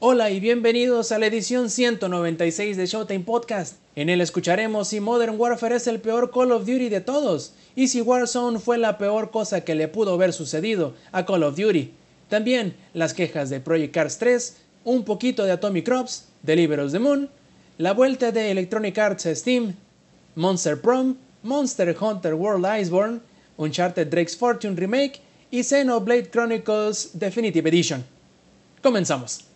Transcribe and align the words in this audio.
Hola 0.00 0.30
y 0.30 0.38
bienvenidos 0.38 1.10
a 1.10 1.18
la 1.18 1.26
edición 1.26 1.70
196 1.70 2.76
de 2.76 2.86
Showtime 2.86 3.24
Podcast. 3.24 3.78
En 3.96 4.08
él 4.08 4.20
escucharemos 4.20 4.86
si 4.86 5.00
Modern 5.00 5.34
Warfare 5.36 5.74
es 5.74 5.88
el 5.88 5.98
peor 5.98 6.30
Call 6.30 6.52
of 6.52 6.66
Duty 6.66 6.88
de 6.88 7.00
todos 7.00 7.52
y 7.74 7.88
si 7.88 8.00
Warzone 8.00 8.60
fue 8.60 8.78
la 8.78 8.96
peor 8.96 9.32
cosa 9.32 9.62
que 9.62 9.74
le 9.74 9.88
pudo 9.88 10.14
haber 10.14 10.32
sucedido 10.32 10.94
a 11.10 11.26
Call 11.26 11.42
of 11.42 11.56
Duty. 11.56 11.92
También 12.28 12.76
las 12.94 13.12
quejas 13.12 13.50
de 13.50 13.58
Project 13.58 13.92
Cars 13.92 14.18
3, 14.18 14.56
un 14.84 15.02
poquito 15.02 15.44
de 15.44 15.50
Atomic 15.50 15.86
Crops, 15.86 16.28
Deliver 16.44 16.78
Us 16.78 16.92
the 16.92 17.00
Moon, 17.00 17.28
la 17.76 17.92
vuelta 17.92 18.30
de 18.30 18.52
Electronic 18.52 18.96
Arts 18.98 19.26
Steam, 19.34 19.74
Monster 20.36 20.80
Prom, 20.80 21.16
Monster 21.42 21.96
Hunter 22.00 22.34
World 22.34 22.64
Iceborne, 22.80 23.20
Uncharted 23.56 24.06
Drake's 24.06 24.36
Fortune 24.36 24.76
Remake 24.76 25.20
y 25.50 25.64
Xenoblade 25.64 26.30
Chronicles 26.30 27.10
Definitive 27.14 27.68
Edition. 27.68 28.04
Comenzamos. 28.80 29.47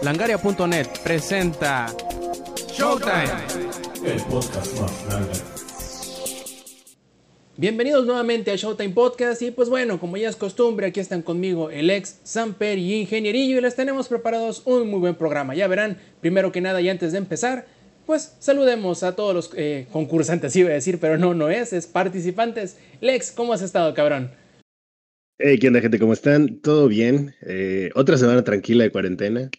Langaria.net 0.00 0.86
presenta 1.02 1.86
Showtime. 2.72 3.32
El 4.04 4.22
podcast 4.30 4.80
más 4.80 5.06
grande. 5.08 5.32
Bienvenidos 7.56 8.06
nuevamente 8.06 8.52
a 8.52 8.56
Showtime 8.56 8.90
Podcast 8.90 9.42
y 9.42 9.50
pues 9.50 9.68
bueno, 9.68 9.98
como 9.98 10.16
ya 10.16 10.28
es 10.28 10.36
costumbre, 10.36 10.86
aquí 10.86 11.00
están 11.00 11.22
conmigo 11.22 11.70
el 11.70 11.90
ex 11.90 12.20
Samper 12.22 12.78
y 12.78 12.94
Ingenierillo 13.00 13.58
y 13.58 13.60
les 13.60 13.74
tenemos 13.74 14.06
preparados 14.06 14.62
un 14.66 14.88
muy 14.88 15.00
buen 15.00 15.16
programa. 15.16 15.56
Ya 15.56 15.66
verán, 15.66 15.98
primero 16.20 16.52
que 16.52 16.60
nada 16.60 16.80
y 16.80 16.88
antes 16.88 17.10
de 17.10 17.18
empezar, 17.18 17.66
pues 18.06 18.36
saludemos 18.38 19.02
a 19.02 19.16
todos 19.16 19.34
los 19.34 19.50
eh, 19.56 19.88
concursantes, 19.90 20.54
iba 20.54 20.70
a 20.70 20.74
decir, 20.74 21.00
pero 21.00 21.18
no, 21.18 21.34
no 21.34 21.48
es, 21.48 21.72
es 21.72 21.88
participantes. 21.88 22.76
Lex, 23.00 23.32
¿cómo 23.32 23.52
has 23.52 23.62
estado, 23.62 23.92
cabrón? 23.94 24.30
Hey, 25.38 25.58
¿qué 25.58 25.66
onda, 25.66 25.80
gente? 25.80 25.98
¿Cómo 25.98 26.12
están? 26.12 26.60
¿Todo 26.60 26.86
bien? 26.86 27.34
Eh, 27.42 27.90
otra 27.96 28.16
semana 28.16 28.44
tranquila 28.44 28.84
de 28.84 28.90
cuarentena. 28.90 29.50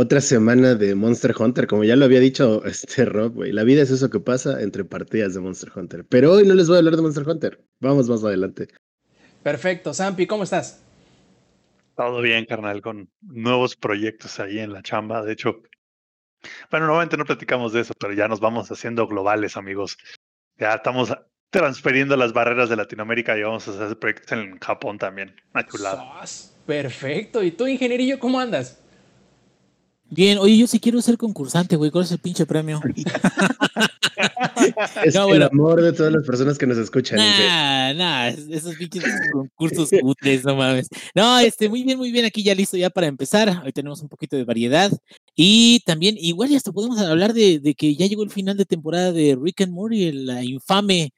Otra 0.00 0.22
semana 0.22 0.74
de 0.76 0.94
Monster 0.94 1.34
Hunter, 1.38 1.66
como 1.66 1.84
ya 1.84 1.94
lo 1.94 2.06
había 2.06 2.20
dicho 2.20 2.64
este 2.64 3.04
Rob, 3.04 3.34
güey. 3.34 3.52
La 3.52 3.64
vida 3.64 3.82
es 3.82 3.90
eso 3.90 4.08
que 4.08 4.18
pasa 4.18 4.62
entre 4.62 4.82
partidas 4.82 5.34
de 5.34 5.40
Monster 5.40 5.70
Hunter. 5.76 6.06
Pero 6.08 6.32
hoy 6.32 6.46
no 6.46 6.54
les 6.54 6.68
voy 6.68 6.76
a 6.76 6.78
hablar 6.78 6.96
de 6.96 7.02
Monster 7.02 7.28
Hunter. 7.28 7.62
Vamos 7.80 8.08
más 8.08 8.24
adelante. 8.24 8.68
Perfecto, 9.42 9.92
Sampi, 9.92 10.26
¿cómo 10.26 10.44
estás? 10.44 10.82
Todo 11.94 12.22
bien, 12.22 12.46
carnal, 12.46 12.80
con 12.80 13.10
nuevos 13.20 13.76
proyectos 13.76 14.40
ahí 14.40 14.60
en 14.60 14.72
la 14.72 14.80
chamba. 14.82 15.22
De 15.22 15.34
hecho, 15.34 15.60
bueno, 16.70 16.86
nuevamente 16.86 17.18
no 17.18 17.26
platicamos 17.26 17.74
de 17.74 17.80
eso, 17.80 17.92
pero 18.00 18.14
ya 18.14 18.26
nos 18.26 18.40
vamos 18.40 18.72
haciendo 18.72 19.06
globales, 19.06 19.58
amigos. 19.58 19.98
Ya 20.56 20.76
estamos 20.76 21.14
transfiriendo 21.50 22.16
las 22.16 22.32
barreras 22.32 22.70
de 22.70 22.76
Latinoamérica 22.76 23.36
y 23.36 23.42
vamos 23.42 23.68
a 23.68 23.72
hacer 23.72 23.98
proyectos 23.98 24.32
en 24.32 24.58
Japón 24.60 24.96
también. 24.96 25.36
Una 25.52 25.66
chulada. 25.66 26.22
Perfecto. 26.64 27.42
¿Y 27.42 27.50
tú, 27.50 27.66
Ingenierillo, 27.66 28.18
cómo 28.18 28.40
andas? 28.40 28.79
Bien, 30.10 30.38
oye, 30.38 30.56
yo 30.58 30.66
sí 30.66 30.80
quiero 30.80 31.00
ser 31.00 31.16
concursante, 31.16 31.76
güey. 31.76 31.90
¿Cuál 31.90 32.04
es 32.04 32.12
el 32.12 32.18
pinche 32.18 32.46
premio? 32.46 32.80
Es 35.04 35.14
No, 35.14 35.22
el 35.22 35.28
bueno. 35.28 35.46
amor 35.50 35.80
de 35.80 35.92
todas 35.92 36.12
las 36.12 36.24
personas 36.26 36.58
que 36.58 36.66
nos 36.66 36.76
escuchan. 36.78 37.18
Nah, 37.18 37.92
nah, 37.94 38.28
es- 38.28 38.46
esos 38.48 38.74
pinches 38.76 39.04
concursos 39.32 39.90
cutres, 40.00 40.44
no 40.44 40.54
mames. 40.56 40.88
No, 41.14 41.38
este, 41.38 41.68
muy 41.68 41.82
bien, 41.82 41.98
muy 41.98 42.10
bien, 42.12 42.24
aquí 42.24 42.42
ya 42.42 42.54
listo 42.54 42.76
ya 42.76 42.90
para 42.90 43.06
empezar. 43.06 43.62
Hoy 43.64 43.72
tenemos 43.72 44.02
un 44.02 44.08
poquito 44.08 44.36
de 44.36 44.44
variedad. 44.44 44.90
Y 45.34 45.80
también, 45.86 46.16
igual 46.18 46.50
y 46.50 46.56
hasta 46.56 46.72
podemos 46.72 46.98
hablar 46.98 47.32
de, 47.32 47.58
de 47.60 47.74
que 47.74 47.94
ya 47.96 48.06
llegó 48.06 48.22
el 48.22 48.30
final 48.30 48.56
de 48.56 48.66
temporada 48.66 49.12
de 49.12 49.38
Rick 49.40 49.62
and 49.62 49.72
Morty, 49.72 50.12
la 50.12 50.44
infame 50.44 51.10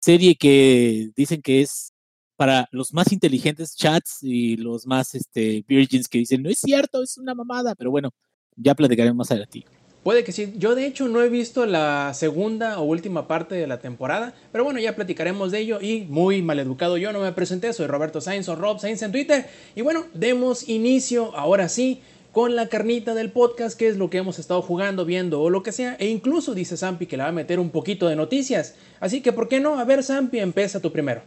serie 0.00 0.34
que 0.34 1.10
dicen 1.16 1.40
que 1.42 1.62
es 1.62 1.92
para 2.36 2.66
los 2.72 2.92
más 2.94 3.12
inteligentes 3.12 3.76
chats 3.76 4.18
y 4.22 4.56
los 4.56 4.86
más 4.86 5.14
este, 5.14 5.62
virgins 5.68 6.08
que 6.08 6.18
dicen, 6.18 6.42
no 6.42 6.48
es 6.50 6.58
cierto, 6.58 7.02
es 7.02 7.16
una 7.18 7.34
mamada. 7.34 7.74
Pero 7.74 7.90
bueno, 7.90 8.10
ya 8.56 8.74
platicaremos 8.74 9.16
más 9.16 9.30
adelante. 9.30 9.64
Puede 10.02 10.24
que 10.24 10.32
sí. 10.32 10.54
Yo 10.56 10.74
de 10.74 10.86
hecho 10.86 11.08
no 11.08 11.22
he 11.22 11.28
visto 11.28 11.66
la 11.66 12.14
segunda 12.14 12.78
o 12.78 12.84
última 12.84 13.28
parte 13.28 13.54
de 13.54 13.66
la 13.66 13.80
temporada, 13.80 14.32
pero 14.50 14.64
bueno, 14.64 14.80
ya 14.80 14.96
platicaremos 14.96 15.52
de 15.52 15.58
ello 15.58 15.78
y 15.80 16.02
muy 16.08 16.40
maleducado 16.40 16.96
yo 16.96 17.12
no 17.12 17.20
me 17.20 17.32
presenté, 17.32 17.72
soy 17.74 17.86
Roberto 17.86 18.22
Sainz 18.22 18.48
o 18.48 18.56
Rob 18.56 18.80
Sainz 18.80 19.02
en 19.02 19.12
Twitter 19.12 19.46
y 19.74 19.82
bueno, 19.82 20.06
demos 20.14 20.68
inicio 20.70 21.36
ahora 21.36 21.68
sí 21.68 22.00
con 22.32 22.56
la 22.56 22.68
carnita 22.68 23.14
del 23.14 23.30
podcast, 23.30 23.78
que 23.78 23.88
es 23.88 23.96
lo 23.96 24.08
que 24.08 24.18
hemos 24.18 24.38
estado 24.38 24.62
jugando, 24.62 25.04
viendo 25.04 25.42
o 25.42 25.50
lo 25.50 25.62
que 25.62 25.72
sea, 25.72 25.96
e 25.98 26.06
incluso 26.06 26.54
dice 26.54 26.76
Zampi 26.76 27.06
que 27.06 27.16
le 27.16 27.24
va 27.24 27.28
a 27.28 27.32
meter 27.32 27.58
un 27.60 27.70
poquito 27.70 28.08
de 28.08 28.16
noticias, 28.16 28.76
así 29.00 29.20
que 29.20 29.32
¿por 29.32 29.48
qué 29.48 29.60
no? 29.60 29.78
A 29.78 29.84
ver 29.84 30.02
Zampi, 30.02 30.38
empieza 30.38 30.80
tú 30.80 30.92
primero. 30.92 31.22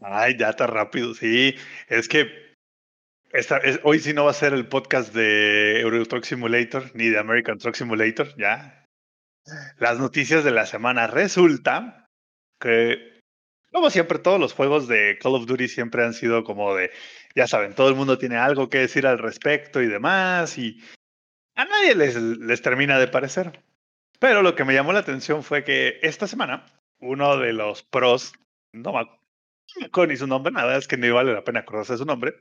Ay, 0.00 0.36
ya 0.38 0.50
está 0.50 0.66
rápido. 0.66 1.14
Sí, 1.14 1.54
es 1.88 2.08
que 2.08 2.45
esta, 3.36 3.58
es- 3.58 3.80
hoy 3.82 3.98
sí 4.00 4.12
no 4.12 4.24
va 4.24 4.30
a 4.30 4.34
ser 4.34 4.52
el 4.52 4.66
podcast 4.66 5.14
de 5.14 5.80
Euro 5.80 6.04
Truck 6.06 6.24
Simulator 6.24 6.90
ni 6.94 7.08
de 7.08 7.18
American 7.18 7.58
Truck 7.58 7.74
Simulator, 7.74 8.34
ya. 8.36 8.84
Las 9.78 9.98
noticias 9.98 10.42
de 10.44 10.50
la 10.50 10.66
semana. 10.66 11.06
Resulta 11.06 12.08
que, 12.60 13.20
como 13.70 13.90
siempre, 13.90 14.18
todos 14.18 14.40
los 14.40 14.52
juegos 14.54 14.88
de 14.88 15.18
Call 15.20 15.34
of 15.34 15.46
Duty 15.46 15.68
siempre 15.68 16.04
han 16.04 16.14
sido 16.14 16.42
como 16.44 16.74
de, 16.74 16.90
ya 17.34 17.46
saben, 17.46 17.74
todo 17.74 17.88
el 17.88 17.94
mundo 17.94 18.18
tiene 18.18 18.36
algo 18.36 18.68
que 18.68 18.78
decir 18.78 19.06
al 19.06 19.18
respecto 19.18 19.80
y 19.82 19.86
demás, 19.86 20.58
y 20.58 20.80
a 21.54 21.64
nadie 21.64 21.94
les, 21.94 22.16
les 22.16 22.62
termina 22.62 22.98
de 22.98 23.08
parecer. 23.08 23.62
Pero 24.18 24.42
lo 24.42 24.54
que 24.54 24.64
me 24.64 24.74
llamó 24.74 24.92
la 24.92 25.00
atención 25.00 25.42
fue 25.42 25.62
que 25.62 25.98
esta 26.02 26.26
semana, 26.26 26.66
uno 27.00 27.36
de 27.36 27.52
los 27.52 27.82
pros, 27.82 28.32
no 28.72 28.92
me 28.92 29.86
acuerdo 29.86 30.10
ni 30.12 30.16
su 30.16 30.26
nombre, 30.26 30.52
nada, 30.52 30.76
es 30.76 30.88
que 30.88 30.96
ni 30.96 31.10
vale 31.10 31.34
la 31.34 31.44
pena 31.44 31.60
acordarse 31.60 31.92
de 31.92 31.98
su 31.98 32.04
nombre. 32.06 32.34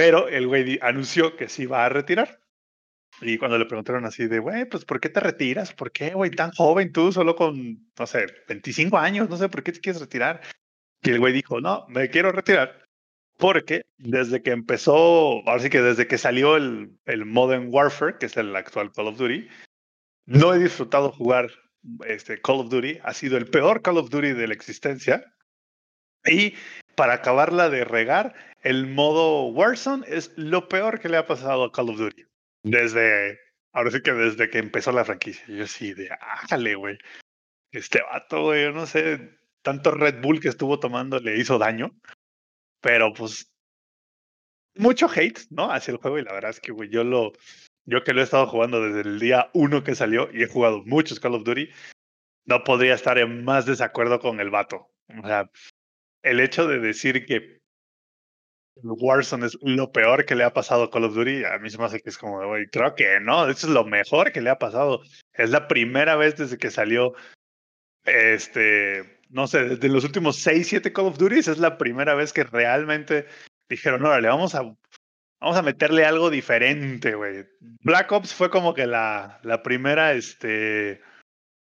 Pero 0.00 0.28
el 0.28 0.46
güey 0.46 0.78
anunció 0.80 1.36
que 1.36 1.50
se 1.50 1.64
iba 1.64 1.84
a 1.84 1.90
retirar. 1.90 2.40
Y 3.20 3.36
cuando 3.36 3.58
le 3.58 3.66
preguntaron 3.66 4.06
así 4.06 4.28
de, 4.28 4.38
güey, 4.38 4.64
pues 4.64 4.86
¿por 4.86 4.98
qué 4.98 5.10
te 5.10 5.20
retiras? 5.20 5.74
¿Por 5.74 5.92
qué, 5.92 6.14
güey, 6.14 6.30
tan 6.30 6.52
joven 6.52 6.90
tú, 6.90 7.12
solo 7.12 7.36
con, 7.36 7.92
no 7.98 8.06
sé, 8.06 8.24
25 8.48 8.96
años? 8.96 9.28
No 9.28 9.36
sé, 9.36 9.50
¿por 9.50 9.62
qué 9.62 9.72
te 9.72 9.80
quieres 9.80 10.00
retirar? 10.00 10.40
Y 11.02 11.10
el 11.10 11.18
güey 11.18 11.34
dijo, 11.34 11.60
no, 11.60 11.84
me 11.88 12.08
quiero 12.08 12.32
retirar 12.32 12.86
porque 13.36 13.82
desde 13.98 14.42
que 14.42 14.52
empezó, 14.52 15.46
ahora 15.46 15.58
sí 15.58 15.68
que 15.68 15.82
desde 15.82 16.06
que 16.06 16.16
salió 16.16 16.56
el, 16.56 16.98
el 17.04 17.26
Modern 17.26 17.68
Warfare, 17.70 18.16
que 18.18 18.24
es 18.24 18.38
el 18.38 18.56
actual 18.56 18.92
Call 18.92 19.08
of 19.08 19.18
Duty, 19.18 19.48
no 20.24 20.54
he 20.54 20.58
disfrutado 20.58 21.12
jugar 21.12 21.50
este 22.06 22.40
Call 22.40 22.60
of 22.60 22.70
Duty. 22.70 23.00
Ha 23.02 23.12
sido 23.12 23.36
el 23.36 23.50
peor 23.50 23.82
Call 23.82 23.98
of 23.98 24.08
Duty 24.08 24.32
de 24.32 24.48
la 24.48 24.54
existencia. 24.54 25.34
Y 26.24 26.54
para 26.94 27.14
acabarla 27.14 27.68
de 27.68 27.84
regar, 27.84 28.34
el 28.62 28.86
modo 28.86 29.46
Warzone 29.46 30.04
es 30.08 30.32
lo 30.36 30.68
peor 30.68 31.00
que 31.00 31.08
le 31.08 31.16
ha 31.16 31.26
pasado 31.26 31.64
a 31.64 31.72
Call 31.72 31.90
of 31.90 31.98
Duty. 31.98 32.24
Desde, 32.62 33.38
ahora 33.72 33.90
sí 33.90 34.02
que 34.02 34.12
desde 34.12 34.50
que 34.50 34.58
empezó 34.58 34.92
la 34.92 35.04
franquicia. 35.04 35.44
Yo 35.48 35.66
sí, 35.66 35.94
de, 35.94 36.10
ájale, 36.20 36.74
güey. 36.74 36.98
Este 37.72 38.02
vato, 38.02 38.42
güey, 38.44 38.64
yo 38.64 38.72
no 38.72 38.86
sé, 38.86 39.38
tanto 39.62 39.92
Red 39.92 40.20
Bull 40.20 40.40
que 40.40 40.48
estuvo 40.48 40.78
tomando 40.78 41.18
le 41.18 41.38
hizo 41.38 41.58
daño. 41.58 41.94
Pero 42.82 43.12
pues, 43.12 43.50
mucho 44.76 45.08
hate, 45.08 45.40
¿no? 45.50 45.72
Hacia 45.72 45.92
el 45.92 45.98
juego. 45.98 46.18
Y 46.18 46.24
la 46.24 46.32
verdad 46.32 46.50
es 46.50 46.60
que, 46.60 46.72
güey, 46.72 46.90
yo 46.90 47.04
lo, 47.04 47.32
yo 47.86 48.04
que 48.04 48.12
lo 48.12 48.20
he 48.20 48.24
estado 48.24 48.46
jugando 48.46 48.82
desde 48.82 49.08
el 49.08 49.18
día 49.18 49.50
uno 49.54 49.84
que 49.84 49.94
salió 49.94 50.28
y 50.32 50.42
he 50.42 50.46
jugado 50.46 50.82
muchos 50.84 51.20
Call 51.20 51.34
of 51.34 51.44
Duty, 51.44 51.70
no 52.46 52.64
podría 52.64 52.94
estar 52.94 53.18
en 53.18 53.44
más 53.44 53.66
desacuerdo 53.66 54.20
con 54.20 54.40
el 54.40 54.50
vato. 54.50 54.90
O 55.22 55.26
sea, 55.26 55.50
el 56.22 56.40
hecho 56.40 56.66
de 56.66 56.78
decir 56.78 57.24
que 57.26 57.59
Warzone 58.82 59.46
es 59.46 59.58
lo 59.62 59.92
peor 59.92 60.24
que 60.24 60.34
le 60.34 60.44
ha 60.44 60.52
pasado 60.52 60.84
a 60.84 60.90
Call 60.90 61.04
of 61.04 61.14
Duty, 61.14 61.44
a 61.44 61.58
mí 61.58 61.70
se 61.70 61.78
me 61.78 61.84
hace 61.84 62.00
que 62.00 62.10
es 62.10 62.18
como, 62.18 62.46
güey, 62.46 62.66
creo 62.66 62.94
que 62.94 63.20
no, 63.20 63.48
eso 63.48 63.66
es 63.66 63.72
lo 63.72 63.84
mejor 63.84 64.32
que 64.32 64.40
le 64.40 64.50
ha 64.50 64.58
pasado. 64.58 65.00
Es 65.32 65.50
la 65.50 65.68
primera 65.68 66.16
vez 66.16 66.36
desde 66.36 66.58
que 66.58 66.70
salió, 66.70 67.14
este, 68.04 69.20
no 69.28 69.46
sé, 69.46 69.64
desde 69.64 69.88
los 69.88 70.04
últimos 70.04 70.36
6, 70.36 70.68
7 70.68 70.92
Call 70.92 71.06
of 71.06 71.18
Duty, 71.18 71.38
es 71.38 71.58
la 71.58 71.78
primera 71.78 72.14
vez 72.14 72.32
que 72.32 72.44
realmente 72.44 73.26
dijeron, 73.68 74.04
órale, 74.04 74.28
vamos 74.28 74.54
a, 74.54 74.62
vamos 75.40 75.56
a 75.56 75.62
meterle 75.62 76.04
algo 76.04 76.30
diferente, 76.30 77.14
güey. 77.14 77.46
Black 77.82 78.10
Ops 78.12 78.34
fue 78.34 78.50
como 78.50 78.74
que 78.74 78.86
la, 78.86 79.40
la 79.42 79.62
primera, 79.62 80.12
este, 80.12 81.00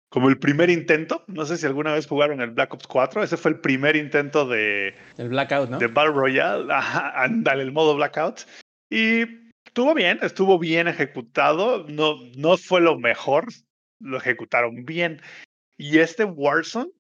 como 0.09 0.29
el 0.29 0.39
primer 0.39 0.71
intento. 0.71 1.25
No 1.27 1.45
sé 1.45 1.57
si 1.57 1.67
alguna 1.67 1.93
vez 1.93 2.07
jugaron 2.07 2.41
el 2.41 2.51
Black 2.51 2.75
Ops 2.75 2.87
4. 2.87 3.23
Ese 3.23 3.37
fue 3.37 3.51
el 3.53 3.61
primer 3.61 3.97
intento 3.97 4.47
de, 4.47 4.95
El 5.17 5.29
Blackout, 5.29 5.71
¿no? 5.71 5.79
de 5.79 5.87
Battle 5.87 6.15
Royale. 6.15 6.67
Ajá, 6.73 7.23
ándale, 7.23 7.63
el 7.63 7.73
modo 7.73 7.97
Blackout. 7.97 8.47
Y 8.91 9.25
estuvo 9.67 9.95
bien, 9.95 10.19
estuvo 10.23 10.59
bien 10.59 10.89
ejecutado. 10.89 11.87
No, 11.89 12.17
no 12.37 12.57
fue 12.57 12.81
lo 12.81 12.99
mejor. 12.99 13.47
Lo 14.01 14.17
ejecutaron 14.17 14.85
bien. 14.85 15.21
Y 15.77 15.99
este 15.99 16.25
Warzone, 16.25 16.91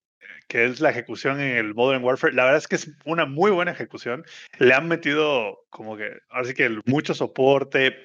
que 0.46 0.64
es 0.64 0.81
la 0.81 0.90
ejecución 0.90 1.40
en 1.40 1.56
el 1.56 1.75
Modern 1.75 2.05
Warfare, 2.05 2.34
la 2.34 2.44
verdad 2.44 2.58
es 2.58 2.69
que 2.69 2.76
es 2.76 2.90
una 3.05 3.25
muy 3.25 3.50
buena 3.50 3.72
ejecución. 3.72 4.25
Le 4.58 4.75
han 4.75 4.88
metido 4.88 5.64
como 5.70 5.96
que, 5.96 6.10
así 6.31 6.55
que 6.55 6.81
mucho 6.87 7.14
soporte. 7.14 7.96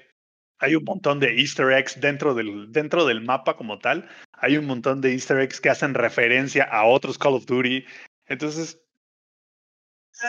Hay 0.59 0.75
un 0.75 0.83
montón 0.85 1.19
de 1.19 1.39
easter 1.39 1.71
eggs 1.71 1.99
dentro 1.99 2.33
del, 2.33 2.71
dentro 2.71 3.05
del 3.05 3.21
mapa 3.21 3.57
como 3.57 3.79
tal. 3.79 4.07
Hay 4.43 4.57
un 4.57 4.65
montón 4.65 4.99
de 4.99 5.13
easter 5.13 5.39
eggs 5.39 5.61
que 5.61 5.69
hacen 5.69 5.93
referencia 5.93 6.65
a 6.65 6.83
otros 6.83 7.17
Call 7.17 7.35
of 7.35 7.45
Duty. 7.45 7.85
Entonces, 8.27 8.77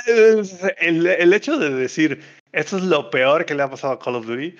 Es 0.07 0.63
El, 0.79 1.07
el 1.07 1.33
hecho 1.33 1.59
de 1.59 1.71
decir, 1.71 2.23
esto 2.53 2.77
es 2.77 2.85
lo 2.85 3.11
peor 3.11 3.45
que 3.45 3.55
le 3.55 3.65
ha 3.65 3.71
pasado 3.71 3.93
a 3.93 3.99
Call 3.99 4.15
of 4.15 4.27
Duty, 4.27 4.57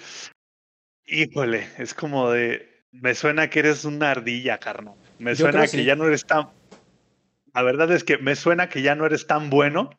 híjole, 1.07 1.69
es 1.79 1.95
como 1.95 2.33
de, 2.33 2.85
me 2.91 3.15
suena 3.15 3.49
que 3.49 3.61
eres 3.61 3.85
una 3.85 4.11
ardilla, 4.11 4.59
carnal. 4.59 4.95
Me 5.21 5.37
suena 5.37 5.63
que 5.63 5.69
sí. 5.69 5.85
ya 5.85 5.95
no 5.95 6.07
eres 6.07 6.27
tan... 6.27 6.51
La 7.55 7.63
verdad 7.63 7.93
es 7.93 8.03
que 8.03 8.19
me 8.19 8.35
suena 8.35 8.69
que 8.69 8.83
ya 8.83 8.97
no 8.97 9.07
eres 9.07 9.29
tan 9.29 9.51
bueno 9.51 9.91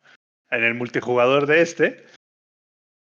en 0.50 0.64
el 0.64 0.74
multijugador 0.74 1.46
de 1.46 1.62
este. 1.62 2.04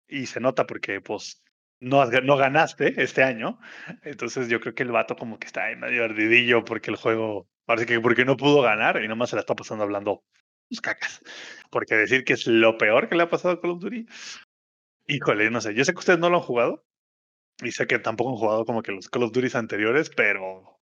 Y 0.08 0.28
se 0.28 0.40
nota 0.40 0.66
porque, 0.66 1.02
pues, 1.02 1.44
no, 1.80 2.06
no 2.06 2.38
ganaste 2.38 3.02
este 3.02 3.24
año. 3.24 3.60
Entonces 4.04 4.48
yo 4.50 4.60
creo 4.60 4.76
que 4.76 4.84
el 4.84 4.92
vato 4.92 5.16
como 5.16 5.40
que 5.40 5.48
está 5.48 5.66
ahí 5.66 5.76
medio 5.76 6.04
ardidillo 6.04 6.66
porque 6.66 6.92
el 6.92 6.98
juego, 6.98 7.48
parece 7.66 7.86
que 7.86 8.00
porque 8.00 8.26
no 8.26 8.38
pudo 8.38 8.62
ganar 8.62 9.04
y 9.04 9.08
nomás 9.08 9.30
se 9.30 9.36
la 9.36 9.42
está 9.42 9.56
pasando 9.56 9.84
hablando 9.84 10.24
sus 10.70 10.82
cacas. 10.82 11.22
Porque 11.70 11.96
decir 11.96 12.24
que 12.24 12.34
es 12.34 12.48
lo 12.48 12.78
peor 12.78 13.10
que 13.10 13.16
le 13.16 13.24
ha 13.24 13.30
pasado 13.30 13.56
a 13.56 13.62
Call 13.62 13.72
of 13.72 13.80
Duty, 13.82 14.06
híjole, 15.08 15.50
no 15.52 15.62
sé. 15.62 15.74
Yo 15.74 15.86
sé 15.86 15.94
que 15.94 16.00
ustedes 16.00 16.20
no 16.20 16.30
lo 16.30 16.38
han 16.38 16.44
jugado 16.44 16.86
y 17.64 17.72
sé 17.72 17.88
que 17.88 18.00
tampoco 18.00 18.32
han 18.32 18.38
jugado 18.38 18.66
como 18.66 18.82
que 18.82 18.92
los 18.92 19.10
Call 19.10 19.24
of 19.24 19.32
Duty 19.32 19.56
anteriores, 19.56 20.10
pero 20.10 20.80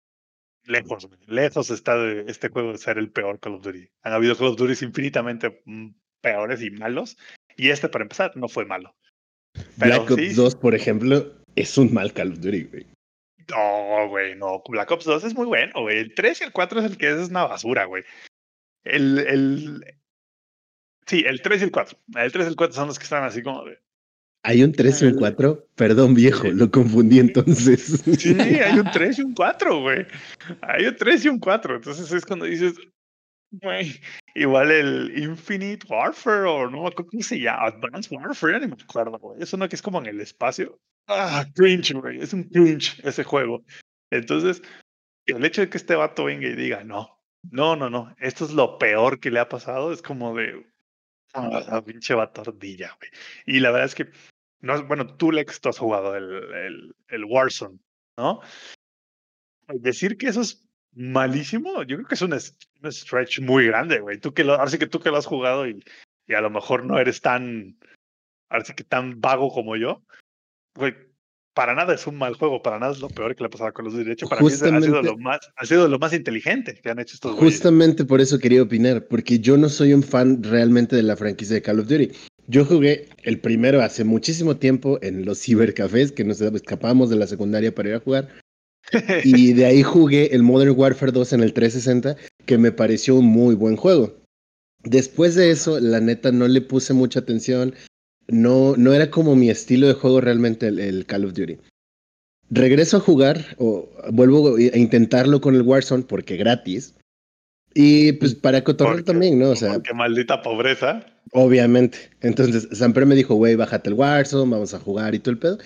lejos, 0.63 1.09
lejos 1.27 1.69
está 1.69 1.97
de 1.97 2.25
este 2.27 2.49
juego 2.49 2.71
de 2.73 2.77
ser 2.77 2.97
el 2.97 3.11
peor 3.11 3.39
Call 3.39 3.55
of 3.55 3.63
Duty. 3.63 3.89
Han 4.03 4.13
habido 4.13 4.35
Call 4.35 4.47
of 4.47 4.57
Duty 4.57 4.85
infinitamente 4.85 5.61
mm, 5.65 5.89
peores 6.21 6.61
y 6.61 6.71
malos 6.71 7.17
y 7.55 7.69
este 7.69 7.89
para 7.89 8.03
empezar 8.03 8.35
no 8.35 8.47
fue 8.47 8.65
malo. 8.65 8.95
Pero 9.79 9.95
Black 10.05 10.11
Ops 10.11 10.21
sí, 10.21 10.33
2, 10.33 10.55
por 10.55 10.75
ejemplo, 10.75 11.33
es 11.55 11.77
un 11.77 11.93
mal 11.93 12.13
Call 12.13 12.33
of 12.33 12.39
Duty, 12.39 12.63
güey. 12.63 12.87
No, 13.49 14.09
güey, 14.09 14.35
no. 14.35 14.61
Black 14.67 14.91
Ops 14.91 15.05
2 15.05 15.23
es 15.23 15.35
muy 15.35 15.45
bueno, 15.45 15.81
güey. 15.81 15.97
El 15.99 16.13
3 16.13 16.41
y 16.41 16.43
el 16.45 16.51
4 16.51 16.79
es 16.79 16.85
el 16.85 16.97
que 16.97 17.11
es, 17.11 17.29
una 17.29 17.45
basura, 17.45 17.85
güey. 17.85 18.03
El, 18.83 19.19
el. 19.19 19.97
Sí, 21.05 21.23
el 21.25 21.41
3 21.41 21.61
y 21.61 21.63
el 21.65 21.71
4. 21.71 21.97
El 22.15 22.31
3 22.31 22.45
y 22.45 22.49
el 22.49 22.55
4 22.55 22.75
son 22.75 22.87
los 22.87 22.99
que 22.99 23.03
están 23.03 23.23
así 23.23 23.41
como 23.41 23.63
de. 23.63 23.79
Hay 24.43 24.63
un 24.63 24.71
3 24.71 25.01
y 25.01 25.05
un 25.05 25.11
El- 25.11 25.17
4. 25.17 25.67
Perdón, 25.75 26.13
viejo, 26.13 26.47
lo 26.49 26.69
confundí 26.71 27.19
entonces. 27.19 28.01
Sí, 28.17 28.35
hay 28.39 28.79
un 28.79 28.89
3 28.91 29.19
y 29.19 29.21
un 29.21 29.33
4, 29.33 29.81
güey. 29.81 30.05
Hay 30.61 30.85
un 30.85 30.95
3 30.95 31.25
y 31.25 31.29
un 31.29 31.39
4. 31.39 31.75
Entonces 31.77 32.11
es 32.11 32.25
cuando 32.25 32.45
dices. 32.45 32.75
Güey, 33.49 34.01
igual 34.37 34.71
el 34.71 35.17
Infinite 35.17 35.85
Warfare 35.89 36.47
o 36.47 36.69
no, 36.69 36.91
¿cómo 36.91 37.21
se 37.21 37.39
llama? 37.39 37.65
Advanced 37.65 38.11
Warfare, 38.11 38.59
ni 38.59 38.67
me 38.67 38.77
acuerdo, 38.81 39.17
güey. 39.17 39.41
Es 39.41 39.53
uno 39.53 39.67
que 39.67 39.75
es 39.75 39.81
como 39.81 39.99
en 39.99 40.05
el 40.05 40.21
espacio. 40.21 40.79
Ah, 41.07 41.45
cringe, 41.55 41.93
güey. 41.93 42.19
Es 42.21 42.33
un 42.33 42.43
cringe 42.43 42.99
ese 43.03 43.23
juego. 43.23 43.63
Entonces, 44.11 44.61
el 45.25 45.43
hecho 45.43 45.61
de 45.61 45.69
que 45.69 45.77
este 45.77 45.95
vato 45.95 46.25
venga 46.25 46.47
y 46.47 46.55
diga, 46.55 46.83
no, 46.83 47.19
no, 47.51 47.75
no, 47.75 47.89
no, 47.89 48.15
esto 48.19 48.45
es 48.45 48.51
lo 48.51 48.77
peor 48.77 49.19
que 49.19 49.31
le 49.31 49.39
ha 49.39 49.49
pasado, 49.49 49.91
es 49.91 50.01
como 50.01 50.35
de, 50.35 50.65
ah, 51.33 51.81
pinche 51.85 52.13
vato 52.13 52.41
ardilla, 52.41 52.95
güey. 52.99 53.11
Y 53.45 53.59
la 53.59 53.71
verdad 53.71 53.87
es 53.87 53.95
que, 53.95 54.09
no, 54.61 54.83
bueno, 54.85 55.15
tú, 55.17 55.31
Lex, 55.31 55.61
tú 55.61 55.69
has 55.69 55.79
jugado 55.79 56.15
el, 56.15 56.53
el, 56.53 56.95
el 57.07 57.25
Warzone, 57.25 57.79
¿no? 58.17 58.41
Decir 59.67 60.17
que 60.17 60.27
eso 60.27 60.41
es 60.41 60.66
malísimo, 60.97 61.83
yo 61.83 61.97
creo 61.97 62.07
que 62.07 62.15
es 62.15 62.21
un, 62.21 62.33
un 62.33 62.91
stretch 62.91 63.39
muy 63.39 63.67
grande, 63.67 63.99
güey. 63.99 64.17
Tú 64.17 64.33
que 64.33 64.43
lo, 64.43 64.53
ahora 64.53 64.69
sí 64.69 64.79
que 64.79 64.87
tú 64.87 64.99
que 64.99 65.11
lo 65.11 65.17
has 65.17 65.25
jugado 65.25 65.67
y, 65.67 65.83
y 66.27 66.33
a 66.33 66.41
lo 66.41 66.49
mejor 66.49 66.83
no 66.85 66.99
eres 66.99 67.21
tan, 67.21 67.77
ahora 68.49 68.65
sí 68.65 68.73
que 68.73 68.83
tan 68.83 69.21
vago 69.21 69.51
como 69.51 69.75
yo, 69.75 70.03
güey. 70.75 70.95
Para 71.53 71.73
nada 71.73 71.95
es 71.95 72.05
un 72.05 72.17
mal 72.17 72.35
juego, 72.35 72.61
para 72.61 72.77
nada 72.77 72.91
es 72.91 72.99
lo 72.99 73.09
peor 73.09 73.35
que 73.35 73.41
le 73.41 73.47
ha 73.47 73.49
pasado 73.49 73.69
a 73.69 73.73
Call 73.73 73.87
of 73.87 73.93
Duty. 73.93 74.05
De 74.05 74.11
hecho, 74.13 74.27
para 74.27 74.41
mí 74.41 74.47
ha 74.47 74.51
sido 74.51 75.01
lo 75.01 75.17
más, 75.17 75.39
ha 75.55 75.65
sido 75.65 75.87
lo 75.87 75.97
más 75.97 76.13
inteligente 76.13 76.79
que 76.79 76.89
han 76.91 76.99
hecho 76.99 77.15
estos 77.15 77.33
güeyes. 77.33 77.55
Justamente 77.55 78.05
por 78.05 78.21
eso 78.21 78.37
quería 78.37 78.61
opinar, 78.61 79.07
porque 79.07 79.39
yo 79.39 79.57
no 79.57 79.67
soy 79.67 79.91
un 79.93 80.03
fan 80.03 80.43
realmente 80.43 80.95
de 80.95 81.01
la 81.01 81.17
franquicia 81.17 81.55
de 81.55 81.63
Call 81.63 81.79
of 81.79 81.87
Duty. 81.87 82.11
Yo 82.45 82.63
jugué 82.63 83.09
el 83.23 83.39
primero 83.39 83.81
hace 83.81 84.03
muchísimo 84.03 84.57
tiempo 84.57 84.99
en 85.01 85.25
los 85.25 85.41
cibercafés, 85.41 86.11
que 86.11 86.23
nos 86.23 86.39
escapábamos 86.41 87.09
de 87.09 87.15
la 87.15 87.25
secundaria 87.25 87.73
para 87.73 87.89
ir 87.89 87.95
a 87.95 88.01
jugar. 88.01 88.29
Y 89.23 89.53
de 89.53 89.65
ahí 89.65 89.83
jugué 89.83 90.33
el 90.35 90.43
Modern 90.43 90.73
Warfare 90.77 91.11
2 91.11 91.33
en 91.33 91.41
el 91.41 91.53
360, 91.53 92.15
que 92.45 92.57
me 92.57 92.71
pareció 92.71 93.15
un 93.15 93.25
muy 93.25 93.55
buen 93.55 93.75
juego. 93.75 94.15
Después 94.83 95.35
de 95.35 95.51
eso, 95.51 95.79
la 95.79 95.99
neta, 95.99 96.31
no 96.31 96.47
le 96.47 96.61
puse 96.61 96.93
mucha 96.93 97.19
atención. 97.19 97.73
No, 98.27 98.75
no 98.77 98.93
era 98.93 99.09
como 99.09 99.35
mi 99.35 99.49
estilo 99.49 99.87
de 99.87 99.93
juego 99.93 100.21
realmente 100.21 100.67
el, 100.67 100.79
el 100.79 101.05
Call 101.05 101.25
of 101.25 101.33
Duty. 101.33 101.57
Regreso 102.49 102.97
a 102.97 103.01
jugar, 103.01 103.55
o 103.57 103.89
vuelvo 104.11 104.55
a 104.55 104.77
intentarlo 104.77 105.41
con 105.41 105.55
el 105.55 105.63
Warzone, 105.63 106.03
porque 106.03 106.37
gratis. 106.37 106.95
Y 107.73 108.13
pues 108.13 108.33
para 108.33 108.63
cotorrear 108.63 109.03
también, 109.03 109.37
¿no? 109.37 109.49
O 109.49 109.55
sea, 109.55 109.73
Porque 109.73 109.93
maldita 109.93 110.41
pobreza. 110.41 111.05
Obviamente. 111.33 111.97
Entonces, 112.21 112.67
Samper 112.71 113.05
me 113.05 113.15
dijo, 113.15 113.35
güey, 113.35 113.55
bájate 113.55 113.89
el 113.89 113.95
Warzone, 113.95 114.49
vamos 114.49 114.73
a 114.73 114.79
jugar 114.79 115.13
y 115.13 115.19
todo 115.19 115.33
el 115.33 115.39
pedo. 115.39 115.57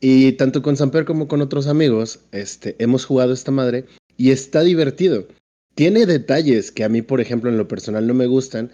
Y 0.00 0.32
tanto 0.32 0.62
con 0.62 0.76
Samper 0.76 1.04
como 1.04 1.26
con 1.26 1.40
otros 1.40 1.66
amigos, 1.66 2.20
este, 2.32 2.76
hemos 2.78 3.04
jugado 3.04 3.32
esta 3.32 3.50
madre 3.50 3.86
y 4.16 4.30
está 4.30 4.62
divertido. 4.62 5.26
Tiene 5.74 6.06
detalles 6.06 6.70
que 6.70 6.84
a 6.84 6.88
mí, 6.88 7.02
por 7.02 7.20
ejemplo, 7.20 7.50
en 7.50 7.58
lo 7.58 7.68
personal 7.68 8.06
no 8.06 8.14
me 8.14 8.26
gustan, 8.26 8.70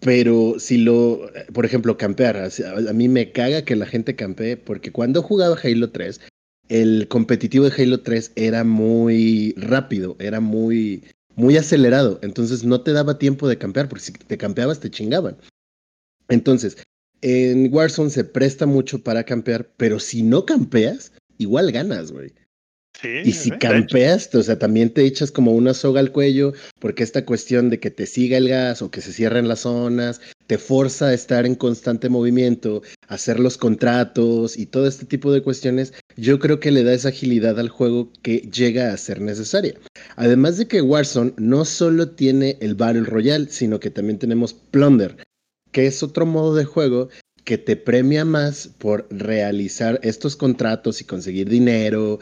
pero 0.00 0.56
si 0.58 0.78
lo, 0.78 1.30
por 1.52 1.64
ejemplo, 1.64 1.96
campear, 1.96 2.36
a 2.36 2.92
mí 2.92 3.08
me 3.08 3.32
caga 3.32 3.64
que 3.64 3.76
la 3.76 3.86
gente 3.86 4.16
campee, 4.16 4.56
porque 4.56 4.92
cuando 4.92 5.22
jugaba 5.22 5.56
Halo 5.62 5.90
3, 5.90 6.20
el 6.68 7.08
competitivo 7.08 7.68
de 7.68 7.82
Halo 7.82 8.00
3 8.00 8.32
era 8.36 8.64
muy 8.64 9.54
rápido, 9.56 10.16
era 10.18 10.40
muy, 10.40 11.04
muy 11.34 11.56
acelerado, 11.56 12.18
entonces 12.22 12.64
no 12.64 12.82
te 12.82 12.92
daba 12.92 13.18
tiempo 13.18 13.48
de 13.48 13.58
campear, 13.58 13.88
porque 13.88 14.04
si 14.04 14.12
te 14.12 14.38
campeabas 14.38 14.80
te 14.80 14.90
chingaban. 14.90 15.36
Entonces, 16.28 16.76
en 17.22 17.72
Warzone 17.72 18.10
se 18.10 18.24
presta 18.24 18.66
mucho 18.66 19.02
para 19.02 19.24
campear, 19.24 19.70
pero 19.76 19.98
si 19.98 20.22
no 20.22 20.44
campeas, 20.44 21.12
igual 21.38 21.72
ganas, 21.72 22.12
güey. 22.12 22.32
Sí. 23.00 23.08
Y 23.24 23.32
si 23.32 23.50
campeas, 23.50 24.34
o 24.34 24.42
sea, 24.42 24.58
también 24.58 24.88
te 24.88 25.04
echas 25.04 25.30
como 25.30 25.52
una 25.52 25.74
soga 25.74 26.00
al 26.00 26.12
cuello, 26.12 26.54
porque 26.80 27.02
esta 27.02 27.26
cuestión 27.26 27.68
de 27.68 27.78
que 27.78 27.90
te 27.90 28.06
siga 28.06 28.38
el 28.38 28.48
gas 28.48 28.80
o 28.80 28.90
que 28.90 29.02
se 29.02 29.12
cierren 29.12 29.48
las 29.48 29.60
zonas, 29.60 30.22
te 30.46 30.56
forza 30.56 31.08
a 31.08 31.14
estar 31.14 31.44
en 31.44 31.56
constante 31.56 32.08
movimiento, 32.08 32.82
hacer 33.08 33.38
los 33.38 33.58
contratos 33.58 34.56
y 34.56 34.64
todo 34.64 34.86
este 34.86 35.04
tipo 35.04 35.30
de 35.30 35.42
cuestiones, 35.42 35.92
yo 36.16 36.38
creo 36.38 36.58
que 36.58 36.70
le 36.70 36.84
da 36.84 36.94
esa 36.94 37.08
agilidad 37.08 37.60
al 37.60 37.68
juego 37.68 38.10
que 38.22 38.38
llega 38.38 38.92
a 38.92 38.96
ser 38.96 39.20
necesaria. 39.20 39.74
Además 40.16 40.56
de 40.56 40.66
que 40.66 40.80
Warzone 40.80 41.34
no 41.36 41.66
solo 41.66 42.10
tiene 42.10 42.56
el 42.60 42.76
Battle 42.76 43.04
Royale, 43.04 43.48
sino 43.50 43.78
que 43.78 43.90
también 43.90 44.18
tenemos 44.18 44.54
Plunder, 44.54 45.16
que 45.76 45.86
es 45.86 46.02
otro 46.02 46.24
modo 46.24 46.54
de 46.54 46.64
juego 46.64 47.10
que 47.44 47.58
te 47.58 47.76
premia 47.76 48.24
más 48.24 48.66
por 48.78 49.06
realizar 49.10 50.00
estos 50.02 50.34
contratos 50.34 51.02
y 51.02 51.04
conseguir 51.04 51.50
dinero 51.50 52.18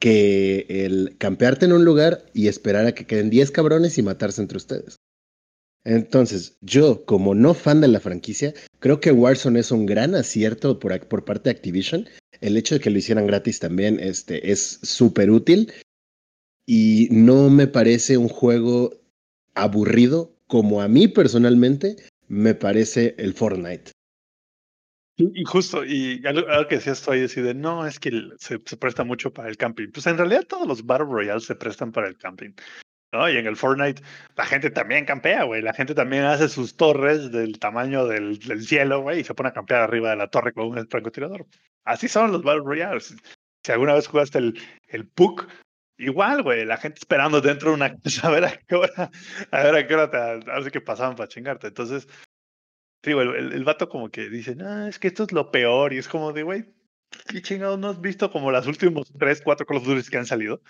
que 0.00 0.66
el 0.68 1.14
campearte 1.18 1.66
en 1.66 1.72
un 1.72 1.84
lugar 1.84 2.26
y 2.34 2.48
esperar 2.48 2.84
a 2.86 2.96
que 2.96 3.06
queden 3.06 3.30
10 3.30 3.52
cabrones 3.52 3.96
y 3.96 4.02
matarse 4.02 4.42
entre 4.42 4.56
ustedes. 4.56 4.96
Entonces, 5.84 6.56
yo, 6.60 7.04
como 7.04 7.36
no 7.36 7.54
fan 7.54 7.80
de 7.80 7.86
la 7.86 8.00
franquicia, 8.00 8.54
creo 8.80 8.98
que 8.98 9.12
Warzone 9.12 9.60
es 9.60 9.70
un 9.70 9.86
gran 9.86 10.16
acierto 10.16 10.80
por, 10.80 11.06
por 11.06 11.24
parte 11.24 11.50
de 11.50 11.56
Activision. 11.56 12.08
El 12.40 12.56
hecho 12.56 12.74
de 12.74 12.80
que 12.80 12.90
lo 12.90 12.98
hicieran 12.98 13.28
gratis 13.28 13.60
también 13.60 14.00
este, 14.00 14.50
es 14.50 14.80
súper 14.82 15.30
útil. 15.30 15.72
Y 16.66 17.06
no 17.12 17.50
me 17.50 17.68
parece 17.68 18.16
un 18.16 18.28
juego 18.28 19.00
aburrido 19.54 20.34
como 20.48 20.82
a 20.82 20.88
mí 20.88 21.06
personalmente 21.06 21.94
me 22.28 22.54
parece 22.54 23.14
el 23.18 23.34
Fortnite. 23.34 23.92
Y 25.16 25.44
justo, 25.44 25.84
y 25.84 26.22
algo, 26.24 26.46
que 26.68 26.76
decías 26.76 27.02
tú 27.02 27.10
ahí, 27.10 27.24
así 27.24 27.40
de, 27.40 27.52
no, 27.52 27.84
es 27.84 27.98
que 27.98 28.12
se, 28.38 28.58
presta 28.60 29.02
mucho 29.02 29.32
para 29.32 29.48
el 29.48 29.56
camping. 29.56 29.90
Pues 29.90 30.06
en 30.06 30.16
realidad 30.16 30.44
todos 30.44 30.68
los 30.68 30.86
Battle 30.86 31.08
Royale 31.10 31.40
se 31.40 31.56
prestan 31.56 31.90
para 31.90 32.06
el 32.06 32.16
camping. 32.16 32.52
¿no? 33.12 33.28
Y 33.28 33.36
en 33.36 33.46
el 33.46 33.56
Fortnite 33.56 34.00
la 34.36 34.46
gente 34.46 34.70
también 34.70 35.06
campea, 35.06 35.42
güey. 35.42 35.60
La 35.60 35.74
gente 35.74 35.94
también 35.94 36.22
hace 36.22 36.48
sus 36.48 36.76
torres 36.76 37.32
del 37.32 37.58
tamaño 37.58 38.06
del, 38.06 38.38
cielo, 38.62 39.00
güey, 39.00 39.20
y 39.20 39.24
se 39.24 39.34
pone 39.34 39.48
a 39.48 39.52
campear 39.52 39.82
arriba 39.82 40.10
de 40.10 40.16
la 40.16 40.28
torre 40.28 40.52
con 40.52 40.68
un 40.68 40.88
francotirador. 40.88 41.46
Así 41.84 42.06
son 42.06 42.30
los 42.30 42.44
Battle 42.44 42.62
Royale. 42.64 43.00
Si, 43.00 43.16
si 43.64 43.72
alguna 43.72 43.94
vez 43.94 44.06
jugaste 44.06 44.38
el, 44.38 44.60
el 44.86 45.08
PUC, 45.08 45.48
igual, 45.98 46.42
güey, 46.42 46.64
la 46.64 46.76
gente 46.78 46.98
esperando 46.98 47.40
dentro 47.40 47.70
de 47.70 47.74
una 47.76 47.96
casa 48.02 48.28
a 48.28 48.30
ver 48.30 48.44
a 48.44 48.56
qué 48.56 48.74
hora, 48.74 49.10
a 49.50 49.62
ver 49.62 49.74
a 49.74 49.86
qué 49.86 49.94
hora 49.94 50.10
te, 50.10 50.50
así 50.50 50.70
que 50.70 50.80
pasaban 50.80 51.16
para 51.16 51.28
chingarte. 51.28 51.68
Entonces, 51.68 52.08
Digo, 53.02 53.22
el, 53.22 53.34
el, 53.34 53.52
el 53.52 53.64
vato 53.64 53.88
como 53.88 54.10
que 54.10 54.28
dice, 54.28 54.56
no, 54.56 54.88
es 54.88 54.98
que 54.98 55.08
esto 55.08 55.24
es 55.24 55.32
lo 55.32 55.50
peor. 55.50 55.92
Y 55.92 55.98
es 55.98 56.08
como 56.08 56.32
de, 56.32 56.42
güey, 56.42 56.64
¿qué 57.28 57.40
chingados 57.42 57.78
no 57.78 57.88
has 57.88 58.00
visto 58.00 58.30
como 58.30 58.50
los 58.50 58.66
últimos 58.66 59.12
tres, 59.18 59.40
cuatro 59.42 59.66
Call 59.66 59.78
of 59.78 59.86
Duty 59.86 60.08
que 60.10 60.18
han 60.18 60.26
salido? 60.26 60.60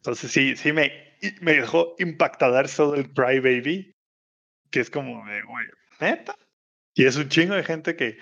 Entonces 0.00 0.30
sí, 0.30 0.56
sí 0.56 0.72
me, 0.72 0.92
me 1.40 1.54
dejó 1.54 1.94
impactar 1.98 2.68
todo 2.70 2.94
el 2.94 3.12
Cry 3.12 3.40
Baby, 3.40 3.92
que 4.70 4.80
es 4.80 4.90
como 4.90 5.26
de, 5.26 5.42
güey, 5.42 5.66
neta. 6.00 6.34
Y 6.94 7.04
es 7.04 7.16
un 7.16 7.28
chingo 7.28 7.54
de 7.54 7.64
gente 7.64 7.96
que 7.96 8.20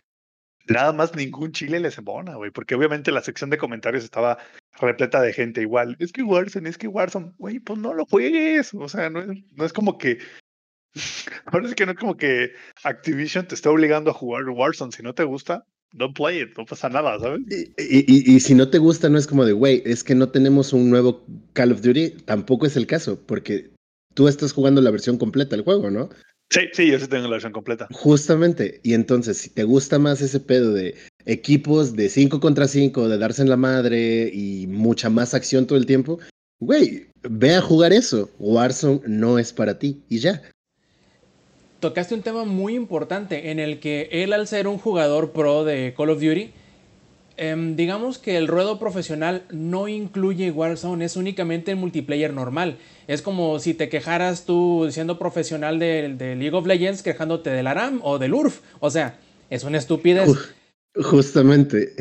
nada 0.69 0.93
más 0.93 1.15
ningún 1.15 1.53
chile 1.53 1.79
les 1.79 1.99
embona, 1.99 2.35
güey, 2.35 2.51
porque 2.51 2.75
obviamente 2.75 3.13
la 3.13 3.23
sección 3.23 3.51
de 3.51 3.59
comentarios 3.59 4.05
estaba 4.05 4.39
repleta 4.81 5.21
de 5.23 5.33
gente 5.33 5.61
igual. 5.63 5.97
Es 5.99 6.13
que 6.13 6.23
Warzone, 6.23 6.69
es 6.69 6.79
que 6.79 6.89
Warzone, 6.89 7.33
güey, 7.39 7.59
pues 7.61 7.79
no 7.79 7.95
lo 7.95 8.05
juegues. 8.07 8.73
O 8.75 8.89
sea, 8.89 9.11
no 9.11 9.21
es, 9.21 9.29
no 9.55 9.65
es 9.65 9.73
como 9.73 9.99
que 9.99 10.19
Ahora 11.47 11.69
es 11.69 11.75
que 11.75 11.87
no 11.87 11.93
es 11.93 11.99
como 11.99 12.17
que 12.17 12.53
Activision 12.85 13.47
te 13.47 13.55
está 13.55 13.71
obligando 13.71 14.11
a 14.11 14.15
jugar 14.15 14.49
Warzone. 14.49 14.93
Si 14.93 15.03
no 15.03 15.15
te 15.15 15.25
gusta, 15.25 15.65
don't 15.93 16.17
play 16.17 16.41
it, 16.43 16.57
no 16.57 16.65
pasa 16.65 16.89
nada, 16.89 17.19
¿sabes? 17.19 17.41
Y, 17.51 17.75
y- 17.79 18.35
y 18.37 18.41
si 18.41 18.55
no 18.55 18.69
te 18.71 18.79
gusta, 18.79 19.09
no 19.09 19.19
es 19.19 19.27
como 19.27 19.45
de, 19.45 19.53
güey, 19.53 19.83
es 19.85 20.03
que 20.05 20.15
no 20.15 20.29
tenemos 20.31 20.73
un 20.73 20.91
nuevo 20.91 21.25
Call 21.53 21.73
of 21.73 21.83
Duty. 21.83 22.11
Tampoco 22.25 22.67
es 22.67 22.77
el 22.77 22.87
caso, 22.87 23.21
porque 23.27 23.71
tú 24.15 24.29
estás 24.29 24.53
jugando 24.53 24.81
la 24.81 24.91
versión 24.91 25.19
completa 25.19 25.55
del 25.57 25.65
juego, 25.65 25.91
¿no? 25.91 26.09
Sí, 26.51 26.61
sí, 26.73 26.91
yo 26.91 26.99
sí 26.99 27.09
tengo 27.09 27.25
la 27.25 27.31
versión 27.33 27.53
completa. 27.53 27.89
Justamente. 27.91 28.81
Y 28.85 28.95
entonces, 28.95 29.37
si 29.37 29.51
te 29.51 29.65
gusta 29.65 29.99
más 29.99 30.21
ese 30.23 30.41
pedo 30.41 30.73
de 30.73 30.95
equipos 31.27 31.97
de 31.97 32.09
5 32.09 32.41
contra 32.41 32.69
5, 32.69 33.09
de 33.09 33.19
darse 33.19 33.43
en 33.43 33.51
la 33.51 33.57
madre 33.57 34.31
y 34.33 34.67
mucha 34.69 35.11
más 35.11 35.35
acción 35.35 35.67
todo 35.67 35.77
el 35.77 35.85
tiempo, 35.85 36.19
güey, 36.61 37.09
ve 37.23 37.55
a 37.55 37.61
jugar 37.61 37.93
eso. 37.93 38.31
Warzone 38.39 39.01
no 39.07 39.39
es 39.39 39.53
para 39.53 39.79
ti 39.79 40.03
y 40.09 40.19
ya. 40.19 40.41
Tocaste 41.81 42.15
un 42.15 42.23
tema 42.23 42.45
muy 42.45 42.75
importante 42.75 43.51
en 43.51 43.59
el 43.59 43.81
que 43.81 44.09
él 44.11 44.33
al 44.33 44.47
ser 44.47 44.67
un 44.67 44.79
jugador 44.79 45.33
pro 45.33 45.65
de 45.65 45.93
Call 45.95 46.11
of 46.11 46.23
Duty, 46.23 46.51
em, 47.37 47.77
digamos 47.77 48.19
que 48.19 48.39
el 48.39 48.49
ruedo 48.49 48.79
profesional 48.79 49.43
no 49.51 49.89
incluye 49.89 50.51
Warzone, 50.51 51.05
es 51.05 51.17
únicamente 51.17 51.73
el 51.73 51.77
multiplayer 51.77 52.33
normal. 52.33 52.79
Es 53.09 53.21
como 53.21 53.59
si 53.59 53.75
te 53.75 53.89
quejaras 53.89 54.47
tú 54.47 54.89
siendo 54.91 55.19
profesional 55.19 55.79
de, 55.79 56.15
de 56.17 56.35
League 56.35 56.57
of 56.57 56.67
Legends 56.67 57.03
quejándote 57.03 57.51
del 57.51 57.67
ARAM 57.67 58.01
o 58.03 58.19
del 58.19 58.33
URF. 58.33 58.61
O 58.81 58.91
sea, 58.91 59.19
es 59.51 59.65
una 59.65 59.79
estupidez. 59.79 60.29
Uf. 60.29 60.57
Justamente. 61.03 61.95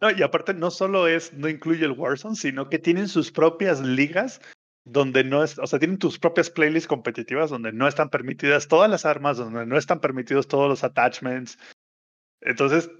No, 0.00 0.10
y 0.10 0.22
aparte 0.22 0.52
no 0.52 0.70
solo 0.70 1.08
es, 1.08 1.32
no 1.32 1.48
incluye 1.48 1.84
el 1.84 1.92
Warzone, 1.92 2.36
sino 2.36 2.68
que 2.68 2.78
tienen 2.78 3.08
sus 3.08 3.32
propias 3.32 3.80
ligas 3.80 4.40
donde 4.84 5.24
no 5.24 5.42
es, 5.42 5.58
o 5.58 5.66
sea, 5.66 5.78
tienen 5.78 5.98
tus 5.98 6.18
propias 6.18 6.50
playlists 6.50 6.86
competitivas 6.86 7.50
donde 7.50 7.72
no 7.72 7.88
están 7.88 8.08
permitidas 8.10 8.68
todas 8.68 8.88
las 8.90 9.04
armas, 9.04 9.36
donde 9.36 9.66
no 9.66 9.76
están 9.78 10.00
permitidos 10.00 10.46
todos 10.46 10.68
los 10.68 10.84
attachments. 10.84 11.58
Entonces, 12.42 12.90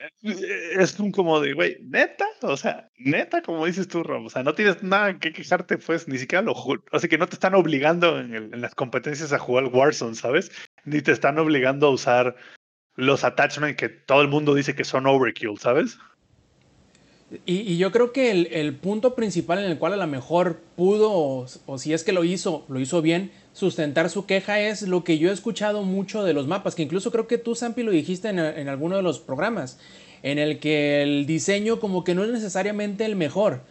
eh, 0.00 0.72
es 0.78 0.98
un 0.98 1.12
como 1.12 1.40
de, 1.40 1.54
güey, 1.54 1.78
neta, 1.84 2.26
o 2.42 2.56
sea, 2.56 2.88
neta, 2.98 3.40
como 3.40 3.64
dices 3.64 3.88
tú, 3.88 4.02
Rob, 4.02 4.26
o 4.26 4.30
sea, 4.30 4.42
no 4.42 4.54
tienes 4.54 4.82
nada 4.82 5.18
que 5.18 5.32
quejarte, 5.32 5.78
pues, 5.78 6.08
ni 6.08 6.18
siquiera 6.18 6.42
lo 6.42 6.54
ju- 6.54 6.82
Así 6.90 7.08
que 7.08 7.16
no 7.18 7.28
te 7.28 7.34
están 7.34 7.54
obligando 7.54 8.18
en, 8.18 8.34
el- 8.34 8.52
en 8.52 8.60
las 8.60 8.74
competencias 8.74 9.32
a 9.32 9.38
jugar 9.38 9.66
Warzone, 9.66 10.16
¿sabes? 10.16 10.50
Ni 10.84 11.00
te 11.00 11.12
están 11.12 11.38
obligando 11.38 11.86
a 11.86 11.90
usar 11.90 12.36
los 12.96 13.24
attachments 13.24 13.76
que 13.76 13.88
todo 13.88 14.22
el 14.22 14.28
mundo 14.28 14.54
dice 14.54 14.74
que 14.74 14.84
son 14.84 15.06
overkill, 15.06 15.58
¿sabes? 15.58 15.98
Y, 17.46 17.60
y 17.60 17.78
yo 17.78 17.90
creo 17.92 18.12
que 18.12 18.30
el, 18.30 18.48
el 18.52 18.74
punto 18.74 19.14
principal 19.14 19.58
en 19.58 19.64
el 19.64 19.78
cual 19.78 19.94
a 19.94 19.96
lo 19.96 20.06
mejor 20.06 20.60
pudo, 20.76 21.10
o, 21.10 21.46
o 21.66 21.78
si 21.78 21.94
es 21.94 22.04
que 22.04 22.12
lo 22.12 22.24
hizo, 22.24 22.66
lo 22.68 22.78
hizo 22.78 23.00
bien, 23.00 23.32
sustentar 23.54 24.10
su 24.10 24.26
queja 24.26 24.60
es 24.60 24.82
lo 24.82 25.02
que 25.02 25.16
yo 25.16 25.30
he 25.30 25.32
escuchado 25.32 25.82
mucho 25.82 26.24
de 26.24 26.34
los 26.34 26.46
mapas, 26.46 26.74
que 26.74 26.82
incluso 26.82 27.10
creo 27.10 27.26
que 27.26 27.38
tú, 27.38 27.54
Sampi, 27.54 27.82
lo 27.82 27.90
dijiste 27.90 28.28
en, 28.28 28.38
en 28.38 28.68
alguno 28.68 28.96
de 28.96 29.02
los 29.02 29.18
programas, 29.18 29.78
en 30.22 30.38
el 30.38 30.58
que 30.58 31.02
el 31.02 31.24
diseño 31.24 31.80
como 31.80 32.04
que 32.04 32.14
no 32.14 32.22
es 32.22 32.30
necesariamente 32.30 33.06
el 33.06 33.16
mejor 33.16 33.62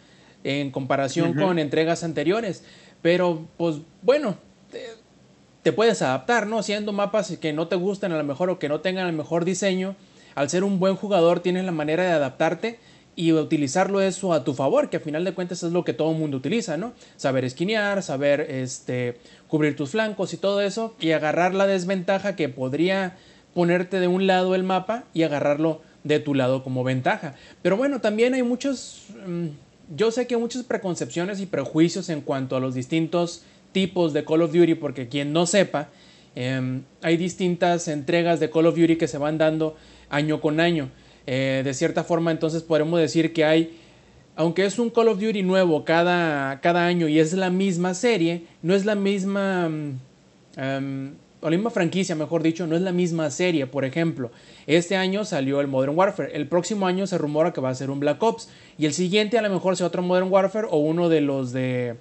en 0.44 0.72
comparación 0.72 1.34
con 1.34 1.58
entregas 1.58 2.02
anteriores. 2.02 2.64
Pero, 3.00 3.46
pues 3.56 3.76
bueno, 4.02 4.36
te, 5.62 5.72
puedes 5.72 6.02
adaptar, 6.02 6.46
¿no? 6.46 6.62
Siendo 6.62 6.92
mapas 6.92 7.36
que 7.40 7.52
no 7.52 7.68
te 7.68 7.76
gusten 7.76 8.12
a 8.12 8.18
lo 8.18 8.24
mejor 8.24 8.50
o 8.50 8.58
que 8.58 8.68
no 8.68 8.80
tengan 8.80 9.06
el 9.06 9.12
mejor 9.14 9.44
diseño, 9.44 9.96
al 10.34 10.50
ser 10.50 10.64
un 10.64 10.78
buen 10.78 10.96
jugador 10.96 11.40
tienes 11.40 11.64
la 11.64 11.72
manera 11.72 12.04
de 12.04 12.12
adaptarte 12.12 12.78
y 13.14 13.32
utilizarlo 13.32 14.00
eso 14.00 14.32
a 14.32 14.42
tu 14.44 14.54
favor, 14.54 14.88
que 14.88 14.96
a 14.96 15.00
final 15.00 15.24
de 15.24 15.34
cuentas 15.34 15.62
es 15.62 15.72
lo 15.72 15.84
que 15.84 15.92
todo 15.92 16.12
el 16.12 16.18
mundo 16.18 16.38
utiliza, 16.38 16.76
¿no? 16.76 16.92
Saber 17.16 17.44
esquinear, 17.44 18.02
saber 18.02 18.40
este, 18.40 19.18
cubrir 19.48 19.76
tus 19.76 19.90
flancos 19.90 20.32
y 20.32 20.38
todo 20.38 20.62
eso, 20.62 20.94
y 20.98 21.12
agarrar 21.12 21.54
la 21.54 21.66
desventaja 21.66 22.36
que 22.36 22.48
podría 22.48 23.16
ponerte 23.54 24.00
de 24.00 24.08
un 24.08 24.26
lado 24.26 24.54
el 24.54 24.62
mapa 24.62 25.04
y 25.12 25.24
agarrarlo 25.24 25.82
de 26.04 26.20
tu 26.20 26.34
lado 26.34 26.64
como 26.64 26.84
ventaja. 26.84 27.34
Pero 27.60 27.76
bueno, 27.76 28.00
también 28.00 28.34
hay 28.34 28.42
muchos, 28.42 29.02
mm, 29.26 29.48
yo 29.94 30.10
sé 30.10 30.26
que 30.26 30.34
hay 30.34 30.40
muchas 30.40 30.62
preconcepciones 30.64 31.38
y 31.40 31.46
prejuicios 31.46 32.08
en 32.08 32.22
cuanto 32.22 32.56
a 32.56 32.60
los 32.60 32.74
distintos 32.74 33.42
tipos 33.72 34.12
de 34.12 34.24
Call 34.24 34.42
of 34.42 34.52
Duty, 34.52 34.74
porque 34.74 35.08
quien 35.08 35.32
no 35.32 35.46
sepa, 35.46 35.88
em, 36.34 36.82
hay 37.02 37.16
distintas 37.16 37.88
entregas 37.88 38.40
de 38.40 38.50
Call 38.50 38.66
of 38.66 38.76
Duty 38.76 38.96
que 38.96 39.08
se 39.08 39.18
van 39.18 39.38
dando 39.38 39.76
año 40.10 40.40
con 40.40 40.60
año. 40.60 40.90
Eh, 41.26 41.62
de 41.64 41.74
cierta 41.74 42.04
forma, 42.04 42.30
entonces 42.30 42.62
podemos 42.62 42.98
decir 43.00 43.32
que 43.32 43.44
hay, 43.44 43.78
aunque 44.34 44.64
es 44.64 44.78
un 44.78 44.90
Call 44.90 45.08
of 45.08 45.20
Duty 45.20 45.42
nuevo 45.42 45.84
cada, 45.84 46.60
cada 46.60 46.86
año 46.86 47.06
y 47.08 47.18
es 47.18 47.32
la 47.32 47.50
misma 47.50 47.94
serie, 47.94 48.46
no 48.62 48.74
es 48.74 48.84
la 48.84 48.94
misma, 48.94 49.68
mm, 49.68 49.98
em, 50.56 51.12
o 51.40 51.50
la 51.50 51.56
misma 51.56 51.70
franquicia, 51.70 52.14
mejor 52.14 52.42
dicho, 52.42 52.66
no 52.66 52.76
es 52.76 52.82
la 52.82 52.92
misma 52.92 53.30
serie. 53.30 53.66
Por 53.66 53.84
ejemplo, 53.84 54.30
este 54.66 54.96
año 54.96 55.24
salió 55.24 55.60
el 55.60 55.66
Modern 55.66 55.96
Warfare, 55.96 56.30
el 56.34 56.46
próximo 56.46 56.86
año 56.86 57.06
se 57.06 57.18
rumora 57.18 57.52
que 57.52 57.60
va 57.60 57.70
a 57.70 57.74
ser 57.74 57.90
un 57.90 58.00
Black 58.00 58.22
Ops 58.22 58.48
y 58.78 58.86
el 58.86 58.92
siguiente 58.92 59.38
a 59.38 59.42
lo 59.42 59.50
mejor 59.50 59.76
sea 59.76 59.86
otro 59.86 60.02
Modern 60.02 60.30
Warfare 60.30 60.68
o 60.70 60.78
uno 60.78 61.08
de 61.08 61.20
los 61.20 61.52
de... 61.52 61.96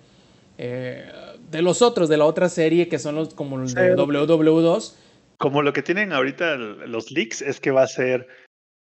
eh, 0.58 1.06
de 1.52 1.62
los 1.62 1.82
otros, 1.82 2.10
de 2.10 2.18
la 2.18 2.26
otra 2.26 2.50
serie 2.50 2.88
que 2.88 3.00
son 3.00 3.16
los 3.16 3.34
como 3.34 3.58
los 3.58 3.74
de 3.74 3.90
Sí. 3.92 3.96
WW2, 3.96 4.96
Como 5.38 5.62
lo 5.62 5.74
que 5.74 5.82
tienen 5.82 6.14
ahorita 6.14 6.56
los 6.56 7.12
leaks 7.12 7.42
es 7.42 7.60
que 7.60 7.72
va 7.72 7.84
a 7.84 7.88
ser, 7.88 8.28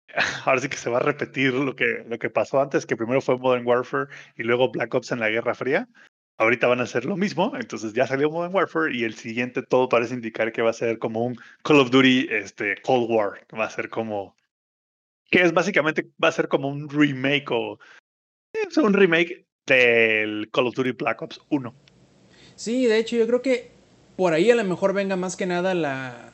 ahora 0.47 0.61
sí 0.61 0.69
que 0.69 0.77
se 0.77 0.91
va 0.91 0.99
a 0.99 1.01
repetir 1.03 1.53
lo 1.53 1.77
que, 1.77 2.05
lo 2.09 2.19
que 2.19 2.31
pasó 2.31 2.61
antes, 2.61 2.87
que 2.87 2.97
primero 2.97 3.21
fue 3.21 3.39
Modern 3.39 3.67
Warfare 3.67 4.09
y 4.37 4.43
luego 4.43 4.71
Black 4.71 4.95
Ops 4.95 5.13
en 5.13 5.21
la 5.21 5.29
Guerra 5.29 5.55
Fría. 5.55 5.89
Ahorita 6.41 6.69
van 6.69 6.81
a 6.81 6.85
hacer 6.85 7.05
lo 7.05 7.17
mismo, 7.17 7.53
entonces 7.59 7.93
ya 7.95 8.07
salió 8.07 8.31
Modern 8.31 8.55
Warfare 8.55 8.97
y 8.97 9.03
el 9.03 9.15
siguiente 9.15 9.61
todo 9.63 9.89
parece 9.89 10.15
indicar 10.15 10.53
que 10.53 10.63
va 10.63 10.71
a 10.71 10.73
ser 10.73 10.99
como 10.99 11.25
un 11.25 11.37
Call 11.65 11.81
of 11.81 11.91
Duty 11.91 12.29
este, 12.31 12.77
Cold 12.83 13.11
War, 13.11 13.45
va 13.59 13.65
a 13.65 13.71
ser 13.71 13.89
como, 13.89 14.37
que 15.31 15.43
es 15.43 15.53
básicamente, 15.53 16.07
va 16.23 16.29
a 16.29 16.33
ser 16.33 16.47
como 16.49 16.69
un 16.69 16.89
remake 16.89 17.51
o 17.51 17.79
es 18.53 18.77
un 18.77 18.95
remake 18.95 19.47
del 19.67 20.49
Call 20.53 20.69
of 20.69 20.75
Duty 20.75 20.93
Black 20.93 21.21
Ops 21.23 21.41
1. 21.51 21.75
Sí, 22.59 22.87
de 22.87 22.99
hecho 22.99 23.15
yo 23.15 23.25
creo 23.29 23.41
que 23.41 23.71
por 24.17 24.33
ahí 24.33 24.51
a 24.51 24.57
lo 24.57 24.65
mejor 24.65 24.93
venga 24.93 25.15
más 25.15 25.37
que 25.37 25.47
nada 25.47 25.75
la 25.75 26.33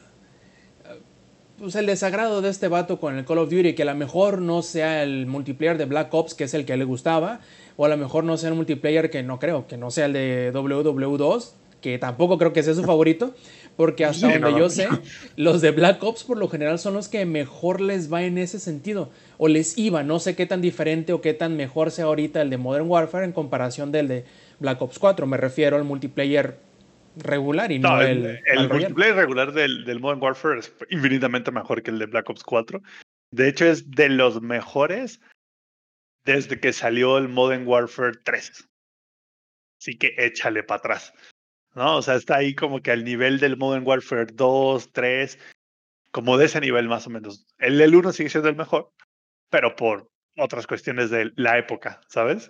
pues 1.58 1.74
el 1.74 1.84
desagrado 1.84 2.40
de 2.40 2.48
este 2.48 2.68
vato 2.68 2.98
con 2.98 3.18
el 3.18 3.26
Call 3.26 3.38
of 3.38 3.50
Duty, 3.50 3.74
que 3.74 3.82
a 3.82 3.84
lo 3.84 3.94
mejor 3.94 4.40
no 4.40 4.62
sea 4.62 5.02
el 5.02 5.26
multiplayer 5.26 5.76
de 5.76 5.84
Black 5.84 6.12
Ops, 6.14 6.32
que 6.34 6.44
es 6.44 6.54
el 6.54 6.64
que 6.64 6.78
le 6.78 6.84
gustaba, 6.84 7.40
o 7.76 7.84
a 7.84 7.88
lo 7.90 7.98
mejor 7.98 8.24
no 8.24 8.38
sea 8.38 8.48
el 8.48 8.54
multiplayer 8.54 9.10
que 9.10 9.22
no 9.22 9.38
creo, 9.38 9.66
que 9.66 9.76
no 9.76 9.90
sea 9.90 10.06
el 10.06 10.14
de 10.14 10.50
WW2, 10.54 11.50
que 11.82 11.98
tampoco 11.98 12.38
creo 12.38 12.54
que 12.54 12.62
sea 12.62 12.72
su 12.72 12.84
favorito, 12.84 13.34
porque 13.76 14.06
hasta 14.06 14.28
Sí, 14.28 14.32
donde 14.32 14.50
no, 14.50 14.58
yo 14.58 14.70
sé, 14.70 14.88
los 15.36 15.60
de 15.60 15.72
Black 15.72 16.02
Ops 16.02 16.24
por 16.24 16.38
lo 16.38 16.48
general 16.48 16.78
son 16.78 16.94
los 16.94 17.08
que 17.08 17.26
mejor 17.26 17.82
les 17.82 18.10
va 18.10 18.24
en 18.24 18.38
ese 18.38 18.58
sentido, 18.58 19.10
o 19.36 19.46
les 19.46 19.76
iba, 19.76 20.02
no 20.02 20.20
sé 20.20 20.34
qué 20.34 20.46
tan 20.46 20.62
diferente 20.62 21.12
o 21.12 21.20
qué 21.20 21.34
tan 21.34 21.56
mejor 21.56 21.90
sea 21.90 22.06
ahorita 22.06 22.40
el 22.40 22.48
de 22.48 22.56
Modern 22.56 22.88
Warfare 22.88 23.26
en 23.26 23.32
comparación 23.32 23.92
del 23.92 24.08
de 24.08 24.24
Black 24.64 24.80
Ops 24.80 24.98
4, 24.98 25.26
me 25.26 25.36
refiero 25.36 25.76
al 25.76 25.84
multiplayer 25.84 26.58
regular 27.16 27.70
y 27.70 27.78
no, 27.78 27.96
No, 27.96 28.00
el, 28.00 28.40
el, 28.46 28.68
multiplayer 28.70 29.14
regular 29.14 29.52
del, 29.52 29.84
del 29.84 30.00
Modern 30.00 30.22
Warfare 30.22 30.58
es 30.58 30.74
infinitamente 30.88 31.50
mejor 31.50 31.82
que 31.82 31.90
el 31.90 31.98
de 31.98 32.06
Black 32.06 32.30
Ops 32.30 32.42
4. 32.42 32.80
De 33.30 33.48
hecho, 33.48 33.66
es 33.66 33.90
de 33.90 34.08
los 34.08 34.40
mejores 34.40 35.20
desde 36.24 36.58
que 36.60 36.72
salió 36.72 37.18
el 37.18 37.28
Modern 37.28 37.66
Warfare 37.66 38.16
3. 38.24 38.70
Así 39.78 39.98
que 39.98 40.14
échale 40.16 40.62
para 40.62 40.78
atrás. 40.78 41.12
¿No? 41.74 41.98
O 41.98 42.02
sea, 42.02 42.14
está 42.14 42.36
ahí 42.36 42.54
como 42.54 42.80
que 42.80 42.90
al 42.90 43.04
nivel 43.04 43.40
del 43.40 43.58
Modern 43.58 43.86
Warfare 43.86 44.28
2, 44.32 44.92
3, 44.92 45.38
como 46.10 46.38
de 46.38 46.46
ese 46.46 46.62
nivel 46.62 46.88
más 46.88 47.06
o 47.06 47.10
menos. 47.10 47.46
El 47.58 47.76
del 47.76 47.94
1 47.94 48.12
sigue 48.12 48.30
siendo 48.30 48.48
el 48.48 48.56
mejor, 48.56 48.90
pero 49.50 49.76
por 49.76 50.08
otras 50.38 50.66
cuestiones 50.66 51.10
de 51.10 51.32
la 51.36 51.58
época, 51.58 52.00
¿sabes? 52.08 52.48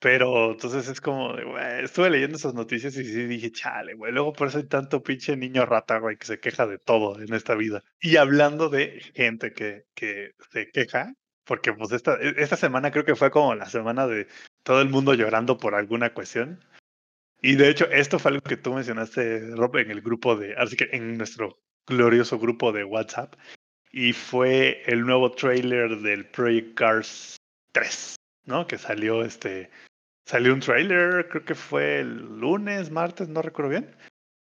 Pero 0.00 0.52
entonces 0.52 0.88
es 0.88 1.00
como, 1.00 1.34
güey, 1.34 1.84
estuve 1.84 2.08
leyendo 2.08 2.38
esas 2.38 2.54
noticias 2.54 2.96
y 2.96 3.04
sí 3.04 3.26
dije, 3.26 3.52
chale, 3.52 3.94
güey, 3.94 4.12
luego 4.12 4.32
por 4.32 4.48
eso 4.48 4.56
hay 4.58 4.64
tanto 4.64 5.02
pinche 5.02 5.36
niño 5.36 5.66
rata, 5.66 5.98
güey, 5.98 6.16
que 6.16 6.24
se 6.26 6.40
queja 6.40 6.66
de 6.66 6.78
todo 6.78 7.20
en 7.20 7.32
esta 7.34 7.54
vida. 7.54 7.82
Y 8.00 8.16
hablando 8.16 8.70
de 8.70 9.02
gente 9.14 9.52
que, 9.52 9.84
que 9.94 10.32
se 10.50 10.70
queja, 10.70 11.12
porque 11.44 11.74
pues 11.74 11.92
esta, 11.92 12.14
e- 12.14 12.34
esta 12.38 12.56
semana 12.56 12.90
creo 12.90 13.04
que 13.04 13.14
fue 13.14 13.30
como 13.30 13.54
la 13.54 13.66
semana 13.66 14.06
de 14.06 14.26
todo 14.62 14.80
el 14.80 14.88
mundo 14.88 15.12
llorando 15.12 15.58
por 15.58 15.74
alguna 15.74 16.14
cuestión. 16.14 16.64
Y 17.42 17.56
de 17.56 17.68
hecho, 17.68 17.86
esto 17.90 18.18
fue 18.18 18.30
algo 18.30 18.42
que 18.42 18.56
tú 18.56 18.72
mencionaste, 18.72 19.54
Rob, 19.54 19.76
en 19.76 19.90
el 19.90 20.00
grupo 20.00 20.34
de, 20.34 20.54
así 20.56 20.76
que 20.76 20.88
en 20.92 21.18
nuestro 21.18 21.58
glorioso 21.86 22.38
grupo 22.38 22.72
de 22.72 22.84
WhatsApp. 22.84 23.34
Y 23.92 24.12
fue 24.14 24.82
el 24.86 25.04
nuevo 25.04 25.30
trailer 25.32 25.98
del 25.98 26.26
Project 26.26 26.74
Cars 26.74 27.36
3, 27.72 28.14
¿no? 28.46 28.66
Que 28.66 28.78
salió 28.78 29.22
este. 29.24 29.68
Salió 30.26 30.54
un 30.54 30.60
trailer, 30.60 31.28
creo 31.28 31.44
que 31.44 31.54
fue 31.54 32.00
el 32.00 32.38
lunes, 32.38 32.90
martes, 32.90 33.28
no 33.28 33.42
recuerdo 33.42 33.70
bien. 33.70 33.96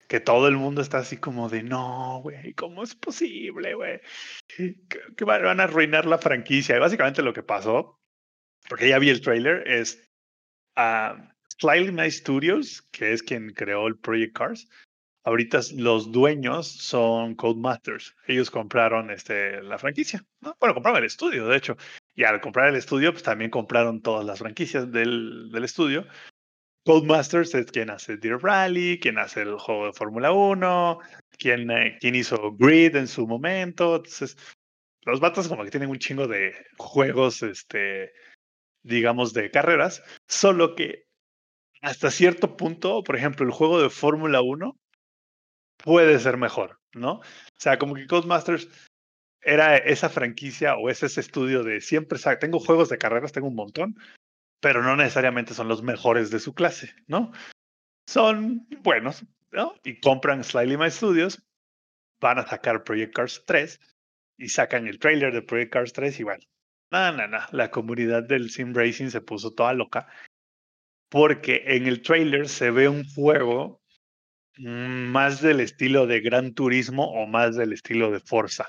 Que 0.09 0.21
todo 0.21 0.49
el 0.49 0.57
mundo 0.57 0.81
está 0.81 0.99
así 0.99 1.17
como 1.17 1.49
de 1.49 1.63
no, 1.63 2.21
güey, 2.23 2.55
¿cómo 2.55 2.83
es 2.83 2.95
posible, 2.95 3.75
güey? 3.75 4.01
Que, 4.47 5.25
van 5.25 5.61
a 5.61 5.65
arruinar 5.65 6.07
la 6.07 6.19
franquicia. 6.19 6.77
Y 6.77 6.81
básicamente 6.81 7.23
lo 7.23 7.33
que 7.33 7.43
pasó, 7.43 8.01
porque 8.69 8.89
ya 8.89 8.99
vi 8.99 9.11
el 9.11 9.21
trailer, 9.21 9.67
es 9.67 10.03
a 10.77 11.35
Slightly 11.59 11.93
My 11.93 12.11
Studios, 12.11 12.83
que 12.93 13.13
es 13.13 13.23
quien 13.23 13.53
creó 13.53 13.87
el 13.87 13.97
Project 13.99 14.37
Cars, 14.37 14.69
ahorita 15.25 15.61
los 15.77 16.13
dueños 16.13 16.69
son 16.69 17.35
Codemasters. 17.35 18.15
Ellos 18.27 18.51
compraron 18.51 19.11
este, 19.11 19.63
la 19.63 19.79
franquicia. 19.79 20.25
¿no? 20.41 20.57
Bueno, 20.61 20.75
compraron 20.75 20.99
el 20.99 21.07
estudio, 21.07 21.47
de 21.47 21.57
hecho. 21.57 21.77
Y 22.15 22.25
al 22.25 22.41
comprar 22.41 22.69
el 22.69 22.77
estudio, 22.77 23.13
pues 23.13 23.23
también 23.23 23.51
compraron 23.51 24.01
todas 24.01 24.25
las 24.25 24.39
franquicias 24.39 24.91
del, 24.91 25.51
del 25.51 25.65
estudio. 25.65 26.07
Codemasters 26.85 27.55
es 27.55 27.67
quien 27.73 27.91
hace 27.91 28.19
Deer 28.19 28.39
Rally, 28.43 29.01
quien 29.01 29.19
hace 29.19 29.43
el 29.43 29.59
juego 29.59 29.87
de 29.87 29.93
Fórmula 29.95 30.33
1, 30.33 30.99
quien, 31.39 31.71
eh, 31.71 31.97
quien 31.99 32.15
hizo 32.15 32.53
Grid 32.57 32.95
en 32.97 33.09
su 33.09 33.27
momento. 33.27 33.97
Entonces, 33.97 34.37
los 35.03 35.21
vatos 35.21 35.49
como 35.49 35.65
que 35.65 35.71
tienen 35.71 35.89
un 35.89 35.99
chingo 35.99 36.29
de 36.29 36.55
juegos, 36.77 37.43
este, 37.43 38.13
digamos, 38.83 39.33
de 39.33 39.51
carreras, 39.51 40.03
solo 40.29 40.75
que 40.75 41.05
hasta 41.81 42.11
cierto 42.11 42.57
punto, 42.57 43.03
por 43.03 43.17
ejemplo, 43.17 43.47
el 43.47 43.53
juego 43.53 43.81
de 43.81 43.91
Fórmula 43.91 44.43
1 44.43 44.77
puede 45.79 46.19
ser 46.19 46.37
mejor, 46.37 46.79
¿no? 46.95 47.15
O 47.15 47.23
sea, 47.59 47.79
como 47.79 47.95
que 47.95 48.07
Codemasters 48.07 48.69
era 49.45 49.77
esa 49.77 50.09
franquicia 50.09 50.77
o 50.77 50.89
es 50.89 51.03
ese 51.03 51.21
estudio 51.21 51.63
de 51.63 51.81
siempre, 51.81 52.19
tengo 52.41 52.61
juegos 52.61 52.89
de 52.89 52.99
carreras, 52.99 53.33
tengo 53.33 53.49
un 53.49 53.55
montón, 53.55 53.97
pero 54.61 54.83
no 54.83 54.97
necesariamente 54.97 55.55
son 55.55 55.69
los 55.69 55.83
mejores 55.83 56.31
de 56.31 56.41
su 56.41 56.55
clase, 56.55 56.95
¿no? 57.07 57.33
Son 58.09 58.67
buenos, 58.83 59.25
¿no? 59.53 59.75
Y 59.85 60.01
compran 60.01 60.45
Slightly 60.45 60.77
My 60.77 60.91
Studios, 60.91 61.43
van 62.21 62.39
a 62.39 62.47
sacar 62.47 62.85
Project 62.85 63.15
Cars 63.15 63.43
3 63.47 63.81
y 64.39 64.49
sacan 64.49 64.87
el 64.87 64.99
trailer 64.99 65.33
de 65.33 65.43
Project 65.43 65.73
Cars 65.73 65.93
3 65.93 66.21
igual. 66.21 66.47
No, 66.91 67.13
no, 67.13 67.27
no, 67.27 67.41
la 67.53 67.71
comunidad 67.71 68.23
del 68.23 68.51
Sim 68.51 68.73
Racing 68.75 69.09
se 69.09 69.21
puso 69.21 69.53
toda 69.53 69.75
loca 69.75 70.07
porque 71.09 71.63
en 71.67 71.87
el 71.87 72.03
trailer 72.03 72.49
se 72.49 72.71
ve 72.71 72.89
un 72.89 73.05
juego 73.05 73.81
más 74.59 75.41
del 75.41 75.61
estilo 75.61 76.07
de 76.07 76.21
Gran 76.21 76.55
Turismo 76.55 77.05
o 77.05 77.27
más 77.27 77.57
del 77.57 77.73
estilo 77.73 78.11
de 78.11 78.21
Forza. 78.21 78.69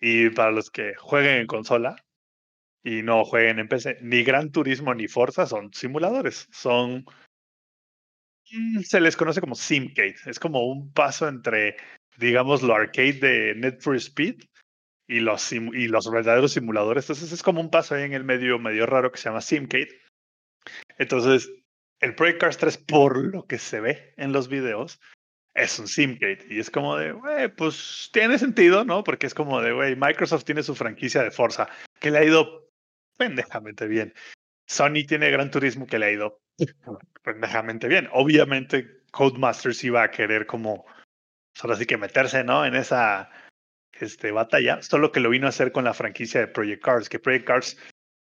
Y 0.00 0.30
para 0.30 0.50
los 0.50 0.70
que 0.70 0.94
jueguen 0.94 1.40
en 1.40 1.46
consola 1.46 1.96
y 2.84 3.02
no 3.02 3.24
jueguen 3.24 3.58
en 3.58 3.68
PC, 3.68 3.98
ni 4.02 4.22
Gran 4.22 4.52
Turismo 4.52 4.94
ni 4.94 5.08
Forza 5.08 5.46
son 5.46 5.72
simuladores, 5.72 6.48
son 6.52 7.04
mm, 8.52 8.80
se 8.80 9.00
les 9.00 9.16
conoce 9.16 9.40
como 9.40 9.54
Simcade. 9.54 10.16
Es 10.26 10.38
como 10.38 10.66
un 10.66 10.92
paso 10.92 11.28
entre, 11.28 11.76
digamos, 12.16 12.62
lo 12.62 12.74
arcade 12.74 13.14
de 13.14 13.54
Need 13.56 13.80
for 13.80 13.96
Speed 13.96 14.42
y 15.08 15.20
los, 15.20 15.52
y 15.52 15.88
los 15.88 16.10
verdaderos 16.10 16.52
simuladores. 16.52 17.04
Entonces 17.04 17.32
es 17.32 17.42
como 17.42 17.60
un 17.60 17.70
paso 17.70 17.94
ahí 17.94 18.04
en 18.04 18.12
el 18.12 18.24
medio, 18.24 18.58
medio 18.58 18.86
raro 18.86 19.10
que 19.10 19.18
se 19.18 19.28
llama 19.28 19.40
Simcade. 19.40 20.00
Entonces, 20.98 21.50
el 22.00 22.14
Project 22.14 22.40
Cars 22.40 22.58
3, 22.58 22.78
por 22.78 23.18
lo 23.18 23.46
que 23.46 23.58
se 23.58 23.80
ve 23.80 24.14
en 24.16 24.32
los 24.32 24.48
videos, 24.48 25.00
es 25.58 25.78
un 25.78 25.88
Simcade. 25.88 26.46
Y 26.48 26.60
es 26.60 26.70
como 26.70 26.96
de, 26.96 27.12
güey, 27.12 27.48
pues 27.48 28.10
tiene 28.12 28.38
sentido, 28.38 28.84
¿no? 28.84 29.04
Porque 29.04 29.26
es 29.26 29.34
como 29.34 29.60
de, 29.60 29.72
güey, 29.72 29.96
Microsoft 29.96 30.44
tiene 30.44 30.62
su 30.62 30.74
franquicia 30.74 31.22
de 31.22 31.30
Forza, 31.30 31.68
que 32.00 32.10
le 32.10 32.18
ha 32.18 32.24
ido 32.24 32.70
pendejamente 33.16 33.86
bien. 33.86 34.14
Sony 34.66 35.04
tiene 35.06 35.30
Gran 35.30 35.50
Turismo 35.50 35.86
que 35.86 35.98
le 35.98 36.06
ha 36.06 36.12
ido 36.12 36.40
pendejamente 37.22 37.88
bien. 37.88 38.08
Obviamente, 38.12 39.02
Codemasters 39.10 39.82
iba 39.84 40.02
a 40.02 40.10
querer 40.10 40.46
como, 40.46 40.86
solo 41.54 41.74
así 41.74 41.86
que 41.86 41.96
meterse, 41.96 42.44
¿no? 42.44 42.64
En 42.64 42.76
esa 42.76 43.30
este, 43.92 44.30
batalla, 44.30 44.82
solo 44.82 45.10
que 45.10 45.20
lo 45.20 45.30
vino 45.30 45.46
a 45.46 45.50
hacer 45.50 45.72
con 45.72 45.84
la 45.84 45.94
franquicia 45.94 46.40
de 46.40 46.48
Project 46.48 46.84
Cars, 46.84 47.08
que 47.08 47.18
Project 47.18 47.46
Cars 47.46 47.78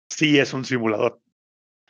sí 0.09 0.39
es 0.39 0.53
un 0.53 0.65
simulador. 0.65 1.21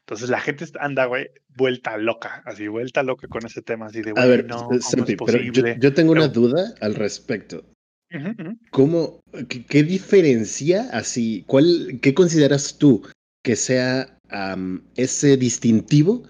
Entonces 0.06 0.28
la 0.28 0.40
gente 0.40 0.66
anda, 0.80 1.06
güey, 1.06 1.30
vuelta 1.56 1.96
loca, 1.96 2.42
así, 2.44 2.68
vuelta 2.68 3.02
loca 3.02 3.26
con 3.26 3.46
ese 3.46 3.62
tema, 3.62 3.86
así 3.86 4.02
de, 4.02 4.12
güey, 4.12 4.22
A 4.22 4.26
ver, 4.26 4.44
no, 4.44 4.68
Santi, 4.80 5.16
pero 5.16 5.40
yo, 5.40 5.62
yo, 5.76 5.94
tengo 5.94 6.12
una 6.12 6.28
duda 6.28 6.74
al 6.82 6.94
respecto. 6.94 7.64
Uh 8.12 8.16
-huh, 8.18 8.50
uh 8.50 8.58
¿Cómo, 8.70 9.20
qué, 9.48 9.64
qué, 9.64 9.82
diferencia, 9.82 10.90
así, 10.92 11.42
cuál, 11.46 12.00
qué 12.02 12.12
consideras 12.12 12.76
tú 12.76 13.02
que 13.42 13.56
sea 13.56 14.18
um, 14.30 14.82
ese 14.96 15.38
distintivo 15.38 16.28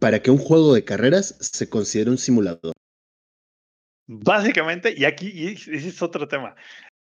para 0.00 0.20
que 0.20 0.32
un 0.32 0.38
juego 0.38 0.74
de 0.74 0.82
carreras 0.82 1.36
se 1.38 1.68
considere 1.68 2.10
un 2.10 2.18
simulador? 2.18 2.72
Básicamente, 4.08 4.92
y 4.96 5.04
aquí 5.04 5.30
y 5.32 5.52
ese 5.52 5.76
es 5.76 6.02
otro 6.02 6.26
tema, 6.26 6.56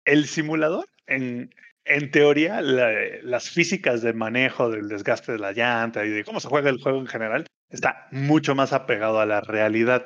el 0.04 0.26
simulador 0.26 0.88
en, 1.06 1.54
en 1.90 2.12
teoría, 2.12 2.62
la, 2.62 2.92
las 3.24 3.50
físicas 3.50 4.02
de 4.04 4.14
manejo 4.14 4.70
del 4.70 4.88
desgaste 4.88 5.32
de 5.32 5.40
la 5.40 5.54
llanta 5.54 6.06
y 6.06 6.10
de 6.10 6.24
cómo 6.24 6.40
se 6.40 6.48
juega 6.48 6.70
el 6.70 6.80
juego 6.80 7.00
en 7.00 7.08
general 7.08 7.48
está 7.70 8.08
mucho 8.12 8.54
más 8.54 8.74
apegado 8.74 9.20
a 9.20 9.26
la 9.26 9.42
realidad, 9.42 10.06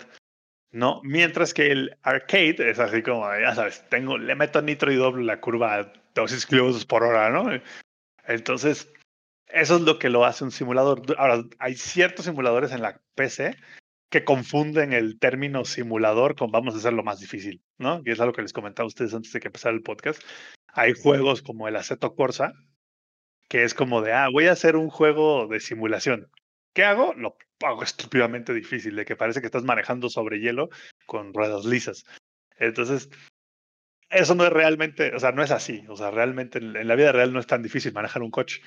¿no? 0.72 1.02
Mientras 1.04 1.54
que 1.54 1.72
el 1.72 1.98
arcade 2.02 2.70
es 2.70 2.80
así 2.80 3.04
como, 3.04 3.26
ya 3.38 3.54
sabes, 3.54 3.84
tengo, 3.90 4.18
le 4.18 4.34
meto 4.34 4.62
nitro 4.62 4.94
y 4.94 4.96
doble 4.96 5.26
la 5.26 5.42
curva 5.42 5.76
a 5.76 5.94
2 6.16 6.46
kilómetros 6.46 6.86
por 6.86 7.04
hora, 7.04 7.30
¿no? 7.30 7.52
Entonces, 8.26 8.90
eso 9.48 9.76
es 9.76 9.82
lo 9.82 10.00
que 10.00 10.10
lo 10.10 10.24
hace 10.24 10.46
un 10.46 10.52
simulador. 10.52 11.02
Ahora, 11.18 11.44
hay 11.60 11.76
ciertos 11.76 12.26
simuladores 12.26 12.72
en 12.72 12.82
la 12.82 13.02
PC 13.16 13.58
que 14.10 14.24
confunden 14.24 14.94
el 14.94 15.20
término 15.20 15.66
simulador 15.66 16.36
con 16.36 16.50
vamos 16.50 16.76
a 16.76 16.78
hacerlo 16.78 17.04
más 17.04 17.20
difícil, 17.20 17.62
¿no? 17.78 18.02
Y 18.06 18.12
es 18.12 18.22
algo 18.22 18.34
que 18.34 18.44
les 18.44 18.54
comentaba 18.54 18.86
a 18.86 18.88
ustedes 18.88 19.14
antes 19.14 19.34
de 19.34 19.40
que 19.42 19.48
empezara 19.50 19.76
el 19.76 19.82
podcast 19.82 20.22
hay 20.74 20.94
juegos 20.94 21.42
como 21.42 21.68
el 21.68 21.76
Aceto 21.76 22.16
Corsa, 22.16 22.54
que 23.48 23.64
es 23.64 23.74
como 23.74 24.02
de, 24.02 24.14
ah, 24.14 24.30
voy 24.30 24.48
a 24.48 24.54
hacer 24.54 24.76
un 24.76 24.90
juego 24.90 25.48
de 25.48 25.60
simulación. 25.60 26.30
¿Qué 26.74 26.84
hago? 26.84 27.14
Lo 27.14 27.38
hago 27.64 27.84
estúpidamente 27.84 28.54
difícil, 28.54 28.96
de 28.96 29.06
que 29.06 29.16
parece 29.16 29.40
que 29.40 29.46
estás 29.46 29.64
manejando 29.64 30.10
sobre 30.10 30.40
hielo 30.40 30.70
con 31.06 31.34
ruedas 31.34 31.66
lisas. 31.66 32.06
Entonces, 32.58 33.10
eso 34.10 34.36
no 34.36 34.46
es 34.46 34.52
realmente, 34.52 35.16
o 35.16 35.20
sea, 35.20 35.32
no 35.32 35.44
es 35.44 35.52
así. 35.52 35.86
O 35.88 35.96
sea, 35.96 36.10
realmente 36.10 36.58
en, 36.58 36.76
en 36.76 36.88
la 36.88 36.96
vida 36.96 37.12
real 37.12 37.32
no 37.32 37.40
es 37.40 37.48
tan 37.48 37.62
difícil 37.62 37.94
manejar 37.94 38.24
un 38.24 38.32
coche, 38.32 38.62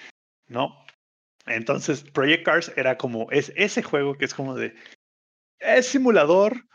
¿no? 0.47 0.87
Entonces, 1.47 2.03
Project 2.03 2.45
Cars 2.45 2.73
era 2.77 2.97
como, 2.97 3.31
es 3.31 3.53
ese 3.57 3.83
juego 3.83 4.17
que 4.17 4.25
es 4.25 4.35
como 4.35 4.55
de, 4.55 4.75
es 5.59 5.87
simulador, 5.87 6.67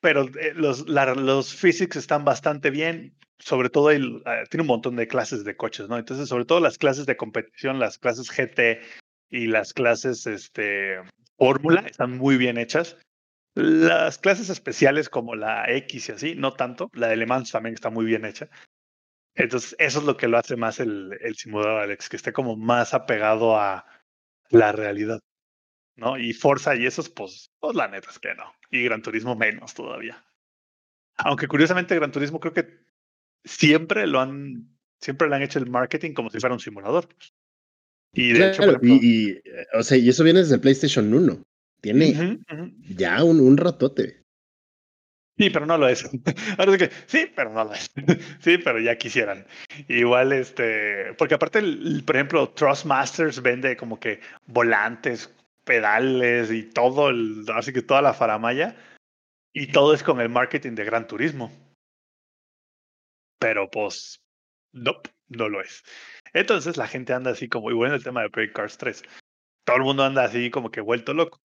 pero 0.00 0.24
eh, 0.38 0.52
los, 0.54 0.88
la, 0.88 1.14
los 1.14 1.54
physics 1.54 1.96
están 1.96 2.24
bastante 2.24 2.70
bien, 2.70 3.14
sobre 3.38 3.70
todo 3.70 3.90
el, 3.90 4.16
uh, 4.16 4.46
tiene 4.50 4.62
un 4.62 4.68
montón 4.68 4.96
de 4.96 5.08
clases 5.08 5.44
de 5.44 5.56
coches, 5.56 5.88
¿no? 5.88 5.98
Entonces, 5.98 6.28
sobre 6.28 6.44
todo 6.44 6.60
las 6.60 6.78
clases 6.78 7.06
de 7.06 7.16
competición, 7.16 7.78
las 7.78 7.98
clases 7.98 8.30
GT 8.30 8.80
y 9.30 9.46
las 9.46 9.72
clases 9.72 10.26
este, 10.26 10.98
Fórmula 11.38 11.82
están 11.82 12.18
muy 12.18 12.36
bien 12.36 12.58
hechas. 12.58 12.96
Las 13.54 14.18
clases 14.18 14.48
especiales 14.50 15.08
como 15.08 15.34
la 15.34 15.70
X 15.70 16.08
y 16.08 16.12
así, 16.12 16.34
no 16.34 16.52
tanto. 16.52 16.90
La 16.92 17.08
de 17.08 17.16
Le 17.16 17.26
Mans 17.26 17.50
también 17.50 17.74
está 17.74 17.90
muy 17.90 18.04
bien 18.04 18.24
hecha. 18.24 18.48
Entonces, 19.34 19.74
eso 19.78 20.00
es 20.00 20.04
lo 20.04 20.16
que 20.16 20.28
lo 20.28 20.38
hace 20.38 20.56
más 20.56 20.80
el, 20.80 21.16
el 21.20 21.36
simulador, 21.36 21.82
Alex, 21.82 22.08
que 22.08 22.16
esté 22.16 22.32
como 22.32 22.56
más 22.56 22.94
apegado 22.94 23.58
a 23.58 23.86
la 24.50 24.72
realidad. 24.72 25.20
¿No? 26.00 26.18
Y 26.18 26.32
Forza 26.32 26.74
y 26.74 26.86
esos, 26.86 27.10
pues, 27.10 27.52
pues 27.60 27.76
la 27.76 27.86
neta 27.86 28.08
es 28.10 28.18
que 28.18 28.34
no. 28.34 28.44
Y 28.70 28.82
Gran 28.84 29.02
Turismo 29.02 29.36
menos 29.36 29.74
todavía. 29.74 30.24
Aunque 31.18 31.46
curiosamente 31.46 31.94
Gran 31.94 32.10
Turismo 32.10 32.40
creo 32.40 32.54
que 32.54 32.80
siempre 33.44 34.06
lo 34.06 34.20
han, 34.20 34.66
siempre 34.98 35.28
le 35.28 35.36
han 35.36 35.42
hecho 35.42 35.58
el 35.58 35.68
marketing 35.68 36.14
como 36.14 36.30
si 36.30 36.40
fuera 36.40 36.54
un 36.54 36.60
simulador. 36.60 37.06
Y 38.14 38.30
de 38.30 38.36
claro, 38.36 38.52
hecho, 38.52 38.62
ejemplo, 38.62 38.88
y, 38.88 39.30
y, 39.30 39.42
o 39.74 39.82
sea, 39.82 39.98
y 39.98 40.08
eso 40.08 40.24
viene 40.24 40.40
desde 40.40 40.54
el 40.54 40.62
PlayStation 40.62 41.12
1. 41.12 41.42
Tiene 41.82 42.06
uh 42.06 42.14
-huh, 42.14 42.38
uh 42.38 42.56
-huh. 42.56 42.96
ya 42.96 43.22
un, 43.22 43.38
un 43.38 43.58
ratote. 43.58 44.24
Sí, 45.36 45.50
pero 45.50 45.66
no 45.66 45.78
lo 45.78 45.86
es. 45.86 46.04
Ahora 46.58 46.78
que 46.78 46.90
sí, 47.06 47.30
pero 47.34 47.50
no 47.50 47.64
lo 47.64 47.74
es. 47.74 47.90
sí, 48.40 48.56
pero 48.58 48.78
ya 48.78 48.96
quisieran. 48.96 49.46
Igual, 49.88 50.32
este, 50.32 51.12
porque 51.18 51.34
aparte, 51.34 51.58
el, 51.60 52.02
por 52.06 52.16
ejemplo, 52.16 52.48
Trustmasters 52.50 53.42
vende 53.42 53.76
como 53.76 54.00
que 54.00 54.20
volantes, 54.46 55.30
pedales 55.70 56.50
y 56.50 56.62
todo, 56.64 57.10
el, 57.10 57.44
así 57.54 57.72
que 57.72 57.82
toda 57.82 58.02
la 58.02 58.14
faramaya. 58.14 58.76
Y 59.52 59.68
todo 59.68 59.94
es 59.94 60.02
con 60.02 60.20
el 60.20 60.28
marketing 60.28 60.74
de 60.74 60.84
Gran 60.84 61.06
Turismo 61.06 61.50
pero 63.40 63.68
pues, 63.70 64.20
no, 64.72 64.92
nope, 64.92 65.10
no 65.28 65.48
lo 65.48 65.60
es. 65.60 65.82
Entonces 66.32 66.76
la 66.76 66.86
gente 66.86 67.12
anda 67.12 67.32
así 67.32 67.48
como, 67.48 67.70
y 67.70 67.74
bueno, 67.74 67.94
el 67.94 68.04
tema 68.04 68.22
de 68.22 68.30
Project 68.30 68.54
Cars 68.54 68.78
3. 68.78 69.02
Todo 69.64 69.76
el 69.78 69.82
mundo 69.82 70.04
anda 70.04 70.24
así 70.24 70.50
como 70.50 70.70
que 70.70 70.80
vuelto 70.80 71.14
loco. 71.14 71.40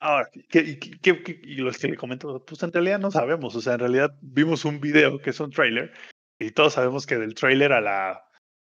Ahora, 0.00 0.28
¿qué, 0.48 0.78
qué, 0.78 1.22
qué, 1.22 1.40
y 1.42 1.56
los 1.56 1.78
que 1.78 1.88
le 1.88 1.96
comento, 1.96 2.44
pues 2.44 2.62
en 2.62 2.72
realidad 2.72 3.00
no 3.00 3.10
sabemos, 3.10 3.56
o 3.56 3.60
sea, 3.60 3.74
en 3.74 3.80
realidad 3.80 4.16
vimos 4.20 4.64
un 4.64 4.80
video 4.80 5.20
que 5.20 5.30
es 5.30 5.40
un 5.40 5.50
trailer 5.50 5.92
y 6.38 6.52
todos 6.52 6.74
sabemos 6.74 7.04
que 7.04 7.16
del 7.16 7.34
trailer 7.34 7.72
a 7.72 7.80
la, 7.80 8.24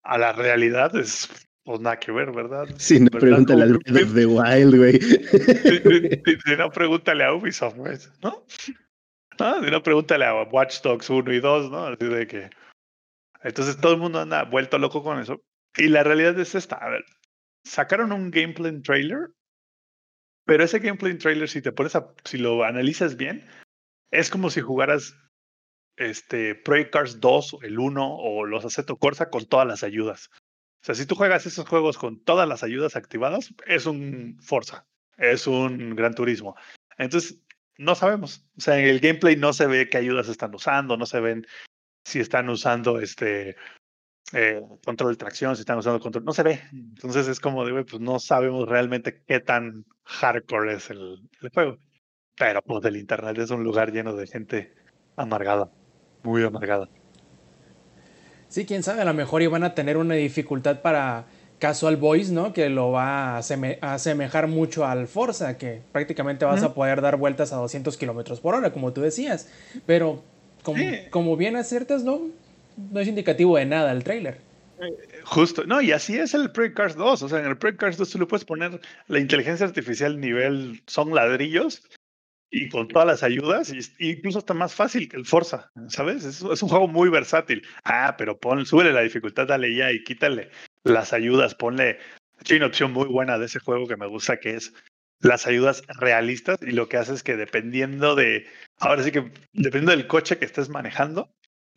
a 0.04 0.18
la 0.18 0.32
realidad 0.32 0.96
es 0.96 1.49
pues 1.70 1.82
nada 1.82 2.00
que 2.00 2.12
ver, 2.12 2.32
¿verdad? 2.32 2.68
Sí, 2.80 3.00
no 3.00 3.12
pregúntale 3.12 3.62
al 3.62 3.78
de 3.78 4.26
Wild, 4.26 4.76
güey. 4.76 5.00
Si 5.00 6.56
no, 6.58 6.72
pregúntale 6.72 7.24
a 7.24 7.32
Ubisoft, 7.32 7.76
¿no? 7.76 7.84
¿no? 8.24 8.44
Si 8.50 9.70
no, 9.70 9.84
pregúntale 9.84 10.26
a 10.26 10.42
Watch 10.46 10.82
Dogs 10.82 11.12
1 11.12 11.32
y 11.32 11.40
2, 11.40 11.70
¿no? 11.70 11.86
Así 11.86 12.06
de 12.08 12.26
que. 12.26 12.50
Entonces 13.44 13.80
todo 13.80 13.94
el 13.94 14.00
mundo 14.00 14.20
anda 14.20 14.46
vuelto 14.46 14.80
loco 14.80 15.04
con 15.04 15.20
eso. 15.20 15.44
Y 15.78 15.90
la 15.90 16.02
realidad 16.02 16.40
es 16.40 16.56
esta. 16.56 16.76
A 16.78 16.90
ver, 16.90 17.06
sacaron 17.64 18.14
un 18.14 18.32
gameplay 18.32 18.82
trailer, 18.82 19.30
pero 20.48 20.64
ese 20.64 20.80
gameplay 20.80 21.20
trailer, 21.20 21.48
si 21.48 21.62
te 21.62 21.72
pones 21.72 21.96
a, 21.96 22.16
si 22.24 22.40
lo 22.40 22.64
analizas 22.64 23.16
bien, 23.16 23.48
es 24.10 24.32
como 24.32 24.50
si 24.50 24.62
jugaras 24.62 25.16
este, 25.98 26.56
Project 26.56 26.94
Cars 26.94 27.20
2, 27.20 27.58
el 27.62 27.78
1 27.78 28.16
o 28.18 28.46
los 28.48 28.66
Assetto 28.66 28.98
Corsa 28.98 29.30
con 29.30 29.46
todas 29.46 29.68
las 29.68 29.84
ayudas. 29.84 30.32
Sea, 30.90 30.96
si 30.96 31.06
tú 31.06 31.14
juegas 31.14 31.46
esos 31.46 31.68
juegos 31.68 32.00
con 32.00 32.20
todas 32.20 32.50
las 32.50 32.64
ayudas 32.64 32.96
activadas, 32.96 33.54
es 33.68 33.86
un 33.86 34.40
Forza, 34.42 34.88
es 35.18 35.46
un 35.46 35.96
Gran 35.96 36.16
Turismo. 36.16 36.56
Entonces, 36.98 37.40
no 37.78 37.94
sabemos. 37.94 38.44
O 38.58 38.62
sea, 38.62 38.80
en 38.80 38.88
el 38.88 39.00
gameplay 39.00 39.36
no 39.36 39.54
se 39.54 39.68
ve 39.68 39.88
qué 39.88 40.00
ayudas 40.00 40.30
están 40.30 40.56
usando, 40.56 40.98
no 40.98 41.06
se 41.06 41.20
ven 41.20 41.46
si 42.04 42.20
están 42.20 42.50
usando 42.50 43.00
este 43.00 43.56
eh, 44.34 44.64
control 44.84 45.12
de 45.12 45.18
tracción, 45.18 45.56
si 45.56 45.60
están 45.60 45.78
usando 45.78 46.00
control, 46.00 46.26
no 46.26 46.34
se 46.34 46.42
ve. 46.42 46.60
Entonces 46.72 47.28
es 47.28 47.40
como 47.40 47.64
de, 47.66 47.84
pues 47.84 48.02
no 48.02 48.20
sabemos 48.20 48.68
realmente 48.68 49.22
qué 49.28 49.40
tan 49.42 49.86
hardcore 50.06 50.74
es 50.74 50.90
el 50.90 51.22
juego. 51.54 51.78
Pero 52.36 52.64
pues 52.64 52.84
el 52.86 52.98
internet 52.98 53.38
es 53.38 53.52
un 53.52 53.64
lugar 53.64 53.92
lleno 53.92 54.16
de 54.16 54.26
gente 54.26 54.74
amargada, 55.16 55.72
muy 56.24 56.44
amargada. 56.44 56.90
Sí, 58.50 58.66
quién 58.66 58.84
sabe, 58.84 59.02
a 59.02 59.06
lo 59.06 59.14
mejor 59.14 59.42
iban 59.42 59.64
a 59.64 59.76
tener 59.76 59.96
una 59.98 60.16
dificultad 60.16 60.82
para 60.82 61.26
Casual 61.60 61.98
Voice, 61.98 62.32
¿no? 62.32 62.52
Que 62.52 62.70
lo 62.70 62.92
va 62.92 63.36
a, 63.38 63.40
aseme- 63.40 63.78
a 63.82 63.94
asemejar 63.94 64.48
mucho 64.48 64.86
al 64.86 65.08
Forza, 65.08 65.58
que 65.58 65.82
prácticamente 65.92 66.46
vas 66.46 66.64
a 66.64 66.74
poder 66.74 67.02
dar 67.02 67.18
vueltas 67.18 67.54
a 67.54 67.58
200 67.58 67.96
kilómetros 67.98 68.40
por 68.40 68.56
hora, 68.56 68.72
como 68.72 68.92
tú 68.92 69.02
decías. 69.02 69.50
Pero, 69.86 70.24
como, 71.12 71.38
bien 71.38 71.56
acertas, 71.58 72.04
no, 72.04 72.22
no 72.92 73.00
es 73.00 73.08
indicativo 73.08 73.58
de 73.58 73.66
nada 73.66 73.92
el 73.92 74.04
trailer. 74.04 74.38
Justo, 75.26 75.66
no, 75.66 75.82
y 75.82 75.92
así 75.92 76.18
es 76.18 76.34
el 76.34 76.52
Project 76.52 76.78
Cars 76.78 76.96
2. 76.96 77.22
O 77.22 77.30
sea, 77.30 77.40
en 77.40 77.46
el 77.46 77.58
Project 77.58 77.80
Cars 77.80 77.98
2 77.98 78.10
tú 78.10 78.20
le 78.20 78.26
puedes 78.26 78.46
poner 78.46 78.80
la 79.08 79.20
inteligencia 79.20 79.66
artificial 79.66 80.20
nivel 80.20 80.82
son 80.88 81.14
ladrillos 81.14 81.84
y 82.52 82.70
con 82.70 82.88
todas 82.88 83.08
las 83.08 83.24
ayudas, 83.24 83.72
y, 83.72 84.10
incluso 84.12 84.40
está 84.40 84.54
más 84.54 84.74
fácil 84.74 85.08
que 85.08 85.18
el 85.18 85.26
Forza, 85.26 85.72
¿sabes? 85.88 86.26
Es, 86.26 86.42
un 86.42 86.70
juego 86.70 86.88
muy 86.88 87.10
versátil. 87.10 87.66
Ah, 87.84 88.16
pero 88.18 88.40
pon, 88.40 88.66
súbele 88.66 88.92
la 88.92 89.02
dificultad, 89.02 89.48
dale 89.48 89.76
ya 89.76 89.92
y 89.92 90.04
quítale 90.04 90.50
las 90.84 91.14
ayudas, 91.14 91.56
ponle. 91.56 92.00
Hay 92.50 92.58
una 92.58 92.68
opción 92.68 92.94
muy 92.94 93.08
buena 93.08 93.38
de 93.38 93.46
ese 93.46 93.60
juego 93.60 93.88
que 93.88 93.98
me 93.98 94.08
gusta 94.08 94.40
que 94.40 94.56
es 94.56 94.74
las 95.20 95.46
ayudas 95.46 95.84
realistas 96.00 96.58
y 96.62 96.72
lo 96.72 96.88
que 96.88 96.98
hace 96.98 97.14
es 97.14 97.24
que 97.24 97.36
dependiendo 97.36 98.16
de, 98.16 98.48
ahora 98.78 99.04
sí 99.04 99.12
que 99.12 99.32
dependiendo 99.52 99.92
del 99.92 100.08
coche 100.08 100.38
que 100.38 100.46
estés 100.46 100.70
manejando, 100.70 101.30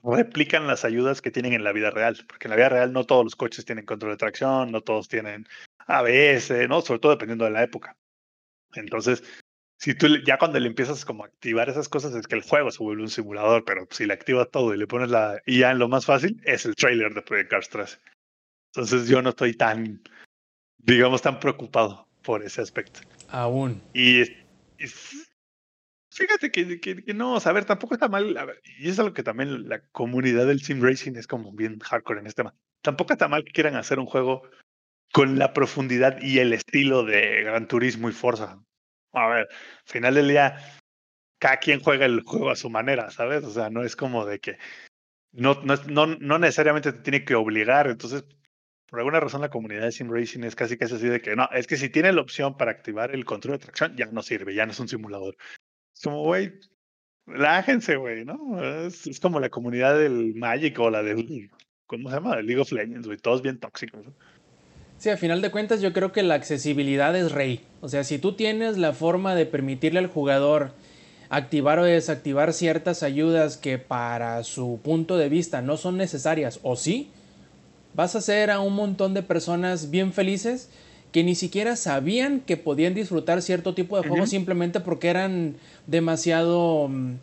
replican 0.02 0.66
las 0.66 0.84
ayudas 0.84 1.20
que 1.20 1.30
tienen 1.30 1.52
en 1.52 1.64
la 1.64 1.72
vida 1.72 1.90
real, 1.90 2.16
porque 2.28 2.46
en 2.46 2.50
la 2.50 2.56
vida 2.56 2.68
real 2.68 2.92
no 2.92 3.04
todos 3.04 3.24
los 3.24 3.36
coches 3.36 3.64
tienen 3.64 3.84
control 3.84 4.12
de 4.12 4.18
tracción, 4.18 4.72
no 4.72 4.80
todos 4.80 5.08
tienen 5.08 5.46
ABS, 5.86 6.68
¿no? 6.68 6.80
Sobre 6.80 7.00
todo 7.00 7.12
dependiendo 7.12 7.44
de 7.44 7.50
la 7.50 7.62
época. 7.62 7.96
Entonces, 8.74 9.22
si 9.82 9.96
tú 9.96 10.06
ya 10.24 10.38
cuando 10.38 10.60
le 10.60 10.68
empiezas 10.68 11.04
como 11.04 11.24
a 11.24 11.26
activar 11.26 11.68
esas 11.68 11.88
cosas 11.88 12.14
es 12.14 12.28
que 12.28 12.36
el 12.36 12.42
juego 12.42 12.70
se 12.70 12.84
vuelve 12.84 13.02
un 13.02 13.10
simulador, 13.10 13.64
pero 13.64 13.88
si 13.90 14.06
le 14.06 14.12
activas 14.12 14.48
todo 14.48 14.72
y 14.72 14.78
le 14.78 14.86
pones 14.86 15.10
la 15.10 15.42
IA 15.44 15.72
en 15.72 15.80
lo 15.80 15.88
más 15.88 16.06
fácil, 16.06 16.40
es 16.44 16.64
el 16.66 16.76
trailer 16.76 17.12
de 17.14 17.22
Project 17.22 17.50
Cars 17.50 17.68
3. 17.68 18.00
Entonces 18.68 19.08
yo 19.08 19.20
no 19.22 19.30
estoy 19.30 19.54
tan, 19.54 20.00
digamos, 20.78 21.20
tan 21.20 21.40
preocupado 21.40 22.06
por 22.22 22.44
ese 22.44 22.60
aspecto. 22.60 23.00
Aún. 23.28 23.82
Y, 23.92 24.22
y 24.22 24.86
fíjate 26.12 26.52
que, 26.52 26.78
que, 26.78 27.02
que 27.02 27.14
no, 27.14 27.34
o 27.34 27.40
sea, 27.40 27.50
a 27.50 27.54
ver, 27.54 27.64
tampoco 27.64 27.94
está 27.94 28.06
mal, 28.06 28.36
a 28.36 28.44
ver, 28.44 28.62
y 28.78 28.88
es 28.88 29.00
algo 29.00 29.14
que 29.14 29.24
también 29.24 29.68
la 29.68 29.82
comunidad 29.88 30.46
del 30.46 30.62
sim 30.62 30.80
racing 30.80 31.16
es 31.16 31.26
como 31.26 31.50
bien 31.50 31.80
hardcore 31.80 32.20
en 32.20 32.28
este 32.28 32.44
tema. 32.44 32.54
Tampoco 32.82 33.14
está 33.14 33.26
mal 33.26 33.42
que 33.42 33.50
quieran 33.50 33.74
hacer 33.74 33.98
un 33.98 34.06
juego 34.06 34.42
con 35.12 35.40
la 35.40 35.52
profundidad 35.52 36.22
y 36.22 36.38
el 36.38 36.52
estilo 36.52 37.02
de 37.02 37.42
Gran 37.42 37.66
Turismo 37.66 38.08
y 38.08 38.12
Forza. 38.12 38.62
A 39.12 39.28
ver, 39.28 39.48
al 39.50 39.92
final 39.92 40.14
del 40.14 40.28
día, 40.28 40.56
cada 41.38 41.58
quien 41.58 41.80
juega 41.80 42.06
el 42.06 42.22
juego 42.22 42.50
a 42.50 42.56
su 42.56 42.70
manera, 42.70 43.10
¿sabes? 43.10 43.44
O 43.44 43.50
sea, 43.50 43.70
no 43.70 43.82
es 43.82 43.96
como 43.96 44.24
de 44.26 44.38
que 44.40 44.58
no, 45.32 45.54
no, 45.64 45.76
no, 45.88 46.06
no 46.06 46.38
necesariamente 46.38 46.92
te 46.92 47.00
tiene 47.00 47.24
que 47.24 47.34
obligar. 47.34 47.88
Entonces, 47.88 48.24
por 48.86 49.00
alguna 49.00 49.20
razón, 49.20 49.40
la 49.40 49.50
comunidad 49.50 49.84
de 49.84 49.92
Sim 49.92 50.10
Racing 50.10 50.44
es 50.44 50.54
casi 50.54 50.76
casi 50.76 50.94
así 50.94 51.08
de 51.08 51.20
que 51.20 51.34
no, 51.36 51.48
es 51.52 51.66
que 51.66 51.76
si 51.76 51.88
tiene 51.88 52.12
la 52.12 52.20
opción 52.20 52.56
para 52.56 52.70
activar 52.70 53.14
el 53.14 53.24
control 53.24 53.58
de 53.58 53.64
tracción, 53.64 53.96
ya 53.96 54.06
no 54.06 54.22
sirve, 54.22 54.54
ya 54.54 54.66
no 54.66 54.72
es 54.72 54.80
un 54.80 54.88
simulador. 54.88 55.36
Es 55.94 56.02
como, 56.02 56.22
güey, 56.22 56.52
relájense, 57.26 57.96
güey, 57.96 58.24
¿no? 58.24 58.62
Es, 58.86 59.06
es 59.06 59.20
como 59.20 59.40
la 59.40 59.50
comunidad 59.50 59.98
del 59.98 60.34
Magic 60.34 60.78
o 60.78 60.90
la 60.90 61.02
del, 61.02 61.50
¿cómo 61.86 62.08
se 62.10 62.16
llama? 62.16 62.36
Del 62.36 62.46
League 62.46 62.60
of 62.60 62.72
Legends, 62.72 63.06
güey, 63.06 63.18
todos 63.18 63.42
bien 63.42 63.58
tóxicos. 63.58 64.04
¿no? 64.06 64.14
Sí, 65.02 65.10
a 65.10 65.16
final 65.16 65.42
de 65.42 65.50
cuentas 65.50 65.80
yo 65.80 65.92
creo 65.92 66.12
que 66.12 66.22
la 66.22 66.34
accesibilidad 66.34 67.16
es 67.16 67.32
rey. 67.32 67.64
O 67.80 67.88
sea, 67.88 68.04
si 68.04 68.18
tú 68.18 68.34
tienes 68.34 68.78
la 68.78 68.92
forma 68.92 69.34
de 69.34 69.46
permitirle 69.46 69.98
al 69.98 70.06
jugador 70.06 70.70
activar 71.28 71.80
o 71.80 71.82
desactivar 71.82 72.52
ciertas 72.52 73.02
ayudas 73.02 73.56
que 73.56 73.78
para 73.78 74.44
su 74.44 74.78
punto 74.80 75.16
de 75.16 75.28
vista 75.28 75.60
no 75.60 75.76
son 75.76 75.96
necesarias, 75.96 76.60
o 76.62 76.76
sí, 76.76 77.10
vas 77.94 78.14
a 78.14 78.18
hacer 78.18 78.52
a 78.52 78.60
un 78.60 78.76
montón 78.76 79.12
de 79.12 79.24
personas 79.24 79.90
bien 79.90 80.12
felices 80.12 80.68
que 81.10 81.24
ni 81.24 81.34
siquiera 81.34 81.74
sabían 81.74 82.38
que 82.38 82.56
podían 82.56 82.94
disfrutar 82.94 83.42
cierto 83.42 83.74
tipo 83.74 84.00
de 84.00 84.08
juegos 84.08 84.30
simplemente 84.30 84.78
porque 84.78 85.08
eran 85.08 85.56
demasiado 85.88 86.86
mm, 86.86 87.14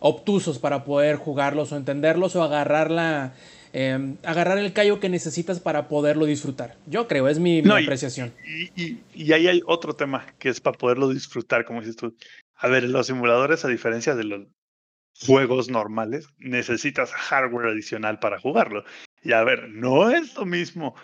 obtusos 0.00 0.58
para 0.58 0.86
poder 0.86 1.16
jugarlos 1.16 1.72
o 1.72 1.76
entenderlos 1.76 2.36
o 2.36 2.42
agarrar 2.42 2.90
la, 2.90 3.34
eh, 3.72 4.16
agarrar 4.24 4.58
el 4.58 4.72
callo 4.72 5.00
que 5.00 5.08
necesitas 5.08 5.60
para 5.60 5.88
poderlo 5.88 6.26
disfrutar. 6.26 6.76
Yo 6.86 7.08
creo, 7.08 7.28
es 7.28 7.38
mi, 7.38 7.62
mi 7.62 7.68
No, 7.68 7.76
apreciación. 7.76 8.32
Y, 8.46 8.82
y, 8.82 9.00
y 9.14 9.32
ahí 9.32 9.46
hay 9.48 9.62
otro 9.66 9.94
tema 9.94 10.26
que 10.38 10.48
es 10.48 10.60
para 10.60 10.78
poderlo 10.78 11.08
disfrutar, 11.08 11.64
como 11.64 11.80
dices 11.80 11.96
tú. 11.96 12.16
A 12.56 12.68
ver, 12.68 12.84
los 12.84 13.06
simuladores, 13.06 13.64
a 13.64 13.68
diferencia 13.68 14.14
de 14.14 14.24
los 14.24 14.46
juegos 15.26 15.68
normales, 15.68 16.28
necesitas 16.38 17.12
hardware 17.12 17.68
adicional 17.68 18.18
para 18.18 18.40
jugarlo. 18.40 18.84
Y 19.22 19.32
a 19.32 19.42
ver, 19.44 19.68
no 19.68 20.10
es 20.10 20.34
lo 20.36 20.44
mismo 20.44 20.94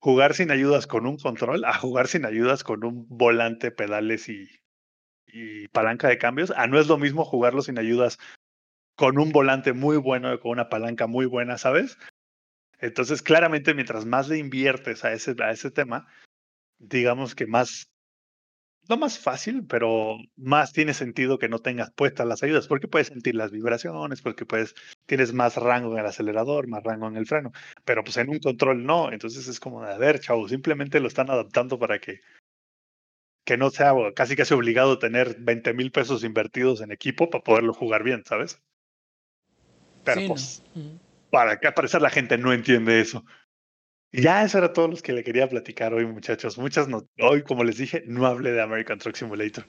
jugar 0.00 0.34
sin 0.34 0.50
ayudas 0.50 0.86
con 0.86 1.06
un 1.06 1.18
control 1.18 1.64
a 1.64 1.74
jugar 1.74 2.08
sin 2.08 2.24
ayudas 2.24 2.64
con 2.64 2.84
un 2.84 3.06
volante, 3.08 3.70
pedales 3.70 4.28
y, 4.28 4.48
y 5.26 5.68
palanca 5.68 6.08
de 6.08 6.18
cambios. 6.18 6.50
A 6.52 6.66
no 6.66 6.80
es 6.80 6.88
lo 6.88 6.98
mismo 6.98 7.24
jugarlo 7.24 7.62
sin 7.62 7.78
ayudas 7.78 8.18
con 9.00 9.18
un 9.18 9.32
volante 9.32 9.72
muy 9.72 9.96
bueno, 9.96 10.38
con 10.40 10.50
una 10.50 10.68
palanca 10.68 11.06
muy 11.06 11.24
buena, 11.24 11.56
¿sabes? 11.56 11.96
Entonces, 12.80 13.22
claramente, 13.22 13.72
mientras 13.72 14.04
más 14.04 14.28
le 14.28 14.36
inviertes 14.36 15.06
a 15.06 15.14
ese, 15.14 15.34
a 15.42 15.52
ese 15.52 15.70
tema, 15.70 16.06
digamos 16.78 17.34
que 17.34 17.46
más, 17.46 17.88
no 18.90 18.98
más 18.98 19.18
fácil, 19.18 19.66
pero 19.66 20.18
más 20.36 20.74
tiene 20.74 20.92
sentido 20.92 21.38
que 21.38 21.48
no 21.48 21.60
tengas 21.60 21.90
puestas 21.92 22.26
las 22.26 22.42
ayudas, 22.42 22.68
porque 22.68 22.88
puedes 22.88 23.06
sentir 23.06 23.36
las 23.36 23.50
vibraciones, 23.52 24.20
porque 24.20 24.44
puedes, 24.44 24.74
tienes 25.06 25.32
más 25.32 25.56
rango 25.56 25.94
en 25.94 26.00
el 26.00 26.06
acelerador, 26.06 26.68
más 26.68 26.82
rango 26.84 27.08
en 27.08 27.16
el 27.16 27.24
freno, 27.24 27.52
pero 27.86 28.04
pues 28.04 28.18
en 28.18 28.28
un 28.28 28.38
control 28.38 28.84
no, 28.84 29.10
entonces 29.10 29.48
es 29.48 29.58
como, 29.60 29.82
a 29.82 29.96
ver, 29.96 30.20
chavo, 30.20 30.46
simplemente 30.46 31.00
lo 31.00 31.08
están 31.08 31.30
adaptando 31.30 31.78
para 31.78 32.00
que, 32.00 32.20
que 33.46 33.56
no 33.56 33.70
sea 33.70 33.94
casi 34.14 34.36
casi 34.36 34.52
obligado 34.52 34.98
tener 34.98 35.36
20 35.40 35.72
mil 35.72 35.90
pesos 35.90 36.22
invertidos 36.22 36.82
en 36.82 36.92
equipo 36.92 37.30
para 37.30 37.42
poderlo 37.42 37.72
jugar 37.72 38.02
bien, 38.02 38.24
¿sabes? 38.26 38.60
Pero 40.04 40.20
Sí, 40.20 40.28
no. 40.28 40.34
pues, 40.34 40.62
para 41.30 41.58
que 41.58 41.68
al 41.68 41.74
parecer 41.74 42.02
la 42.02 42.10
gente 42.10 42.38
no 42.38 42.52
entiende 42.52 43.00
eso. 43.00 43.24
Y 44.12 44.22
ya 44.22 44.44
eso 44.44 44.58
era 44.58 44.72
todo 44.72 44.88
lo 44.88 44.96
que 44.96 45.12
le 45.12 45.22
quería 45.22 45.48
platicar 45.48 45.94
hoy, 45.94 46.04
muchachos. 46.04 46.58
Muchas 46.58 46.88
no 46.88 47.06
hoy, 47.20 47.42
como 47.42 47.62
les 47.62 47.76
dije, 47.76 48.02
no 48.06 48.26
hablé 48.26 48.52
de 48.52 48.60
American 48.60 48.98
Truck 48.98 49.14
Simulator. 49.14 49.64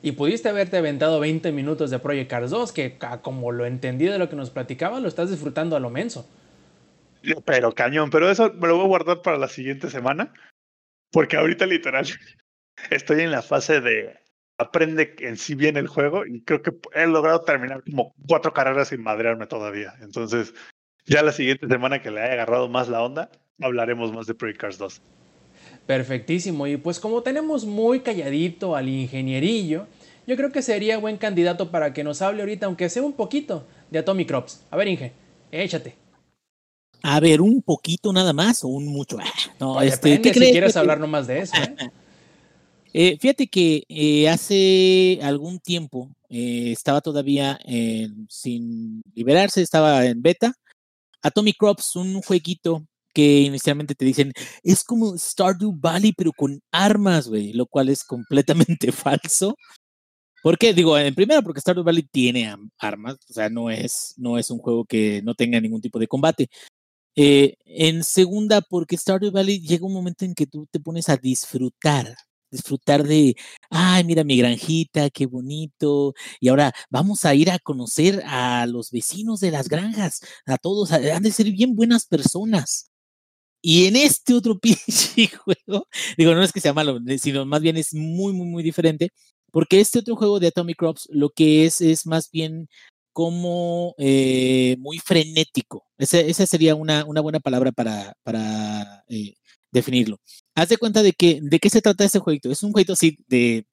Y 0.00 0.12
pudiste 0.12 0.48
haberte 0.48 0.78
aventado 0.78 1.20
20 1.20 1.52
minutos 1.52 1.90
de 1.90 1.98
Project 1.98 2.30
Cars 2.30 2.50
2, 2.50 2.72
que 2.72 2.96
a 3.00 3.20
como 3.20 3.52
lo 3.52 3.66
entendí 3.66 4.06
de 4.06 4.18
lo 4.18 4.30
que 4.30 4.36
nos 4.36 4.50
platicaba, 4.50 5.00
lo 5.00 5.08
estás 5.08 5.30
disfrutando 5.30 5.76
a 5.76 5.80
lo 5.80 5.90
menso. 5.90 6.28
Pero 7.44 7.74
cañón, 7.74 8.10
pero 8.10 8.30
eso 8.30 8.52
me 8.54 8.68
lo 8.68 8.76
voy 8.76 8.84
a 8.84 8.88
guardar 8.88 9.22
para 9.22 9.38
la 9.38 9.48
siguiente 9.48 9.90
semana, 9.90 10.32
porque 11.10 11.36
ahorita 11.36 11.66
literal 11.66 12.06
estoy 12.90 13.22
en 13.22 13.32
la 13.32 13.42
fase 13.42 13.80
de 13.80 14.16
aprende 14.58 15.14
en 15.20 15.36
sí 15.36 15.54
bien 15.54 15.76
el 15.76 15.86
juego 15.86 16.26
y 16.26 16.42
creo 16.42 16.62
que 16.62 16.72
he 16.94 17.06
logrado 17.06 17.40
terminar 17.42 17.82
como 17.84 18.12
cuatro 18.26 18.52
carreras 18.52 18.88
sin 18.88 19.02
madrearme 19.02 19.46
todavía. 19.46 19.94
Entonces, 20.02 20.52
ya 21.06 21.22
la 21.22 21.32
siguiente 21.32 21.66
semana 21.68 22.02
que 22.02 22.10
le 22.10 22.20
haya 22.20 22.32
agarrado 22.34 22.68
más 22.68 22.88
la 22.88 23.02
onda, 23.02 23.30
hablaremos 23.60 24.12
más 24.12 24.26
de 24.26 24.34
Project 24.34 24.60
Cars 24.60 24.78
2. 24.78 25.00
Perfectísimo. 25.86 26.66
Y 26.66 26.76
pues 26.76 27.00
como 27.00 27.22
tenemos 27.22 27.64
muy 27.64 28.00
calladito 28.00 28.76
al 28.76 28.88
ingenierillo, 28.88 29.86
yo 30.26 30.36
creo 30.36 30.52
que 30.52 30.60
sería 30.60 30.98
buen 30.98 31.16
candidato 31.16 31.70
para 31.70 31.94
que 31.94 32.04
nos 32.04 32.20
hable 32.20 32.42
ahorita, 32.42 32.66
aunque 32.66 32.88
sea 32.90 33.02
un 33.02 33.14
poquito, 33.14 33.66
de 33.90 34.00
Atomic 34.00 34.28
Crops. 34.28 34.64
A 34.70 34.76
ver, 34.76 34.88
Inge, 34.88 35.12
échate. 35.50 35.94
A 37.02 37.20
ver, 37.20 37.40
un 37.40 37.62
poquito 37.62 38.12
nada 38.12 38.32
más 38.32 38.64
o 38.64 38.68
un 38.68 38.86
mucho. 38.86 39.18
Ah, 39.20 39.24
No, 39.60 39.74
Oye, 39.74 39.88
este, 39.88 40.10
depende 40.10 40.28
¿qué 40.28 40.34
si 40.34 40.38
crees? 40.40 40.52
quieres 40.52 40.76
hablar 40.76 40.98
nomás 41.00 41.26
de 41.26 41.38
eso. 41.38 41.54
¿eh? 41.56 41.74
Eh, 42.92 43.18
fíjate 43.20 43.48
que 43.48 43.84
eh, 43.88 44.28
hace 44.28 45.18
algún 45.22 45.60
tiempo 45.60 46.10
eh, 46.28 46.72
estaba 46.72 47.00
todavía 47.00 47.58
sin 48.28 49.02
liberarse, 49.14 49.62
estaba 49.62 50.06
en 50.06 50.22
beta. 50.22 50.54
Atomic 51.22 51.56
Crops, 51.58 51.96
un 51.96 52.22
jueguito 52.22 52.86
que 53.14 53.40
inicialmente 53.40 53.94
te 53.94 54.04
dicen 54.04 54.32
es 54.62 54.84
como 54.84 55.16
Stardew 55.18 55.72
Valley, 55.76 56.12
pero 56.12 56.32
con 56.32 56.60
armas, 56.70 57.28
güey, 57.28 57.52
lo 57.52 57.66
cual 57.66 57.88
es 57.88 58.04
completamente 58.04 58.92
falso. 58.92 59.56
¿Por 60.42 60.56
qué? 60.58 60.72
Digo, 60.72 60.96
en 60.98 61.14
primero 61.14 61.42
porque 61.42 61.60
Stardew 61.60 61.84
Valley 61.84 62.04
tiene 62.04 62.54
armas, 62.78 63.16
o 63.28 63.32
sea, 63.32 63.50
no 63.50 63.70
es, 63.70 64.14
no 64.16 64.38
es 64.38 64.50
un 64.50 64.58
juego 64.58 64.84
que 64.84 65.20
no 65.22 65.34
tenga 65.34 65.60
ningún 65.60 65.80
tipo 65.80 65.98
de 65.98 66.08
combate. 66.08 66.48
Eh, 67.16 67.56
en 67.64 68.04
segunda, 68.04 68.60
porque 68.60 68.96
Stardew 68.96 69.32
Valley 69.32 69.60
llega 69.60 69.86
un 69.86 69.92
momento 69.92 70.24
en 70.24 70.34
que 70.34 70.46
tú 70.46 70.68
te 70.70 70.78
pones 70.80 71.08
a 71.08 71.16
disfrutar, 71.16 72.14
disfrutar 72.50 73.04
de, 73.04 73.36
ay, 73.70 74.04
mira 74.04 74.24
mi 74.24 74.36
granjita, 74.38 75.10
qué 75.10 75.26
bonito, 75.26 76.14
y 76.40 76.48
ahora 76.48 76.72
vamos 76.90 77.24
a 77.24 77.34
ir 77.34 77.50
a 77.50 77.58
conocer 77.58 78.22
a 78.26 78.66
los 78.66 78.90
vecinos 78.90 79.40
de 79.40 79.50
las 79.50 79.68
granjas, 79.68 80.20
a 80.46 80.58
todos, 80.58 80.92
han 80.92 81.22
de 81.22 81.32
ser 81.32 81.50
bien 81.50 81.74
buenas 81.76 82.06
personas. 82.06 82.90
Y 83.62 83.86
en 83.86 83.96
este 83.96 84.34
otro 84.34 84.58
pinche 84.60 85.28
juego, 85.28 85.86
digo, 86.16 86.34
no 86.34 86.42
es 86.42 86.52
que 86.52 86.60
sea 86.60 86.72
malo, 86.72 86.98
sino 87.18 87.44
más 87.46 87.60
bien 87.60 87.76
es 87.76 87.94
muy, 87.94 88.32
muy, 88.32 88.46
muy 88.46 88.62
diferente, 88.62 89.10
porque 89.50 89.80
este 89.80 89.98
otro 90.00 90.16
juego 90.16 90.40
de 90.40 90.48
Atomic 90.48 90.76
Crops 90.78 91.08
lo 91.10 91.30
que 91.30 91.66
es 91.66 91.80
es 91.80 92.06
más 92.06 92.30
bien 92.30 92.68
como 93.12 93.94
eh, 93.98 94.76
muy 94.78 94.98
frenético. 94.98 95.84
esa 95.98 96.46
sería 96.46 96.76
una, 96.76 97.04
una, 97.04 97.20
buena 97.20 97.40
palabra 97.40 97.72
para, 97.72 98.14
para 98.22 99.04
eh, 99.08 99.34
definirlo. 99.70 100.18
Haz 100.54 100.68
de 100.68 100.78
cuenta 100.78 101.02
de 101.02 101.12
que, 101.12 101.40
de 101.42 101.58
qué 101.58 101.70
se 101.70 101.82
trata 101.82 102.04
este 102.04 102.18
jueguito. 102.18 102.50
Es 102.50 102.62
un 102.62 102.72
jueguito 102.72 102.94
así 102.94 103.16
de, 103.28 103.66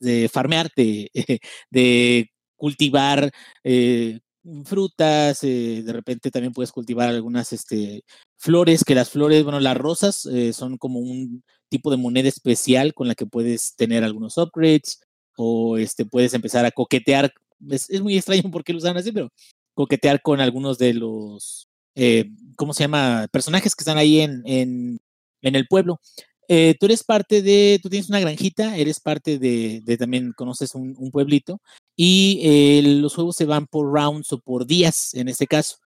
de 0.00 0.28
farmear, 0.28 0.70
de, 0.76 1.10
cultivar 2.56 3.30
eh, 3.64 4.20
frutas, 4.64 5.40
de 5.40 5.84
repente 5.88 6.30
también 6.30 6.52
puedes 6.52 6.72
cultivar 6.72 7.08
algunas 7.08 7.52
este, 7.52 8.02
flores, 8.38 8.84
que 8.84 8.94
las 8.94 9.10
flores, 9.10 9.42
bueno, 9.44 9.60
las 9.60 9.76
rosas 9.76 10.26
son 10.52 10.78
como 10.78 11.00
un 11.00 11.42
tipo 11.68 11.90
de 11.90 11.96
moneda 11.96 12.28
especial 12.28 12.94
con 12.94 13.08
la 13.08 13.14
que 13.14 13.26
puedes 13.26 13.74
tener 13.76 14.04
algunos 14.04 14.38
upgrades 14.38 15.00
o 15.36 15.76
este, 15.78 16.04
puedes 16.04 16.34
empezar 16.34 16.64
a 16.64 16.70
coquetear. 16.70 17.32
Es, 17.70 18.00
muy 18.00 18.16
extraño 18.16 18.42
porque 18.52 18.72
lo 18.72 18.78
usan 18.78 18.96
así, 18.96 19.12
pero 19.12 19.30
coquetear 19.74 20.22
con 20.22 20.40
algunos 20.40 20.78
de 20.78 20.94
los, 20.94 21.68
eh, 21.94 22.30
¿cómo 22.56 22.72
se 22.72 22.84
llama? 22.84 23.28
Personajes 23.30 23.74
que 23.74 23.82
están 23.82 23.98
ahí 23.98 24.20
en, 24.20 24.98
en 25.42 25.54
el 25.56 25.66
pueblo. 25.66 26.00
Eh, 26.48 26.76
tú 26.78 26.86
eres 26.86 27.02
parte 27.02 27.42
de, 27.42 27.80
tú 27.82 27.88
tienes 27.88 28.08
una 28.08 28.20
granjita, 28.20 28.76
eres 28.76 29.00
parte 29.00 29.38
de, 29.38 29.80
de 29.82 29.96
también 29.96 30.32
conoces 30.32 30.74
un, 30.74 30.94
pueblito 31.10 31.60
y 31.96 32.40
eh, 32.44 32.82
los 32.84 33.14
juegos 33.14 33.36
se 33.36 33.46
van 33.46 33.66
por 33.66 33.92
rounds 33.92 34.32
o 34.32 34.38
por 34.38 34.66
días 34.66 35.14
en 35.14 35.28
este 35.28 35.46
caso. 35.46 35.78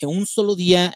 En 0.00 0.08
un 0.08 0.26
solo 0.26 0.56
día 0.56 0.94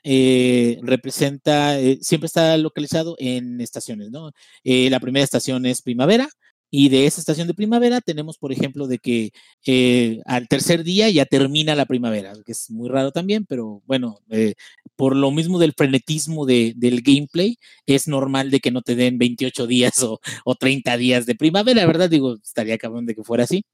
representa, 0.82 1.78
siempre 2.00 2.26
está 2.26 2.56
localizado 2.58 3.14
en 3.18 3.60
estaciones, 3.60 4.10
¿no? 4.10 4.32
la 4.64 4.98
primera 4.98 5.22
estación 5.22 5.64
es 5.64 5.80
primavera, 5.80 6.28
y 6.70 6.88
de 6.88 7.06
esa 7.06 7.20
estación 7.20 7.46
de 7.46 7.54
primavera 7.54 8.00
tenemos, 8.00 8.38
por 8.38 8.52
ejemplo, 8.52 8.86
de 8.86 8.98
que 8.98 9.32
eh, 9.66 10.20
al 10.26 10.48
tercer 10.48 10.82
día 10.84 11.08
ya 11.10 11.24
termina 11.24 11.74
la 11.74 11.86
primavera, 11.86 12.32
que 12.44 12.52
es 12.52 12.70
muy 12.70 12.88
raro 12.88 13.12
también, 13.12 13.46
pero 13.46 13.82
bueno, 13.86 14.20
eh, 14.30 14.54
por 14.96 15.14
lo 15.14 15.30
mismo 15.30 15.58
del 15.58 15.74
frenetismo 15.74 16.44
de, 16.44 16.74
del 16.76 17.02
gameplay, 17.02 17.56
es 17.86 18.08
normal 18.08 18.50
de 18.50 18.60
que 18.60 18.70
no 18.70 18.82
te 18.82 18.96
den 18.96 19.18
28 19.18 19.66
días 19.66 20.02
o, 20.02 20.20
o 20.44 20.54
30 20.56 20.96
días 20.96 21.26
de 21.26 21.36
primavera, 21.36 21.86
¿verdad? 21.86 22.10
Digo, 22.10 22.34
estaría 22.42 22.78
cabrón 22.78 23.06
de 23.06 23.14
que 23.14 23.24
fuera 23.24 23.44
así. 23.44 23.64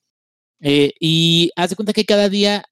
Eh, 0.60 0.92
y 1.00 1.50
haz 1.56 1.70
de 1.70 1.76
cuenta 1.76 1.92
que 1.92 2.04
cada 2.04 2.28
día 2.28 2.64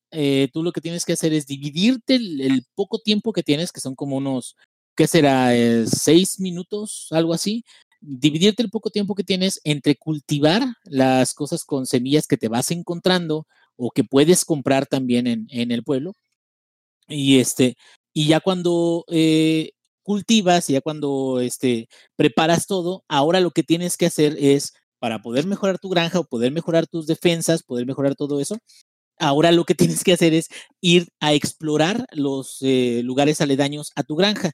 tú 0.52 0.62
lo 0.62 0.72
que 0.72 0.80
tienes 0.80 1.04
que 1.04 1.12
hacer 1.14 1.32
es 1.32 1.46
dividirte 1.46 2.16
el, 2.16 2.64
poco 2.74 2.98
tiempo 2.98 3.32
que 3.32 3.42
tienes, 3.42 3.72
que 3.72 3.80
son 3.80 3.94
como 3.94 4.16
unos, 4.16 4.56
¿qué 4.96 5.06
será? 5.06 5.52
seis 5.86 6.40
minutos, 6.40 7.08
algo 7.10 7.32
así, 7.34 7.64
dividirte 8.00 8.62
el 8.62 8.70
poco 8.70 8.90
tiempo 8.90 9.14
que 9.14 9.24
tienes 9.24 9.60
entre 9.64 9.96
cultivar 9.96 10.62
las 10.84 11.34
cosas 11.34 11.64
con 11.64 11.86
semillas 11.86 12.26
que 12.26 12.36
te 12.36 12.48
vas 12.48 12.70
encontrando 12.70 13.46
o 13.76 13.90
que 13.90 14.04
puedes 14.04 14.44
comprar 14.44 14.86
también 14.86 15.26
en, 15.26 15.46
en 15.50 15.70
el 15.70 15.84
pueblo. 15.84 16.14
Y 17.08 17.38
este, 17.40 17.76
y 18.12 18.28
ya 18.28 18.40
cuando 18.40 19.04
eh, 19.08 19.72
cultivas, 20.02 20.68
ya 20.68 20.80
cuando 20.80 21.40
este, 21.40 21.88
preparas 22.16 22.66
todo, 22.66 23.04
ahora 23.08 23.40
lo 23.40 23.50
que 23.52 23.62
tienes 23.62 23.96
que 23.96 24.06
hacer 24.06 24.36
es, 24.38 24.74
para 24.98 25.22
poder 25.22 25.46
mejorar 25.46 25.78
tu 25.78 25.88
granja 25.88 26.20
o 26.20 26.24
poder 26.24 26.52
mejorar 26.52 26.86
tus 26.86 27.06
defensas, 27.06 27.62
poder 27.62 27.86
mejorar 27.86 28.14
todo 28.16 28.40
eso, 28.40 28.58
ahora 29.18 29.52
lo 29.52 29.64
que 29.64 29.74
tienes 29.74 30.04
que 30.04 30.12
hacer 30.14 30.34
es 30.34 30.48
ir 30.80 31.08
a 31.20 31.34
explorar 31.34 32.06
los 32.12 32.58
eh, 32.62 33.02
lugares 33.04 33.40
aledaños 33.40 33.92
a 33.96 34.02
tu 34.02 34.16
granja. 34.16 34.52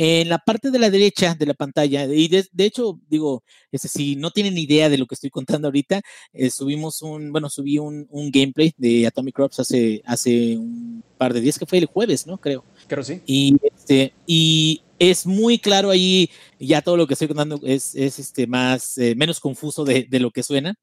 En 0.00 0.28
la 0.28 0.38
parte 0.38 0.70
de 0.70 0.78
la 0.78 0.90
derecha 0.90 1.34
de 1.34 1.44
la 1.44 1.54
pantalla, 1.54 2.04
y 2.04 2.28
de, 2.28 2.46
hecho, 2.58 3.00
digo, 3.08 3.42
este, 3.72 3.88
si 3.88 4.14
no 4.14 4.30
tienen 4.30 4.56
idea 4.56 4.88
de 4.88 4.96
lo 4.96 5.06
que 5.06 5.16
estoy 5.16 5.28
contando 5.28 5.66
ahorita, 5.66 6.00
eh, 6.32 6.50
subimos 6.50 7.02
un, 7.02 7.32
bueno, 7.32 7.50
subí 7.50 7.78
un, 7.78 8.06
un, 8.10 8.30
gameplay 8.30 8.72
de 8.76 9.08
Atomic 9.08 9.34
Crops 9.34 9.58
hace, 9.58 10.00
hace 10.06 10.56
un 10.56 11.02
par 11.18 11.34
de 11.34 11.40
días, 11.40 11.58
que 11.58 11.66
fue 11.66 11.78
el 11.78 11.86
jueves, 11.86 12.28
¿no? 12.28 12.38
Creo. 12.38 12.64
Creo 12.86 13.02
sí. 13.02 13.22
Y, 13.26 13.56
este, 13.60 14.14
y 14.24 14.82
es 15.00 15.26
muy 15.26 15.58
claro 15.58 15.90
ahí, 15.90 16.30
ya 16.60 16.80
todo 16.80 16.96
lo 16.96 17.08
que 17.08 17.14
estoy 17.14 17.26
contando 17.26 17.60
es, 17.64 17.96
es 17.96 18.20
este, 18.20 18.46
más, 18.46 18.98
eh, 18.98 19.16
menos 19.16 19.40
confuso 19.40 19.84
de, 19.84 20.06
de 20.08 20.20
lo 20.20 20.30
que 20.30 20.44
suena. 20.44 20.76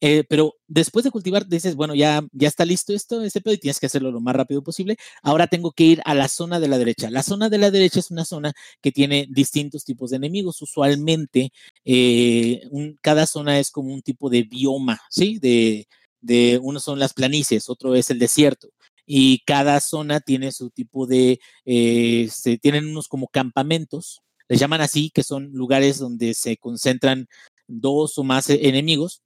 Eh, 0.00 0.24
pero 0.28 0.54
después 0.68 1.04
de 1.04 1.10
cultivar, 1.10 1.46
dices, 1.46 1.74
bueno, 1.74 1.94
ya, 1.94 2.22
ya 2.32 2.48
está 2.48 2.64
listo 2.64 2.92
esto, 2.92 3.22
ese 3.22 3.40
pedo, 3.40 3.54
y 3.54 3.58
tienes 3.58 3.80
que 3.80 3.86
hacerlo 3.86 4.10
lo 4.10 4.20
más 4.20 4.36
rápido 4.36 4.62
posible. 4.62 4.96
Ahora 5.22 5.46
tengo 5.46 5.72
que 5.72 5.84
ir 5.84 6.02
a 6.04 6.14
la 6.14 6.28
zona 6.28 6.60
de 6.60 6.68
la 6.68 6.78
derecha. 6.78 7.10
La 7.10 7.22
zona 7.22 7.48
de 7.48 7.58
la 7.58 7.70
derecha 7.70 8.00
es 8.00 8.10
una 8.10 8.24
zona 8.24 8.52
que 8.82 8.92
tiene 8.92 9.26
distintos 9.30 9.84
tipos 9.84 10.10
de 10.10 10.16
enemigos. 10.16 10.60
Usualmente, 10.62 11.50
eh, 11.84 12.60
cada 13.00 13.26
zona 13.26 13.58
es 13.58 13.70
como 13.70 13.92
un 13.94 14.02
tipo 14.02 14.28
de 14.30 14.42
bioma, 14.42 15.00
¿sí? 15.10 15.38
De, 15.38 15.86
de 16.20 16.58
uno 16.62 16.80
son 16.80 16.98
las 16.98 17.14
planicies, 17.14 17.68
otro 17.70 17.94
es 17.94 18.10
el 18.10 18.18
desierto. 18.18 18.68
Y 19.06 19.40
cada 19.46 19.80
zona 19.80 20.20
tiene 20.20 20.52
su 20.52 20.70
tipo 20.70 21.06
de, 21.06 21.38
eh, 21.64 22.28
se, 22.30 22.58
tienen 22.58 22.86
unos 22.88 23.08
como 23.08 23.28
campamentos, 23.28 24.20
les 24.48 24.60
llaman 24.60 24.80
así, 24.80 25.10
que 25.10 25.22
son 25.22 25.50
lugares 25.52 25.98
donde 25.98 26.34
se 26.34 26.56
concentran 26.56 27.26
dos 27.68 28.18
o 28.18 28.24
más 28.24 28.50
enemigos 28.50 29.22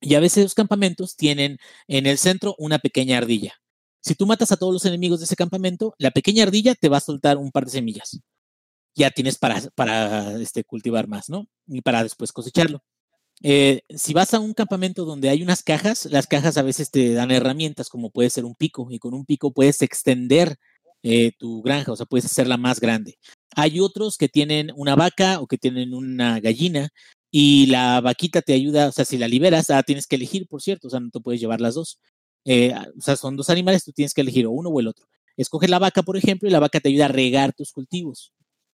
y 0.00 0.14
a 0.14 0.20
veces 0.20 0.44
los 0.44 0.54
campamentos 0.54 1.16
tienen 1.16 1.58
en 1.86 2.06
el 2.06 2.18
centro 2.18 2.54
una 2.58 2.78
pequeña 2.78 3.18
ardilla. 3.18 3.54
Si 4.00 4.14
tú 4.14 4.26
matas 4.26 4.52
a 4.52 4.56
todos 4.56 4.72
los 4.72 4.84
enemigos 4.84 5.20
de 5.20 5.24
ese 5.26 5.36
campamento, 5.36 5.94
la 5.98 6.10
pequeña 6.10 6.44
ardilla 6.44 6.74
te 6.74 6.88
va 6.88 6.98
a 6.98 7.00
soltar 7.00 7.36
un 7.36 7.50
par 7.50 7.64
de 7.64 7.72
semillas. 7.72 8.20
Ya 8.94 9.10
tienes 9.10 9.38
para, 9.38 9.58
este, 10.40 10.64
cultivar 10.64 11.08
más, 11.08 11.28
¿no? 11.28 11.46
Y 11.66 11.82
para 11.82 12.02
después 12.02 12.32
cosecharlo. 12.32 12.82
Eh, 13.42 13.82
si 13.90 14.14
vas 14.14 14.34
a 14.34 14.40
un 14.40 14.54
campamento 14.54 15.04
donde 15.04 15.28
hay 15.28 15.42
unas 15.42 15.62
cajas, 15.62 16.06
las 16.06 16.26
cajas 16.26 16.56
a 16.56 16.62
veces 16.62 16.90
te 16.90 17.12
dan 17.12 17.30
herramientas 17.30 17.88
como 17.88 18.10
puede 18.10 18.30
ser 18.30 18.44
un 18.44 18.56
pico 18.56 18.88
y 18.90 18.98
con 18.98 19.14
un 19.14 19.24
pico 19.24 19.52
puedes 19.52 19.80
extender 19.82 20.56
eh, 21.04 21.32
tu 21.38 21.62
granja, 21.62 21.92
o 21.92 21.96
sea, 21.96 22.06
puedes 22.06 22.24
hacerla 22.24 22.56
más 22.56 22.80
grande. 22.80 23.18
Hay 23.54 23.78
otros 23.78 24.16
que 24.16 24.28
tienen 24.28 24.72
una 24.74 24.96
vaca 24.96 25.40
o 25.40 25.46
que 25.46 25.58
tienen 25.58 25.94
una 25.94 26.40
gallina 26.40 26.90
y 27.30 27.66
la 27.66 28.00
vaquita 28.00 28.42
te 28.42 28.54
ayuda, 28.54 28.88
o 28.88 28.92
sea, 28.92 29.04
si 29.04 29.18
la 29.18 29.28
liberas, 29.28 29.70
ah, 29.70 29.82
tienes 29.82 30.06
que 30.06 30.16
elegir, 30.16 30.46
por 30.48 30.62
cierto, 30.62 30.88
o 30.88 30.90
sea, 30.90 31.00
no 31.00 31.10
te 31.10 31.20
puedes 31.20 31.40
llevar 31.40 31.60
las 31.60 31.74
dos. 31.74 32.00
Eh, 32.44 32.72
ah, 32.74 32.86
o 32.96 33.00
sea, 33.00 33.16
son 33.16 33.36
dos 33.36 33.50
animales, 33.50 33.84
tú 33.84 33.92
tienes 33.92 34.14
que 34.14 34.22
elegir 34.22 34.46
o 34.46 34.50
uno 34.50 34.70
o 34.70 34.80
el 34.80 34.88
otro. 34.88 35.06
Escoge 35.36 35.68
la 35.68 35.78
vaca, 35.78 36.02
por 36.02 36.16
ejemplo, 36.16 36.48
y 36.48 36.52
la 36.52 36.60
vaca 36.60 36.80
te 36.80 36.88
ayuda 36.88 37.06
a 37.06 37.08
regar 37.08 37.52
tus 37.52 37.72
cultivos. 37.72 38.32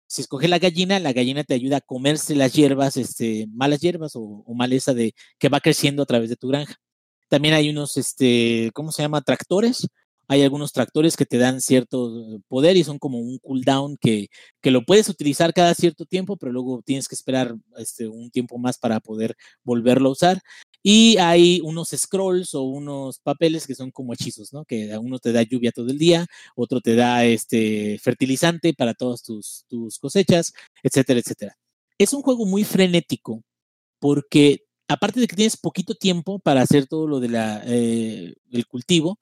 Si 0.07 0.23
escoges 0.23 0.51
la 0.51 0.59
gallina, 0.59 0.99
la 0.99 1.13
gallina 1.13 1.45
te 1.45 1.55
ayuda 1.55 1.79
a 1.79 1.81
comerse 1.81 2.35
las 2.35 2.53
hierbas, 2.53 2.97
este, 2.97 3.47
malas 3.53 3.81
hierbas 3.81 4.17
o, 4.17 4.23
o, 4.45 4.55
maleza 4.55 4.95
de 4.95 5.15
que 5.39 5.49
va 5.49 5.61
creciendo 5.61 6.03
a 6.03 6.07
través 6.07 6.31
de 6.31 6.37
tu 6.37 6.49
granja. 6.49 6.77
También 7.29 7.55
hay 7.55 7.71
unos, 7.71 7.97
este, 7.97 8.71
¿cómo 8.75 8.93
se 8.93 9.03
llama? 9.03 9.23
Tractores 9.23 9.87
hay 10.31 10.45
algunos 10.45 10.73
tractores 10.73 11.17
que 11.17 11.27
te 11.27 11.39
dan 11.39 11.61
cierto 11.61 12.41
poder 12.47 12.77
y 12.77 12.85
son 12.85 13.01
como 13.01 13.19
un 13.19 13.39
cooldown 13.39 13.97
que, 14.01 14.29
que 14.63 14.71
lo 14.71 14.85
puedes 14.85 15.09
utilizar 15.09 15.53
cada 15.53 15.75
cierto 15.75 16.07
tiempo, 16.07 16.37
pero 16.37 16.53
luego 16.53 16.83
tienes 16.87 17.09
que 17.09 17.17
esperar 17.17 17.57
este, 17.79 18.07
un 18.07 18.31
tiempo 18.31 18.57
más 18.57 18.79
para 18.79 19.01
poder 19.01 19.35
volverlo 19.65 20.09
a 20.09 20.13
usar. 20.13 20.41
Y 20.85 21.17
hay 21.19 21.61
unos 21.65 21.89
scrolls 21.89 22.55
o 22.55 22.63
unos 22.63 23.19
papeles 23.19 23.67
que 23.67 23.75
son 23.75 23.91
como 23.91 24.13
hechizos, 24.15 24.53
¿no? 24.53 24.65
Que 24.65 24.97
uno 24.99 25.19
te 25.19 25.33
da 25.33 25.43
lluvia 25.43 25.73
todo 25.73 25.91
el 25.91 25.99
día, 25.99 26.29
otro 26.55 26.81
te 26.81 26.95
da 26.95 27.25
este 27.25 27.99
fertilizante 27.99 28.73
para 28.73 28.95
todas 28.95 29.25
tus, 29.25 29.65
tus 29.67 29.99
cosechas, 29.99 30.53
etcétera, 30.85 31.19
etcétera. 31.19 31.57
Es 31.99 32.13
un 32.13 32.23
juego 32.23 32.47
muy 32.47 32.63
frenético 32.63 33.43
porque 33.99 34.63
aparte 34.87 35.19
de 35.21 35.27
que 35.27 35.37
tienes 35.37 35.57
poquito 35.57 35.95
tiempo 35.95 36.39
para 36.39 36.63
hacer 36.63 36.87
todo 36.87 37.07
lo 37.09 37.19
del 37.19 37.35
eh, 37.37 38.35
cultivo, 38.69 39.19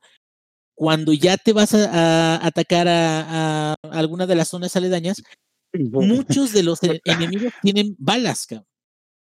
cuando 0.78 1.12
ya 1.12 1.36
te 1.36 1.52
vas 1.52 1.74
a, 1.74 2.46
atacar 2.46 2.86
a, 2.88 3.74
alguna 3.90 4.26
de 4.26 4.36
las 4.36 4.48
zonas 4.48 4.76
aledañas, 4.76 5.24
muchos 5.74 6.52
de 6.52 6.62
los 6.62 6.80
e, 6.84 7.00
enemigos 7.04 7.52
tienen 7.62 7.96
balas, 7.98 8.46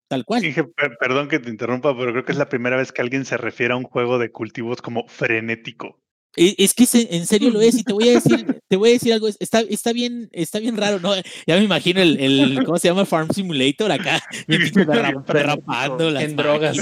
Tal 0.08 0.24
cual. 0.24 0.42
Dije, 0.42 0.64
perdón 1.00 1.28
que 1.28 1.38
te 1.38 1.50
interrumpa, 1.50 1.96
pero 1.96 2.12
creo 2.12 2.24
que 2.24 2.32
es 2.32 2.38
la 2.38 2.48
primera 2.48 2.76
vez 2.76 2.92
que 2.92 3.02
alguien 3.02 3.24
se 3.24 3.36
refiere 3.36 3.74
a 3.74 3.76
un 3.76 3.84
juego 3.84 4.18
de 4.18 4.30
cultivos 4.30 4.80
como 4.80 5.06
frenético. 5.06 6.00
E- 6.36 6.54
Es 6.58 6.74
que 6.74 6.86
en 7.10 7.26
serio 7.26 7.50
lo 7.50 7.60
es, 7.60 7.76
y 7.78 7.82
te 7.84 7.92
voy 7.92 8.08
a 8.08 8.12
decir, 8.12 8.46
te 8.68 8.76
voy 8.76 8.90
a 8.90 8.92
decir 8.92 9.12
algo, 9.12 9.28
es- 9.28 9.36
está, 9.40 9.60
está 9.60 9.92
bien, 9.92 10.28
está 10.32 10.58
bien 10.58 10.76
raro, 10.76 11.00
¿no? 11.00 11.14
Ya 11.46 11.56
me 11.56 11.64
imagino 11.64 12.00
el, 12.00 12.18
el 12.20 12.64
¿cómo 12.64 12.78
se 12.78 12.88
llama? 12.88 13.04
Farm 13.06 13.30
Simulator 13.32 13.90
acá, 13.90 14.22
derrapando 14.46 16.10
las 16.10 16.22
En 16.24 16.36
drogas. 16.36 16.76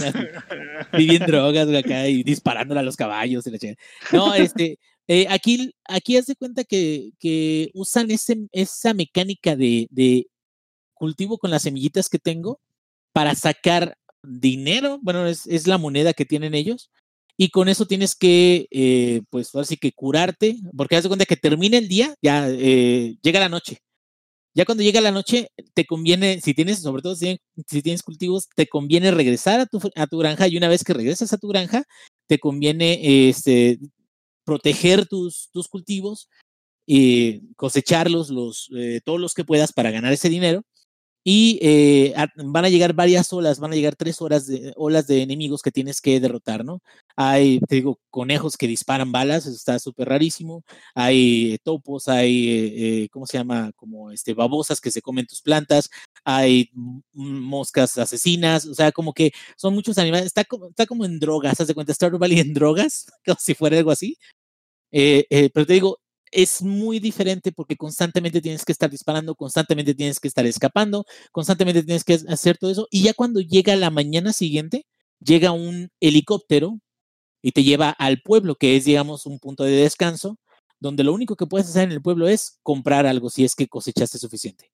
bien 0.96 1.22
drogas 1.26 1.68
acá 1.74 2.08
y 2.08 2.22
disparándole 2.22 2.80
a 2.80 2.84
los 2.84 2.96
caballos. 2.96 3.44
No, 4.12 4.34
este, 4.34 4.78
eh, 5.08 5.26
aquí, 5.30 5.72
aquí 5.84 6.16
haz 6.16 6.26
de 6.26 6.36
cuenta 6.36 6.64
que, 6.64 7.10
que 7.18 7.70
usan 7.74 8.10
ese, 8.10 8.38
esa 8.52 8.94
mecánica 8.94 9.56
de, 9.56 9.86
de 9.90 10.26
cultivo 10.94 11.38
con 11.38 11.50
las 11.50 11.62
semillitas 11.62 12.08
que 12.08 12.18
tengo 12.18 12.60
para 13.12 13.34
sacar 13.34 13.96
dinero, 14.22 14.98
bueno, 15.02 15.26
es, 15.26 15.46
es 15.46 15.66
la 15.66 15.78
moneda 15.78 16.12
que 16.12 16.24
tienen 16.24 16.54
ellos, 16.54 16.90
y 17.36 17.50
con 17.50 17.68
eso 17.68 17.86
tienes 17.86 18.14
que, 18.14 18.66
eh, 18.70 19.22
pues 19.30 19.54
ahora 19.54 19.66
sí 19.66 19.76
que 19.76 19.92
curarte, 19.92 20.56
porque 20.76 20.96
haz 20.96 21.02
de 21.02 21.08
cuenta 21.08 21.26
que 21.26 21.36
termina 21.36 21.78
el 21.78 21.88
día, 21.88 22.14
ya 22.22 22.48
eh, 22.48 23.16
llega 23.22 23.40
la 23.40 23.48
noche. 23.48 23.78
Ya 24.54 24.64
cuando 24.64 24.82
llega 24.82 25.02
la 25.02 25.12
noche, 25.12 25.50
te 25.74 25.84
conviene, 25.84 26.40
si 26.40 26.54
tienes, 26.54 26.80
sobre 26.80 27.02
todo 27.02 27.14
si, 27.14 27.38
tienes 27.82 28.02
cultivos, 28.02 28.48
te 28.56 28.66
conviene 28.66 29.10
regresar 29.10 29.60
a 29.60 29.66
tu, 29.66 29.80
a 29.94 30.06
tu 30.06 30.18
granja 30.18 30.48
y 30.48 30.56
una 30.56 30.68
vez 30.68 30.82
que 30.82 30.94
regresas 30.94 31.32
a 31.34 31.38
tu 31.38 31.48
granja, 31.48 31.84
te 32.26 32.38
conviene 32.38 33.28
este, 33.28 33.78
proteger 34.44 35.06
tus, 35.06 35.50
tus 35.52 35.68
cultivos, 35.68 36.30
eh, 36.86 37.42
cosecharlos, 37.56 38.30
los, 38.30 38.70
eh, 38.76 39.00
todos 39.04 39.20
los 39.20 39.34
que 39.34 39.44
puedas 39.44 39.72
para 39.72 39.90
ganar 39.90 40.12
ese 40.12 40.30
dinero. 40.30 40.62
Y 41.28 41.58
eh, 41.60 42.14
van 42.36 42.64
a 42.64 42.68
llegar 42.68 42.92
varias 42.92 43.32
olas, 43.32 43.58
van 43.58 43.72
a 43.72 43.74
llegar 43.74 43.96
tres 43.96 44.22
horas 44.22 44.46
de, 44.46 44.72
olas 44.76 45.08
de 45.08 45.22
enemigos 45.22 45.60
que 45.60 45.72
tienes 45.72 46.00
que 46.00 46.20
derrotar, 46.20 46.64
¿no? 46.64 46.82
Hay, 47.16 47.58
te 47.68 47.74
digo, 47.74 47.98
conejos 48.10 48.56
que 48.56 48.68
disparan 48.68 49.10
balas, 49.10 49.44
eso 49.44 49.56
está 49.56 49.80
súper 49.80 50.08
rarísimo. 50.08 50.62
Hay 50.94 51.54
eh, 51.54 51.58
topos, 51.64 52.06
hay, 52.06 52.48
eh, 52.48 52.74
eh, 52.76 53.08
¿cómo 53.10 53.26
se 53.26 53.38
llama? 53.38 53.72
Como 53.74 54.12
este, 54.12 54.34
babosas 54.34 54.80
que 54.80 54.92
se 54.92 55.02
comen 55.02 55.26
tus 55.26 55.42
plantas, 55.42 55.90
hay 56.24 56.70
moscas 57.12 57.98
asesinas, 57.98 58.64
o 58.64 58.74
sea, 58.76 58.92
como 58.92 59.12
que 59.12 59.32
son 59.56 59.74
muchos 59.74 59.98
animales. 59.98 60.26
Está 60.26 60.44
como, 60.44 60.68
está 60.68 60.86
como 60.86 61.04
en 61.04 61.18
drogas, 61.18 61.60
¿haz 61.60 61.66
de 61.66 61.74
cuenta? 61.74 61.92
Stardew 61.92 62.20
Valley 62.20 62.38
en 62.38 62.54
drogas, 62.54 63.06
como 63.26 63.38
si 63.40 63.54
fuera 63.54 63.78
algo 63.78 63.90
así. 63.90 64.16
Pero 64.92 65.66
te 65.66 65.72
digo, 65.72 65.98
es 66.32 66.62
muy 66.62 66.98
diferente 67.00 67.52
porque 67.52 67.76
constantemente 67.76 68.40
tienes 68.40 68.64
que 68.64 68.72
estar 68.72 68.90
disparando, 68.90 69.34
constantemente 69.34 69.94
tienes 69.94 70.20
que 70.20 70.28
estar 70.28 70.46
escapando, 70.46 71.04
constantemente 71.32 71.82
tienes 71.82 72.04
que 72.04 72.18
hacer 72.28 72.58
todo 72.58 72.70
eso. 72.70 72.88
Y 72.90 73.02
ya 73.02 73.14
cuando 73.14 73.40
llega 73.40 73.76
la 73.76 73.90
mañana 73.90 74.32
siguiente, 74.32 74.86
llega 75.20 75.52
un 75.52 75.90
helicóptero 76.00 76.78
y 77.42 77.52
te 77.52 77.64
lleva 77.64 77.90
al 77.90 78.22
pueblo, 78.22 78.56
que 78.56 78.76
es, 78.76 78.84
digamos, 78.86 79.26
un 79.26 79.38
punto 79.40 79.64
de 79.64 79.72
descanso, 79.72 80.38
donde 80.80 81.04
lo 81.04 81.14
único 81.14 81.36
que 81.36 81.46
puedes 81.46 81.68
hacer 81.68 81.84
en 81.84 81.92
el 81.92 82.02
pueblo 82.02 82.28
es 82.28 82.58
comprar 82.62 83.06
algo 83.06 83.30
si 83.30 83.44
es 83.44 83.54
que 83.54 83.68
cosechaste 83.68 84.18
suficiente. 84.18 84.70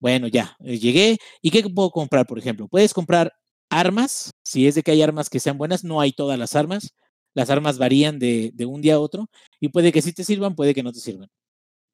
Bueno, 0.00 0.28
ya, 0.28 0.56
eh, 0.60 0.78
llegué. 0.78 1.18
¿Y 1.42 1.50
qué 1.50 1.62
puedo 1.68 1.90
comprar, 1.90 2.26
por 2.26 2.38
ejemplo? 2.38 2.68
Puedes 2.68 2.92
comprar 2.94 3.32
armas, 3.70 4.30
si 4.44 4.66
es 4.66 4.74
de 4.74 4.82
que 4.82 4.90
hay 4.92 5.02
armas 5.02 5.30
que 5.30 5.40
sean 5.40 5.58
buenas, 5.58 5.84
no 5.84 6.00
hay 6.00 6.12
todas 6.12 6.38
las 6.38 6.54
armas. 6.54 6.92
Las 7.34 7.50
armas 7.50 7.78
varían 7.78 8.18
de, 8.18 8.50
de 8.54 8.66
un 8.66 8.80
día 8.82 8.94
a 8.94 9.00
otro 9.00 9.28
y 9.60 9.68
puede 9.68 9.92
que 9.92 10.02
sí 10.02 10.12
te 10.12 10.24
sirvan, 10.24 10.54
puede 10.54 10.74
que 10.74 10.82
no 10.82 10.92
te 10.92 11.00
sirvan. 11.00 11.28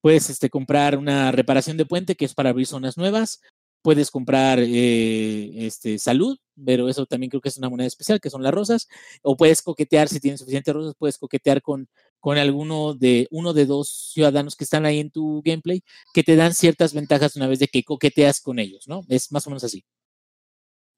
Puedes 0.02 0.30
este, 0.30 0.50
comprar 0.50 0.98
una 0.98 1.32
reparación 1.32 1.76
de 1.76 1.86
puente 1.86 2.16
que 2.16 2.24
es 2.24 2.34
para 2.34 2.50
abrir 2.50 2.66
zonas 2.66 2.96
nuevas. 2.96 3.40
Puedes 3.82 4.10
comprar 4.10 4.58
eh, 4.60 5.66
este, 5.66 5.98
salud, 5.98 6.38
pero 6.64 6.88
eso 6.88 7.06
también 7.06 7.30
creo 7.30 7.40
que 7.40 7.48
es 7.48 7.58
una 7.58 7.68
moneda 7.68 7.86
especial, 7.86 8.20
que 8.20 8.30
son 8.30 8.42
las 8.42 8.52
rosas. 8.52 8.88
O 9.22 9.36
puedes 9.36 9.62
coquetear, 9.62 10.08
si 10.08 10.20
tienes 10.20 10.40
suficientes 10.40 10.74
rosas, 10.74 10.94
puedes 10.98 11.18
coquetear 11.18 11.62
con, 11.62 11.88
con 12.20 12.38
alguno 12.38 12.94
de 12.94 13.28
uno 13.30 13.52
de 13.52 13.66
dos 13.66 14.10
ciudadanos 14.12 14.56
que 14.56 14.64
están 14.64 14.86
ahí 14.86 15.00
en 15.00 15.10
tu 15.10 15.42
gameplay, 15.44 15.82
que 16.14 16.22
te 16.24 16.36
dan 16.36 16.54
ciertas 16.54 16.94
ventajas 16.94 17.36
una 17.36 17.48
vez 17.48 17.58
de 17.60 17.68
que 17.68 17.84
coqueteas 17.84 18.40
con 18.40 18.58
ellos, 18.58 18.88
¿no? 18.88 19.02
Es 19.08 19.32
más 19.32 19.46
o 19.46 19.50
menos 19.50 19.64
así. 19.64 19.84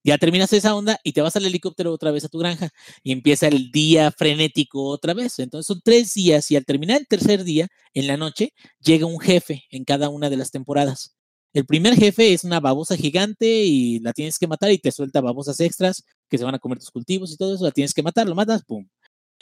Ya 0.05 0.19
terminas 0.19 0.53
esa 0.53 0.75
onda 0.75 0.99
y 1.03 1.13
te 1.13 1.23
vas 1.23 1.35
al 1.37 1.47
helicóptero 1.47 1.91
otra 1.93 2.11
vez 2.11 2.25
a 2.25 2.29
tu 2.29 2.39
granja 2.39 2.69
y 3.03 3.13
empieza 3.13 3.49
el 3.49 3.71
día 3.73 4.11
frenético 4.13 4.85
otra 4.85 5.15
vez. 5.15 5.39
Entonces 5.39 5.67
son 5.67 5.81
tres 5.83 6.13
días 6.15 6.51
y 6.51 6.57
al 6.57 6.67
terminar 6.67 7.01
el 7.01 7.07
tercer 7.09 7.43
día, 7.45 7.69
en 7.95 8.07
la 8.07 8.17
noche, 8.19 8.53
llega 8.81 9.07
un 9.07 9.19
jefe 9.19 9.65
en 9.71 9.85
cada 9.85 10.11
una 10.11 10.29
de 10.31 10.37
las 10.37 10.51
temporadas. 10.51 11.15
El 11.55 11.65
primer 11.67 11.95
jefe 11.95 12.33
es 12.35 12.45
una 12.45 12.61
babosa 12.61 12.97
gigante 12.97 13.47
y 13.65 14.01
la 14.01 14.13
tienes 14.13 14.39
que 14.39 14.47
matar 14.47 14.71
y 14.73 14.79
te 14.79 14.93
suelta 14.93 15.21
babosas 15.23 15.61
extras 15.61 16.03
que 16.29 16.37
se 16.37 16.45
van 16.45 16.55
a 16.55 16.59
comer 16.59 16.79
tus 16.79 16.91
cultivos 16.91 17.33
y 17.33 17.37
todo 17.37 17.55
eso, 17.55 17.65
la 17.65 17.71
tienes 17.71 17.95
que 17.95 18.03
matar, 18.03 18.27
lo 18.29 18.35
matas, 18.35 18.63
¡pum! 18.65 18.87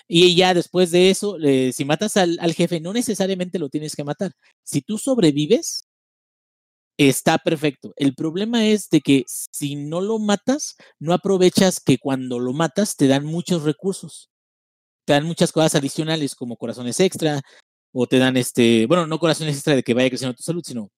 Y 0.08 0.34
ya 0.36 0.54
después 0.54 0.90
de 0.90 1.10
eso, 1.10 1.38
eh, 1.40 1.72
si 1.72 1.84
matas 1.84 2.16
al, 2.16 2.38
al 2.40 2.54
jefe, 2.54 2.80
no 2.80 2.92
necesariamente 2.92 3.58
lo 3.58 3.68
tienes 3.70 3.96
que 3.96 4.04
matar. 4.04 4.32
Si 4.64 4.82
tú 4.82 4.98
sobrevives, 4.98 5.86
está 6.96 7.38
perfecto. 7.38 7.92
El 7.96 8.14
problema 8.14 8.66
es 8.66 8.88
de 8.90 9.00
que 9.00 9.24
si 9.26 9.76
no 9.76 10.00
lo 10.00 10.18
matas, 10.18 10.76
no 10.98 11.12
aprovechas 11.14 11.80
que 11.80 11.98
cuando 11.98 12.38
lo 12.38 12.52
matas 12.52 12.96
te 12.96 13.08
dan 13.08 13.24
muchos 13.24 13.62
recursos. 13.62 14.30
Te 15.06 15.14
dan 15.14 15.24
muchas 15.24 15.52
cosas 15.52 15.74
adicionales 15.74 16.34
como 16.34 16.56
corazones 16.56 17.00
extra 17.00 17.42
o 17.92 18.06
te 18.06 18.18
dan 18.18 18.36
este, 18.36 18.86
bueno, 18.86 19.06
no 19.06 19.18
corazones 19.18 19.56
extra 19.56 19.74
de 19.74 19.82
que 19.82 19.94
vaya 19.94 20.08
creciendo 20.08 20.34
tu 20.34 20.42
salud, 20.42 20.62
sino 20.64 20.90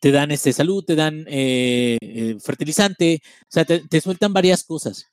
te 0.00 0.12
dan 0.12 0.30
este 0.30 0.52
salud, 0.52 0.84
te 0.84 0.96
dan 0.96 1.26
eh, 1.28 1.98
eh, 2.00 2.36
fertilizante, 2.42 3.20
o 3.24 3.46
sea, 3.48 3.64
te, 3.64 4.00
sueltan 4.00 4.32
varias 4.32 4.64
cosas. 4.64 5.06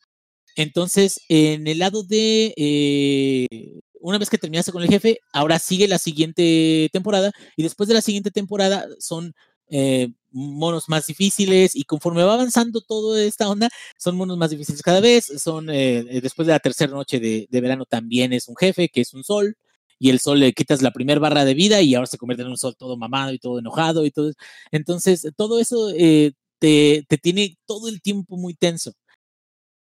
Entonces, 0.55 1.21
en 1.29 1.67
el 1.67 1.79
lado 1.79 2.03
de 2.03 2.53
eh, 2.57 3.79
una 4.01 4.17
vez 4.17 4.29
que 4.29 4.37
terminaste 4.37 4.71
con 4.71 4.81
el 4.83 4.89
jefe, 4.89 5.19
ahora 5.33 5.59
sigue 5.59 5.87
la 5.87 5.97
siguiente 5.99 6.89
temporada 6.93 7.31
y 7.55 7.63
después 7.63 7.89
de 7.89 7.95
la 7.95 8.01
siguiente 8.01 8.31
temporada 8.31 8.87
son 8.99 9.33
eh, 9.69 10.09
monos 10.31 10.87
más 10.89 11.07
difíciles 11.07 11.75
y 11.75 11.83
conforme 11.83 12.23
va 12.23 12.33
avanzando 12.33 12.81
toda 12.81 13.23
esta 13.23 13.49
onda, 13.49 13.69
son 13.97 14.17
monos 14.17 14.37
más 14.37 14.51
difíciles 14.51 14.81
cada 14.81 14.99
vez. 14.99 15.25
Son 15.37 15.69
eh, 15.69 15.99
eh, 16.09 16.21
después 16.21 16.47
de 16.47 16.53
la 16.53 16.59
tercera 16.59 16.91
noche 16.91 17.19
de, 17.19 17.47
de 17.49 17.61
verano 17.61 17.85
también 17.85 18.33
es 18.33 18.47
un 18.47 18.55
jefe 18.55 18.89
que 18.89 19.01
es 19.01 19.13
un 19.13 19.23
sol 19.23 19.55
y 19.99 20.09
el 20.09 20.19
sol 20.19 20.39
le 20.39 20.53
quitas 20.53 20.81
la 20.81 20.91
primera 20.91 21.19
barra 21.19 21.43
de 21.45 21.53
vida 21.55 21.81
y 21.81 21.95
ahora 21.95 22.07
se 22.07 22.17
convierte 22.17 22.43
en 22.43 22.49
un 22.49 22.57
sol 22.57 22.75
todo 22.77 22.97
mamado 22.97 23.33
y 23.33 23.39
todo 23.39 23.59
enojado 23.59 24.05
y 24.05 24.11
todo. 24.11 24.31
Entonces, 24.71 25.27
todo 25.35 25.59
eso 25.59 25.89
eh, 25.95 26.33
te, 26.59 27.05
te 27.09 27.17
tiene 27.17 27.57
todo 27.65 27.87
el 27.89 28.01
tiempo 28.01 28.37
muy 28.37 28.53
tenso 28.53 28.93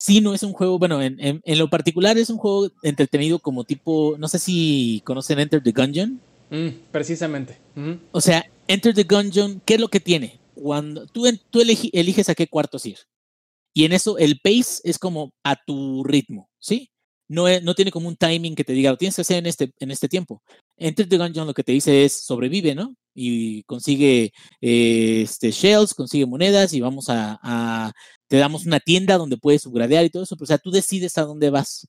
sí 0.05 0.21
no 0.21 0.35
es 0.35 0.43
un 0.43 0.53
juego, 0.53 0.79
bueno, 0.79 1.01
en, 1.01 1.19
en, 1.19 1.41
en, 1.45 1.59
lo 1.59 1.71
particular 1.71 2.19
es 2.19 2.29
un 2.29 2.37
juego 2.37 2.69
entretenido 2.83 3.39
como 3.39 3.65
tipo, 3.65 4.17
no 4.19 4.29
sé 4.29 4.39
si 4.39 5.01
conocen 5.07 5.39
Enter 5.39 5.63
the 5.63 5.73
Gungeon. 5.73 6.21
Mm, 6.51 6.69
precisamente. 6.93 7.59
Mm 7.75 7.89
-hmm. 7.89 7.99
O 8.13 8.21
sea, 8.21 8.45
Enter 8.67 8.95
the 8.95 9.05
Gungeon, 9.05 9.61
¿qué 9.67 9.75
es 9.75 9.81
lo 9.81 9.89
que 9.89 10.01
tiene? 10.01 10.41
Cuando 10.55 11.07
tú, 11.07 11.25
tú 11.51 11.61
eliges 11.61 12.29
a 12.29 12.35
qué 12.35 12.47
cuartos 12.47 12.87
ir. 12.87 12.99
Y 13.75 13.85
en 13.85 13.93
eso 13.93 14.19
el 14.19 14.41
pace 14.41 14.81
es 14.85 14.99
como 14.99 15.33
a 15.45 15.57
tu 15.67 16.05
ritmo, 16.05 16.49
¿sí? 16.61 16.91
No, 17.29 17.47
no 17.61 17.75
tiene 17.75 17.91
como 17.91 18.09
un 18.09 18.17
timing 18.17 18.55
que 18.55 18.65
te 18.65 18.73
diga, 18.73 18.91
lo 18.91 18.97
tienes 18.97 19.17
que 19.17 19.23
hacer 19.23 19.39
en 19.39 19.47
este, 19.47 19.73
en 19.81 19.91
este 19.91 20.09
tiempo. 20.09 20.43
Enter 20.77 21.09
the 21.09 21.19
Gungeon 21.19 21.47
lo 21.47 21.55
que 21.55 21.65
te 21.65 21.73
dice 21.73 22.05
es 22.05 22.25
sobrevive, 22.25 22.75
¿no? 22.75 22.95
Y 23.15 23.65
consigue 23.65 24.33
eh, 24.61 25.23
este, 25.23 25.51
shells, 25.51 25.95
consigue 25.95 26.27
monedas 26.27 26.73
y 26.73 26.81
vamos 26.81 27.09
a, 27.09 27.39
a, 27.43 27.93
te 28.29 28.37
damos 28.37 28.67
una 28.67 28.81
tienda 28.81 29.19
donde 29.19 29.39
puedes 29.39 29.63
subgradear 29.63 30.05
y 30.05 30.11
todo 30.11 30.23
eso, 30.23 30.37
pero 30.37 30.45
o 30.45 30.47
sea, 30.47 30.59
tú 30.59 30.71
decides 30.71 31.19
a 31.19 31.23
dónde 31.23 31.51
vas. 31.51 31.87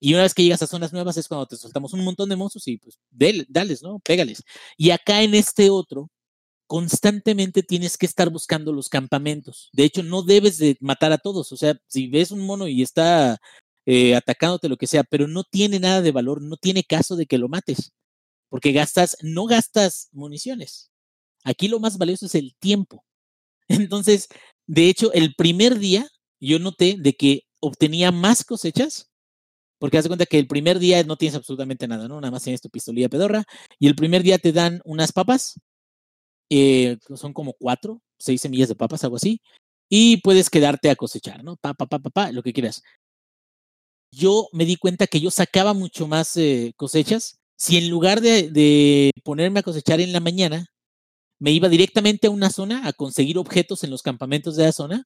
Y 0.00 0.14
una 0.14 0.22
vez 0.22 0.34
que 0.34 0.42
llegas 0.42 0.62
a 0.62 0.66
zonas 0.66 0.92
nuevas 0.92 1.16
es 1.16 1.28
cuando 1.28 1.46
te 1.46 1.56
soltamos 1.56 1.92
un 1.92 2.04
montón 2.04 2.28
de 2.28 2.36
monstruos 2.36 2.68
y 2.68 2.78
pues 2.78 2.98
del, 3.10 3.46
dales, 3.48 3.82
¿no? 3.82 3.98
Pégales. 4.00 4.42
Y 4.76 4.90
acá 4.90 5.22
en 5.22 5.34
este 5.34 5.70
otro, 5.70 6.10
constantemente 6.68 7.62
tienes 7.62 7.96
que 7.96 8.06
estar 8.06 8.30
buscando 8.30 8.72
los 8.72 8.88
campamentos. 8.88 9.70
De 9.72 9.84
hecho, 9.84 10.02
no 10.02 10.22
debes 10.22 10.58
de 10.58 10.76
matar 10.80 11.12
a 11.12 11.18
todos. 11.18 11.50
O 11.52 11.56
sea, 11.56 11.76
si 11.88 12.08
ves 12.08 12.30
un 12.30 12.40
mono 12.40 12.68
y 12.68 12.82
está 12.82 13.38
eh, 13.86 14.14
atacándote 14.14 14.68
lo 14.68 14.76
que 14.76 14.86
sea, 14.86 15.02
pero 15.02 15.26
no 15.26 15.44
tiene 15.44 15.80
nada 15.80 16.02
de 16.02 16.12
valor, 16.12 16.42
no 16.42 16.58
tiene 16.58 16.84
caso 16.84 17.16
de 17.16 17.26
que 17.26 17.38
lo 17.38 17.48
mates, 17.48 17.92
porque 18.50 18.72
gastas, 18.72 19.16
no 19.22 19.46
gastas 19.46 20.08
municiones. 20.12 20.90
Aquí 21.42 21.68
lo 21.68 21.80
más 21.80 21.96
valioso 21.98 22.26
es 22.26 22.34
el 22.34 22.54
tiempo. 22.58 23.04
Entonces, 23.68 24.28
de 24.66 24.88
hecho, 24.90 25.12
el 25.14 25.34
primer 25.34 25.78
día 25.78 26.06
yo 26.38 26.58
noté 26.58 26.96
de 26.98 27.14
que 27.14 27.44
obtenía 27.60 28.12
más 28.12 28.44
cosechas, 28.44 29.10
porque 29.78 29.98
haz 29.98 30.04
de 30.04 30.08
cuenta 30.10 30.26
que 30.26 30.38
el 30.38 30.46
primer 30.46 30.78
día 30.78 31.02
no 31.04 31.16
tienes 31.16 31.36
absolutamente 31.36 31.88
nada, 31.88 32.08
¿no? 32.08 32.20
Nada 32.20 32.30
más 32.30 32.42
tienes 32.42 32.60
tu 32.60 32.70
pistolilla 32.70 33.08
pedorra, 33.08 33.44
y 33.78 33.88
el 33.88 33.94
primer 33.94 34.22
día 34.22 34.38
te 34.38 34.52
dan 34.52 34.80
unas 34.84 35.12
papas, 35.12 35.60
eh, 36.50 36.98
son 37.16 37.32
como 37.32 37.54
cuatro, 37.54 38.02
seis 38.18 38.40
semillas 38.40 38.68
de 38.68 38.76
papas, 38.76 39.04
algo 39.04 39.16
así, 39.16 39.40
y 39.88 40.18
puedes 40.22 40.50
quedarte 40.50 40.90
a 40.90 40.96
cosechar, 40.96 41.44
¿no? 41.44 41.56
Pa, 41.56 41.74
pa, 41.74 41.86
pa, 41.86 41.98
pa, 41.98 42.10
pa 42.10 42.32
lo 42.32 42.42
que 42.42 42.52
quieras. 42.52 42.82
Yo 44.12 44.48
me 44.52 44.64
di 44.64 44.76
cuenta 44.76 45.06
que 45.06 45.20
yo 45.20 45.30
sacaba 45.30 45.74
mucho 45.74 46.08
más 46.08 46.36
eh, 46.36 46.72
cosechas 46.76 47.38
si 47.56 47.76
en 47.76 47.90
lugar 47.90 48.20
de, 48.20 48.50
de 48.50 49.10
ponerme 49.24 49.60
a 49.60 49.62
cosechar 49.64 50.00
en 50.00 50.12
la 50.12 50.20
mañana, 50.20 50.66
me 51.40 51.52
iba 51.52 51.68
directamente 51.68 52.28
a 52.28 52.30
una 52.30 52.50
zona 52.50 52.86
a 52.86 52.92
conseguir 52.92 53.38
objetos 53.38 53.84
en 53.84 53.90
los 53.90 54.02
campamentos 54.02 54.56
de 54.56 54.64
la 54.64 54.72
zona 54.72 55.04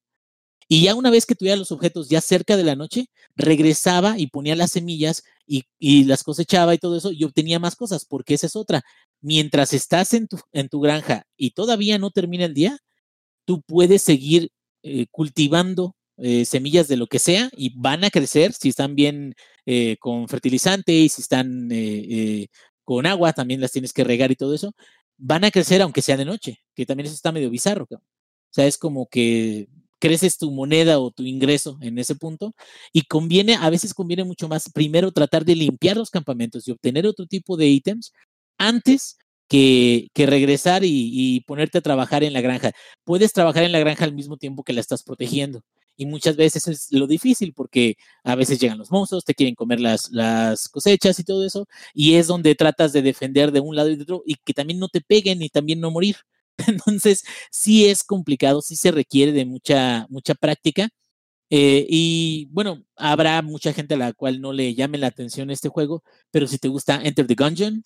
Y 0.67 0.83
ya 0.83 0.95
una 0.95 1.09
vez 1.09 1.25
que 1.25 1.35
tuviera 1.35 1.57
los 1.57 1.71
objetos 1.71 2.09
ya 2.09 2.21
cerca 2.21 2.57
de 2.57 2.63
la 2.63 2.75
noche, 2.75 3.07
regresaba 3.35 4.17
y 4.17 4.27
ponía 4.27 4.55
las 4.55 4.71
semillas 4.71 5.23
y, 5.45 5.63
y 5.79 6.05
las 6.05 6.23
cosechaba 6.23 6.73
y 6.73 6.77
todo 6.77 6.97
eso 6.97 7.11
y 7.11 7.23
obtenía 7.23 7.59
más 7.59 7.75
cosas, 7.75 8.05
porque 8.05 8.33
esa 8.33 8.47
es 8.47 8.55
otra. 8.55 8.83
Mientras 9.21 9.73
estás 9.73 10.13
en 10.13 10.27
tu, 10.27 10.39
en 10.51 10.69
tu 10.69 10.79
granja 10.81 11.25
y 11.37 11.51
todavía 11.51 11.97
no 11.97 12.11
termina 12.11 12.45
el 12.45 12.53
día, 12.53 12.77
tú 13.45 13.61
puedes 13.61 14.01
seguir 14.01 14.49
eh, 14.83 15.07
cultivando 15.11 15.95
eh, 16.17 16.45
semillas 16.45 16.87
de 16.87 16.97
lo 16.97 17.07
que 17.07 17.19
sea 17.19 17.49
y 17.55 17.73
van 17.75 18.03
a 18.03 18.09
crecer 18.09 18.53
si 18.53 18.69
están 18.69 18.95
bien 18.95 19.33
eh, 19.65 19.97
con 19.99 20.27
fertilizante 20.27 20.93
y 20.93 21.09
si 21.09 21.21
están 21.21 21.69
con 22.83 23.05
agua, 23.05 23.33
también 23.33 23.61
las 23.61 23.71
tienes 23.71 23.93
que 23.93 24.03
regar 24.03 24.31
y 24.31 24.35
todo 24.35 24.53
eso, 24.53 24.73
van 25.17 25.45
a 25.45 25.51
crecer 25.51 25.81
aunque 25.81 26.01
sea 26.01 26.17
de 26.17 26.25
noche, 26.25 26.61
que 26.75 26.85
también 26.85 27.07
eso 27.07 27.15
está 27.15 27.31
medio 27.31 27.49
bizarro. 27.49 27.87
O 27.89 27.99
sea, 28.51 28.67
es 28.67 28.77
como 28.77 29.07
que 29.07 29.67
creces 30.03 30.37
tu 30.37 30.51
moneda 30.51 30.99
o 30.99 31.11
tu 31.11 31.23
ingreso 31.23 31.77
en 31.79 31.97
ese 31.97 32.15
punto 32.15 32.53
y 32.91 33.03
conviene, 33.03 33.55
a 33.55 33.69
veces 33.69 33.93
conviene 33.93 34.25
mucho 34.25 34.49
más 34.49 34.69
primero 34.69 35.13
tratar 35.13 35.45
de 35.45 35.55
limpiar 35.55 35.95
los 35.95 36.09
campamentos 36.09 36.67
y 36.67 36.71
obtener 36.71 37.07
otro 37.07 37.25
tipo 37.25 37.55
de 37.55 37.67
ítems 37.67 38.11
antes 38.57 39.17
que, 39.47 40.09
que 40.13 40.25
regresar 40.25 40.83
y, 40.83 40.89
y, 41.13 41.39
ponerte 41.41 41.77
a 41.77 41.81
trabajar 41.81 42.25
en 42.25 42.33
la 42.33 42.41
granja. 42.41 42.73
Puedes 43.05 43.31
trabajar 43.31 43.63
en 43.63 43.71
la 43.71 43.79
granja 43.79 44.03
al 44.03 44.13
mismo 44.13 44.35
tiempo 44.35 44.63
que 44.65 44.73
la 44.73 44.81
estás 44.81 45.03
protegiendo. 45.03 45.61
Y 45.95 46.05
muchas 46.05 46.35
veces 46.35 46.67
es 46.67 46.91
lo 46.91 47.07
difícil 47.07 47.53
porque 47.53 47.95
a 48.25 48.35
veces 48.35 48.59
llegan 48.59 48.79
los 48.79 48.91
monstruos, 48.91 49.23
te 49.23 49.35
quieren 49.35 49.55
comer 49.55 49.79
las, 49.79 50.11
las 50.11 50.67
cosechas 50.67 51.17
y 51.19 51.23
todo 51.23 51.45
eso. 51.45 51.65
Y 51.93 52.15
es 52.15 52.27
donde 52.27 52.55
tratas 52.55 52.91
de 52.91 53.03
defender 53.03 53.53
de 53.53 53.61
un 53.61 53.75
lado 53.77 53.89
y 53.89 53.95
de 53.95 54.03
otro 54.03 54.21
y 54.25 54.35
que 54.35 54.53
también 54.53 54.79
no 54.79 54.89
te 54.89 54.99
peguen 54.99 55.41
y 55.41 55.49
también 55.49 55.79
no 55.79 55.91
morir. 55.91 56.17
Entonces, 56.67 57.23
sí 57.51 57.85
es 57.85 58.03
complicado, 58.03 58.61
sí 58.61 58.75
se 58.75 58.91
requiere 58.91 59.31
de 59.31 59.45
mucha, 59.45 60.07
mucha 60.09 60.35
práctica. 60.35 60.89
Eh, 61.49 61.85
y 61.89 62.47
bueno, 62.51 62.83
habrá 62.95 63.41
mucha 63.41 63.73
gente 63.73 63.93
a 63.95 63.97
la 63.97 64.13
cual 64.13 64.41
no 64.41 64.53
le 64.53 64.73
llame 64.75 64.97
la 64.97 65.07
atención 65.07 65.51
este 65.51 65.69
juego, 65.69 66.03
pero 66.31 66.47
si 66.47 66.57
te 66.57 66.67
gusta 66.67 67.01
Enter 67.03 67.27
the 67.27 67.35
Gungeon, 67.35 67.83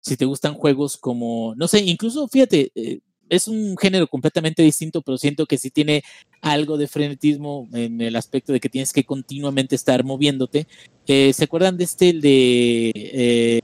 si 0.00 0.16
te 0.16 0.24
gustan 0.24 0.54
juegos 0.54 0.96
como, 0.96 1.54
no 1.56 1.68
sé, 1.68 1.80
incluso 1.80 2.28
fíjate, 2.28 2.72
eh, 2.74 3.00
es 3.30 3.48
un 3.48 3.76
género 3.78 4.06
completamente 4.08 4.62
distinto, 4.62 5.02
pero 5.02 5.16
siento 5.16 5.46
que 5.46 5.56
sí 5.56 5.70
tiene 5.70 6.02
algo 6.42 6.76
de 6.76 6.88
frenetismo 6.88 7.68
en 7.72 8.00
el 8.00 8.16
aspecto 8.16 8.52
de 8.52 8.60
que 8.60 8.68
tienes 8.68 8.92
que 8.92 9.04
continuamente 9.04 9.76
estar 9.76 10.04
moviéndote. 10.04 10.66
Eh, 11.06 11.32
¿Se 11.32 11.44
acuerdan 11.44 11.76
de 11.76 11.84
este, 11.84 12.10
el 12.10 12.20
de 12.20 12.92
eh, 12.94 13.60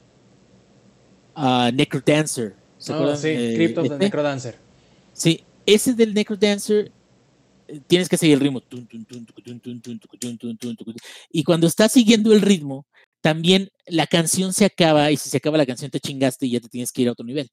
uh, 1.37 1.73
Necrodancer? 1.75 2.66
¿Se 2.87 2.93
Oh, 2.93 2.97
acuerdan? 2.97 3.19
sí, 3.19 3.29
Eh, 3.31 3.53
Crypt 3.57 3.79
of 3.79 3.89
the 3.89 3.95
este? 3.95 4.05
Necrodancer. 4.05 4.57
Sí, 5.13 5.43
ese 5.67 5.93
del 5.95 6.15
Necrodancer 6.15 6.93
eh, 7.67 7.81
tienes 7.89 8.09
que 8.09 8.17
seguir 8.17 8.35
el 8.35 8.41
ritmo. 8.41 8.63
Y 11.33 11.43
cuando 11.43 11.67
estás 11.67 11.91
siguiendo 11.91 12.33
el 12.33 12.43
ritmo, 12.43 12.87
también 13.21 13.71
la 13.87 14.07
canción 14.07 14.53
se 14.53 14.67
acaba 14.67 15.11
y 15.11 15.17
si 15.17 15.29
se 15.31 15.39
acaba 15.39 15.59
la 15.59 15.67
canción 15.67 15.91
te 15.91 15.99
chingaste 15.99 16.47
y 16.47 16.53
ya 16.53 16.61
te 16.61 16.69
tienes 16.69 16.93
que 16.93 17.03
ir 17.03 17.09
a 17.09 17.13
otro 17.13 17.27
nivel. 17.27 17.51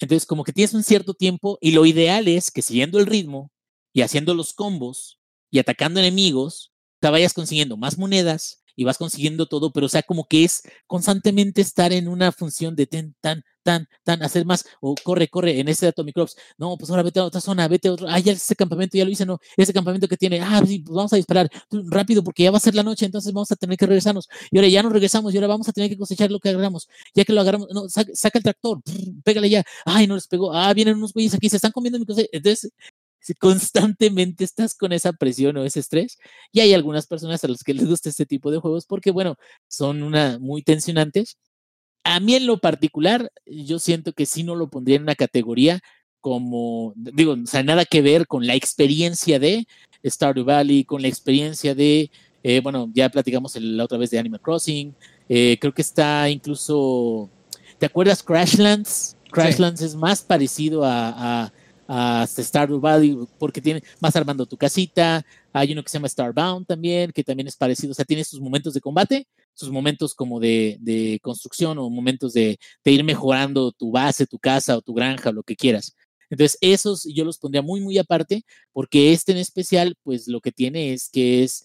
Entonces, 0.00 0.24
como 0.24 0.44
que 0.44 0.52
tienes 0.52 0.72
un 0.72 0.84
cierto 0.84 1.14
tiempo 1.14 1.58
y 1.60 1.72
lo 1.72 1.84
ideal 1.84 2.28
es 2.28 2.52
que 2.52 2.62
siguiendo 2.62 3.00
el 3.00 3.06
ritmo 3.06 3.50
y 3.92 4.02
haciendo 4.02 4.34
los 4.34 4.52
combos 4.52 5.18
y 5.50 5.58
atacando 5.58 5.98
enemigos, 5.98 6.70
te 7.00 7.10
vayas 7.10 7.34
consiguiendo 7.34 7.76
más 7.76 7.98
monedas 7.98 8.62
y 8.78 8.84
vas 8.84 8.96
consiguiendo 8.96 9.46
todo, 9.46 9.72
pero 9.72 9.86
o 9.86 9.88
sea, 9.88 10.04
como 10.04 10.26
que 10.28 10.44
es 10.44 10.62
constantemente 10.86 11.60
estar 11.60 11.92
en 11.92 12.06
una 12.06 12.30
función 12.30 12.76
de 12.76 12.86
ten, 12.86 13.16
tan, 13.20 13.42
tan, 13.64 13.88
tan, 14.04 14.22
hacer 14.22 14.46
más, 14.46 14.64
o 14.80 14.94
corre, 15.02 15.26
corre, 15.26 15.58
en 15.58 15.66
este 15.68 15.88
Atomic 15.88 16.14
Crops, 16.14 16.36
no, 16.58 16.76
pues 16.78 16.88
ahora 16.88 17.02
vete 17.02 17.18
a 17.18 17.24
otra 17.24 17.40
zona, 17.40 17.66
vete 17.66 17.88
a 17.88 17.92
otro, 17.92 18.06
ah, 18.08 18.20
ya 18.20 18.30
ese 18.32 18.54
campamento 18.54 18.96
ya 18.96 19.04
lo 19.04 19.10
hice, 19.10 19.26
no, 19.26 19.40
ese 19.56 19.72
campamento 19.72 20.06
que 20.06 20.16
tiene, 20.16 20.40
ah, 20.40 20.62
sí, 20.64 20.78
pues 20.78 20.94
vamos 20.94 21.12
a 21.12 21.16
disparar 21.16 21.50
rápido 21.90 22.22
porque 22.22 22.44
ya 22.44 22.52
va 22.52 22.58
a 22.58 22.60
ser 22.60 22.76
la 22.76 22.84
noche, 22.84 23.04
entonces 23.04 23.32
vamos 23.32 23.50
a 23.50 23.56
tener 23.56 23.76
que 23.76 23.86
regresarnos, 23.86 24.28
y 24.52 24.58
ahora 24.58 24.68
ya 24.68 24.80
nos 24.84 24.92
regresamos, 24.92 25.34
y 25.34 25.36
ahora 25.38 25.48
vamos 25.48 25.68
a 25.68 25.72
tener 25.72 25.90
que 25.90 25.98
cosechar 25.98 26.30
lo 26.30 26.38
que 26.38 26.50
agarramos, 26.50 26.88
ya 27.14 27.24
que 27.24 27.32
lo 27.32 27.40
agarramos, 27.40 27.66
no, 27.74 27.88
saca, 27.88 28.12
saca 28.14 28.38
el 28.38 28.44
tractor, 28.44 28.80
pégale 29.24 29.50
ya, 29.50 29.64
ay, 29.86 30.06
no 30.06 30.14
les 30.14 30.28
pegó, 30.28 30.54
ah, 30.54 30.72
vienen 30.72 30.94
unos 30.98 31.12
güeyes 31.12 31.34
aquí, 31.34 31.48
se 31.48 31.56
están 31.56 31.72
comiendo 31.72 31.98
mi 31.98 32.06
cosecha, 32.06 32.28
entonces 32.32 32.70
constantemente 33.34 34.44
estás 34.44 34.74
con 34.74 34.92
esa 34.92 35.12
presión 35.12 35.56
o 35.56 35.64
ese 35.64 35.80
estrés. 35.80 36.18
Y 36.52 36.60
hay 36.60 36.74
algunas 36.74 37.06
personas 37.06 37.42
a 37.44 37.48
las 37.48 37.62
que 37.62 37.74
les 37.74 37.86
gusta 37.86 38.08
este 38.08 38.26
tipo 38.26 38.50
de 38.50 38.58
juegos 38.58 38.86
porque, 38.86 39.10
bueno, 39.10 39.36
son 39.68 40.02
una, 40.02 40.38
muy 40.38 40.62
tensionantes. 40.62 41.36
A 42.04 42.20
mí 42.20 42.34
en 42.34 42.46
lo 42.46 42.58
particular, 42.58 43.30
yo 43.46 43.78
siento 43.78 44.12
que 44.12 44.26
sí 44.26 44.42
no 44.42 44.54
lo 44.54 44.68
pondría 44.70 44.96
en 44.96 45.02
una 45.02 45.14
categoría 45.14 45.80
como, 46.20 46.92
digo, 46.96 47.32
o 47.42 47.46
sea, 47.46 47.62
nada 47.62 47.84
que 47.84 48.02
ver 48.02 48.26
con 48.26 48.46
la 48.46 48.54
experiencia 48.54 49.38
de 49.38 49.66
Stardew 50.04 50.44
Valley, 50.44 50.84
con 50.84 51.02
la 51.02 51.08
experiencia 51.08 51.74
de, 51.74 52.10
eh, 52.42 52.60
bueno, 52.60 52.90
ya 52.92 53.08
platicamos 53.08 53.56
el- 53.56 53.76
la 53.76 53.84
otra 53.84 53.98
vez 53.98 54.10
de 54.10 54.18
Animal 54.18 54.40
Crossing, 54.40 54.94
eh, 55.28 55.58
creo 55.60 55.72
que 55.72 55.82
está 55.82 56.28
incluso, 56.28 57.30
¿te 57.78 57.86
acuerdas 57.86 58.22
Crashlands? 58.22 59.16
Crashlands 59.30 59.82
es 59.82 59.94
más 59.94 60.22
parecido 60.22 60.84
a, 60.84 61.44
a 61.44 61.52
hasta 61.88 62.42
Stardew 62.42 62.78
Valley 62.78 63.16
porque 63.38 63.62
tiene, 63.62 63.82
vas 63.98 64.14
armando 64.14 64.44
tu 64.44 64.58
casita, 64.58 65.24
hay 65.54 65.72
uno 65.72 65.82
que 65.82 65.88
se 65.88 65.96
llama 65.96 66.08
Starbound 66.08 66.66
también, 66.66 67.10
que 67.12 67.24
también 67.24 67.48
es 67.48 67.56
parecido, 67.56 67.92
o 67.92 67.94
sea, 67.94 68.04
tiene 68.04 68.24
sus 68.24 68.40
momentos 68.40 68.74
de 68.74 68.82
combate, 68.82 69.26
sus 69.54 69.70
momentos 69.70 70.14
como 70.14 70.38
de, 70.38 70.76
de 70.80 71.18
construcción 71.22 71.78
o 71.78 71.88
momentos 71.88 72.34
de, 72.34 72.58
de, 72.84 72.92
ir 72.92 73.02
mejorando 73.04 73.72
tu 73.72 73.90
base, 73.90 74.26
tu 74.26 74.38
casa 74.38 74.76
o 74.76 74.82
tu 74.82 74.92
granja 74.92 75.32
lo 75.32 75.42
que 75.42 75.56
quieras. 75.56 75.94
Entonces, 76.30 76.58
esos 76.60 77.08
yo 77.12 77.24
los 77.24 77.38
pondría 77.38 77.62
muy, 77.62 77.80
muy 77.80 77.96
aparte, 77.96 78.44
porque 78.72 79.12
este 79.14 79.32
en 79.32 79.38
especial, 79.38 79.96
pues 80.02 80.28
lo 80.28 80.42
que 80.42 80.52
tiene 80.52 80.92
es 80.92 81.08
que 81.10 81.42
es 81.42 81.64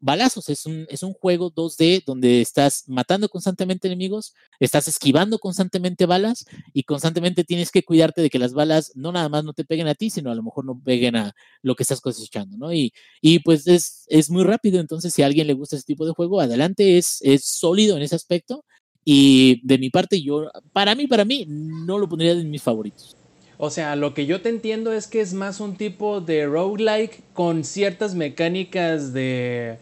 balazos, 0.00 0.48
es 0.48 0.66
un, 0.66 0.86
es 0.88 1.02
un 1.02 1.12
juego 1.12 1.52
2D 1.52 2.02
donde 2.04 2.40
estás 2.40 2.84
matando 2.88 3.28
constantemente 3.28 3.86
enemigos, 3.88 4.34
estás 4.58 4.88
esquivando 4.88 5.38
constantemente 5.38 6.06
balas 6.06 6.46
y 6.72 6.84
constantemente 6.84 7.44
tienes 7.44 7.70
que 7.70 7.82
cuidarte 7.82 8.22
de 8.22 8.30
que 8.30 8.38
las 8.38 8.52
balas 8.54 8.92
no 8.94 9.12
nada 9.12 9.28
más 9.28 9.44
no 9.44 9.52
te 9.52 9.64
peguen 9.64 9.88
a 9.88 9.94
ti, 9.94 10.10
sino 10.10 10.30
a 10.30 10.34
lo 10.34 10.42
mejor 10.42 10.64
no 10.64 10.80
peguen 10.82 11.16
a 11.16 11.34
lo 11.62 11.76
que 11.76 11.82
estás 11.82 12.00
cosechando, 12.00 12.56
¿no? 12.56 12.72
Y, 12.72 12.92
y 13.20 13.40
pues 13.40 13.66
es, 13.66 14.04
es 14.08 14.30
muy 14.30 14.44
rápido, 14.44 14.80
entonces 14.80 15.12
si 15.12 15.22
a 15.22 15.26
alguien 15.26 15.46
le 15.46 15.54
gusta 15.54 15.76
ese 15.76 15.84
tipo 15.84 16.06
de 16.06 16.12
juego, 16.12 16.40
adelante, 16.40 16.98
es, 16.98 17.18
es 17.20 17.44
sólido 17.44 17.96
en 17.96 18.02
ese 18.02 18.16
aspecto 18.16 18.64
y 19.04 19.60
de 19.66 19.78
mi 19.78 19.90
parte 19.90 20.22
yo, 20.22 20.50
para 20.72 20.94
mí, 20.94 21.06
para 21.06 21.24
mí, 21.24 21.44
no 21.46 21.98
lo 21.98 22.08
pondría 22.08 22.32
en 22.32 22.50
mis 22.50 22.62
favoritos. 22.62 23.16
O 23.62 23.68
sea, 23.68 23.94
lo 23.94 24.14
que 24.14 24.24
yo 24.24 24.40
te 24.40 24.48
entiendo 24.48 24.92
es 24.94 25.06
que 25.06 25.20
es 25.20 25.34
más 25.34 25.60
un 25.60 25.76
tipo 25.76 26.22
de 26.22 26.46
roguelike 26.46 27.22
con 27.34 27.62
ciertas 27.62 28.14
mecánicas 28.14 29.12
de 29.12 29.76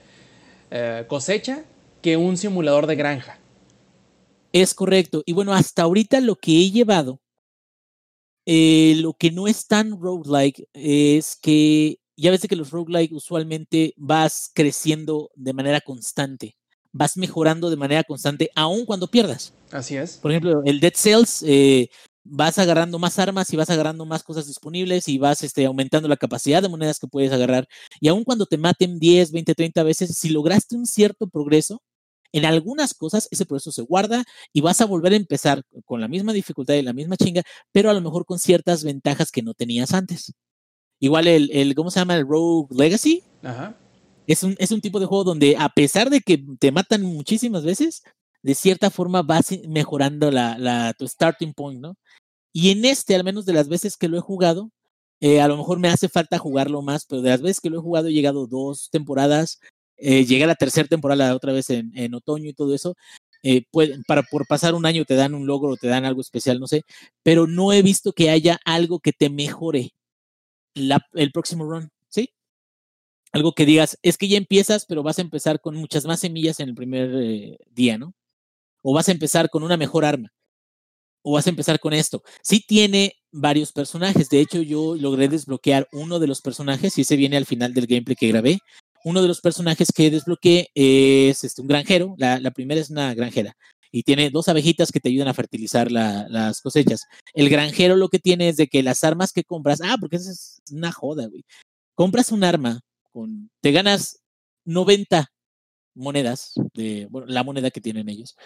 eh, 0.71 1.05
cosecha 1.09 1.65
que 2.03 2.17
un 2.17 2.37
simulador 2.37 2.87
de 2.87 2.97
granja. 2.97 3.39
Es 4.53 4.75
correcto. 4.75 5.23
Y 5.27 5.33
bueno, 5.33 5.53
hasta 5.53 5.83
ahorita 5.83 6.21
lo 6.21 6.37
que 6.37 6.53
he 6.53 6.71
llevado, 6.71 7.21
eh, 8.47 8.95
lo 8.97 9.13
que 9.15 9.31
no 9.31 9.47
es 9.47 9.67
tan 9.67 10.01
roguelike 10.01 10.69
es 10.73 11.37
que 11.37 11.99
ya 12.17 12.31
ves 12.31 12.47
que 12.49 12.57
los 12.57 12.71
roguelike 12.71 13.13
usualmente 13.13 13.95
vas 13.97 14.51
creciendo 14.55 15.31
de 15.35 15.53
manera 15.53 15.81
constante, 15.81 16.57
vas 16.93 17.17
mejorando 17.17 17.71
de 17.71 17.77
manera 17.77 18.05
constante, 18.05 18.51
aun 18.55 18.87
cuando 18.87 19.07
pierdas. 19.07 19.53
Así 19.71 19.97
es. 19.97 20.17
Por 20.17 20.31
ejemplo, 20.31 20.63
el 20.65 20.81
Dead 20.81 20.95
Cells, 20.95 21.45
eh, 21.47 21.91
vas 22.25 22.59
agarrando 22.59 22.99
más 22.99 23.19
armas 23.19 23.53
y 23.53 23.57
vas 23.57 23.71
agarrando 23.71 24.05
más 24.07 24.23
cosas 24.23 24.47
disponibles 24.47 25.09
y 25.09 25.19
vas 25.19 25.43
este, 25.43 25.65
aumentando 25.67 26.09
la 26.09 26.17
capacidad 26.17 26.63
de 26.63 26.69
monedas 26.69 26.99
que 26.99 27.07
puedes 27.07 27.33
agarrar. 27.33 27.69
Y 28.01 28.09
aun 28.09 28.25
cuando 28.25 28.47
te 28.47 28.59
maten 28.59 28.99
10, 28.99 29.33
20, 29.33 29.55
30 29.55 29.83
veces, 29.83 30.17
si 30.17 30.29
lograste 30.31 30.77
un 30.77 30.87
cierto 30.87 31.29
progreso, 31.29 31.83
en 32.33 32.45
algunas 32.45 32.95
cosas 32.95 33.29
ese 33.31 33.47
progreso 33.47 33.73
se 33.73 33.83
guarda 33.83 34.25
y 34.53 34.61
vas 34.61 34.81
a 34.81 34.87
volver 34.87 35.13
a 35.13 35.17
empezar 35.17 35.63
con 35.85 36.01
la 36.01 36.09
misma 36.09 36.33
dificultad 36.33 36.75
y 36.75 36.83
la 36.83 36.93
misma 36.93 37.17
chinga, 37.17 37.43
pero 37.73 37.91
a 37.91 37.95
lo 37.95 38.01
mejor 38.01 38.27
con 38.27 38.39
ciertas 38.39 38.85
ventajas 38.85 39.31
que 39.31 39.43
no 39.43 39.55
tenías 39.55 39.95
antes. 39.95 40.35
Igual 41.01 41.27
el, 41.27 41.51
el 41.53 41.75
¿cómo 41.75 41.91
se 41.91 42.01
llama? 42.01 42.17
El 42.17 42.27
Rogue 42.27 42.75
Legacy. 42.77 43.23
Ajá. 43.43 43.77
Es 44.27 44.43
un, 44.43 44.57
es 44.59 44.73
un 44.73 44.83
tipo 44.83 45.01
de 45.01 45.07
juego 45.07 45.25
donde 45.25 45.57
a 45.59 45.71
pesar 45.71 46.11
de 46.11 46.21
que 46.21 46.45
te 46.59 46.71
matan 46.71 47.03
muchísimas 47.03 47.65
veces, 47.65 48.03
de 48.49 48.55
cierta 48.55 48.89
forma 48.89 49.21
vas 49.23 49.51
mejorando 49.69 50.31
la, 50.31 50.95
tu 50.99 51.07
starting 51.07 51.53
point, 51.53 51.83
¿no? 51.83 51.97
Y 52.55 52.71
en 52.71 52.87
este, 52.87 53.15
al 53.15 53.25
menos 53.25 53.47
de 53.47 53.53
las 53.53 53.69
veces 53.69 53.99
que 53.99 54.09
lo 54.09 54.17
he 54.17 54.21
jugado, 54.23 54.71
eh, 55.21 55.43
a 55.43 55.49
lo 55.49 55.59
mejor 55.59 55.81
me 55.81 55.89
hace 55.89 56.09
falta 56.09 56.39
jugarlo 56.39 56.81
más, 56.81 57.05
pero 57.07 57.21
de 57.21 57.29
las 57.31 57.43
veces 57.43 57.61
que 57.61 57.69
lo 57.71 57.79
he 57.79 57.83
jugado 57.83 58.09
he 58.09 58.15
llegado 58.15 58.47
dos 58.47 58.89
temporadas, 58.91 59.61
eh, 59.99 60.25
llegué 60.25 60.45
a 60.45 60.47
la 60.47 60.55
tercera 60.55 60.89
temporada 60.89 61.35
otra 61.37 61.53
vez 61.53 61.69
en, 61.69 61.93
en 61.95 62.15
otoño 62.15 62.49
y 62.49 62.55
todo 62.55 62.75
eso. 62.75 62.97
Eh, 63.43 63.65
para 64.07 64.23
por 64.23 64.47
pasar 64.47 64.75
un 64.75 64.87
año 64.87 65.05
te 65.05 65.15
dan 65.15 65.35
un 65.35 65.47
logro, 65.47 65.77
te 65.77 65.89
dan 65.89 66.07
algo 66.07 66.23
especial, 66.23 66.59
no 66.59 66.69
sé, 66.69 66.85
pero 67.23 67.47
no 67.47 67.75
he 67.75 67.83
visto 67.83 68.15
que 68.15 68.31
haya 68.31 68.59
algo 68.65 69.01
que 69.01 69.13
te 69.13 69.29
mejore 69.31 69.93
la, 70.75 71.01
el 71.15 71.33
próximo 71.33 71.65
run, 71.71 71.91
¿sí? 72.09 72.31
Algo 73.33 73.53
que 73.53 73.67
digas, 73.67 73.99
es 74.03 74.19
que 74.19 74.29
ya 74.29 74.39
empiezas, 74.39 74.87
pero 74.87 75.03
vas 75.03 75.19
a 75.19 75.23
empezar 75.23 75.61
con 75.61 75.77
muchas 75.77 76.07
más 76.07 76.21
semillas 76.21 76.61
en 76.61 76.71
el 76.71 76.75
primer 76.75 77.59
día, 77.75 77.99
¿no? 77.99 78.15
O 78.89 78.95
vas 78.95 79.07
a 79.11 79.13
empezar 79.13 79.51
con 79.51 79.63
una 79.63 79.77
mejor 79.77 80.07
arma 80.07 80.33
¿O 81.23 81.33
vas 81.33 81.47
a 81.47 81.51
empezar 81.51 81.79
con 81.79 81.93
esto? 81.93 82.23
Sí 82.43 82.65
tiene 82.67 83.13
varios 83.31 83.71
personajes. 83.73 84.31
De 84.31 84.41
hecho, 84.41 84.63
yo 84.63 84.95
logré 84.97 85.29
desbloquear 85.29 85.87
uno 85.93 86.19
de 86.19 86.27
los 86.27 86.41
personajes 86.41 86.97
y 86.97 87.03
ese 87.03 87.17
viene 87.17 87.37
al 87.37 87.45
final 87.45 87.75
del 87.75 87.87
gameplay 87.87 88.17
que 88.17 88.29
grabé. 88.29 88.61
Uno 89.05 89.21
de 89.21 89.29
los 89.29 89.43
personajes 89.43 89.89
que 89.95 90.11
desbloqueé 90.11 90.69
es 90.75 91.45
este, 91.45 91.61
un 91.61 91.69
granjero. 91.69 92.15
La, 92.17 92.51
primera 92.53 92.81
es 92.81 92.89
una 92.89 93.13
granjera 93.13 93.55
y 93.91 94.05
tiene 94.05 94.31
dos 94.31 94.49
abejitas 94.49 94.91
que 94.91 95.01
te 95.01 95.11
ayudan 95.11 95.29
a 95.29 95.35
fertilizar 95.35 95.93
la- 95.93 96.27
las 96.31 96.63
cosechas. 96.63 97.03
El 97.35 97.51
granjero 97.51 97.95
lo 97.95 98.09
que 98.09 98.21
tiene 98.21 98.49
es 98.49 98.57
de 98.57 98.69
que 98.69 98.83
las 98.83 99.05
armas 99.05 99.33
que 99.33 99.45
compras, 99.45 99.81
ah, 99.85 99.97
porque 100.01 100.17
esa 100.17 100.31
es 100.31 100.63
una 100.73 100.93
joda, 100.93 101.27
güey. 101.27 101.45
Compras 101.95 102.33
un 102.33 102.43
arma, 102.43 102.81
con, 103.13 103.51
te 103.61 103.73
ganas 103.73 104.21
90 104.65 105.27
monedas, 105.95 106.53
de 106.75 107.07
bueno, 107.11 107.27
la 107.27 107.43
moneda 107.45 107.71
que 107.71 107.81
tienen 107.81 108.09
ellos, 108.09 108.37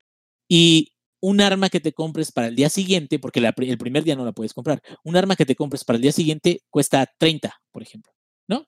y 0.54 0.92
un 1.22 1.40
arma 1.40 1.70
que 1.70 1.80
te 1.80 1.94
compres 1.94 2.30
para 2.30 2.48
el 2.48 2.54
día 2.54 2.68
siguiente, 2.68 3.18
porque 3.18 3.40
el 3.40 3.78
primer 3.78 4.04
día 4.04 4.16
no 4.16 4.26
la 4.26 4.32
puedes 4.32 4.52
comprar, 4.52 4.82
un 5.02 5.16
arma 5.16 5.34
que 5.34 5.46
te 5.46 5.56
compres 5.56 5.82
para 5.82 5.96
el 5.96 6.02
día 6.02 6.12
siguiente 6.12 6.60
cuesta 6.68 7.10
30, 7.16 7.58
por 7.70 7.82
ejemplo, 7.82 8.12
¿no? 8.46 8.66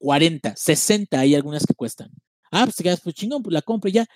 40, 0.00 0.56
60, 0.56 1.20
hay 1.20 1.36
algunas 1.36 1.64
que 1.64 1.74
cuestan. 1.74 2.10
Ah, 2.50 2.64
pues 2.64 2.74
te 2.74 2.82
quedas, 2.82 3.00
pues 3.00 3.14
chingón, 3.14 3.44
pues 3.44 3.54
la 3.54 3.62
compro 3.62 3.88
y 3.88 3.92
ya. 3.92 4.06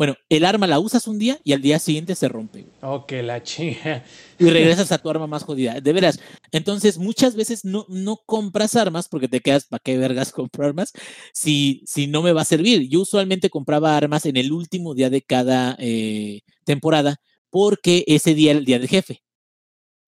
Bueno, 0.00 0.16
el 0.30 0.46
arma 0.46 0.66
la 0.66 0.80
usas 0.80 1.06
un 1.08 1.18
día 1.18 1.38
y 1.44 1.52
al 1.52 1.60
día 1.60 1.78
siguiente 1.78 2.14
se 2.14 2.26
rompe. 2.26 2.62
güey, 2.62 2.72
Oh, 2.80 3.04
que 3.04 3.22
la 3.22 3.42
chinga. 3.42 4.02
Y 4.38 4.48
regresas 4.48 4.90
a 4.92 4.96
tu 4.96 5.10
arma 5.10 5.26
más 5.26 5.42
jodida. 5.42 5.78
De 5.78 5.92
veras. 5.92 6.18
Entonces, 6.52 6.96
muchas 6.96 7.36
veces 7.36 7.66
no, 7.66 7.84
no 7.90 8.16
compras 8.24 8.76
armas 8.76 9.08
porque 9.10 9.28
te 9.28 9.40
quedas, 9.40 9.66
¿para 9.66 9.82
qué 9.84 9.98
vergas 9.98 10.32
compro 10.32 10.64
armas? 10.64 10.94
Si, 11.34 11.82
si 11.84 12.06
no 12.06 12.22
me 12.22 12.32
va 12.32 12.40
a 12.40 12.46
servir. 12.46 12.88
Yo 12.88 13.02
usualmente 13.02 13.50
compraba 13.50 13.94
armas 13.94 14.24
en 14.24 14.38
el 14.38 14.52
último 14.52 14.94
día 14.94 15.10
de 15.10 15.20
cada 15.20 15.76
eh, 15.78 16.40
temporada 16.64 17.18
porque 17.50 18.04
ese 18.06 18.34
día 18.34 18.52
era 18.52 18.60
el 18.60 18.64
día 18.64 18.78
del 18.78 18.88
jefe. 18.88 19.22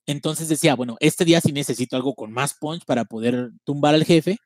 Entonces 0.07 0.49
decía, 0.49 0.75
bueno, 0.75 0.97
este 1.01 1.27
día 1.27 1.43
sí 1.43 1.53
necesito 1.53 1.97
algo 1.97 2.15
con 2.15 2.33
más 2.33 2.55
punch 2.55 2.87
para 2.87 3.05
poder 3.05 3.51
tumbar 3.65 3.95
al 3.95 4.07
jefe. 4.07 4.39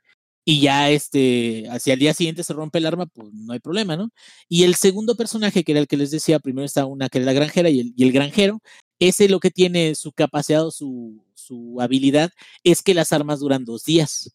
Y 0.49 0.61
ya 0.61 0.91
este, 0.91 1.69
hacia 1.71 1.95
el 1.95 1.99
día 1.99 2.15
siguiente 2.15 2.45
se 2.45 2.53
rompe 2.53 2.79
el 2.79 2.87
arma, 2.87 3.07
pues 3.07 3.33
no 3.35 3.53
hay 3.53 3.59
problema, 3.59 3.97
¿no? 3.97 4.11
Y 4.49 4.63
el 4.63 4.77
segundo 4.77 5.17
personaje, 5.17 5.65
que 5.65 5.73
era 5.73 5.81
el 5.81 5.89
que 5.89 5.97
les 5.97 6.13
decía, 6.13 6.39
primero 6.39 6.65
está 6.65 6.87
una 6.87 7.09
que 7.09 7.19
era 7.19 7.27
la 7.27 7.33
granjera 7.33 7.69
y 7.69 7.81
el, 7.81 7.93
y 7.97 8.05
el 8.05 8.13
granjero, 8.13 8.61
ese 9.01 9.29
lo 9.29 9.41
que 9.41 9.51
tiene 9.51 9.97
su 9.97 10.13
capacidad 10.13 10.65
o 10.65 10.71
su, 10.71 11.25
su 11.35 11.81
habilidad 11.81 12.31
es 12.63 12.83
que 12.83 12.95
las 12.95 13.13
armas 13.13 13.41
duran 13.41 13.65
dos 13.65 13.85
días. 13.85 14.31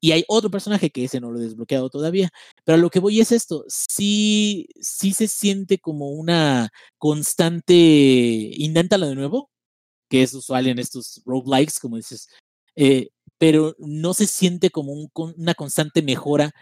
Y 0.00 0.12
hay 0.12 0.24
otro 0.28 0.50
personaje 0.50 0.90
que 0.90 1.04
ese 1.04 1.20
no 1.20 1.30
lo 1.32 1.40
he 1.40 1.42
desbloqueado 1.42 1.90
todavía. 1.90 2.30
Pero 2.64 2.78
lo 2.78 2.90
que 2.90 3.00
voy 3.00 3.20
es 3.20 3.32
esto, 3.32 3.64
sí, 3.68 4.68
sí 4.80 5.12
se 5.14 5.28
siente 5.28 5.78
como 5.78 6.10
una 6.10 6.70
constante, 6.98 7.74
inténtalo 7.74 9.08
de 9.08 9.16
nuevo, 9.16 9.50
que 10.10 10.22
es 10.22 10.34
usual 10.34 10.68
en 10.68 10.78
estos 10.80 11.22
roguelikes, 11.26 11.80
como 11.80 11.96
dices, 11.96 12.28
eh, 12.76 13.10
pero 13.40 13.74
no 13.80 14.14
se 14.14 14.28
siente 14.28 14.70
como 14.70 14.94
una 15.16 15.54
constante 15.56 16.02
mejora 16.02 16.52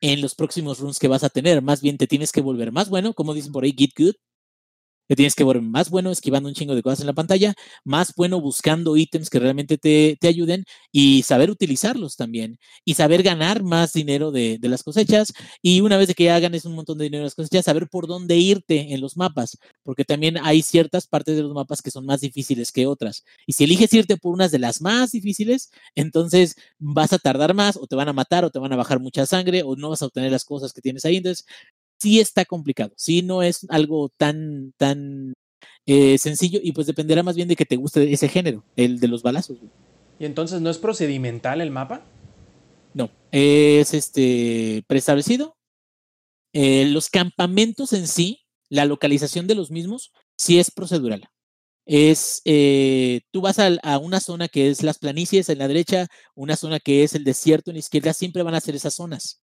en 0.00 0.22
los 0.22 0.34
próximos 0.36 0.80
runs 0.80 0.98
que 1.00 1.08
vas 1.08 1.24
a 1.24 1.30
tener. 1.30 1.62
Más 1.62 1.82
bien 1.82 1.98
te 1.98 2.06
tienes 2.08 2.32
que 2.32 2.42
volver 2.42 2.72
más 2.72 2.90
bueno, 2.90 3.14
como 3.14 3.34
dicen 3.34 3.52
por 3.52 3.64
ahí, 3.64 3.74
get 3.78 3.90
good. 3.98 4.14
Te 5.12 5.16
tienes 5.16 5.34
que 5.34 5.44
volver 5.44 5.60
más 5.62 5.90
bueno 5.90 6.10
esquivando 6.10 6.48
un 6.48 6.54
chingo 6.54 6.74
de 6.74 6.82
cosas 6.82 7.00
en 7.00 7.06
la 7.06 7.12
pantalla, 7.12 7.52
más 7.84 8.14
bueno 8.16 8.40
buscando 8.40 8.96
ítems 8.96 9.28
que 9.28 9.38
realmente 9.38 9.76
te, 9.76 10.16
te 10.18 10.26
ayuden 10.26 10.64
y 10.90 11.22
saber 11.22 11.50
utilizarlos 11.50 12.16
también. 12.16 12.58
Y 12.86 12.94
saber 12.94 13.22
ganar 13.22 13.62
más 13.62 13.92
dinero 13.92 14.30
de, 14.32 14.56
de 14.58 14.68
las 14.70 14.82
cosechas. 14.82 15.34
Y 15.60 15.82
una 15.82 15.98
vez 15.98 16.14
que 16.14 16.24
ya 16.24 16.40
ganes 16.40 16.64
un 16.64 16.74
montón 16.74 16.96
de 16.96 17.04
dinero 17.04 17.20
de 17.24 17.26
las 17.26 17.34
cosechas, 17.34 17.66
saber 17.66 17.88
por 17.90 18.06
dónde 18.06 18.38
irte 18.38 18.94
en 18.94 19.02
los 19.02 19.18
mapas. 19.18 19.58
Porque 19.82 20.06
también 20.06 20.38
hay 20.42 20.62
ciertas 20.62 21.06
partes 21.06 21.36
de 21.36 21.42
los 21.42 21.52
mapas 21.52 21.82
que 21.82 21.90
son 21.90 22.06
más 22.06 22.22
difíciles 22.22 22.72
que 22.72 22.86
otras. 22.86 23.22
Y 23.46 23.52
si 23.52 23.64
eliges 23.64 23.92
irte 23.92 24.16
por 24.16 24.32
unas 24.32 24.50
de 24.50 24.60
las 24.60 24.80
más 24.80 25.10
difíciles, 25.12 25.70
entonces 25.94 26.56
vas 26.78 27.12
a 27.12 27.18
tardar 27.18 27.52
más 27.52 27.76
o 27.76 27.86
te 27.86 27.96
van 27.96 28.08
a 28.08 28.14
matar 28.14 28.46
o 28.46 28.50
te 28.50 28.58
van 28.58 28.72
a 28.72 28.76
bajar 28.76 28.98
mucha 28.98 29.26
sangre 29.26 29.62
o 29.62 29.76
no 29.76 29.90
vas 29.90 30.00
a 30.00 30.06
obtener 30.06 30.32
las 30.32 30.46
cosas 30.46 30.72
que 30.72 30.80
tienes 30.80 31.04
ahí. 31.04 31.16
Entonces, 31.18 31.44
sí 32.02 32.18
está 32.20 32.44
complicado, 32.44 32.92
sí 32.96 33.22
no 33.22 33.42
es 33.42 33.64
algo 33.68 34.10
tan, 34.16 34.72
tan 34.76 35.32
eh, 35.86 36.18
sencillo 36.18 36.58
y 36.62 36.72
pues 36.72 36.86
dependerá 36.88 37.22
más 37.22 37.36
bien 37.36 37.48
de 37.48 37.54
que 37.56 37.64
te 37.64 37.76
guste 37.76 38.12
ese 38.12 38.28
género, 38.28 38.64
el 38.76 38.98
de 38.98 39.08
los 39.08 39.22
balazos. 39.22 39.58
güey. 39.58 39.70
¿Y 40.18 40.24
entonces 40.24 40.60
no 40.60 40.68
es 40.70 40.78
procedimental 40.78 41.60
el 41.60 41.70
mapa? 41.70 42.02
No, 42.94 43.08
es 43.30 43.94
este 43.94 44.84
preestablecido. 44.86 45.56
Eh, 46.52 46.86
los 46.86 47.08
campamentos 47.08 47.92
en 47.92 48.06
sí, 48.06 48.40
la 48.68 48.84
localización 48.84 49.46
de 49.46 49.54
los 49.54 49.70
mismos, 49.70 50.12
sí 50.36 50.58
es 50.58 50.70
procedural. 50.70 51.28
Es, 51.84 52.42
eh, 52.44 53.22
tú 53.32 53.40
vas 53.40 53.58
al- 53.58 53.80
a, 53.82 53.98
una 53.98 54.20
zona 54.20 54.48
que 54.48 54.68
es 54.68 54.82
las 54.82 54.98
planicies 54.98 55.48
en 55.48 55.58
la 55.58 55.66
derecha, 55.68 56.06
una 56.34 56.56
zona 56.56 56.78
que 56.78 57.02
es 57.04 57.14
el 57.14 57.24
desierto 57.24 57.70
en 57.70 57.76
la 57.76 57.80
izquierda, 57.80 58.12
siempre 58.12 58.42
van 58.44 58.54
a 58.54 58.60
ser 58.60 58.76
esas 58.76 58.94
zonas. 58.94 59.41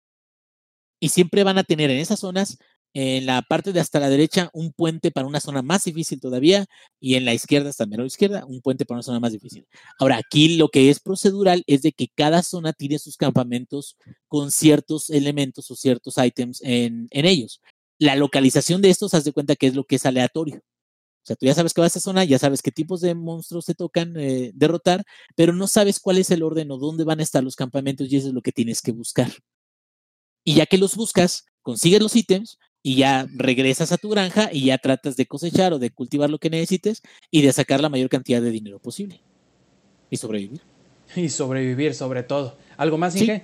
Y 1.00 1.10
siempre 1.10 1.44
van 1.44 1.58
a 1.58 1.64
tener 1.64 1.90
en 1.92 1.98
esas 1.98 2.20
zonas, 2.20 2.58
en 2.94 3.26
la 3.28 3.44
parte 3.44 3.74
de 3.74 3.80
hasta 3.80 4.00
la 4.00 4.10
derecha, 4.10 4.50
un 4.54 4.74
puente 4.74 5.12
para 5.12 5.28
una 5.28 5.40
zona 5.40 5.62
más 5.62 5.84
difícil 5.84 6.20
todavía, 6.20 6.66
y 7.00 7.16
en 7.16 7.26
la 7.26 7.34
izquierda, 7.34 7.70
hasta 7.70 7.86
la 7.86 8.06
izquierda, 8.06 8.46
un 8.46 8.62
puente 8.62 8.86
para 8.86 8.98
una 8.98 9.04
zona 9.04 9.20
más 9.20 9.34
difícil. 9.34 9.68
Ahora, 10.00 10.18
aquí 10.18 10.58
lo 10.58 10.70
que 10.70 10.90
es 10.90 11.00
procedural 11.00 11.64
es 11.68 11.84
de 11.84 11.92
que 11.92 12.08
cada 12.16 12.42
zona 12.42 12.74
tiene 12.74 12.98
sus 12.98 13.18
campamentos 13.18 13.98
con 14.28 14.52
ciertos 14.52 15.10
elementos 15.12 15.70
o 15.70 15.76
ciertos 15.76 16.16
ítems 16.18 16.62
en, 16.64 17.08
ellos. 17.12 17.62
La 18.00 18.16
localización 18.16 18.82
de 18.82 18.90
estos, 18.90 19.14
haz 19.14 19.24
de 19.26 19.34
cuenta 19.34 19.56
que 19.56 19.68
es 19.68 19.76
lo 19.76 19.84
que 19.84 19.98
es 19.98 20.06
aleatorio. 20.06 20.58
O 20.58 21.28
sea, 21.28 21.36
tú 21.36 21.46
ya 21.46 21.54
sabes 21.54 21.74
que 21.74 21.82
va 21.82 21.86
a 21.86 21.90
esa 21.90 22.00
zona, 22.00 22.24
ya 22.24 22.40
sabes 22.40 22.62
qué 22.62 22.72
tipos 22.72 23.02
de 23.02 23.14
monstruos 23.14 23.66
te 23.66 23.76
tocan 23.76 24.16
eh, 24.18 24.52
derrotar, 24.56 25.04
pero 25.36 25.54
no 25.54 25.68
sabes 25.68 26.00
cuál 26.00 26.18
es 26.20 26.32
el 26.32 26.42
orden 26.42 26.72
o 26.72 26.78
dónde 26.78 27.04
van 27.04 27.20
a 27.20 27.24
estar 27.24 27.44
los 27.44 27.56
campamentos 27.56 28.08
y 28.10 28.16
eso 28.16 28.30
es 28.30 28.34
lo 28.34 28.42
que 28.42 28.54
tienes 28.54 28.82
que 28.82 28.94
buscar. 28.94 29.32
Y 30.48 30.54
ya 30.54 30.66
que 30.66 30.78
los 30.78 30.96
buscas, 30.96 31.46
consigues 31.62 32.00
los 32.00 32.16
ítems 32.16 32.58
y 32.82 32.96
ya 32.96 33.28
regresas 33.36 33.92
a 33.92 33.98
tu 33.98 34.08
granja 34.08 34.50
y 34.50 34.68
ya 34.68 34.78
tratas 34.78 35.18
de 35.18 35.26
cosechar 35.26 35.74
o 35.74 35.78
de 35.78 35.90
cultivar 35.90 36.30
lo 36.30 36.40
que 36.40 36.50
necesites 36.50 37.02
y 37.30 37.42
de 37.42 37.52
sacar 37.52 37.82
la 37.82 37.90
mayor 37.90 38.08
cantidad 38.08 38.42
de 38.42 38.50
dinero 38.50 38.80
posible. 38.80 39.20
Y 40.10 40.16
sobrevivir. 40.16 40.62
Y 41.18 41.28
sobrevivir 41.28 41.94
sobre 41.94 42.24
todo. 42.24 42.56
¿Algo 42.78 42.98
más, 42.98 43.12
Sí. 43.14 43.26
Inge? 43.26 43.44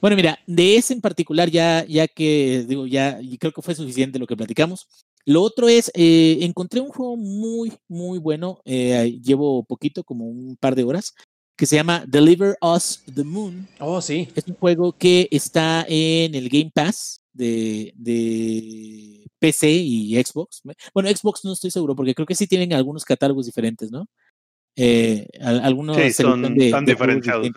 Bueno, 0.00 0.16
mira, 0.16 0.40
de 0.44 0.76
ese 0.76 0.92
en 0.92 1.00
particular, 1.00 1.50
ya, 1.52 1.84
ya 1.86 2.08
que 2.08 2.64
digo, 2.68 2.88
ya 2.88 3.20
y 3.22 3.38
creo 3.38 3.52
que 3.52 3.62
fue 3.62 3.76
suficiente 3.76 4.18
lo 4.18 4.26
que 4.26 4.36
platicamos. 4.36 4.88
Lo 5.24 5.40
otro 5.40 5.68
es, 5.68 5.92
eh, 5.94 6.38
encontré 6.40 6.80
un 6.80 6.88
juego 6.88 7.16
muy, 7.16 7.72
muy 7.86 8.18
bueno. 8.18 8.60
eh, 8.64 9.20
llevo 9.22 9.62
poquito, 9.62 10.02
como 10.02 10.24
un 10.26 10.56
par 10.56 10.74
de 10.74 10.82
horas, 10.82 11.14
que 11.56 11.66
se 11.66 11.76
llama 11.76 12.04
Deliver 12.06 12.56
Us 12.60 13.02
the 13.14 13.24
Moon. 13.24 13.66
Oh, 13.80 14.00
sí. 14.00 14.28
Es 14.34 14.46
un 14.46 14.54
juego 14.56 14.92
que 14.92 15.26
está 15.30 15.84
en 15.88 16.34
el 16.34 16.48
Game 16.48 16.70
Pass 16.74 17.20
de, 17.32 17.92
de 17.96 19.26
PC 19.38 19.70
y 19.72 20.14
Xbox. 20.22 20.62
Bueno, 20.94 21.08
Xbox 21.08 21.44
no 21.44 21.52
estoy 21.52 21.70
seguro, 21.70 21.94
porque 21.96 22.14
creo 22.14 22.26
que 22.26 22.34
sí 22.34 22.46
tienen 22.46 22.72
algunos 22.72 23.04
catálogos 23.04 23.46
diferentes, 23.46 23.90
¿no? 23.90 24.06
Eh, 24.76 25.26
al- 25.40 25.60
algunos 25.60 25.96
Sí, 25.96 26.12
son 26.12 26.54
de- 26.54 26.70
tan 26.70 26.84
de 26.84 26.92
diferenciados. 26.92 27.48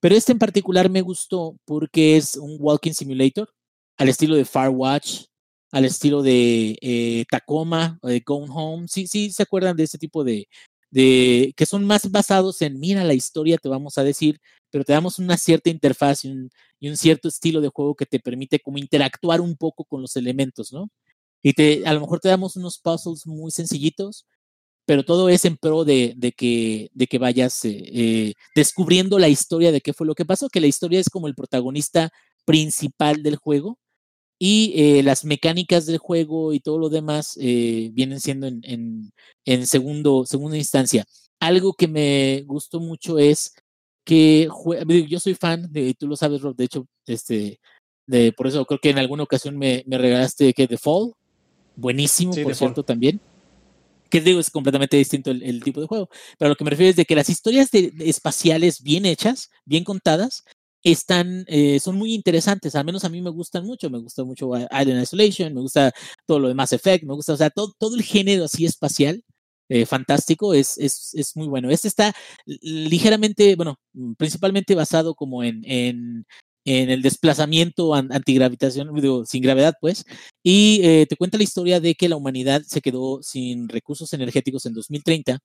Pero 0.00 0.16
este 0.16 0.32
en 0.32 0.38
particular 0.38 0.90
me 0.90 1.00
gustó 1.00 1.56
porque 1.64 2.16
es 2.16 2.34
un 2.36 2.56
walking 2.58 2.92
simulator 2.92 3.48
al 3.96 4.08
estilo 4.08 4.34
de 4.34 4.44
Firewatch, 4.44 5.26
al 5.70 5.84
estilo 5.84 6.22
de 6.22 6.76
eh, 6.80 7.24
Tacoma 7.30 7.98
o 8.02 8.08
de 8.08 8.18
Gone 8.26 8.48
Home. 8.50 8.88
Sí, 8.88 9.06
sí, 9.06 9.30
se 9.30 9.44
acuerdan 9.44 9.76
de 9.76 9.84
ese 9.84 9.98
tipo 9.98 10.24
de, 10.24 10.48
de 10.92 11.54
que 11.56 11.66
son 11.66 11.84
más 11.86 12.10
basados 12.10 12.62
en 12.62 12.78
mira 12.78 13.02
la 13.02 13.14
historia, 13.14 13.58
te 13.58 13.68
vamos 13.68 13.96
a 13.98 14.04
decir, 14.04 14.38
pero 14.70 14.84
te 14.84 14.92
damos 14.92 15.18
una 15.18 15.38
cierta 15.38 15.70
interfaz 15.70 16.24
y 16.24 16.28
un, 16.28 16.96
cierto 16.96 17.28
estilo 17.28 17.60
de 17.62 17.68
juego 17.68 17.94
que 17.94 18.06
te 18.06 18.20
permite 18.20 18.60
como 18.60 18.78
interactuar 18.78 19.40
un 19.40 19.56
poco 19.56 19.84
con 19.84 20.02
los 20.02 20.16
elementos, 20.16 20.72
¿no? 20.72 20.90
Y 21.42 21.54
te, 21.54 21.82
a 21.86 21.94
lo 21.94 22.00
mejor 22.00 22.20
te 22.20 22.28
damos 22.28 22.56
unos 22.56 22.78
puzzles 22.78 23.26
muy 23.26 23.50
sencillitos, 23.50 24.26
pero 24.84 25.04
todo 25.04 25.28
es 25.30 25.44
en 25.46 25.56
pro 25.56 25.84
de, 25.84 26.14
de 26.16 26.32
que, 26.32 26.90
de 26.92 27.06
que 27.06 27.18
vayas 27.18 27.64
eh, 27.64 27.82
eh, 27.94 28.34
descubriendo 28.54 29.18
la 29.18 29.28
historia 29.28 29.72
de 29.72 29.80
qué 29.80 29.94
fue 29.94 30.06
lo 30.06 30.14
que 30.14 30.26
pasó, 30.26 30.50
que 30.50 30.60
la 30.60 30.66
historia 30.66 31.00
es 31.00 31.08
como 31.08 31.26
el 31.26 31.34
protagonista 31.34 32.10
principal 32.44 33.22
del 33.22 33.36
juego 33.36 33.78
y 34.44 34.72
eh, 34.74 35.04
las 35.04 35.24
mecánicas 35.24 35.86
del 35.86 35.98
juego 35.98 36.52
y 36.52 36.58
todo 36.58 36.76
lo 36.76 36.88
demás 36.88 37.38
eh, 37.40 37.90
vienen 37.92 38.18
siendo 38.20 38.48
en, 38.48 38.60
en, 38.64 39.12
en 39.44 39.68
segundo, 39.68 40.26
segunda 40.26 40.56
instancia. 40.56 41.04
Algo 41.38 41.74
que 41.74 41.86
me 41.86 42.42
gustó 42.44 42.80
mucho 42.80 43.20
es 43.20 43.54
que 44.04 44.48
yo 45.08 45.20
soy 45.20 45.34
fan 45.36 45.70
de, 45.70 45.94
tú 45.94 46.08
lo 46.08 46.16
sabes, 46.16 46.40
Rob, 46.40 46.56
de 46.56 46.64
hecho, 46.64 46.88
este, 47.06 47.60
de, 48.08 48.32
por 48.32 48.48
eso 48.48 48.64
creo 48.64 48.80
que 48.80 48.90
en 48.90 48.98
alguna 48.98 49.22
ocasión 49.22 49.56
me, 49.56 49.84
me 49.86 49.96
regalaste 49.96 50.52
que 50.54 50.66
The 50.66 50.76
Fall, 50.76 51.12
buenísimo, 51.76 52.32
Sí, 52.32 52.42
por 52.42 52.50
The 52.50 52.58
Fall. 52.58 52.68
cierto, 52.70 52.82
también 52.82 53.20
que 54.10 54.20
digo 54.20 54.40
es 54.40 54.50
completamente 54.50 54.96
distinto 54.96 55.30
el, 55.30 55.44
el 55.44 55.62
tipo 55.62 55.80
de 55.80 55.86
juego, 55.86 56.08
pero 56.36 56.48
a 56.48 56.50
lo 56.50 56.56
que 56.56 56.64
me 56.64 56.70
refiero 56.70 56.90
es 56.90 56.96
de 56.96 57.04
que 57.04 57.14
las 57.14 57.28
historias 57.30 57.70
de, 57.70 57.92
de 57.92 58.10
espaciales 58.10 58.82
bien 58.82 59.06
hechas, 59.06 59.50
bien 59.64 59.84
contadas, 59.84 60.42
están, 60.82 61.44
eh, 61.48 61.78
son 61.80 61.96
muy 61.96 62.14
interesantes, 62.14 62.74
al 62.74 62.84
menos 62.84 63.04
a 63.04 63.08
mí 63.08 63.22
me 63.22 63.30
gustan 63.30 63.64
mucho, 63.64 63.90
me 63.90 63.98
gusta 63.98 64.24
mucho 64.24 64.50
Island 64.56 65.02
Isolation, 65.02 65.54
me 65.54 65.60
gusta 65.60 65.92
todo 66.26 66.40
lo 66.40 66.48
de 66.48 66.54
Mass 66.54 66.72
Effect, 66.72 67.04
me 67.04 67.14
gusta, 67.14 67.34
o 67.34 67.36
sea, 67.36 67.50
todo, 67.50 67.72
todo 67.78 67.96
el 67.96 68.02
género 68.02 68.44
así 68.44 68.64
espacial, 68.64 69.22
eh, 69.68 69.86
fantástico, 69.86 70.54
es, 70.54 70.76
es, 70.78 71.14
es, 71.14 71.36
muy 71.36 71.48
bueno. 71.48 71.70
Este 71.70 71.88
está 71.88 72.14
ligeramente, 72.60 73.56
bueno, 73.56 73.76
principalmente 74.18 74.74
basado 74.74 75.14
como 75.14 75.44
en, 75.44 75.62
en, 75.64 76.26
en 76.64 76.90
el 76.90 77.02
desplazamiento 77.02 77.94
antigravitación, 77.94 78.94
digo, 79.00 79.24
sin 79.24 79.42
gravedad, 79.42 79.74
pues, 79.80 80.04
y 80.42 80.80
eh, 80.84 81.06
te 81.08 81.16
cuenta 81.16 81.38
la 81.38 81.44
historia 81.44 81.80
de 81.80 81.94
que 81.94 82.08
la 82.08 82.16
humanidad 82.16 82.62
se 82.66 82.80
quedó 82.80 83.22
sin 83.22 83.68
recursos 83.68 84.12
energéticos 84.12 84.66
en 84.66 84.74
2030 84.74 85.38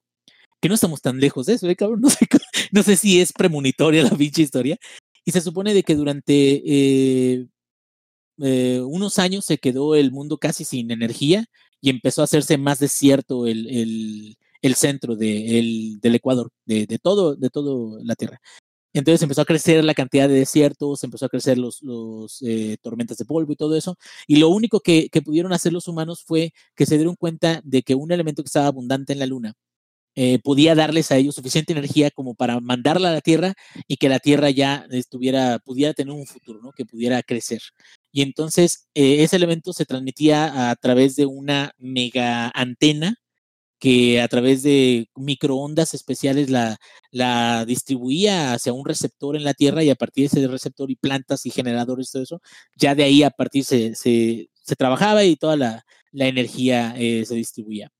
que 0.61 0.69
no 0.69 0.75
estamos 0.75 1.01
tan 1.01 1.19
lejos 1.19 1.45
de 1.45 1.53
eso, 1.53 1.69
¿eh, 1.69 1.75
cabrón? 1.75 2.01
No 2.01 2.09
sé, 2.09 2.27
no 2.71 2.83
sé 2.83 2.95
si 2.97 3.21
es 3.21 3.31
premonitoria 3.33 4.03
la 4.03 4.09
pinche 4.09 4.41
historia. 4.41 4.77
Y 5.27 5.33
se 5.33 5.41
supone 5.41 5.73
de 5.73 5.83
que 5.83 5.95
durante 5.95 6.33
eh, 6.33 7.47
eh, 8.41 8.81
unos 8.81 9.19
años 9.19 9.43
se 9.43 9.57
quedó 9.57 9.93
el 9.95 10.09
mundo 10.13 10.37
casi 10.37 10.63
sin 10.63 10.89
energía 10.89 11.47
y 11.81 11.89
empezó 11.89 12.21
a 12.21 12.23
hacerse 12.23 12.57
más 12.57 12.79
desierto 12.79 13.45
el, 13.45 14.37
el, 14.61 14.75
centro 14.75 15.17
de, 15.17 15.59
el, 15.59 15.99
del 15.99 16.15
Ecuador, 16.15 16.49
de, 16.65 16.85
de, 16.87 16.97
todo, 16.97 17.35
de 17.35 17.49
todo 17.49 17.99
la 18.03 18.15
Tierra. 18.15 18.39
Entonces 18.93 19.21
empezó 19.21 19.41
a 19.41 19.45
crecer 19.45 19.83
la 19.83 19.93
cantidad 19.93 20.29
de 20.29 20.35
desiertos, 20.35 21.03
empezó 21.03 21.25
a 21.25 21.29
crecer 21.29 21.57
los, 21.57 21.83
los 21.83 22.41
eh, 22.43 22.77
tormentas 22.81 23.17
de 23.17 23.25
polvo 23.25 23.51
y 23.51 23.57
todo 23.57 23.75
eso. 23.75 23.97
Y 24.27 24.37
lo 24.37 24.47
único 24.47 24.79
que, 24.79 25.09
que, 25.09 25.21
pudieron 25.21 25.51
hacer 25.51 25.73
los 25.73 25.89
humanos 25.89 26.23
fue 26.23 26.53
que 26.73 26.85
se 26.85 26.95
dieron 26.95 27.15
cuenta 27.17 27.59
de 27.65 27.83
que 27.83 27.95
un 27.95 28.13
elemento 28.13 28.43
que 28.43 28.47
estaba 28.47 28.67
abundante 28.67 29.11
en 29.11 29.19
la 29.19 29.25
Luna 29.25 29.55
eh, 30.19 30.39
podía 30.39 30.73
darles 30.73 31.11
a 31.11 31.17
ellos 31.17 31.35
suficiente 31.35 31.73
energía 31.73 32.09
como 32.09 32.33
para 32.33 32.59
mandarla 32.59 33.09
a 33.09 33.13
la 33.13 33.21
Tierra 33.21 33.53
y 33.87 33.97
que 33.97 34.09
la 34.09 34.17
Tierra 34.19 34.49
ya 34.49 34.87
estuviera, 34.89 35.59
pudiera 35.59 35.93
tener 35.93 36.11
un 36.11 36.25
futuro, 36.25 36.59
¿no? 36.59 36.71
Que 36.71 36.85
pudiera 36.85 37.21
crecer. 37.21 37.61
Y 38.11 38.23
entonces 38.23 38.87
eh, 38.95 39.23
ese 39.23 39.35
elemento 39.35 39.73
se 39.73 39.85
transmitía 39.85 40.71
a 40.71 40.75
través 40.75 41.15
de 41.17 41.27
una 41.27 41.71
mega 41.77 42.49
antena 42.55 43.17
que 43.79 44.19
a 44.21 44.27
través 44.27 44.63
de 44.63 45.07
microondas 45.15 45.93
especiales 45.93 46.49
la, 46.49 46.77
la 47.11 47.65
distribuía 47.65 48.53
hacia 48.53 48.73
un 48.73 48.85
receptor 48.85 49.35
en 49.35 49.43
la 49.43 49.53
Tierra 49.53 49.83
y 49.83 49.91
a 49.91 49.95
partir 49.95 50.23
de 50.29 50.39
ese 50.39 50.47
receptor 50.47 50.89
y 50.89 50.95
plantas 50.95 51.45
y 51.45 51.51
generadores, 51.51 52.11
todo 52.11 52.23
eso, 52.23 52.41
ya 52.75 52.95
de 52.95 53.03
ahí 53.03 53.21
a 53.23 53.29
partir 53.29 53.63
se, 53.65 53.93
se, 53.93 54.49
se 54.63 54.75
trabajaba 54.75 55.23
y 55.25 55.35
toda 55.35 55.57
la, 55.57 55.85
la 56.11 56.27
energía 56.27 56.95
eh, 56.97 57.23
se 57.25 57.35
distribuía. 57.35 57.91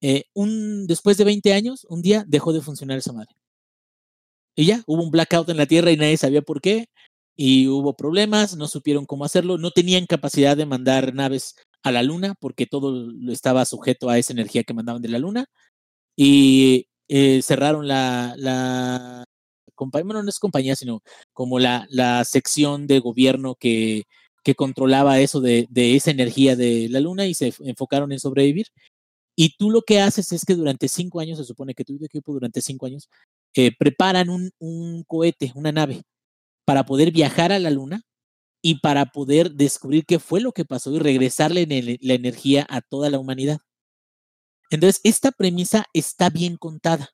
Eh, 0.00 0.24
un, 0.34 0.86
después 0.86 1.16
de 1.16 1.24
20 1.24 1.52
años, 1.52 1.86
un 1.88 2.02
día 2.02 2.24
dejó 2.26 2.52
de 2.52 2.62
funcionar 2.62 2.98
esa 2.98 3.12
madre. 3.12 3.34
Y 4.56 4.66
ya, 4.66 4.82
hubo 4.86 5.02
un 5.02 5.10
blackout 5.10 5.48
en 5.48 5.56
la 5.56 5.66
Tierra 5.66 5.90
y 5.90 5.96
nadie 5.96 6.16
sabía 6.16 6.42
por 6.42 6.60
qué. 6.60 6.86
Y 7.36 7.68
hubo 7.68 7.96
problemas, 7.96 8.56
no 8.56 8.68
supieron 8.68 9.06
cómo 9.06 9.24
hacerlo, 9.24 9.58
no 9.58 9.70
tenían 9.70 10.06
capacidad 10.06 10.56
de 10.56 10.66
mandar 10.66 11.14
naves 11.14 11.54
a 11.82 11.92
la 11.92 12.02
Luna 12.02 12.34
porque 12.38 12.66
todo 12.66 13.10
estaba 13.30 13.64
sujeto 13.64 14.10
a 14.10 14.18
esa 14.18 14.32
energía 14.32 14.64
que 14.64 14.74
mandaban 14.74 15.02
de 15.02 15.08
la 15.08 15.18
Luna. 15.18 15.46
Y 16.16 16.88
eh, 17.08 17.42
cerraron 17.42 17.88
la, 17.88 19.24
compañía, 19.74 20.04
bueno, 20.06 20.22
no 20.22 20.28
es 20.30 20.38
compañía, 20.38 20.76
sino 20.76 21.02
como 21.32 21.58
la, 21.58 21.86
la 21.90 22.24
sección 22.24 22.86
de 22.86 23.00
gobierno 23.00 23.54
que, 23.56 24.04
que 24.44 24.54
controlaba 24.54 25.20
eso 25.20 25.40
de, 25.40 25.66
de, 25.70 25.96
esa 25.96 26.10
energía 26.10 26.56
de 26.56 26.88
la 26.90 27.00
Luna 27.00 27.26
y 27.26 27.34
se 27.34 27.54
enfocaron 27.60 28.12
en 28.12 28.20
sobrevivir. 28.20 28.66
Y 29.42 29.56
tú 29.56 29.70
lo 29.70 29.80
que 29.80 30.00
haces 30.00 30.32
es 30.32 30.44
que 30.44 30.54
durante 30.54 30.86
cinco 30.86 31.18
años, 31.18 31.38
se 31.38 31.46
supone 31.46 31.72
que 31.72 31.82
tu 31.82 31.94
equipo 32.04 32.34
durante 32.34 32.60
cinco 32.60 32.84
años, 32.84 33.08
eh, 33.54 33.74
preparan 33.74 34.28
un, 34.28 34.50
un 34.58 35.02
cohete, 35.04 35.50
una 35.54 35.72
nave, 35.72 36.02
para 36.66 36.84
poder 36.84 37.10
viajar 37.10 37.50
a 37.50 37.58
la 37.58 37.70
Luna 37.70 38.02
y 38.60 38.80
para 38.80 39.06
poder 39.06 39.52
descubrir 39.52 40.04
qué 40.04 40.18
fue 40.18 40.42
lo 40.42 40.52
que 40.52 40.66
pasó 40.66 40.94
y 40.94 40.98
regresarle 40.98 41.66
la 42.02 42.12
energía 42.12 42.66
a 42.68 42.82
toda 42.82 43.08
la 43.08 43.18
humanidad. 43.18 43.60
Entonces, 44.68 45.00
esta 45.04 45.32
premisa 45.32 45.86
está 45.94 46.28
bien 46.28 46.58
contada. 46.58 47.08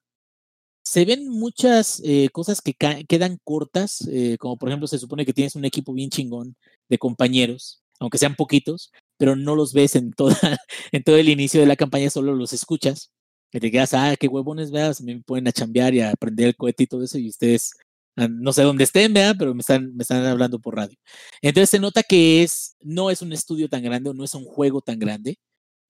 Se 0.85 1.05
ven 1.05 1.29
muchas 1.29 2.03
eh, 2.05 2.31
cosas 2.33 2.61
que 2.61 2.75
quedan 2.75 3.39
cortas, 3.45 4.01
eh, 4.11 4.37
como 4.41 4.57
por 4.59 4.69
ejemplo 4.69 4.89
se 4.89 4.99
supone 4.99 5.25
que 5.27 5.33
tienes 5.33 5.55
un 5.55 5.65
equipo 5.65 5.93
bien 5.93 6.11
chingón 6.11 6.57
de 6.89 6.99
compañeros, 6.99 7.85
aunque 8.01 8.19
sean 8.19 8.35
poquitos, 8.37 8.93
pero 9.19 9.37
no 9.37 9.57
los 9.57 9.73
ves 9.73 9.97
en, 9.97 10.13
toda, 10.13 10.37
en 10.93 11.03
todo 11.03 11.17
el 11.17 11.29
inicio 11.29 11.61
de 11.61 11.67
la 11.67 11.77
campaña, 11.77 12.11
solo 12.11 12.35
los 12.35 12.53
escuchas. 12.53 13.11
Te 13.51 13.71
quedas, 13.71 13.95
ah, 13.95 14.17
qué 14.19 14.29
huevones, 14.29 14.71
veas, 14.71 15.01
me 15.03 15.21
ponen 15.23 15.49
a 15.49 15.53
chambear 15.53 15.95
y 15.95 16.01
aprender 16.01 16.49
el 16.49 16.57
cohete 16.57 16.85
y 16.85 16.87
todo 16.87 17.03
eso, 17.05 17.19
y 17.19 17.29
ustedes 17.29 17.73
ah, 18.17 18.29
no 18.29 18.53
sé 18.53 18.63
dónde 18.63 18.85
estén, 18.85 19.15
¿verdad? 19.15 19.37
pero 19.39 19.55
me 19.55 19.61
están, 19.61 19.95
me 19.97 20.03
están 20.03 20.25
hablando 20.27 20.59
por 20.61 20.77
radio. 20.77 20.97
Entonces 21.43 21.71
se 21.71 21.79
nota 21.81 22.03
que 22.03 22.43
es, 22.43 22.77
no 22.81 23.11
es 23.11 23.23
un 23.23 23.33
estudio 23.33 23.69
tan 23.69 23.83
grande 23.83 24.11
o 24.11 24.15
no 24.15 24.25
es 24.25 24.35
un 24.35 24.45
juego 24.45 24.81
tan 24.83 24.99
grande. 24.99 25.39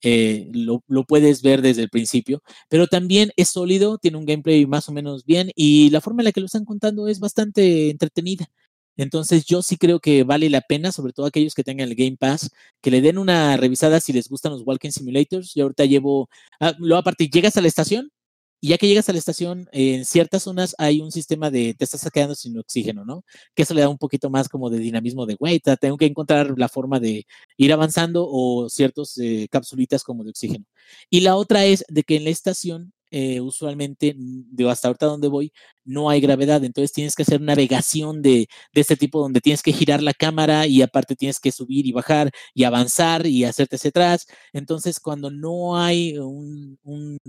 Eh, 0.02 0.50
lo, 0.52 0.84
lo, 0.88 1.04
puedes 1.04 1.42
ver 1.42 1.62
desde 1.62 1.82
el 1.82 1.88
principio, 1.88 2.42
pero 2.68 2.86
también 2.86 3.32
es 3.36 3.48
sólido, 3.48 3.98
tiene 3.98 4.18
un 4.18 4.26
gameplay 4.26 4.66
más 4.66 4.88
o 4.88 4.92
menos 4.92 5.24
bien 5.24 5.50
y 5.56 5.90
la 5.90 6.02
forma 6.02 6.20
en 6.22 6.26
la 6.26 6.32
que 6.32 6.40
lo 6.40 6.46
están 6.46 6.66
contando 6.66 7.08
es 7.08 7.18
bastante 7.18 7.90
entretenida. 7.90 8.46
Entonces 8.96 9.44
yo 9.46 9.62
sí 9.62 9.76
creo 9.76 10.00
que 10.00 10.24
vale 10.24 10.50
la 10.50 10.60
pena, 10.62 10.92
sobre 10.92 11.12
todo 11.12 11.26
aquellos 11.26 11.54
que 11.54 11.64
tengan 11.64 11.88
el 11.88 11.94
Game 11.94 12.16
Pass, 12.18 12.50
que 12.80 12.90
le 12.90 13.00
den 13.00 13.18
una 13.18 13.56
revisada 13.56 14.00
si 14.00 14.12
les 14.12 14.28
gustan 14.28 14.52
los 14.52 14.62
Walking 14.66 14.90
Simulators. 14.90 15.54
Yo 15.54 15.64
ahorita 15.64 15.84
llevo, 15.84 16.28
ah, 16.60 16.74
aparte, 16.96 17.28
llegas 17.28 17.56
a 17.56 17.60
la 17.60 17.68
estación 17.68 18.10
y 18.60 18.68
ya 18.70 18.78
que 18.78 18.88
llegas 18.88 19.08
a 19.08 19.12
la 19.12 19.18
estación, 19.18 19.68
en 19.72 20.04
ciertas 20.06 20.42
zonas 20.42 20.74
hay 20.78 21.00
un 21.00 21.12
sistema 21.12 21.50
de 21.50 21.74
te 21.74 21.84
estás 21.84 22.08
quedando 22.10 22.34
sin 22.34 22.58
oxígeno, 22.58 23.04
¿no? 23.04 23.22
Que 23.54 23.62
eso 23.64 23.74
le 23.74 23.82
da 23.82 23.88
un 23.88 23.98
poquito 23.98 24.30
más 24.30 24.48
como 24.48 24.70
de 24.70 24.78
dinamismo 24.78 25.26
de, 25.26 25.34
güey, 25.34 25.60
tengo 25.60 25.96
que 25.98 26.06
encontrar 26.06 26.54
la 26.56 26.68
forma 26.68 26.98
de 26.98 27.26
ir 27.58 27.72
avanzando 27.72 28.26
o 28.28 28.68
ciertos 28.70 29.18
eh, 29.18 29.46
capsulitas 29.50 30.02
como 30.02 30.24
de 30.24 30.30
oxígeno. 30.30 30.64
Y 31.10 31.20
la 31.20 31.36
otra 31.36 31.66
es 31.66 31.84
de 31.88 32.02
que 32.02 32.16
en 32.16 32.24
la 32.24 32.30
estación 32.30 32.92
eh, 33.18 33.40
usualmente, 33.40 34.14
de 34.18 34.70
hasta 34.70 34.88
ahorita 34.88 35.06
donde 35.06 35.28
voy, 35.28 35.50
no 35.86 36.10
hay 36.10 36.20
gravedad, 36.20 36.62
entonces 36.62 36.92
tienes 36.92 37.14
que 37.14 37.22
hacer 37.22 37.40
navegación 37.40 38.20
de, 38.20 38.46
de, 38.74 38.80
este 38.82 38.94
tipo 38.94 39.20
donde 39.20 39.40
tienes 39.40 39.62
que 39.62 39.72
girar 39.72 40.02
la 40.02 40.12
cámara 40.12 40.66
y 40.66 40.82
aparte 40.82 41.16
tienes 41.16 41.40
que 41.40 41.50
subir 41.50 41.86
y 41.86 41.92
bajar 41.92 42.30
y 42.52 42.64
avanzar 42.64 43.26
y 43.26 43.44
hacerte 43.44 43.76
hacia 43.76 43.88
atrás. 43.88 44.26
Entonces, 44.52 45.00
cuando 45.00 45.30
no 45.30 45.78
hay 45.78 46.18
un, 46.18 46.76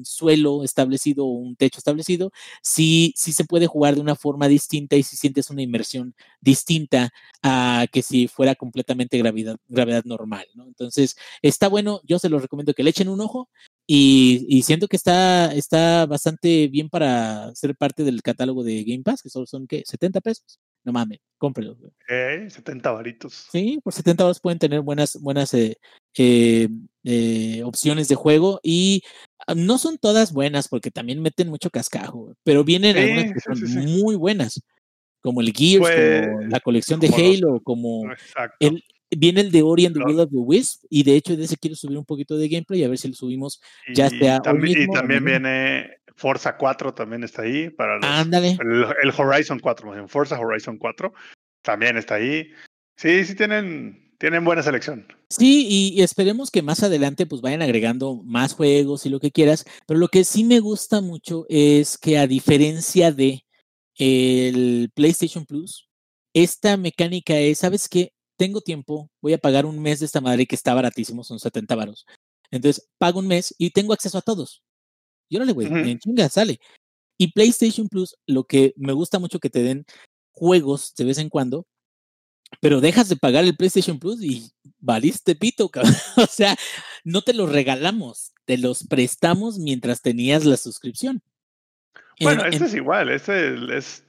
suelo 0.04 0.66
establecido 0.66 1.26
o 1.26 1.30
un 1.30 1.56
techo 1.56 1.78
establecido, 1.78 2.32
sí, 2.62 3.14
sí 3.16 3.32
se 3.32 3.46
puede 3.46 3.68
jugar 3.68 3.96
de 3.96 4.02
una 4.02 4.16
forma 4.18 4.50
distinta 4.50 4.98
y 4.98 5.04
si 5.04 5.16
sientes 5.16 5.50
una 5.50 5.62
inmersión 5.62 6.16
distinta 6.42 7.12
a 7.42 7.88
que 7.94 8.02
si 8.02 8.28
fuera 8.28 8.56
completamente 8.56 9.18
gravedad, 9.18 9.58
gravedad 9.70 10.04
normal, 10.04 10.48
¿no? 10.54 10.68
Entonces, 10.68 11.16
está 11.42 11.70
bueno, 11.70 12.02
yo 12.04 12.20
se 12.20 12.28
los 12.28 12.42
recomiendo 12.42 12.74
que 12.74 12.84
le 12.84 12.90
echen 12.90 13.08
un 13.08 13.22
ojo. 13.22 13.50
Y, 13.90 14.46
y, 14.50 14.64
siento 14.64 14.90
que 14.90 14.98
está, 14.98 15.54
está 15.54 16.06
bastante 16.06 16.68
bien 16.68 16.90
para 16.90 17.56
ser 17.56 17.74
parte 17.74 18.04
del 18.04 18.22
catálogo 18.22 18.62
de 18.62 18.84
Game 18.84 19.02
Pass, 19.02 19.24
que 19.24 19.30
solo 19.30 19.46
son, 19.46 19.66
¿qué? 19.66 19.84
¿70 19.86 20.22
pesos? 20.22 20.60
No 20.84 20.92
mames, 20.92 21.20
cómprelo. 21.38 21.78
Eh, 22.10 22.48
70 22.50 22.92
varitos. 22.92 23.48
Sí, 23.50 23.80
por 23.82 23.94
70 23.94 24.24
dólares 24.24 24.42
pueden 24.42 24.60
tener 24.60 24.82
buenas, 24.82 25.18
buenas 25.22 25.54
eh, 25.54 25.78
eh, 26.18 26.68
eh, 27.06 27.62
opciones 27.64 28.10
de 28.10 28.16
juego 28.16 28.60
y 28.62 29.04
no 29.56 29.78
son 29.78 29.98
todas 29.98 30.34
buenas 30.34 30.68
porque 30.68 30.92
también 30.92 31.22
meten 31.22 31.48
mucho 31.48 31.70
cascajo, 31.70 32.34
pero 32.44 32.66
vienen 32.66 32.98
algunas 32.98 33.34
que 33.34 33.40
son 33.40 33.56
sí, 33.56 33.68
sí, 33.68 34.02
muy 34.02 34.16
buenas, 34.16 34.62
como 35.22 35.40
el 35.40 35.54
Gears, 35.54 35.80
pues, 35.80 36.28
como 36.28 36.42
la 36.42 36.60
colección 36.60 37.00
de 37.00 37.08
Halo, 37.08 37.62
como 37.64 38.04
el, 38.60 38.84
viene 39.10 39.41
el 39.41 39.51
de 39.51 39.62
Ori 39.62 39.86
and 39.86 39.95
the 39.95 40.03
Will 40.03 40.20
of 40.20 40.30
the 40.30 40.38
Wisp 40.38 40.84
y 40.89 41.03
de 41.03 41.16
hecho 41.16 41.38
de 41.38 41.45
ese 41.45 41.58
quiero 41.58 41.76
subir 41.76 41.97
un 41.97 42.05
poquito 42.05 42.38
de 42.38 42.49
gameplay 42.49 42.84
a 42.84 42.89
ver 42.89 42.97
si 42.97 43.08
lo 43.08 43.14
subimos 43.14 43.62
ya 43.93 44.10
sea 44.10 44.38
y 44.38 44.41
también, 44.41 44.80
mismo, 44.80 44.93
y 44.93 44.95
también 44.95 45.24
viene 45.24 45.97
Forza 46.16 46.58
4 46.58 46.93
también 46.93 47.24
está 47.24 47.43
ahí 47.43 47.70
para 47.70 47.97
los, 47.97 48.05
Ándale. 48.05 48.58
El, 48.60 48.86
el, 49.03 49.14
Horizon 49.16 49.60
4 49.60 49.97
en 49.97 50.10
Forza 50.10 50.39
Horizon 50.39 50.78
4 50.78 51.14
también 51.62 51.97
está 51.97 52.16
ahí. 52.16 52.49
Sí 52.95 53.24
sí 53.24 53.36
tienen 53.36 54.12
tienen 54.18 54.43
buena 54.43 54.64
selección. 54.64 55.05
Sí 55.30 55.68
y, 55.70 55.99
y 55.99 56.01
esperemos 56.01 56.49
que 56.49 56.64
más 56.64 56.82
adelante 56.82 57.28
pues 57.28 57.41
vayan 57.41 57.62
agregando 57.62 58.22
más 58.24 58.53
juegos 58.53 59.05
y 59.05 59.10
lo 59.10 59.20
que 59.20 59.32
quieras 59.32 59.66
pero 59.86 59.99
lo 59.99 60.08
que 60.08 60.24
sí 60.24 60.43
me 60.43 60.60
gusta 60.60 61.01
mucho 61.01 61.45
es 61.49 61.97
que 61.97 62.18
a 62.18 62.26
diferencia 62.26 63.12
de 63.12 63.45
el 63.95 64.89
PlayStation 64.95 65.45
Plus 65.45 65.88
esta 66.34 66.78
mecánica 66.78 67.38
es 67.38 67.60
sabes 67.60 67.88
qué 67.88 68.12
tengo 68.38 68.62
tiempo, 68.62 69.10
voy 69.22 69.34
a 69.34 69.38
pagar 69.38 69.66
un 69.66 69.82
mes 69.82 70.00
de 70.00 70.06
esta 70.06 70.22
madre 70.22 70.46
que 70.46 70.56
está 70.56 70.74
baratísimo, 70.74 71.24
son 71.24 71.40
70 71.40 71.76
varos. 71.76 72.06
Entonces, 72.52 72.90
pago 72.98 73.20
un 73.20 73.28
mes 73.28 73.54
y 73.58 73.72
tengo 73.72 73.94
acceso 73.94 74.18
a 74.18 74.22
todos. 74.22 74.64
Yo 75.30 75.40
no 75.40 75.46
le 75.46 75.54
voy, 75.54 75.66
uh 75.66 75.70
-huh. 75.70 75.90
en 75.90 76.00
chinga, 76.00 76.30
sale. 76.30 76.60
Y 77.18 77.32
PlayStation 77.32 77.90
Plus, 77.90 78.16
lo 78.28 78.46
que 78.46 78.74
me 78.78 78.94
gusta 78.94 79.20
mucho 79.20 79.40
que 79.40 79.50
te 79.50 79.64
den 79.64 79.86
juegos 80.32 80.94
de 80.96 81.06
vez 81.06 81.18
en 81.18 81.30
cuando, 81.30 81.68
pero 82.62 82.80
dejas 82.80 83.10
de 83.10 83.18
pagar 83.18 83.44
el 83.44 83.58
PlayStation 83.58 84.00
Plus 84.00 84.22
y 84.22 84.52
valiste 84.80 85.36
pito, 85.36 85.70
cabrón. 85.72 85.96
o 86.16 86.28
sea, 86.28 86.56
no 87.04 87.22
te 87.22 87.34
los 87.34 87.52
regalamos, 87.52 88.34
te 88.46 88.58
los 88.58 88.86
prestamos 88.88 89.58
mientras 89.60 90.02
tenías 90.02 90.46
la 90.46 90.58
suscripción. 90.58 91.22
Bueno, 92.22 92.42
en, 92.46 92.54
este 92.54 92.64
en... 92.64 92.70
es 92.70 92.76
igual, 92.76 93.10
este 93.10 93.78
es, 93.78 94.04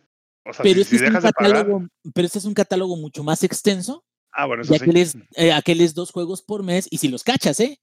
o 0.45 0.53
sea, 0.53 0.63
pero, 0.63 0.77
si, 0.77 0.81
este 0.83 0.99
si 0.99 1.05
es 1.05 1.11
un 1.11 1.21
catálogo, 1.21 1.89
pero 2.15 2.27
este 2.27 2.39
es 2.39 2.45
un 2.45 2.55
catálogo 2.55 2.97
mucho 2.97 3.25
más 3.25 3.43
extenso 3.43 4.05
Ah, 4.41 4.47
bueno, 4.47 4.63
eso 4.63 4.73
y 4.73 4.77
aquel, 4.77 4.95
sí. 4.95 5.01
es, 5.01 5.17
eh, 5.35 5.53
aquel 5.53 5.81
es 5.81 5.95
dos 5.95 6.13
juegos 6.13 6.43
por 6.43 6.63
mes 6.63 6.87
y 6.91 6.99
si 6.99 7.09
los 7.09 7.25
cachas, 7.25 7.59
¿eh? 7.59 7.81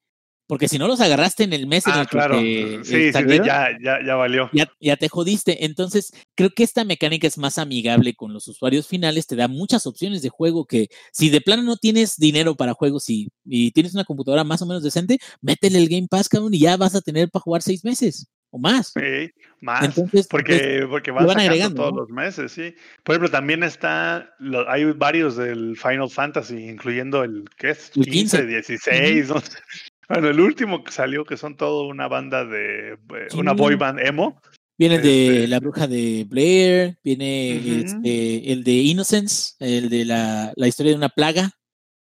Porque 0.48 0.68
si 0.68 0.78
no 0.78 0.88
los 0.88 1.02
agarraste 1.02 1.44
en 1.44 1.54
el 1.54 1.66
mes 1.66 1.88
en 1.88 1.94
Ah, 1.94 2.02
el 2.02 2.06
que 2.08 2.12
claro. 2.12 2.38
te, 2.40 2.80
Sí, 2.86 3.12
sí, 3.12 3.38
ya, 3.44 3.70
ya, 3.84 3.98
ya 4.06 4.16
valió. 4.16 4.48
ya, 4.54 4.72
ya 4.80 4.96
te 4.96 5.10
jodiste. 5.10 5.66
Entonces, 5.66 6.14
creo 6.36 6.52
que 6.52 6.64
esta 6.64 6.84
mecánica 6.86 7.26
es 7.28 7.38
más 7.40 7.58
amigable 7.58 8.14
con 8.14 8.32
los 8.32 8.48
usuarios 8.48 8.88
finales, 8.88 9.26
te 9.28 9.36
da 9.36 9.48
muchas 9.48 9.88
opciones 9.88 10.22
de 10.22 10.30
juego 10.30 10.66
que 10.66 10.88
si 11.12 11.30
de 11.30 11.42
plano 11.42 11.64
no 11.64 11.78
tienes 11.78 12.18
dinero 12.18 12.56
para 12.56 12.74
juegos 12.76 13.10
y, 13.10 13.30
y 13.44 13.72
tienes 13.72 13.96
una 13.96 14.06
computadora 14.06 14.44
más 14.44 14.62
o 14.62 14.66
menos 14.68 14.84
decente, 14.84 15.18
métele 15.42 15.80
el 15.80 15.90
Game 15.90 16.08
Pass, 16.08 16.30
cabrón, 16.30 16.54
y 16.54 16.60
ya 16.60 16.78
vas 16.78 16.94
a 16.96 17.02
tener 17.02 17.30
para 17.32 17.42
jugar 17.42 17.62
seis 17.64 17.84
meses 17.84 18.28
o 18.56 18.58
más. 18.58 18.94
Sí, 18.96 19.32
más. 19.62 19.84
Entonces, 19.84 20.28
porque, 20.28 20.86
porque 20.90 21.12
van, 21.12 21.26
van 21.28 21.40
agregando, 21.40 21.76
todos 21.82 21.94
¿no? 21.94 22.00
los 22.02 22.10
meses, 22.10 22.52
sí. 22.54 22.74
Por 23.04 23.14
ejemplo, 23.16 23.30
también 23.30 23.64
está, 23.64 24.34
lo- 24.40 24.70
hay 24.70 24.86
varios 24.86 25.36
del 25.36 25.76
Final 25.78 26.10
Fantasy, 26.10 26.70
incluyendo 26.70 27.24
el, 27.24 27.44
¿qué 27.58 27.72
es? 27.72 27.92
El 27.96 28.06
15, 28.06 28.38
15. 28.38 28.46
16, 28.46 29.30
no 29.30 29.40
sé. 29.42 29.58
Bueno, 30.08 30.30
el 30.30 30.40
último 30.40 30.84
que 30.84 30.92
salió, 30.92 31.26
que 31.26 31.36
son 31.36 31.58
todo 31.58 31.88
una 31.88 32.08
banda 32.08 32.46
de, 32.46 32.92
eh, 32.94 33.28
una 33.36 33.54
boy 33.54 33.74
band 33.74 34.00
emo. 34.00 34.40
Viene 34.78 35.00
de 35.00 35.28
Este- 35.28 35.48
La 35.48 35.60
Bruja 35.60 35.88
de 35.88 36.26
Blair, 36.30 37.00
viene 37.04 37.80
este, 37.82 38.52
el 38.52 38.64
de 38.64 38.72
Innocence, 38.72 39.56
el 39.60 39.90
de 39.90 40.06
la, 40.06 40.54
la 40.56 40.68
historia 40.68 40.92
de 40.92 40.98
una 41.00 41.10
plaga. 41.10 41.50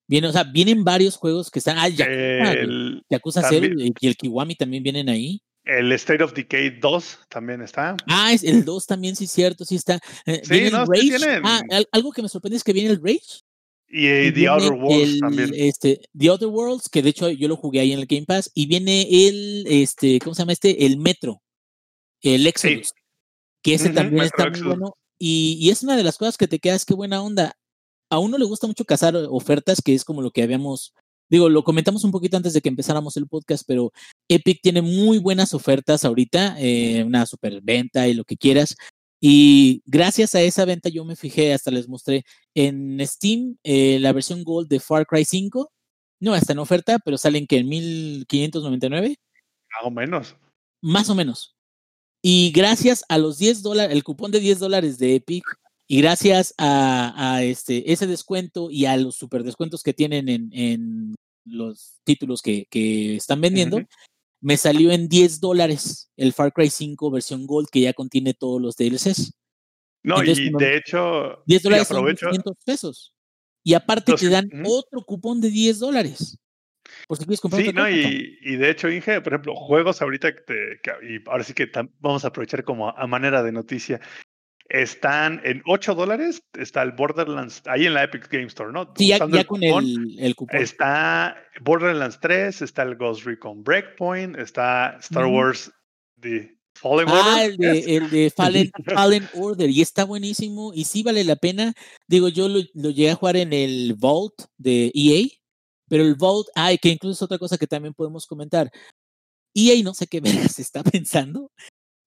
Viene, 0.09 0.29
o 0.29 0.33
sea, 0.33 0.45
vienen 0.45 0.85
varios 0.85 1.17
juegos 1.17 1.51
que 1.51 1.59
están. 1.59 1.79
Ah, 1.79 1.89
Yakuza. 1.89 2.53
El, 2.53 3.03
Yakuza 3.11 3.43
0 3.49 3.67
también- 3.69 3.95
y 3.99 4.07
el 4.07 4.17
Kiwami 4.17 4.55
también 4.55 4.85
vienen 4.85 5.09
ahí. 5.09 5.41
El 5.79 5.93
State 5.93 6.23
of 6.23 6.33
Decay 6.35 6.79
2 6.81 7.19
también 7.29 7.63
está. 7.63 7.97
Ah, 8.07 8.33
es 8.33 8.43
el 8.45 8.65
2 8.65 8.87
también, 8.87 9.17
sí, 9.17 9.27
cierto, 9.27 9.65
sí 9.65 9.77
está. 9.77 10.01
Eh, 10.27 10.41
Sí, 10.45 10.51
viene 10.51 10.67
el 10.69 10.73
no, 10.73 10.85
sí 10.87 10.93
Rage. 10.93 11.03
tienen. 11.19 11.43
Ah, 11.45 11.63
al- 11.71 11.89
algo 11.93 12.13
que 12.13 12.23
me 12.23 12.29
sorprende 12.29 12.57
es 12.57 12.65
que 12.65 12.73
viene 12.73 12.91
el 12.91 13.01
Rage. 13.03 13.41
Y 13.93 14.07
eh, 14.07 14.27
y 14.27 14.33
The 14.33 14.49
Outer 14.49 14.73
Worlds 14.73 15.03
el, 15.15 15.21
también. 15.21 15.51
Este, 15.55 16.01
The 16.17 16.31
Other 16.31 16.49
Worlds, 16.49 16.89
que 16.89 17.03
de 17.03 17.11
hecho 17.11 17.29
yo 17.31 17.49
lo 17.49 17.57
jugué 17.57 17.81
ahí 17.81 17.93
en 17.93 17.99
el 17.99 18.07
Game 18.07 18.25
Pass. 18.27 18.51
Y 18.55 18.67
viene 18.67 19.03
el, 19.11 19.65
este, 19.69 20.19
¿cómo 20.21 20.35
se 20.35 20.43
llama 20.43 20.53
este? 20.53 20.87
El 20.87 20.97
Metro. 20.99 21.43
El 22.23 22.47
Exodus. 22.47 22.93
Que 23.63 23.75
ese 23.75 23.91
también 23.91 24.23
Metro 24.25 24.45
está 24.45 24.51
muy 24.51 24.67
bueno. 24.69 24.97
Y, 25.19 25.59
y 25.61 25.71
es 25.71 25.83
una 25.83 25.97
de 25.97 26.05
las 26.05 26.17
cosas 26.19 26.37
que 26.39 26.49
te 26.49 26.59
quedas, 26.61 26.85
qué 26.85 26.95
buena 26.95 27.23
onda. 27.23 27.57
A 28.11 28.19
uno 28.19 28.39
le 28.39 28.45
gusta 28.45 28.67
mucho 28.67 28.85
cazar 28.85 29.15
ofertas, 29.29 29.81
que 29.83 29.95
es 29.95 30.05
como 30.05 30.23
lo 30.23 30.31
que 30.31 30.43
habíamos, 30.43 30.95
digo, 31.31 31.49
lo 31.49 31.65
comentamos 31.65 32.05
un 32.05 32.11
poquito 32.11 32.37
antes 32.37 32.53
de 32.53 32.61
que 32.61 32.69
empezáramos 32.69 33.17
el 33.17 33.27
podcast, 33.27 33.65
pero 33.67 33.93
Epic 34.29 34.61
tiene 34.61 34.83
muy 34.83 35.19
buenas 35.19 35.55
ofertas 35.55 36.05
ahorita, 36.05 36.57
eh, 36.59 37.05
una 37.05 37.25
super 37.25 37.61
venta 37.63 38.09
y 38.09 38.15
lo 38.15 38.25
que 38.25 38.37
quieras. 38.37 38.77
Y 39.23 39.83
gracias 39.87 40.35
a 40.35 40.41
esa 40.41 40.65
venta 40.65 40.89
yo 40.89 41.05
me 41.05 41.15
fijé, 41.17 41.53
hasta 41.53 41.71
les 41.71 41.89
mostré 41.89 42.25
en 42.55 42.99
Steam 43.07 43.57
eh, 43.63 43.99
la 44.01 44.13
versión 44.13 44.45
Gold 44.45 44.69
de 44.69 44.81
Far 44.81 45.07
Cry 45.07 45.25
5. 45.25 45.71
No 46.21 46.35
está 46.35 46.53
en 46.53 46.59
oferta, 46.59 46.99
pero 46.99 47.17
salen 47.17 47.47
que 47.47 47.59
en 47.59 47.69
1599 47.69 49.17
Más 49.71 49.85
o 49.85 49.91
menos. 49.91 50.37
más 50.83 51.09
o 51.11 51.15
menos. 51.15 51.55
Y 52.23 52.51
gracias 52.53 53.05
a 53.09 53.17
los 53.19 53.39
10 53.39 53.63
dólares, 53.63 53.95
el 53.95 54.05
cupón 54.05 54.31
de 54.31 54.41
10 54.41 54.59
dólares 54.59 54.99
de 54.99 55.15
Epic, 55.15 55.45
y 55.93 56.01
gracias 56.03 56.55
a, 56.57 57.13
a 57.35 57.43
este, 57.43 57.91
ese 57.91 58.07
descuento 58.07 58.71
y 58.71 58.85
a 58.85 58.97
los 58.97 59.17
super 59.17 59.43
descuentos 59.43 59.83
que 59.83 59.93
tienen 59.93 60.29
en, 60.29 60.49
en 60.53 61.17
los 61.45 61.99
títulos 62.05 62.43
que, 62.43 62.67
que 62.71 63.17
están 63.17 63.41
vendiendo, 63.41 63.83
me 64.41 64.57
salió 64.57 64.93
en 64.93 65.09
10 65.09 65.41
dólares 65.41 66.09
el 66.17 66.33
Far 66.33 66.53
Cry 66.53 66.71
5 66.71 67.11
versión 67.11 67.45
Gold 67.45 67.71
que 67.73 67.81
ya 67.81 67.93
contiene 67.93 68.35
todos 68.35 68.63
los 68.63 68.77
DLCs. 68.77 69.33
No, 70.05 70.21
Entonces, 70.21 70.47
y 70.47 70.51
de 70.57 70.77
hecho, 70.77 71.43
10 71.47 71.61
y 71.61 71.65
dólares 71.65 71.89
son 71.89 71.97
aprovecho. 71.97 72.27
200 72.27 72.57
pesos. 72.65 73.13
Y 73.65 73.75
aparte 73.75 74.15
te 74.15 74.29
dan 74.29 74.49
otro 74.65 75.03
cupón 75.05 75.41
de 75.41 75.51
10 75.51 75.81
dólares. 75.81 76.39
Por 77.09 77.19
si 77.19 77.25
quieres 77.25 77.41
comprar 77.41 77.65
Sí, 77.65 77.73
no, 77.73 77.91
y, 77.91 78.39
y 78.43 78.55
de 78.55 78.71
hecho, 78.71 78.89
Inge, 78.89 79.21
por 79.23 79.33
ejemplo, 79.33 79.57
juegos 79.57 80.01
ahorita 80.01 80.37
que, 80.37 80.41
te- 80.43 80.81
que- 80.85 81.15
y 81.17 81.29
ahora 81.29 81.43
sí 81.43 81.53
que 81.53 81.71
tam- 81.71 81.91
vamos 81.99 82.25
a 82.25 82.29
aprovechar 82.29 82.63
como 82.63 82.89
a 82.97 83.07
manera 83.09 83.43
de 83.43 83.51
noticia. 83.51 84.01
Están 84.71 85.41
en 85.45 85.63
8 85.67 85.95
dólares, 85.97 86.43
está 86.55 86.83
el 86.83 86.93
Borderlands, 86.93 87.63
ahí 87.67 87.87
en 87.87 87.95
la 87.95 88.05
Epic 88.05 88.29
Game 88.31 88.47
Store, 88.47 88.73
¿no? 88.73 88.93
Sí, 88.97 89.09
ya, 89.09 89.17
Usando 89.17 89.37
ya 89.37 89.41
el 89.43 89.47
con 89.49 89.61
cupón, 89.61 89.85
el, 89.85 90.19
el 90.21 90.37
cupón. 90.37 90.61
Está 90.61 91.37
Borderlands 91.61 92.19
3, 92.21 92.63
está 92.63 92.83
el 92.83 92.97
Ghost 92.97 93.25
Recon 93.25 93.65
Breakpoint, 93.65 94.39
está 94.39 94.97
Star. 95.01 95.27
Wars 95.27 95.73
The 96.21 96.57
Fallen 96.75 97.09
Ah, 97.09 97.43
Order. 97.45 97.51
el 97.51 97.57
de, 97.57 97.97
el 97.97 98.11
de 98.11 98.31
Fallen, 98.37 98.71
Fallen 98.95 99.29
Order, 99.35 99.69
y 99.71 99.83
está 99.83 100.05
buenísimo, 100.05 100.73
y 100.73 100.85
sí 100.85 101.03
vale 101.03 101.25
la 101.25 101.35
pena. 101.37 101.75
Digo, 102.07 102.29
yo 102.29 102.49
lo, 102.49 102.61
lo 102.75 102.91
llegué 102.91 103.11
a 103.11 103.17
jugar 103.17 103.37
en 103.37 103.53
el 103.53 103.95
Vault 103.99 104.35
de 104.57 104.93
EA, 104.95 105.27
pero 105.89 106.05
el 106.05 106.15
Vault, 106.15 106.47
ay, 106.55 106.79
que 106.79 106.91
incluso 106.91 107.13
es 107.15 107.23
otra 107.23 107.39
cosa 107.39 107.59
que 107.59 107.67
también 107.67 107.93
podemos 107.93 108.25
comentar. 108.27 108.71
EA 109.53 109.83
no 109.83 109.95
sé 109.95 110.07
qué 110.07 110.21
vergas 110.55 110.61
está 110.61 110.85
pensando, 110.85 111.51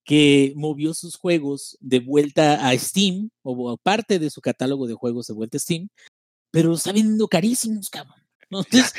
que 0.04 0.54
movió 0.56 0.94
sus 0.94 1.16
juegos 1.16 1.78
de 1.80 2.00
vuelta 2.00 2.68
a 2.68 2.78
Steam, 2.78 3.30
o 3.42 3.78
parte 3.78 4.20
de 4.20 4.30
su 4.30 4.42
catálogo 4.42 4.88
de 4.88 4.94
juegos 4.96 5.28
de 5.28 5.34
vuelta 5.34 5.58
a 5.58 5.60
Steam, 5.60 5.88
pero 6.52 6.74
está 6.74 6.92
vendiendo 6.92 7.28
carísimos, 7.28 7.90
cabrón. 7.90 8.18
Entonces, 8.50 8.94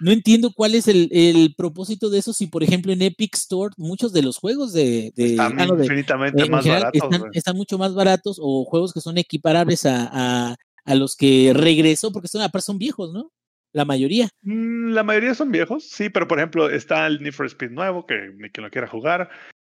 no 0.00 0.10
entiendo 0.10 0.52
cuál 0.54 0.74
es 0.74 0.88
el, 0.88 1.08
el 1.12 1.54
propósito 1.56 2.10
de 2.10 2.18
eso, 2.18 2.32
si 2.34 2.48
por 2.48 2.62
ejemplo 2.62 2.92
en 2.92 3.00
Epic 3.00 3.34
Store 3.34 3.72
muchos 3.78 4.12
de 4.12 4.22
los 4.22 4.36
juegos 4.36 4.72
de, 4.72 5.12
de, 5.16 5.30
Están 5.30 5.58
ah, 5.58 5.66
no, 5.66 5.76
de- 5.76 5.84
infinitamente 5.84 6.42
en 6.42 6.50
más 6.50 6.64
general 6.64 6.90
baratos. 6.92 7.30
están, 7.32 7.56
mucho 7.56 7.78
más 7.78 7.94
baratos 7.94 8.38
o 8.42 8.64
juegos 8.64 8.92
que 8.92 9.00
son 9.00 9.16
equiparables 9.16 9.86
a, 9.86 10.10
a, 10.50 10.56
a 10.84 10.94
los 10.94 11.16
que 11.16 11.52
regresó, 11.54 12.12
porque 12.12 12.28
son, 12.28 12.42
aparte 12.42 12.66
son 12.66 12.78
viejos, 12.78 13.12
¿no? 13.12 13.30
La 13.72 13.84
mayoría. 13.84 14.28
Mm, 14.42 14.92
La 14.92 15.02
mayoría 15.02 15.34
son 15.34 15.50
viejos, 15.50 15.88
sí, 15.88 16.10
pero 16.10 16.28
por 16.28 16.38
ejemplo 16.38 16.68
está 16.68 17.06
el 17.06 17.22
Need 17.22 17.32
for 17.32 17.46
Speed 17.46 17.70
nuevo, 17.70 18.04
que 18.04 18.32
ni 18.36 18.50
quien 18.50 18.64
lo 18.64 18.70
quiera 18.70 18.86
jugar. 18.86 19.30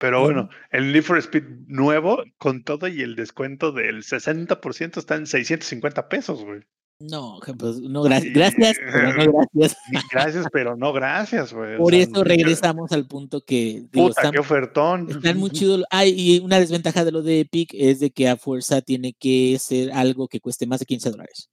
Pero 0.04 0.20
bueno, 0.22 0.50
el 0.70 0.92
Need 0.92 1.02
for 1.02 1.16
Speed 1.18 1.44
nuevo, 1.66 2.22
con 2.36 2.62
todo 2.62 2.88
y 2.88 3.00
el 3.00 3.16
descuento 3.16 3.72
del 3.72 4.02
60%, 4.02 4.98
está 4.98 5.14
en 5.16 5.26
650 5.26 6.08
pesos, 6.10 6.44
güey. 6.44 6.60
No, 7.00 7.40
pues, 7.58 7.80
no, 7.80 8.04
gra- 8.04 8.22
gracias, 8.32 8.76
pero 8.78 9.12
no 9.14 9.32
gracias. 9.52 9.76
Gracias, 10.12 10.46
pero 10.52 10.76
no 10.76 10.92
gracias, 10.92 11.52
güey. 11.52 11.74
o 11.74 11.78
Por 11.78 11.92
sea, 11.94 12.02
eso 12.02 12.22
regresamos 12.22 12.92
al 12.92 13.06
punto 13.06 13.40
que 13.44 13.84
digo, 13.90 14.08
Puta, 14.08 14.20
están, 14.20 14.32
qué 14.32 14.38
ofertón. 14.38 15.10
están 15.10 15.38
muy 15.38 15.50
chidos. 15.50 15.84
Ay, 15.90 16.14
y 16.16 16.38
una 16.40 16.60
desventaja 16.60 17.04
de 17.04 17.12
lo 17.12 17.22
de 17.22 17.40
Epic 17.40 17.70
es 17.74 17.98
de 18.00 18.10
que 18.10 18.28
a 18.28 18.36
fuerza 18.36 18.80
tiene 18.82 19.12
que 19.18 19.56
ser 19.58 19.90
algo 19.92 20.28
que 20.28 20.40
cueste 20.40 20.66
más 20.66 20.80
de 20.80 20.86
15 20.86 21.10
dólares. 21.10 21.48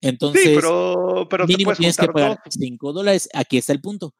Entonces, 0.00 0.42
Sí, 0.42 0.52
pero, 0.54 1.26
pero 1.28 1.46
te 1.46 1.52
mínimo 1.52 1.74
tienes 1.74 1.96
que 1.96 2.06
pagar 2.06 2.38
dos. 2.44 2.54
5 2.58 2.92
dólares. 2.92 3.28
Aquí 3.34 3.58
está 3.58 3.72
el 3.72 3.80
punto. 3.80 4.14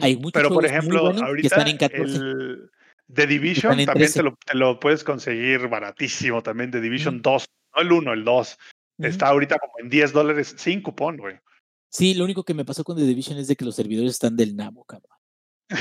hay 0.00 0.16
muchos 0.16 0.32
Pero 0.34 0.50
por 0.50 0.64
ejemplo, 0.64 1.00
buenos 1.02 1.20
que 1.20 1.26
ahorita 1.26 1.48
están 1.48 1.68
en 1.68 1.76
14. 1.78 2.16
el 2.16 2.70
The 3.12 3.26
Division 3.26 3.70
también 3.70 3.88
13. 3.88 4.14
te 4.14 4.22
lo, 4.22 4.36
te 4.44 4.54
lo 4.54 4.80
puedes 4.80 5.04
conseguir 5.04 5.68
baratísimo 5.68 6.42
también. 6.42 6.70
The 6.70 6.80
Division 6.80 7.16
Ujú. 7.16 7.22
2, 7.22 7.46
no 7.76 7.82
el 7.82 7.92
1, 7.92 8.12
el 8.12 8.24
2. 8.24 8.58
Ujú. 8.98 9.08
Está 9.08 9.28
ahorita 9.28 9.58
como 9.58 9.72
en 9.78 9.88
10 9.88 10.12
dólares 10.12 10.54
sin 10.58 10.82
cupón, 10.82 11.16
güey. 11.16 11.36
Sí, 11.90 12.14
lo 12.14 12.24
único 12.24 12.44
que 12.44 12.54
me 12.54 12.64
pasó 12.64 12.84
con 12.84 12.96
The 12.96 13.04
Division 13.04 13.38
es 13.38 13.48
de 13.48 13.56
que 13.56 13.64
los 13.64 13.76
servidores 13.76 14.12
están 14.12 14.36
del 14.36 14.56
nabo, 14.56 14.84
cabrón. 14.84 15.16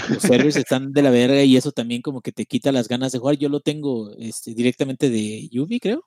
Los 0.09 0.21
servers 0.23 0.55
están 0.55 0.91
de 0.93 1.01
la 1.01 1.11
verga 1.11 1.43
y 1.43 1.57
eso 1.57 1.71
también 1.71 2.01
como 2.01 2.21
que 2.21 2.31
te 2.31 2.45
quita 2.45 2.71
las 2.71 2.87
ganas 2.87 3.11
de 3.11 3.19
jugar. 3.19 3.37
Yo 3.37 3.49
lo 3.49 3.59
tengo 3.59 4.11
este, 4.17 4.53
directamente 4.55 5.09
de 5.09 5.47
Yubi, 5.49 5.79
creo. 5.79 6.05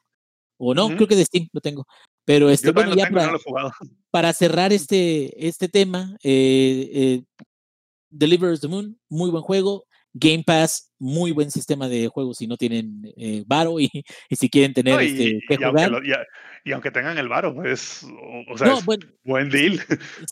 O 0.57 0.75
no, 0.75 0.89
creo 0.89 1.07
que 1.07 1.14
de 1.14 1.25
Steam 1.25 1.49
lo 1.53 1.61
tengo. 1.61 1.87
Pero 2.25 2.51
este, 2.51 2.69
Yo 2.69 2.73
bueno, 2.73 2.95
ya 2.97 3.07
tengo, 3.07 3.21
no 3.21 3.71
para 4.11 4.33
cerrar 4.33 4.73
este, 4.73 5.47
este 5.47 5.69
tema, 5.69 6.16
eh, 6.23 6.91
eh, 6.93 7.23
Deliverers 8.11 8.61
the 8.61 8.69
Moon, 8.69 8.99
muy 9.09 9.31
buen 9.31 9.43
juego. 9.43 9.85
Game 10.13 10.43
Pass, 10.45 10.91
muy 10.99 11.33
buen 11.33 11.51
sistema 11.51 11.89
de 11.89 12.09
juegos 12.09 12.39
si 12.39 12.47
no 12.47 12.57
tienen 12.57 13.03
eh, 13.17 13.45
varo 13.47 13.79
y, 13.81 13.91
y 14.29 14.37
si 14.37 14.49
quieren 14.49 14.73
tener 14.75 14.95
No, 14.95 15.03
y, 15.03 15.07
este, 15.07 15.25
que 15.47 15.55
y 15.61 15.65
aunque 15.65 15.67
jugar. 15.69 15.91
lo- 15.91 16.05
y 16.05 16.13
a- 16.13 16.27
y 16.65 16.73
aunque 16.73 16.91
tengan 16.91 17.17
el 17.17 17.29
varo, 17.29 17.65
es, 17.65 18.03
o, 18.05 18.53
o 18.53 18.59
sea, 18.59 18.67
No, 18.67 18.79
es 18.79 18.85
bueno, 18.85 19.07
buen 19.25 19.49
deal. 19.49 19.81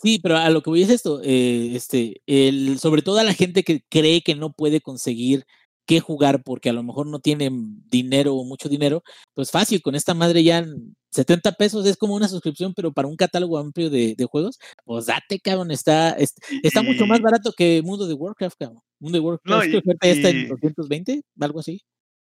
Sí, 0.02 0.18
pero 0.22 0.36
a 0.36 0.50
lo 0.50 0.60
que 0.60 0.68
voy 0.70 0.82
es 0.82 0.90
esto, 0.90 1.20
eh, 1.22 1.70
este, 1.74 2.20
el, 2.26 2.78
sobre 2.78 3.00
todo 3.02 3.18
a 3.20 3.24
la 3.24 3.32
gente 3.32 3.62
que 3.62 3.82
cree 3.88 4.20
que 4.22 4.34
no 4.34 4.52
puede 4.52 4.80
conseguir 4.80 5.44
qué 5.86 6.00
jugar 6.00 6.42
porque 6.42 6.68
a 6.70 6.72
lo 6.72 6.82
mejor 6.82 7.06
no 7.06 7.20
tienen 7.20 7.82
dinero 7.88 8.34
o 8.34 8.44
mucho 8.44 8.68
dinero, 8.68 9.02
pues 9.34 9.50
fácil, 9.50 9.80
con 9.82 9.94
esta 9.94 10.14
madre 10.14 10.42
ya 10.42 10.58
en 10.58 10.96
70 11.12 11.52
pesos 11.52 11.86
es 11.86 11.96
como 11.96 12.14
una 12.14 12.28
suscripción, 12.28 12.74
pero 12.74 12.92
para 12.92 13.08
un 13.08 13.16
catálogo 13.16 13.56
amplio 13.58 13.88
de, 13.88 14.14
de 14.16 14.24
juegos, 14.26 14.58
pues 14.84 15.06
date, 15.06 15.40
cabrón, 15.40 15.70
está, 15.70 16.10
es- 16.10 16.34
está 16.62 16.82
mucho 16.82 17.06
más 17.06 17.20
Y- 17.20 17.22
barato 17.22 17.52
que 17.56 17.80
Mundo 17.82 18.06
de 18.06 18.14
Warcraft, 18.14 18.56
cabrón. 18.58 18.80
Mundo 19.00 19.16
de 19.18 19.24
Warcraft 19.24 19.46
No, 19.46 19.64
y- 19.64 19.82
ya 20.02 20.10
está 20.10 20.28
en 20.30 20.36
y- 20.38 20.46
220, 20.48 21.22
algo 21.40 21.60
así. 21.60 21.80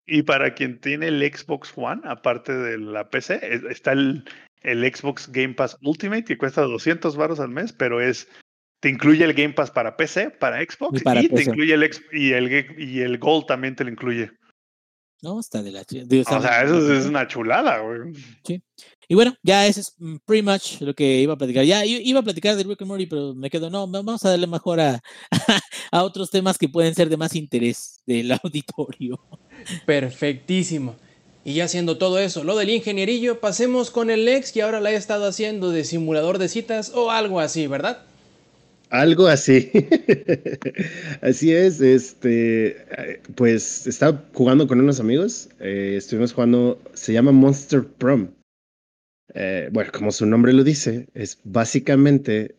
Y 0.06 0.22
para 0.22 0.54
quien 0.54 0.80
tiene 0.80 1.08
el 1.08 1.20
Xbox 1.22 1.72
One, 1.76 2.02
aparte 2.04 2.52
de 2.54 2.78
la 2.78 3.10
PC, 3.10 3.40
es- 3.42 3.64
está 3.64 3.92
el, 3.92 4.24
el 4.62 4.84
Xbox 4.94 5.30
Game 5.32 5.54
Pass 5.54 5.76
Ultimate 5.82 6.24
que 6.24 6.38
cuesta 6.38 6.62
200 6.62 7.16
baros 7.16 7.40
al 7.40 7.50
mes, 7.50 7.72
pero 7.72 8.00
es 8.00 8.28
te 8.80 8.88
incluye 8.88 9.24
el 9.24 9.34
Game 9.34 9.54
Pass 9.54 9.70
para 9.70 9.96
PC, 9.96 10.30
para 10.30 10.58
Xbox 10.62 11.00
Y 11.00 11.04
para 11.04 11.20
y 11.20 11.28
PC. 11.28 11.44
te 11.44 11.50
incluye 11.50 11.74
el 11.74 11.82
ex- 11.82 12.02
y 12.12 12.32
el 12.32 12.76
y 12.78 13.00
el 13.00 13.18
Gold 13.18 13.46
también 13.46 13.74
te 13.76 13.84
lo 13.84 13.90
incluye. 13.90 14.30
No, 15.20 15.40
está 15.40 15.62
de 15.64 15.72
la 15.72 15.82
de- 15.88 16.20
O 16.20 16.40
sea, 16.40 16.62
eso 16.62 16.92
es 16.94 17.06
una 17.06 17.26
chulada, 17.26 17.80
güey. 17.80 18.12
Y 19.08 19.14
bueno, 19.16 19.34
ya 19.42 19.66
ese 19.66 19.80
es 19.80 19.94
mm, 19.98 20.16
pretty 20.24 20.42
much 20.46 20.80
lo 20.80 20.94
que 20.94 21.20
iba 21.20 21.32
a 21.32 21.36
platicar. 21.38 21.64
Ya 21.64 21.84
iba 21.84 22.20
a 22.20 22.22
platicar 22.22 22.54
de 22.54 22.62
Rick 22.62 22.82
and 22.82 22.88
Morty, 22.88 23.06
pero 23.06 23.34
me 23.34 23.50
quedo, 23.50 23.68
no, 23.68 23.90
va- 23.90 24.02
vamos 24.02 24.24
a 24.24 24.30
darle 24.30 24.46
mejor 24.46 24.78
a, 24.80 25.00
a 25.90 26.02
otros 26.04 26.30
temas 26.30 26.56
que 26.56 26.68
pueden 26.68 26.94
ser 26.94 27.08
de 27.08 27.16
más 27.16 27.34
interés 27.34 28.00
del 28.06 28.30
auditorio. 28.44 29.18
Perfectísimo. 29.86 30.94
Y 31.44 31.54
ya 31.54 31.64
haciendo 31.64 31.96
todo 31.98 32.18
eso, 32.18 32.44
lo 32.44 32.56
del 32.56 32.68
ingenierillo, 32.70 33.40
pasemos 33.40 33.90
con 33.90 34.10
el 34.10 34.28
ex 34.28 34.52
que 34.52 34.62
ahora 34.62 34.80
la 34.80 34.92
he 34.92 34.96
estado 34.96 35.26
haciendo 35.26 35.70
de 35.70 35.82
simulador 35.84 36.38
de 36.38 36.48
citas 36.48 36.92
o 36.94 37.10
algo 37.10 37.40
así, 37.40 37.66
¿verdad? 37.66 38.02
Algo 38.90 39.26
así. 39.26 39.70
así 41.20 41.52
es, 41.52 41.80
este, 41.80 42.68
eh, 42.68 43.20
pues 43.34 43.86
estaba 43.86 44.24
jugando 44.32 44.66
con 44.66 44.80
unos 44.80 45.00
amigos, 45.00 45.48
eh, 45.60 45.94
estuvimos 45.96 46.32
jugando, 46.32 46.80
se 46.94 47.12
llama 47.12 47.32
Monster 47.32 47.84
Prom. 47.84 48.28
Eh, 49.34 49.68
bueno, 49.72 49.90
como 49.92 50.10
su 50.10 50.24
nombre 50.26 50.52
lo 50.54 50.64
dice, 50.64 51.06
es 51.14 51.38
básicamente 51.44 52.54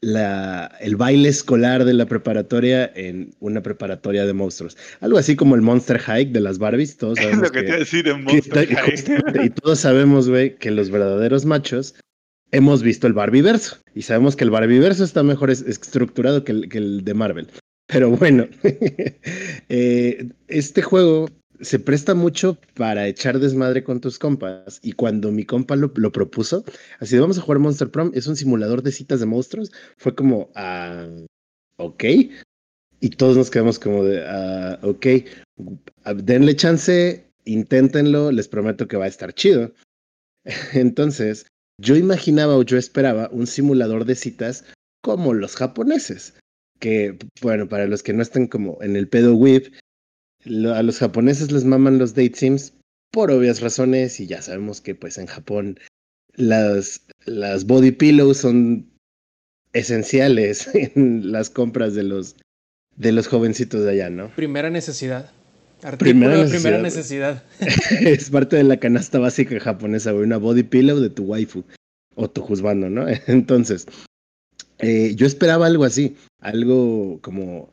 la, 0.00 0.70
el 0.80 0.96
baile 0.96 1.28
escolar 1.28 1.84
de 1.84 1.94
la 1.94 2.06
preparatoria 2.06 2.92
en 2.94 3.34
una 3.40 3.62
preparatoria 3.62 4.26
de 4.26 4.32
monstruos. 4.32 4.76
Algo 5.00 5.18
así 5.18 5.34
como 5.34 5.54
el 5.56 5.62
Monster 5.62 5.98
Hike 5.98 6.30
de 6.32 6.40
las 6.40 6.58
Barbies, 6.58 6.98
todos 6.98 7.18
Es 7.18 7.24
sabemos 7.24 7.48
lo 7.48 7.52
que 7.52 7.62
te 7.62 7.78
que- 7.78 8.02
que- 8.02 8.14
Monster 8.14 8.68
y 8.70 8.74
justamente- 8.76 9.44
y 9.46 9.50
todos 9.50 9.80
sabemos, 9.80 10.28
güey, 10.28 10.56
que 10.56 10.70
los 10.70 10.90
verdaderos 10.90 11.44
machos 11.46 11.96
hemos 12.54 12.82
visto 12.82 13.06
el 13.06 13.12
Barbieverso 13.12 13.78
y 13.94 14.02
sabemos 14.02 14.36
que 14.36 14.44
el 14.44 14.50
Barbieverso 14.50 15.04
está 15.04 15.22
mejor 15.22 15.50
es- 15.50 15.62
estructurado 15.62 16.44
que 16.44 16.52
el, 16.52 17.04
de 17.04 17.14
Marvel. 17.14 17.48
Pero 17.86 18.10
bueno, 18.10 18.46
eh, 19.68 20.28
este 20.48 20.82
juego 20.82 21.28
se 21.60 21.78
presta 21.78 22.14
mucho 22.14 22.58
para 22.74 23.06
echar 23.08 23.38
desmadre 23.40 23.82
con 23.82 24.00
tus 24.00 24.18
compas 24.18 24.78
y 24.82 24.92
cuando 24.92 25.32
mi 25.32 25.44
compa 25.44 25.76
lo, 25.76 25.92
propuso, 25.92 26.64
así 27.00 27.16
de 27.16 27.20
vamos 27.20 27.38
a 27.38 27.40
jugar 27.42 27.58
Monster 27.58 27.90
Prom, 27.90 28.12
es 28.14 28.26
un 28.26 28.36
simulador 28.36 28.82
de 28.82 28.92
citas 28.92 29.20
de 29.20 29.26
monstruos, 29.26 29.72
fue 29.96 30.14
como, 30.14 30.50
ah, 30.54 31.08
ok. 31.76 32.04
Y 33.00 33.10
todos 33.10 33.36
nos 33.36 33.50
quedamos 33.50 33.78
como 33.78 34.04
de, 34.04 34.24
ah, 34.26 34.78
ok, 34.82 35.06
denle 36.22 36.56
chance, 36.56 37.26
inténtenlo, 37.44 38.30
les 38.30 38.48
prometo 38.48 38.88
que 38.88 38.96
va 38.96 39.04
a 39.04 39.08
estar 39.08 39.34
chido. 39.34 39.72
Entonces, 40.72 41.46
yo 41.80 41.96
imaginaba 41.96 42.56
o 42.56 42.62
yo 42.62 42.76
esperaba 42.78 43.28
un 43.32 43.46
simulador 43.46 44.04
de 44.04 44.14
citas 44.14 44.64
como 45.02 45.34
los 45.34 45.56
japoneses, 45.56 46.34
que, 46.80 47.18
bueno, 47.42 47.68
para 47.68 47.86
los 47.86 48.02
que 48.02 48.12
no 48.12 48.22
estén 48.22 48.46
como 48.46 48.82
en 48.82 48.96
el 48.96 49.08
pedo 49.08 49.36
lo- 50.44 50.74
a 50.74 50.82
los 50.82 50.98
japoneses 50.98 51.50
les 51.52 51.64
maman 51.64 51.98
los 51.98 52.14
date 52.14 52.34
sims 52.36 52.74
por 53.10 53.30
obvias 53.30 53.60
razones 53.60 54.20
y 54.20 54.26
ya 54.26 54.42
sabemos 54.42 54.80
que 54.80 54.94
pues 54.94 55.18
en 55.18 55.26
Japón 55.26 55.78
las, 56.34 57.06
las 57.26 57.64
body 57.66 57.92
pillows 57.92 58.38
son 58.38 58.90
esenciales 59.72 60.68
en 60.74 61.32
las 61.32 61.50
compras 61.50 61.94
de 61.94 62.02
los, 62.02 62.36
de 62.96 63.12
los 63.12 63.28
jovencitos 63.28 63.84
de 63.84 63.90
allá, 63.92 64.10
¿no? 64.10 64.34
Primera 64.34 64.70
necesidad. 64.70 65.30
Artículo 65.84 66.12
Primera 66.12 66.44
de 66.44 66.48
primera 66.48 66.78
necesidad. 66.80 67.42
necesidad. 67.60 68.00
es 68.08 68.30
parte 68.30 68.56
de 68.56 68.64
la 68.64 68.78
canasta 68.78 69.18
básica 69.18 69.60
japonesa, 69.60 70.12
güey, 70.12 70.24
una 70.24 70.38
body 70.38 70.62
pillow 70.62 70.98
de 70.98 71.10
tu 71.10 71.24
waifu 71.24 71.62
o 72.14 72.30
tu 72.30 72.40
juzbando, 72.40 72.88
¿no? 72.88 73.04
Entonces, 73.26 73.86
eh, 74.78 75.14
yo 75.14 75.26
esperaba 75.26 75.66
algo 75.66 75.84
así, 75.84 76.16
algo 76.40 77.20
como, 77.20 77.70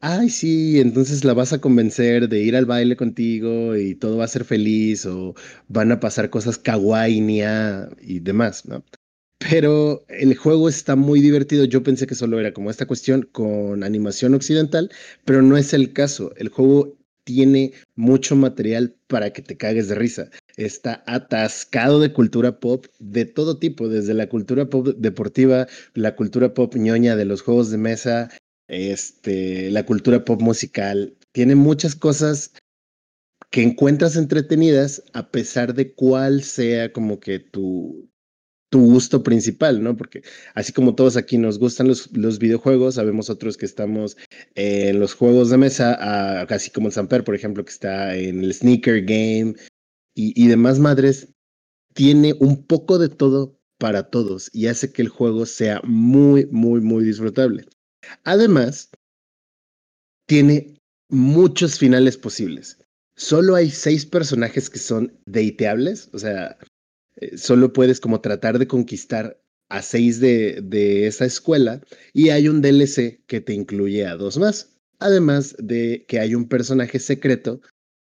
ay, 0.00 0.28
sí, 0.28 0.80
entonces 0.80 1.24
la 1.24 1.32
vas 1.32 1.54
a 1.54 1.60
convencer 1.60 2.28
de 2.28 2.40
ir 2.40 2.56
al 2.56 2.66
baile 2.66 2.94
contigo 2.94 3.74
y 3.74 3.94
todo 3.94 4.18
va 4.18 4.24
a 4.24 4.28
ser 4.28 4.44
feliz 4.44 5.06
o 5.06 5.34
van 5.68 5.92
a 5.92 5.98
pasar 5.98 6.28
cosas 6.28 6.58
kawaii 6.58 7.22
nia, 7.22 7.88
y 8.02 8.20
demás, 8.20 8.66
¿no? 8.66 8.84
Pero 9.38 10.04
el 10.08 10.34
juego 10.36 10.68
está 10.68 10.94
muy 10.94 11.20
divertido. 11.20 11.64
Yo 11.64 11.82
pensé 11.82 12.06
que 12.06 12.14
solo 12.14 12.38
era 12.38 12.52
como 12.52 12.70
esta 12.70 12.86
cuestión 12.86 13.22
con 13.32 13.82
animación 13.82 14.34
occidental, 14.34 14.90
pero 15.24 15.42
no 15.42 15.56
es 15.56 15.72
el 15.72 15.92
caso. 15.92 16.32
El 16.36 16.48
juego 16.48 16.96
tiene 17.26 17.72
mucho 17.96 18.36
material 18.36 18.94
para 19.08 19.32
que 19.32 19.42
te 19.42 19.56
cagues 19.56 19.88
de 19.88 19.96
risa. 19.96 20.30
Está 20.56 21.02
atascado 21.06 22.00
de 22.00 22.12
cultura 22.12 22.60
pop 22.60 22.86
de 23.00 23.24
todo 23.26 23.58
tipo, 23.58 23.88
desde 23.88 24.14
la 24.14 24.28
cultura 24.28 24.70
pop 24.70 24.86
deportiva, 24.96 25.66
la 25.94 26.14
cultura 26.14 26.54
pop 26.54 26.74
ñoña 26.76 27.16
de 27.16 27.24
los 27.24 27.42
juegos 27.42 27.70
de 27.70 27.78
mesa, 27.78 28.30
este, 28.68 29.70
la 29.72 29.84
cultura 29.84 30.24
pop 30.24 30.40
musical. 30.40 31.16
Tiene 31.32 31.56
muchas 31.56 31.96
cosas 31.96 32.52
que 33.50 33.62
encuentras 33.62 34.16
entretenidas 34.16 35.02
a 35.12 35.30
pesar 35.30 35.74
de 35.74 35.94
cuál 35.94 36.44
sea 36.44 36.92
como 36.92 37.18
que 37.18 37.40
tu, 37.40 38.08
tu 38.76 38.84
gusto 38.84 39.22
principal, 39.22 39.82
¿no? 39.82 39.96
Porque 39.96 40.22
así 40.54 40.70
como 40.70 40.94
todos 40.94 41.16
aquí 41.16 41.38
nos 41.38 41.58
gustan 41.58 41.88
los, 41.88 42.14
los 42.14 42.38
videojuegos, 42.38 42.96
sabemos 42.96 43.30
otros 43.30 43.56
que 43.56 43.64
estamos 43.64 44.18
en 44.54 45.00
los 45.00 45.14
juegos 45.14 45.48
de 45.48 45.56
mesa, 45.56 45.94
a- 45.94 46.42
así 46.42 46.70
como 46.70 46.88
el 46.88 46.92
Samper, 46.92 47.24
por 47.24 47.34
ejemplo, 47.34 47.64
que 47.64 47.70
está 47.70 48.14
en 48.14 48.44
el 48.44 48.52
sneaker 48.52 49.00
game 49.00 49.54
y, 50.14 50.34
y 50.44 50.46
demás 50.48 50.78
madres, 50.78 51.28
tiene 51.94 52.34
un 52.38 52.66
poco 52.66 52.98
de 52.98 53.08
todo 53.08 53.58
para 53.78 54.10
todos 54.10 54.50
y 54.52 54.66
hace 54.66 54.92
que 54.92 55.00
el 55.00 55.08
juego 55.08 55.46
sea 55.46 55.80
muy, 55.82 56.44
muy, 56.50 56.82
muy 56.82 57.02
disfrutable. 57.02 57.64
Además, 58.24 58.90
tiene 60.28 60.76
muchos 61.08 61.78
finales 61.78 62.18
posibles. 62.18 62.78
Solo 63.16 63.54
hay 63.54 63.70
seis 63.70 64.04
personajes 64.04 64.68
que 64.68 64.78
son 64.78 65.18
dateables, 65.24 66.10
o 66.12 66.18
sea, 66.18 66.58
eh, 67.16 67.36
solo 67.36 67.72
puedes 67.72 68.00
como 68.00 68.20
tratar 68.20 68.58
de 68.58 68.66
conquistar 68.66 69.40
a 69.68 69.82
seis 69.82 70.20
de, 70.20 70.60
de 70.62 71.06
esa 71.06 71.24
escuela 71.24 71.80
y 72.12 72.30
hay 72.30 72.48
un 72.48 72.62
DLC 72.62 73.24
que 73.26 73.40
te 73.40 73.52
incluye 73.52 74.06
a 74.06 74.16
dos 74.16 74.38
más. 74.38 74.72
Además 74.98 75.56
de 75.58 76.06
que 76.08 76.20
hay 76.20 76.34
un 76.34 76.48
personaje 76.48 76.98
secreto 76.98 77.60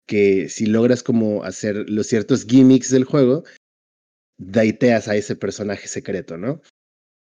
que 0.07 0.49
si 0.49 0.67
logras 0.67 1.01
como 1.01 1.43
hacer 1.43 1.89
los 1.89 2.07
ciertos 2.07 2.45
gimmicks 2.45 2.91
del 2.91 3.05
juego, 3.05 3.43
daiteas 4.37 5.07
a 5.07 5.15
ese 5.15 5.35
personaje 5.35 5.87
secreto, 5.87 6.37
¿no? 6.37 6.61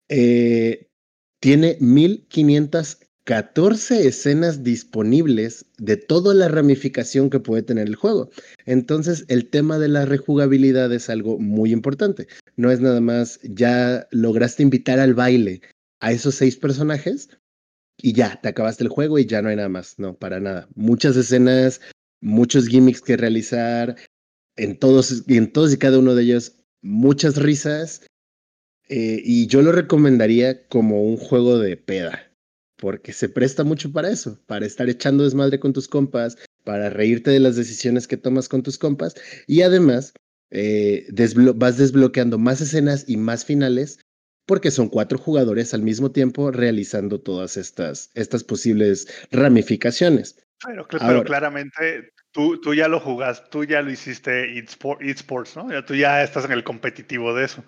Eh, 0.10 0.88
tiene 1.42 1.78
1514 3.26 4.08
escenas 4.08 4.64
disponibles 4.64 5.66
de 5.78 5.98
toda 5.98 6.34
la 6.34 6.48
ramificación 6.48 7.30
que 7.30 7.40
puede 7.40 7.62
tener 7.64 7.88
el 7.88 7.96
juego. 7.96 8.30
Entonces, 8.66 9.26
el 9.28 9.50
tema 9.50 9.78
de 9.78 9.88
la 9.90 10.06
rejugabilidad 10.06 10.92
es 10.92 11.10
algo 11.10 11.38
muy 11.40 11.72
importante. 11.72 12.28
No 12.56 12.72
es 12.72 12.82
nada 12.82 13.00
más, 13.00 13.40
ya 13.44 14.08
lograste 14.12 14.64
invitar 14.64 15.00
al 15.00 15.14
baile 15.14 15.62
a 16.00 16.12
esos 16.12 16.36
seis 16.36 16.58
personajes 16.58 17.30
y 17.98 18.14
ya, 18.14 18.40
te 18.42 18.50
acabaste 18.50 18.84
el 18.84 18.90
juego 18.90 19.20
y 19.20 19.26
ya 19.26 19.42
no 19.42 19.50
hay 19.50 19.56
nada 19.56 19.70
más. 19.70 20.00
No, 20.00 20.16
para 20.18 20.40
nada. 20.40 20.68
Muchas 20.76 21.16
escenas, 21.16 21.80
muchos 22.22 22.68
gimmicks 22.68 23.02
que 23.02 23.18
realizar, 23.18 23.96
en 24.56 24.78
todos, 24.78 25.24
y 25.28 25.38
en 25.38 25.52
todos 25.52 25.74
y 25.74 25.78
cada 25.78 26.00
uno 26.00 26.16
de 26.16 26.24
ellos, 26.24 26.58
muchas 26.82 27.38
risas. 27.38 28.02
eh, 28.90 29.22
y 29.24 29.48
yo 29.48 29.62
lo 29.62 29.72
recomendaría 29.72 30.68
como 30.68 31.04
un 31.04 31.18
juego 31.18 31.60
de 31.60 31.78
peda, 31.78 32.31
porque 32.82 33.14
se 33.14 33.30
presta 33.30 33.64
mucho 33.64 33.92
para 33.94 34.10
eso, 34.10 34.42
para 34.48 34.66
estar 34.66 34.90
echando 34.90 35.24
desmadre 35.24 35.60
con 35.60 35.72
tus 35.72 35.88
compas, 35.88 36.36
para 36.66 36.90
reírte 36.90 37.30
de 37.30 37.40
las 37.40 37.56
decisiones 37.56 38.08
que 38.08 38.18
tomas 38.18 38.50
con 38.50 38.64
tus 38.64 38.78
compas 38.80 39.14
y 39.48 39.62
además 39.62 40.14
eh, 40.50 41.06
desblo- 41.10 41.54
vas 41.56 41.78
desbloqueando 41.78 42.40
más 42.40 42.60
escenas 42.60 43.06
y 43.08 43.18
más 43.18 43.46
finales 43.46 44.00
porque 44.48 44.72
son 44.72 44.90
cuatro 44.90 45.20
jugadores 45.20 45.74
al 45.76 45.84
mismo 45.84 46.12
tiempo 46.12 46.52
realizando 46.52 47.22
todas 47.22 47.56
estas, 47.56 48.10
estas 48.16 48.44
posibles 48.44 49.08
ramificaciones. 49.32 50.44
Pero, 50.66 50.88
cl- 50.88 51.00
pero 51.00 51.18
Ahora. 51.18 51.24
claramente 51.24 52.12
tú, 52.32 52.60
tú 52.60 52.74
ya 52.74 52.88
lo 52.88 53.00
jugaste, 53.00 53.48
tú 53.52 53.64
ya 53.64 53.82
lo 53.84 53.92
hiciste 53.92 54.56
eSport- 54.56 55.02
eSports, 55.02 55.56
¿no? 55.56 55.72
Ya 55.72 55.86
tú 55.86 55.94
ya 55.96 56.24
estás 56.24 56.46
en 56.46 56.52
el 56.52 56.64
competitivo 56.64 57.34
de 57.36 57.46
eso. 57.46 57.64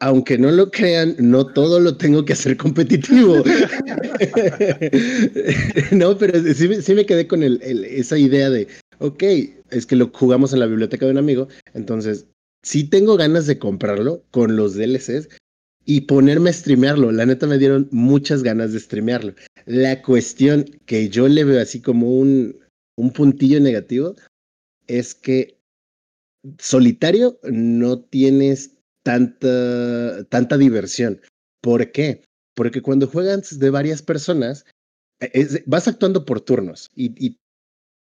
Aunque 0.00 0.38
no 0.38 0.50
lo 0.52 0.70
crean, 0.70 1.16
no 1.18 1.46
todo 1.46 1.80
lo 1.80 1.96
tengo 1.96 2.24
que 2.24 2.34
hacer 2.34 2.56
competitivo. 2.56 3.42
no, 5.92 6.16
pero 6.16 6.40
sí, 6.54 6.94
me- 6.94 7.06
quedé 7.06 7.26
con 7.26 7.42
esa 7.42 8.16
idea 8.16 8.48
de, 8.48 8.68
ok, 9.00 9.22
es 9.70 9.86
que 9.86 9.96
lo 9.96 10.10
jugamos 10.14 10.52
en 10.52 10.60
la 10.60 10.66
biblioteca 10.66 11.06
de 11.06 11.12
un 11.12 11.18
amigo, 11.18 11.48
entonces 11.74 12.26
sí 12.62 12.84
tengo 12.84 13.16
ganas 13.16 13.46
de 13.46 13.58
comprarlo 13.58 14.22
con 14.30 14.56
los 14.56 14.74
DLCs 14.74 15.28
y 15.84 16.02
ponerme 16.02 16.50
a 16.50 16.52
streamearlo. 16.52 17.10
La 17.10 17.26
neta 17.26 17.46
me 17.46 17.58
dieron 17.58 17.88
muchas 17.90 18.42
ganas 18.44 18.72
de 18.72 18.80
streamearlo. 18.80 19.34
La 19.66 20.02
cuestión 20.02 20.64
que 20.86 21.08
yo 21.08 21.26
le 21.26 21.44
veo 21.44 21.60
así 21.60 21.80
como 21.80 22.18
un, 22.18 22.56
un 22.96 23.12
puntillo 23.12 23.58
negativo 23.58 24.14
es 24.86 25.14
que 25.14 25.58
solitario 26.58 27.38
no 27.42 28.00
tienes 28.00 28.77
tanta, 29.08 30.24
tanta 30.28 30.58
diversión. 30.58 31.20
¿Por 31.62 31.92
qué? 31.92 32.22
Porque 32.54 32.82
cuando 32.82 33.06
juegas 33.06 33.58
de 33.58 33.70
varias 33.70 34.02
personas, 34.02 34.66
es- 35.20 35.62
vas 35.66 35.88
actuando 35.88 36.24
por 36.26 36.40
turnos 36.42 36.90
y, 36.94 37.06
y 37.24 37.38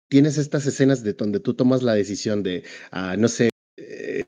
tienes 0.10 0.38
estas 0.38 0.66
escenas 0.68 1.04
de 1.04 1.14
donde 1.14 1.39
tú 1.39 1.54
tomas 1.56 1.84
la 1.84 1.93
decisión 1.95 2.43
de, 2.43 2.64
ah, 2.91 3.16
no 3.18 3.28
sé, 3.28 3.50
eh, 3.78 4.26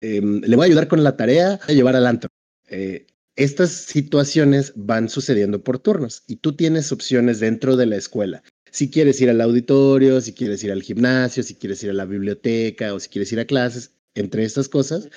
em, 0.00 0.40
le 0.42 0.56
voy 0.56 0.64
a 0.64 0.66
ayudar 0.66 0.88
con 0.88 1.02
la 1.02 1.16
tarea 1.16 1.58
a 1.66 1.72
llevar 1.72 1.96
al 1.96 2.06
antro. 2.06 2.30
Eh, 2.68 3.06
estas 3.36 3.70
situaciones 3.72 4.72
van 4.76 5.08
sucediendo 5.08 5.62
por 5.64 5.78
turnos 5.78 6.22
y 6.26 6.36
tú 6.36 6.54
tienes 6.54 6.92
opciones 6.92 7.40
dentro 7.40 7.76
de 7.76 7.86
la 7.86 7.96
escuela. 7.96 8.42
Si 8.70 8.90
quieres 8.90 9.20
ir 9.20 9.30
al 9.30 9.40
auditorio, 9.40 10.20
si 10.20 10.32
quieres 10.34 10.62
ir 10.64 10.72
al 10.72 10.82
gimnasio, 10.82 11.42
si 11.42 11.54
quieres 11.54 11.82
ir 11.82 11.90
a 11.90 11.94
la 11.94 12.04
biblioteca 12.04 12.94
o 12.94 13.00
si 13.00 13.08
quieres 13.08 13.32
ir 13.32 13.40
a 13.40 13.44
clases, 13.44 13.92
entre 14.14 14.44
estas 14.44 14.68
cosas. 14.68 15.08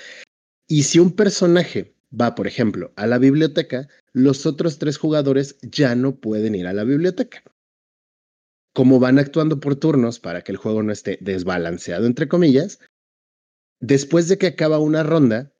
Y 0.67 0.83
si 0.83 0.99
un 0.99 1.11
personaje 1.11 1.95
va, 2.09 2.35
por 2.35 2.47
ejemplo, 2.47 2.93
a 2.95 3.07
la 3.07 3.17
biblioteca, 3.17 3.87
los 4.13 4.45
otros 4.45 4.79
tres 4.79 4.97
jugadores 4.97 5.57
ya 5.61 5.95
no 5.95 6.15
pueden 6.15 6.55
ir 6.55 6.67
a 6.67 6.73
la 6.73 6.83
biblioteca. 6.83 7.43
Como 8.73 8.99
van 8.99 9.19
actuando 9.19 9.59
por 9.59 9.75
turnos 9.75 10.19
para 10.19 10.43
que 10.43 10.51
el 10.51 10.57
juego 10.57 10.83
no 10.83 10.91
esté 10.91 11.17
desbalanceado, 11.21 12.05
entre 12.05 12.27
comillas, 12.27 12.79
después 13.79 14.27
de 14.27 14.37
que 14.37 14.47
acaba 14.47 14.79
una 14.79 15.03
ronda, 15.03 15.53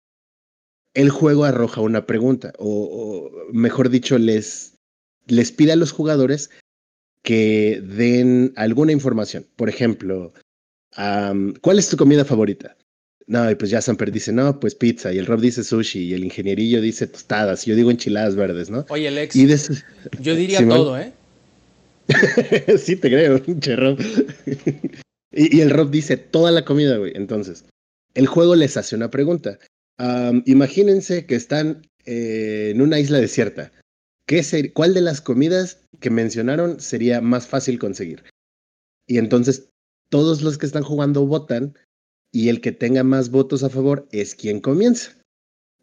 el 0.94 1.10
juego 1.10 1.44
arroja 1.44 1.82
una 1.82 2.06
pregunta, 2.06 2.54
o, 2.58 3.30
mejor 3.52 3.90
dicho, 3.90 4.18
les, 4.18 4.78
les 5.28 5.52
pide 5.52 5.74
a 5.74 5.76
los 5.76 5.92
jugadores 5.92 6.50
que 7.22 7.82
den 7.82 8.54
alguna 8.56 8.92
información. 8.92 9.46
Por 9.56 9.70
ejemplo, 9.70 10.34
¿cuál 11.62 11.80
es 11.80 11.90
tu 11.90 11.98
comida 11.98 12.26
favorita? 12.26 12.78
No, 13.30 13.52
y 13.52 13.56
pues 13.56 13.70
ya 13.70 13.82
Samper 13.82 14.12
dice, 14.12 14.32
no, 14.32 14.58
pues 14.60 14.74
pizza, 14.74 15.12
y 15.12 15.18
el 15.18 15.26
Rob 15.26 15.42
dice 15.42 15.64
sushi, 15.64 16.00
y 16.06 16.14
el 16.14 16.24
ingenierillo 16.24 16.80
dice 16.82 17.08
tostadas, 17.08 17.68
y 17.68 17.72
yo 17.72 17.76
digo 17.76 17.92
enchiladas 17.92 18.36
verdes, 18.38 18.70
¿no? 18.70 18.86
Oye, 18.90 19.10
Alex, 19.10 19.36
Y 19.36 19.48
yo 20.22 20.36
diría 20.36 20.66
todo, 20.68 20.98
¿eh? 20.98 21.12
sí, 22.78 22.96
te 22.96 23.10
creo, 23.10 23.40
che 23.60 23.76
Rob. 23.76 24.00
y, 25.34 25.58
y 25.58 25.62
el 25.62 25.70
Rob 25.72 25.90
dice 25.92 26.16
toda 26.16 26.52
la 26.52 26.64
comida, 26.64 26.96
güey. 26.98 27.12
Entonces, 27.16 27.66
el 28.14 28.28
juego 28.28 28.56
les 28.56 28.78
hace 28.78 28.96
una 28.96 29.10
pregunta. 29.12 29.60
Imagínense 30.46 31.26
que 31.26 31.36
están 31.36 31.82
eh, 32.06 32.72
en 32.74 32.82
una 32.82 33.00
isla 33.00 33.20
desierta. 33.20 33.72
¿Qué 34.26 34.44
ser- 34.44 34.72
¿Cuál 34.74 34.94
de 34.94 35.02
las 35.02 35.22
comidas 35.22 35.82
que 36.00 36.10
mencionaron 36.10 36.80
sería 36.80 37.20
más 37.20 37.48
fácil 37.48 37.80
conseguir? 37.80 38.24
Y 39.08 39.18
entonces 39.18 39.70
todos 40.10 40.42
los 40.44 40.58
que 40.58 40.66
están 40.66 40.84
jugando 40.84 41.26
votan 41.26 41.78
y 42.32 42.50
el 42.50 42.62
que 42.62 42.72
tenga 42.72 43.04
más 43.04 43.30
votos 43.32 43.64
a 43.64 43.70
favor 43.70 44.08
es 44.12 44.36
quien 44.36 44.60
comienza. 44.60 45.14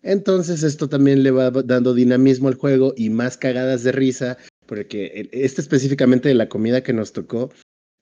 Entonces 0.03 0.63
esto 0.63 0.89
también 0.89 1.23
le 1.23 1.31
va 1.31 1.51
dando 1.51 1.95
dinamismo 1.95 2.49
al 2.49 2.55
juego 2.55 2.93
y 2.97 3.09
más 3.11 3.37
cagadas 3.39 3.83
de 3.83 3.93
risa, 3.93 4.37
porque 4.67 5.29
este 5.33 5.61
específicamente 5.63 6.29
de 6.29 6.35
la 6.35 6.49
comida 6.49 6.83
que 6.83 6.93
nos 6.93 7.13
tocó, 7.13 7.51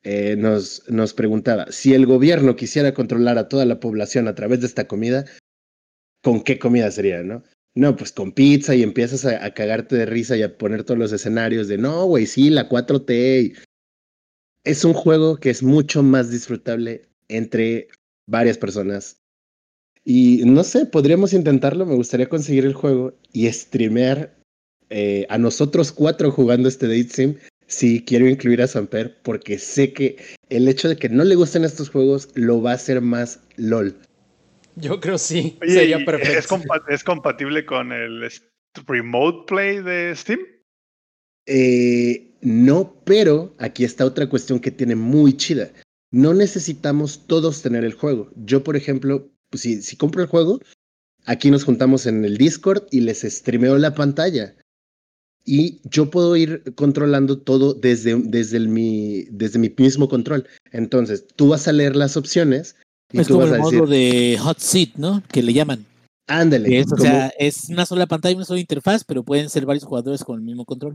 eh, 0.03 0.35
nos, 0.37 0.83
nos 0.91 1.15
preguntaba, 1.15 1.71
si 1.71 1.95
el 1.95 2.07
gobierno 2.07 2.57
quisiera 2.57 2.93
controlar 2.93 3.39
a 3.39 3.49
toda 3.49 3.65
la 3.67 3.79
población 3.79 4.27
a 4.27 4.35
través 4.35 4.61
de 4.61 4.67
esta 4.67 4.89
comida, 4.89 5.25
¿con 6.25 6.43
qué 6.43 6.59
comida 6.59 6.91
sería, 6.91 7.23
no? 7.23 7.45
No, 7.75 7.97
pues 7.97 8.13
con 8.13 8.33
pizza 8.33 8.75
y 8.75 8.83
empiezas 8.83 9.25
a, 9.25 9.45
a 9.45 9.55
cagarte 9.55 9.97
de 9.97 10.05
risa 10.07 10.37
y 10.37 10.43
a 10.43 10.59
poner 10.59 10.83
todos 10.85 10.99
los 10.99 11.13
escenarios 11.13 11.69
de, 11.69 11.79
no, 11.79 12.05
güey, 12.07 12.27
sí, 12.27 12.51
la 12.51 12.69
4T. 12.69 13.43
y- 13.45 13.53
Es 14.65 14.85
un 14.85 14.93
juego 14.93 15.37
que 15.37 15.51
es 15.51 15.63
mucho 15.63 16.03
más 16.03 16.31
disfrutable 16.31 17.09
entre 17.29 17.89
varias 18.27 18.59
personas. 18.59 19.17
Y 20.05 20.43
no 20.45 20.65
sé, 20.65 20.87
podríamos 20.87 21.33
intentarlo, 21.33 21.87
me 21.87 21.95
gustaría 21.95 22.29
conseguir 22.29 22.65
el 22.65 22.75
juego 22.75 23.15
y 23.33 23.51
streamear 23.53 24.37
eh, 24.91 25.27
a 25.29 25.39
nosotros 25.39 25.93
cuatro 25.93 26.31
jugando 26.33 26.69
este 26.69 26.87
Date 26.89 27.09
Sim. 27.09 27.35
Sí, 27.69 28.05
quiero 28.05 28.29
incluir 28.29 28.61
a 28.61 28.67
Samper 28.67 29.17
porque 29.23 29.59
sé 29.59 29.93
que 29.93 30.17
el 30.51 30.69
hecho 30.69 30.89
de 30.89 30.97
que 30.97 31.09
no 31.09 31.25
le 31.25 31.37
gusten 31.37 31.65
estos 31.65 31.89
juegos 31.89 32.29
lo 32.35 32.61
va 32.61 32.73
a 32.73 32.75
hacer 32.75 33.01
más 33.01 33.41
LOL. 33.57 33.97
Yo 34.77 35.01
creo 35.01 35.17
sí. 35.19 35.57
Oye, 35.63 35.73
Sería 35.73 36.01
¿y 36.01 36.05
perfecto. 36.05 36.39
¿es, 36.39 36.49
compa- 36.49 36.83
es 36.89 37.05
compatible 37.05 37.65
con 37.65 37.93
el 37.93 38.29
Remote 38.87 39.45
Play 39.47 39.83
de 39.83 40.15
Steam? 40.17 40.41
Eh, 41.47 42.35
no, 42.43 42.95
pero 43.05 43.55
aquí 43.59 43.85
está 43.85 44.05
otra 44.05 44.29
cuestión 44.29 44.61
que 44.61 44.71
tiene 44.71 44.95
muy 44.95 45.37
chida. 45.37 45.71
No 46.13 46.35
necesitamos 46.35 47.27
todos 47.27 47.63
tener 47.63 47.85
el 47.85 47.95
juego. 47.95 48.31
Yo, 48.37 48.63
por 48.63 48.77
ejemplo, 48.77 49.31
pues, 49.51 49.63
si, 49.63 49.83
si 49.83 49.97
compro 49.97 50.23
el 50.23 50.29
juego, 50.29 50.61
aquí 51.25 51.51
nos 51.51 51.65
juntamos 51.65 52.07
en 52.07 52.25
el 52.25 52.37
Discord 52.37 52.85
y 52.91 53.01
les 53.01 53.23
streameo 53.23 53.79
la 53.79 53.95
pantalla. 53.95 54.55
Y 55.45 55.81
yo 55.89 56.11
puedo 56.11 56.37
ir 56.37 56.63
controlando 56.77 57.39
todo 57.39 57.75
desde, 57.75 58.15
desde, 58.15 58.59
el, 58.59 58.69
mi, 58.69 59.25
desde 59.31 59.59
mi 59.59 59.75
mismo 59.77 60.09
control. 60.09 60.47
Entonces, 60.71 61.27
tú 61.35 61.49
vas 61.49 61.67
a 61.67 61.73
leer 61.73 61.97
las 61.97 62.17
opciones 62.17 62.77
y 63.11 63.21
Es 63.21 63.27
tú 63.27 63.35
como 63.35 63.47
vas 63.47 63.55
el 63.55 63.61
a 63.61 63.65
decir, 63.65 63.79
modo 63.81 63.91
de 63.91 64.39
hot 64.41 64.59
seat, 64.59 64.91
¿no? 64.97 65.23
Que 65.29 65.43
le 65.43 65.53
llaman. 65.53 65.85
ándale. 66.29 66.79
Es, 66.79 66.93
o 66.93 66.97
sea, 66.97 67.29
es 67.39 67.69
una 67.71 67.87
sola 67.87 68.07
pantalla, 68.07 68.37
una 68.37 68.45
sola 68.45 68.61
interfaz, 68.61 69.03
pero 69.03 69.25
pueden 69.25 69.51
ser 69.51 69.67
varios 69.67 69.85
jugadores 69.85 70.23
con 70.23 70.39
el 70.39 70.45
mismo 70.45 70.65
control. 70.65 70.95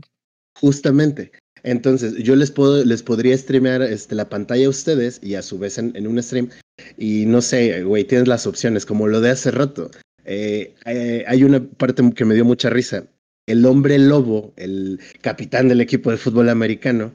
Justamente. 0.60 1.32
Entonces, 1.62 2.14
yo 2.16 2.36
les 2.36 2.50
puedo, 2.50 2.84
les 2.84 3.02
podría 3.02 3.36
streamear 3.36 3.82
este, 3.82 4.14
la 4.14 4.28
pantalla 4.28 4.66
a 4.66 4.70
ustedes 4.70 5.20
y 5.22 5.34
a 5.34 5.42
su 5.42 5.58
vez 5.58 5.78
en, 5.78 6.06
un 6.06 6.22
stream. 6.22 6.50
Y 6.96 7.26
no 7.26 7.42
sé, 7.42 7.82
güey, 7.82 8.04
tienes 8.04 8.28
las 8.28 8.46
opciones, 8.46 8.86
como 8.86 9.08
lo 9.08 9.20
de 9.20 9.30
hace 9.30 9.50
rato. 9.50 9.90
Eh, 10.24 10.74
eh, 10.86 11.24
hay 11.26 11.44
una 11.44 11.64
parte 11.64 12.02
que 12.14 12.24
me 12.24 12.34
dio 12.34 12.44
mucha 12.44 12.70
risa. 12.70 13.06
El 13.46 13.64
hombre 13.64 13.98
lobo, 13.98 14.52
el 14.56 15.00
capitán 15.22 15.68
del 15.68 15.80
equipo 15.80 16.10
de 16.10 16.18
fútbol 16.18 16.48
americano, 16.48 17.14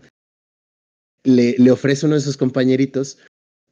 le, 1.24 1.56
le 1.58 1.72
ofrece 1.72 2.06
a 2.06 2.08
uno 2.08 2.16
de 2.16 2.22
sus 2.22 2.38
compañeritos 2.38 3.18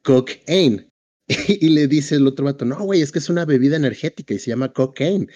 cocaine. 0.02 0.88
Y 1.48 1.68
le 1.70 1.86
dice 1.86 2.16
el 2.16 2.26
otro 2.26 2.44
vato, 2.44 2.64
no, 2.64 2.82
güey, 2.82 3.00
es 3.00 3.12
que 3.12 3.18
es 3.18 3.30
una 3.30 3.44
bebida 3.44 3.76
energética 3.76 4.34
y 4.34 4.38
se 4.38 4.50
llama 4.50 4.72
cocaine. 4.72 5.28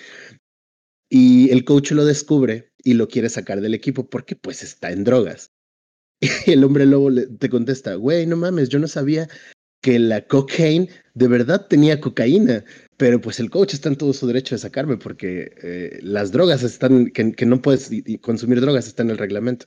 Y 1.09 1.51
el 1.51 1.65
coach 1.65 1.93
lo 1.93 2.05
descubre 2.05 2.73
y 2.87 2.95
lo 2.95 3.09
quiere 3.09 3.29
sacar 3.29 3.61
del 3.61 3.75
equipo 3.75 4.09
porque 4.09 4.37
pues 4.37 4.63
está 4.63 4.93
en 4.93 5.03
drogas. 5.03 5.51
Y 6.21 6.29
el 6.53 6.63
hombre 6.63 6.87
lobo 6.87 7.11
te 7.13 7.51
contesta, 7.51 7.97
güey, 7.97 8.27
no 8.27 8.37
mames, 8.37 8.69
yo 8.69 8.79
no 8.79 8.87
sabía 8.87 9.29
que 9.83 9.99
la 9.99 10.25
cocaine 10.25 10.89
de 11.15 11.27
verdad 11.27 11.67
tenía 11.67 12.01
cocaína, 12.01 12.65
pero 12.97 13.21
pues 13.21 13.41
el 13.41 13.51
coach 13.51 13.75
está 13.75 13.89
en 13.89 13.97
todo 13.97 14.13
su 14.13 14.29
derecho 14.29 14.55
de 14.55 14.61
sacarme 14.61 14.99
porque 14.99 15.53
eh, 15.63 15.99
las 16.01 16.31
drogas 16.31 16.63
están, 16.63 17.11
que, 17.11 17.33
que 17.33 17.45
no 17.45 17.61
puedes 17.61 17.91
consumir 18.21 18.61
drogas 18.61 18.87
está 18.87 19.03
en 19.03 19.11
el 19.11 19.19
reglamento. 19.19 19.67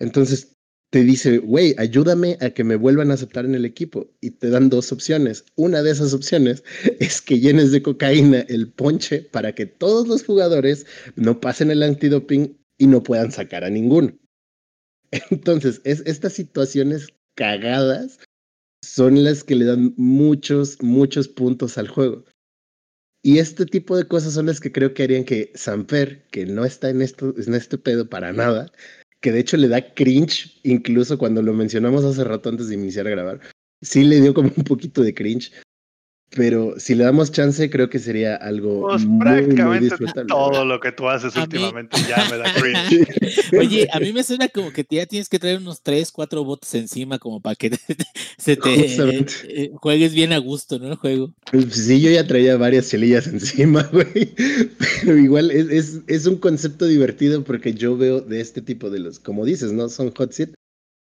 Entonces 0.00 0.57
te 0.90 1.04
dice, 1.04 1.38
güey, 1.38 1.74
ayúdame 1.78 2.38
a 2.40 2.50
que 2.50 2.64
me 2.64 2.76
vuelvan 2.76 3.10
a 3.10 3.14
aceptar 3.14 3.44
en 3.44 3.54
el 3.54 3.64
equipo. 3.64 4.10
Y 4.20 4.30
te 4.30 4.48
dan 4.48 4.70
dos 4.70 4.90
opciones. 4.92 5.44
Una 5.56 5.82
de 5.82 5.90
esas 5.90 6.14
opciones 6.14 6.64
es 7.00 7.20
que 7.20 7.40
llenes 7.40 7.72
de 7.72 7.82
cocaína 7.82 8.40
el 8.48 8.72
ponche 8.72 9.20
para 9.22 9.54
que 9.54 9.66
todos 9.66 10.08
los 10.08 10.24
jugadores 10.24 10.86
no 11.16 11.40
pasen 11.40 11.70
el 11.70 11.82
antidoping 11.82 12.58
y 12.78 12.86
no 12.86 13.02
puedan 13.02 13.32
sacar 13.32 13.64
a 13.64 13.70
ninguno. 13.70 14.16
Entonces, 15.30 15.80
es, 15.84 16.02
estas 16.06 16.32
situaciones 16.32 17.08
cagadas 17.34 18.18
son 18.82 19.22
las 19.24 19.44
que 19.44 19.56
le 19.56 19.64
dan 19.64 19.94
muchos, 19.96 20.80
muchos 20.82 21.28
puntos 21.28 21.76
al 21.76 21.88
juego. 21.88 22.24
Y 23.22 23.38
este 23.40 23.66
tipo 23.66 23.96
de 23.96 24.06
cosas 24.06 24.34
son 24.34 24.46
las 24.46 24.60
que 24.60 24.72
creo 24.72 24.94
que 24.94 25.02
harían 25.02 25.24
que 25.24 25.50
Samper, 25.54 26.26
que 26.30 26.46
no 26.46 26.64
está 26.64 26.88
en, 26.88 27.02
esto, 27.02 27.34
en 27.36 27.54
este 27.54 27.76
pedo 27.76 28.08
para 28.08 28.32
nada, 28.32 28.70
que 29.20 29.32
de 29.32 29.40
hecho 29.40 29.56
le 29.56 29.68
da 29.68 29.94
cringe, 29.94 30.60
incluso 30.62 31.18
cuando 31.18 31.42
lo 31.42 31.52
mencionamos 31.52 32.04
hace 32.04 32.24
rato 32.24 32.48
antes 32.48 32.68
de 32.68 32.74
iniciar 32.74 33.06
a 33.06 33.10
grabar, 33.10 33.40
sí 33.80 34.04
le 34.04 34.20
dio 34.20 34.34
como 34.34 34.50
un 34.56 34.64
poquito 34.64 35.02
de 35.02 35.14
cringe, 35.14 35.52
pero 36.30 36.74
si 36.78 36.94
le 36.94 37.04
damos 37.04 37.32
chance 37.32 37.70
creo 37.70 37.88
que 37.88 37.98
sería 37.98 38.36
algo 38.36 38.82
Pues 38.88 39.04
muy, 39.06 39.16
muy 39.16 39.20
prácticamente 39.20 39.84
disfrutable. 39.86 40.28
todo 40.28 40.64
lo 40.64 40.78
que 40.80 40.92
tú 40.92 41.08
haces 41.08 41.34
A 41.36 41.38
mí- 41.40 41.44
últimamente 41.44 41.96
ya 42.08 42.28
me 42.30 42.36
da 42.38 42.44
cringe. 42.54 43.08
Oye, 43.58 43.88
a 43.92 43.98
mí 44.00 44.12
me 44.12 44.22
suena 44.22 44.48
como 44.48 44.70
que 44.72 44.86
ya 44.90 45.06
tienes 45.06 45.28
que 45.28 45.38
traer 45.38 45.58
unos 45.58 45.82
3, 45.82 46.12
4 46.12 46.44
botes 46.44 46.74
encima 46.74 47.18
como 47.18 47.40
para 47.40 47.54
que 47.56 47.70
se 48.38 48.56
te 48.56 49.24
eh, 49.48 49.70
juegues 49.74 50.12
bien 50.14 50.32
a 50.32 50.38
gusto, 50.38 50.78
¿no? 50.78 50.88
El 50.88 50.96
juego. 50.96 51.32
Pues 51.50 51.66
sí, 51.74 52.00
yo 52.00 52.10
ya 52.10 52.26
traía 52.26 52.56
varias 52.56 52.88
chelillas 52.90 53.26
encima, 53.28 53.82
güey. 53.92 54.34
Pero 55.02 55.16
igual 55.18 55.50
es, 55.50 55.68
es, 55.70 56.00
es 56.06 56.26
un 56.26 56.36
concepto 56.36 56.86
divertido 56.86 57.42
porque 57.44 57.74
yo 57.74 57.96
veo 57.96 58.20
de 58.20 58.40
este 58.40 58.60
tipo 58.62 58.90
de 58.90 58.98
los, 59.00 59.18
como 59.18 59.44
dices, 59.44 59.72
¿no? 59.72 59.88
Son 59.88 60.12
hot 60.14 60.32
seat, 60.32 60.50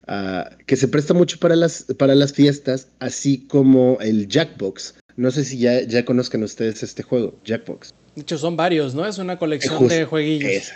ah, 0.07 0.49
que 0.65 0.75
se 0.75 0.87
presta 0.87 1.13
mucho 1.13 1.37
para 1.39 1.55
las, 1.55 1.83
para 1.97 2.15
las 2.15 2.33
fiestas, 2.33 2.87
así 2.99 3.45
como 3.47 3.97
el 4.01 4.27
Jackbox. 4.27 4.95
No 5.17 5.31
sé 5.31 5.43
si 5.43 5.57
ya, 5.57 5.81
ya 5.81 6.05
conozcan 6.05 6.43
ustedes 6.43 6.83
este 6.83 7.03
juego, 7.03 7.39
Jackbox. 7.43 7.93
De 8.15 8.21
hecho, 8.21 8.37
son 8.37 8.57
varios, 8.57 8.95
¿no? 8.95 9.05
Es 9.05 9.17
una 9.17 9.37
colección 9.37 9.77
Justo, 9.77 9.93
de 9.93 10.05
jueguillos. 10.05 10.51
Es- 10.51 10.73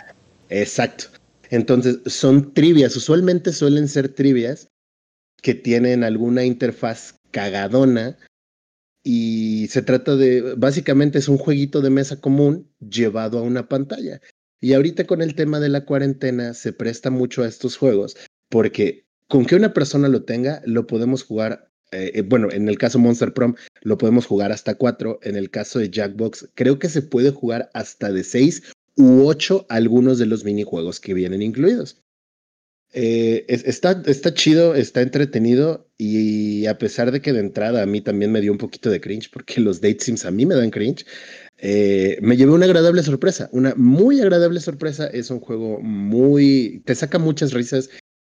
exacto. 0.48 1.06
Entonces, 1.50 2.00
son 2.06 2.52
trivias. 2.54 2.96
Usualmente 2.96 3.52
suelen 3.52 3.88
ser 3.88 4.08
trivias 4.08 4.68
que 5.42 5.54
tienen 5.54 6.02
alguna 6.02 6.44
interfaz 6.44 7.16
cagadona. 7.30 8.18
Y 9.04 9.68
se 9.68 9.82
trata 9.82 10.16
de, 10.16 10.54
básicamente 10.56 11.18
es 11.18 11.28
un 11.28 11.38
jueguito 11.38 11.80
de 11.80 11.90
mesa 11.90 12.20
común 12.20 12.72
llevado 12.80 13.38
a 13.38 13.42
una 13.42 13.68
pantalla. 13.68 14.20
Y 14.60 14.72
ahorita 14.72 15.04
con 15.06 15.22
el 15.22 15.34
tema 15.34 15.60
de 15.60 15.68
la 15.68 15.84
cuarentena 15.84 16.54
se 16.54 16.72
presta 16.72 17.10
mucho 17.10 17.42
a 17.42 17.48
estos 17.48 17.76
juegos 17.76 18.16
porque 18.48 19.06
con 19.28 19.44
que 19.44 19.56
una 19.56 19.72
persona 19.72 20.08
lo 20.08 20.24
tenga, 20.24 20.62
lo 20.64 20.86
podemos 20.86 21.22
jugar. 21.24 21.70
Eh, 21.92 22.12
eh, 22.14 22.22
bueno, 22.22 22.48
en 22.50 22.68
el 22.68 22.78
caso 22.78 22.98
Monster 22.98 23.32
Prom 23.32 23.54
lo 23.82 23.98
podemos 23.98 24.26
jugar 24.26 24.52
hasta 24.52 24.74
cuatro. 24.74 25.18
En 25.22 25.36
el 25.36 25.50
caso 25.50 25.78
de 25.78 25.90
Jackbox, 25.90 26.50
creo 26.54 26.78
que 26.78 26.88
se 26.88 27.02
puede 27.02 27.30
jugar 27.30 27.70
hasta 27.74 28.12
de 28.12 28.24
seis 28.24 28.62
u 28.96 29.26
ocho 29.26 29.66
algunos 29.68 30.18
de 30.18 30.26
los 30.26 30.44
minijuegos 30.44 31.00
que 31.00 31.14
vienen 31.14 31.42
incluidos. 31.42 32.02
Eh, 32.92 33.44
es- 33.48 33.64
está, 33.64 34.02
chido, 34.32 34.74
está 34.74 35.02
entretenido 35.02 35.88
y 35.98 36.66
a 36.66 36.78
pesar 36.78 37.12
de 37.12 37.20
que 37.20 37.32
de 37.32 37.40
entrada 37.40 37.82
a 37.82 37.86
mí 37.86 38.00
también 38.00 38.32
me 38.32 38.40
dio 38.40 38.52
un 38.52 38.58
poquito 38.58 38.90
de 38.90 39.00
cringe 39.00 39.28
porque 39.30 39.60
los 39.60 39.80
date 39.80 39.98
sims 40.00 40.24
a 40.24 40.30
mí 40.30 40.46
me 40.46 40.54
dan 40.54 40.70
cringe, 40.70 41.04
me 41.62 42.36
llevé 42.36 42.52
una 42.52 42.64
agradable 42.66 43.02
sorpresa, 43.02 43.48
una 43.52 43.74
muy 43.76 44.20
agradable 44.20 44.60
sorpresa. 44.60 45.06
Es 45.08 45.30
un 45.30 45.40
juego 45.40 45.80
muy, 45.80 46.82
te 46.86 46.94
saca 46.94 47.18
muchas 47.18 47.52
risas 47.52 47.90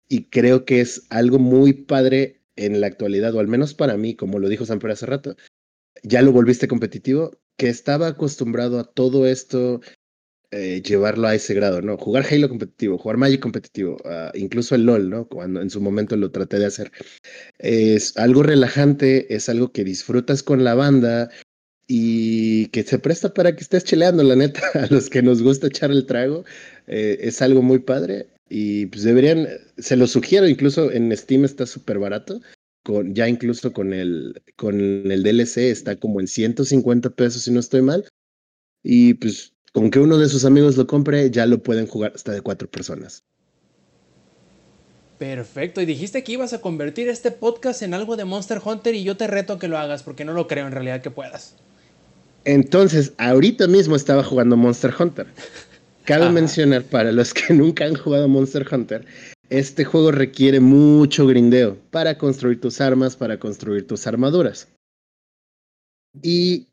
y 0.09 0.25
creo 0.25 0.65
que 0.65 0.81
es 0.81 1.03
algo 1.09 1.39
muy 1.39 1.73
padre 1.73 2.40
en 2.65 2.81
la 2.81 2.87
actualidad, 2.87 3.33
o 3.35 3.39
al 3.39 3.47
menos 3.47 3.73
para 3.73 3.97
mí, 3.97 4.15
como 4.15 4.39
lo 4.39 4.49
dijo 4.49 4.65
Samper 4.65 4.91
hace 4.91 5.05
rato. 5.05 5.35
Ya 6.03 6.21
lo 6.21 6.31
volviste 6.31 6.67
competitivo, 6.67 7.31
que 7.57 7.69
estaba 7.69 8.07
acostumbrado 8.07 8.79
a 8.79 8.85
todo 8.85 9.27
esto, 9.27 9.81
eh, 10.51 10.81
llevarlo 10.81 11.27
a 11.27 11.35
ese 11.35 11.53
grado, 11.53 11.81
¿no? 11.81 11.97
Jugar 11.97 12.25
Halo 12.29 12.49
competitivo, 12.49 12.97
jugar 12.97 13.17
Magic 13.17 13.39
competitivo, 13.39 13.97
ah, 14.05 14.31
incluso 14.33 14.75
el 14.75 14.85
LOL, 14.85 15.09
¿no? 15.09 15.27
Cuando 15.27 15.61
en 15.61 15.69
su 15.69 15.79
momento 15.81 16.15
lo 16.17 16.31
traté 16.31 16.59
de 16.59 16.65
hacer. 16.65 16.91
Es 17.59 18.17
algo 18.17 18.43
relajante, 18.43 19.33
es 19.33 19.49
algo 19.49 19.71
que 19.71 19.83
disfrutas 19.83 20.43
con 20.43 20.63
la 20.63 20.75
banda 20.75 21.29
y 21.87 22.67
que 22.67 22.83
se 22.83 22.99
presta 22.99 23.33
para 23.33 23.55
que 23.55 23.61
estés 23.61 23.83
chileando, 23.83 24.23
la 24.23 24.35
neta, 24.35 24.61
a 24.73 24.87
los 24.87 25.09
que 25.09 25.21
nos 25.21 25.41
gusta 25.41 25.67
echar 25.67 25.91
el 25.91 26.05
trago, 26.05 26.45
eh, 26.87 27.19
es 27.21 27.41
algo 27.41 27.61
muy 27.61 27.79
padre 27.79 28.27
y 28.53 28.87
pues 28.87 29.03
deberían, 29.03 29.47
se 29.77 29.95
lo 29.95 30.05
sugiero, 30.07 30.45
incluso 30.45 30.91
en 30.91 31.15
Steam 31.15 31.45
está 31.45 31.65
súper 31.65 31.99
barato. 31.99 32.41
Con, 32.83 33.15
ya 33.15 33.29
incluso 33.29 33.71
con 33.71 33.93
el, 33.93 34.41
con 34.57 35.09
el 35.09 35.23
DLC 35.23 35.57
está 35.69 35.95
como 35.95 36.19
en 36.19 36.27
150 36.27 37.11
pesos 37.11 37.43
si 37.43 37.51
no 37.51 37.61
estoy 37.61 37.81
mal. 37.81 38.09
Y 38.83 39.13
pues 39.13 39.53
con 39.71 39.89
que 39.89 39.99
uno 39.99 40.17
de 40.17 40.27
sus 40.27 40.43
amigos 40.43 40.75
lo 40.75 40.85
compre, 40.85 41.31
ya 41.31 41.45
lo 41.45 41.63
pueden 41.63 41.87
jugar 41.87 42.11
hasta 42.13 42.33
de 42.33 42.41
cuatro 42.41 42.69
personas. 42.69 43.23
Perfecto. 45.17 45.79
Y 45.79 45.85
dijiste 45.85 46.21
que 46.25 46.33
ibas 46.33 46.51
a 46.51 46.59
convertir 46.59 47.07
este 47.07 47.31
podcast 47.31 47.83
en 47.83 47.93
algo 47.93 48.17
de 48.17 48.25
Monster 48.25 48.59
Hunter 48.61 48.95
y 48.95 49.05
yo 49.05 49.15
te 49.15 49.27
reto 49.27 49.53
a 49.53 49.59
que 49.59 49.69
lo 49.69 49.77
hagas 49.77 50.03
porque 50.03 50.25
no 50.25 50.33
lo 50.33 50.47
creo 50.47 50.67
en 50.67 50.73
realidad 50.73 51.01
que 51.01 51.11
puedas. 51.11 51.55
Entonces, 52.43 53.13
ahorita 53.17 53.67
mismo 53.67 53.95
estaba 53.95 54.25
jugando 54.25 54.57
Monster 54.57 54.93
Hunter. 54.99 55.27
Cabe 56.05 56.25
Ajá. 56.25 56.31
mencionar 56.33 56.83
para 56.83 57.11
los 57.11 57.33
que 57.33 57.53
nunca 57.53 57.85
han 57.85 57.95
jugado 57.95 58.27
Monster 58.27 58.65
Hunter, 58.71 59.05
este 59.49 59.83
juego 59.83 60.11
requiere 60.11 60.59
mucho 60.59 61.27
grindeo 61.27 61.77
para 61.91 62.17
construir 62.17 62.59
tus 62.61 62.81
armas, 62.81 63.15
para 63.15 63.39
construir 63.39 63.85
tus 63.87 64.07
armaduras. 64.07 64.67
Y 66.21 66.67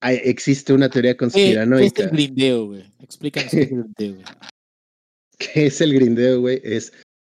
hay- 0.00 0.20
existe 0.24 0.72
una 0.72 0.88
teoría 0.90 1.12
¿Qué, 1.14 1.18
qué 1.18 1.24
es 1.26 1.32
conspiranoica. 1.32 2.02
el 2.04 2.10
grindeo, 2.10 2.66
güey? 2.66 2.84
Explícanos 3.00 3.50
qué 3.50 3.60
es 3.62 3.70
el 3.70 3.76
grindeo, 3.78 4.14
güey. 4.14 4.24
¿Qué 5.38 5.66
es 5.66 5.80
el 5.80 5.94
grindeo, 5.94 6.40
güey? 6.40 6.60
Es 6.62 6.92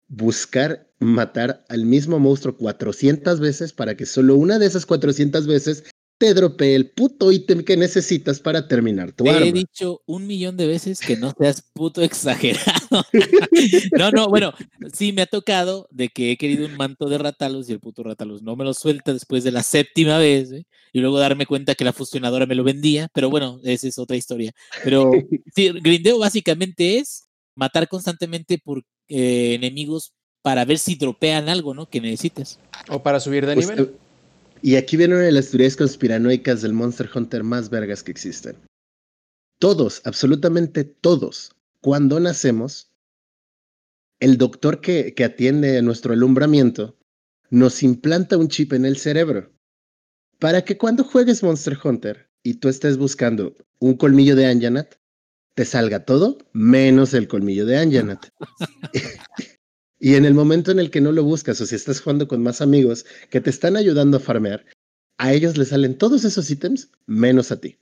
buscar 0.08 0.88
matar 1.00 1.66
al 1.70 1.86
mismo 1.86 2.20
monstruo 2.20 2.56
400 2.58 3.40
veces 3.40 3.74
para 3.74 3.96
que 3.96 4.06
solo 4.06 4.36
una 4.36 4.60
de 4.60 4.66
esas 4.66 4.86
400 4.86 5.48
veces 5.48 5.84
te 6.18 6.34
dropee 6.34 6.76
el 6.76 6.90
puto 6.92 7.32
ítem 7.32 7.64
que 7.64 7.76
necesitas 7.76 8.40
para 8.40 8.68
terminar 8.68 9.12
tu 9.12 9.26
Te 9.26 9.32
arma. 9.32 9.46
he 9.46 9.52
dicho 9.52 10.02
un 10.06 10.26
millón 10.28 10.56
de 10.56 10.66
veces 10.66 11.00
que 11.02 11.18
no 11.18 11.34
seas 11.38 11.62
puto 11.74 12.02
exagerado. 12.04 13.04
no, 13.98 14.12
no, 14.12 14.28
bueno, 14.30 14.54
sí 14.94 15.12
me 15.12 15.24
ha 15.24 15.26
tocado 15.26 15.88
de 15.92 16.10
que 16.10 16.32
he 16.32 16.38
querido 16.38 16.66
un 16.66 16.78
manto 16.78 17.10
de 17.10 17.18
Ratalos 17.18 17.70
y 17.70 17.74
el 17.74 17.80
puto 17.80 18.04
Ratalos 18.04 18.42
no 18.42 18.56
me 18.56 18.64
lo 18.64 18.74
suelta 18.74 19.12
después 19.14 19.44
de 19.44 19.52
la 19.52 19.64
séptima 19.64 20.18
vez, 20.18 20.52
güey, 20.52 20.66
y 20.94 21.00
luego 21.00 21.20
darme 21.20 21.46
cuenta 21.46 21.76
que 21.76 21.84
la 21.84 21.94
fusionadora 21.94 22.46
me 22.46 22.56
lo 22.56 22.64
vendía, 22.64 23.10
pero 23.14 23.30
bueno, 23.30 23.60
esa 23.64 23.88
es 23.88 23.98
otra 24.00 24.16
historia. 24.16 24.54
Pero 24.84 25.12
sí, 25.56 25.70
grindeo 25.82 26.18
básicamente 26.20 26.98
es 26.98 27.24
matar 27.56 27.88
constantemente 27.90 28.58
por 28.58 28.84
eh, 29.10 29.54
enemigos 29.56 30.14
para 30.42 30.64
ver 30.64 30.78
si 30.78 30.96
dropean 30.96 31.50
algo, 31.50 31.74
¿no? 31.74 31.90
Que 31.90 32.00
necesites. 32.00 32.60
O 32.90 33.02
para 33.02 33.20
subir 33.20 33.46
de 33.46 33.56
Pues, 33.56 33.68
nivel. 33.70 33.96
Y 34.62 34.76
aquí 34.76 34.98
viene 34.98 35.16
una 35.16 35.24
de 35.24 35.32
las 35.32 35.50
teorías 35.50 35.76
conspiranoicas 35.76 36.62
del 36.62 36.74
Monster 36.74 37.10
Hunter 37.14 37.44
más 37.44 37.70
vergas 37.70 38.04
que 38.04 38.12
existen. 38.12 38.58
Todos, 39.60 40.02
absolutamente 40.06 40.84
todos, 40.84 41.56
cuando 41.82 42.20
nacemos, 42.20 42.92
el 44.20 44.38
doctor 44.38 44.82
que, 44.82 45.14
que 45.14 45.24
atiende 45.24 45.82
nuestro 45.82 46.14
alumbramiento 46.14 46.98
nos 47.50 47.84
implanta 47.84 48.38
un 48.38 48.48
chip 48.48 48.74
en 48.74 48.86
el 48.86 48.98
cerebro 48.98 49.52
para 50.40 50.64
que 50.64 50.78
cuando 50.78 51.04
juegues 51.04 51.44
Monster 51.44 51.78
Hunter 51.82 52.30
y 52.44 52.56
tú 52.56 52.70
estés 52.70 52.98
buscando 52.98 53.56
un 53.80 53.96
colmillo 53.96 54.36
de 54.36 54.46
Anjanat, 54.46 54.96
te 55.54 55.66
salga 55.66 56.06
todo 56.06 56.38
menos 56.54 57.14
el 57.14 57.28
colmillo 57.28 57.66
de 57.66 57.78
Anjanat. 57.78 58.28
y 60.06 60.14
en 60.14 60.24
el 60.24 60.36
momento 60.36 60.70
en 60.70 60.78
el 60.78 60.92
que 60.92 61.02
no 61.02 61.12
lo 61.12 61.24
buscas 61.24 61.60
o 61.62 61.66
si 61.66 61.74
estás 61.74 62.00
jugando 62.00 62.28
con 62.28 62.44
más 62.44 62.62
amigos 62.62 63.08
que 63.32 63.42
te 63.42 63.50
están 63.50 63.76
ayudando 63.76 64.18
a 64.18 64.20
farmear, 64.20 64.64
a 65.18 65.34
ellos 65.34 65.58
les 65.58 65.70
salen 65.70 65.98
todos 65.98 66.26
esos 66.26 66.52
ítems 66.52 66.92
menos 67.08 67.52
a 67.52 67.60
ti. 67.60 67.80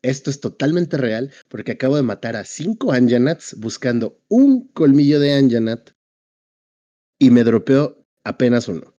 Esto 0.00 0.30
es 0.30 0.40
totalmente 0.40 0.96
real 0.96 1.30
porque 1.50 1.72
acabo 1.72 1.96
de 1.96 2.02
matar 2.02 2.34
a 2.34 2.46
cinco 2.46 2.92
Anjanats 2.92 3.54
buscando 3.58 4.18
un 4.28 4.68
colmillo 4.68 5.20
de 5.20 5.34
Anjanat 5.34 5.90
y 7.18 7.28
me 7.28 7.44
dropeó 7.44 8.06
apenas 8.24 8.66
uno. 8.66 8.94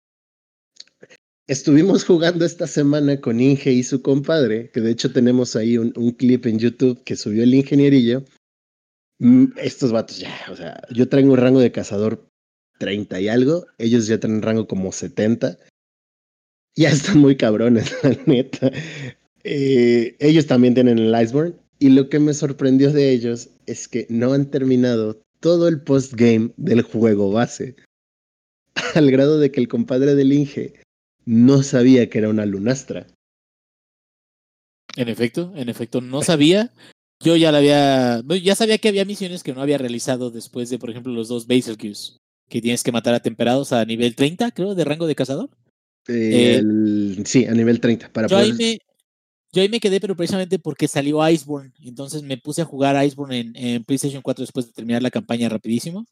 Estuvimos 1.47 2.05
jugando 2.05 2.45
esta 2.45 2.67
semana 2.67 3.19
con 3.19 3.39
Inge 3.39 3.71
y 3.71 3.81
su 3.81 4.03
compadre, 4.03 4.69
que 4.69 4.81
de 4.81 4.91
hecho 4.91 5.11
tenemos 5.11 5.55
ahí 5.55 5.79
un, 5.79 5.93
un 5.95 6.11
clip 6.11 6.45
en 6.45 6.59
YouTube 6.59 7.03
que 7.03 7.15
subió 7.15 7.41
el 7.41 7.55
ingenierillo. 7.55 8.23
Mm, 9.19 9.47
Estos 9.57 9.91
vatos 9.91 10.17
ya, 10.17 10.33
o 10.49 10.55
sea, 10.55 10.81
yo 10.91 11.07
traigo 11.09 11.31
un 11.31 11.37
rango 11.37 11.59
de 11.59 11.71
cazador 11.71 12.29
30 12.79 13.19
y 13.21 13.27
algo, 13.27 13.67
ellos 13.77 14.07
ya 14.07 14.19
tienen 14.19 14.41
rango 14.41 14.67
como 14.67 14.91
70. 14.91 15.57
Ya 16.75 16.89
están 16.89 17.19
muy 17.19 17.35
cabrones, 17.35 17.93
la 18.03 18.17
neta. 18.25 18.71
Eh, 19.43 20.15
ellos 20.19 20.47
también 20.47 20.73
tienen 20.73 20.97
el 20.97 21.21
Iceborne. 21.21 21.55
Y 21.81 21.89
lo 21.89 22.09
que 22.09 22.19
me 22.19 22.33
sorprendió 22.33 22.91
de 22.91 23.11
ellos 23.11 23.49
es 23.65 23.87
que 23.87 24.05
no 24.09 24.33
han 24.33 24.51
terminado 24.51 25.21
todo 25.39 25.69
el 25.69 25.81
postgame 25.81 26.51
del 26.57 26.81
juego 26.81 27.31
base. 27.31 27.75
Al 28.95 29.09
grado 29.11 29.39
de 29.39 29.51
que 29.51 29.61
el 29.61 29.69
compadre 29.69 30.15
del 30.15 30.33
Inge 30.33 30.73
no 31.25 31.63
sabía 31.63 32.09
que 32.09 32.17
era 32.17 32.29
una 32.29 32.45
lunastra. 32.45 33.07
En 34.97 35.07
efecto, 35.07 35.53
en 35.55 35.69
efecto, 35.69 36.01
no 36.01 36.21
sabía. 36.21 36.73
Yo 37.21 37.35
ya 37.35 37.51
la 37.51 37.57
había, 37.57 38.23
ya 38.41 38.55
sabía 38.55 38.77
que 38.77 38.87
había 38.87 39.03
misiones 39.05 39.43
que 39.43 39.53
no 39.53 39.61
había 39.61 39.77
realizado 39.77 40.31
después 40.31 40.69
de, 40.69 40.79
por 40.79 40.89
ejemplo, 40.89 41.11
los 41.11 41.27
dos 41.27 41.47
Basilgeuse, 41.47 42.17
que 42.47 42.61
tienes 42.61 42.81
que 42.83 42.91
matar 42.93 43.13
a 43.13 43.19
temperados 43.19 43.73
a 43.73 43.83
nivel 43.85 44.15
30, 44.15 44.51
creo, 44.51 44.73
de 44.73 44.85
rango 44.85 45.05
de 45.05 45.15
cazador. 45.15 45.49
Eh, 46.07 46.55
el- 46.55 47.23
sí, 47.25 47.45
a 47.45 47.51
nivel 47.53 47.79
30. 47.81 48.11
Para 48.11 48.27
Yo 48.27 48.37
ahí, 48.37 48.51
poder- 48.53 48.57
me, 48.65 48.79
yo 49.51 49.61
ahí 49.61 49.69
me 49.69 49.79
quedé, 49.81 49.99
pero 49.99 50.15
precisamente 50.15 50.59
porque 50.59 50.87
salió 50.87 51.27
Iceborne. 51.29 51.73
Entonces 51.83 52.23
me 52.23 52.37
puse 52.37 52.61
a 52.61 52.65
jugar 52.65 53.03
Iceborne 53.05 53.37
en, 53.39 53.55
en 53.55 53.83
PlayStation 53.83 54.21
4 54.21 54.43
después 54.43 54.67
de 54.67 54.71
terminar 54.73 55.01
la 55.03 55.11
campaña 55.11 55.49
rapidísimo. 55.49 56.05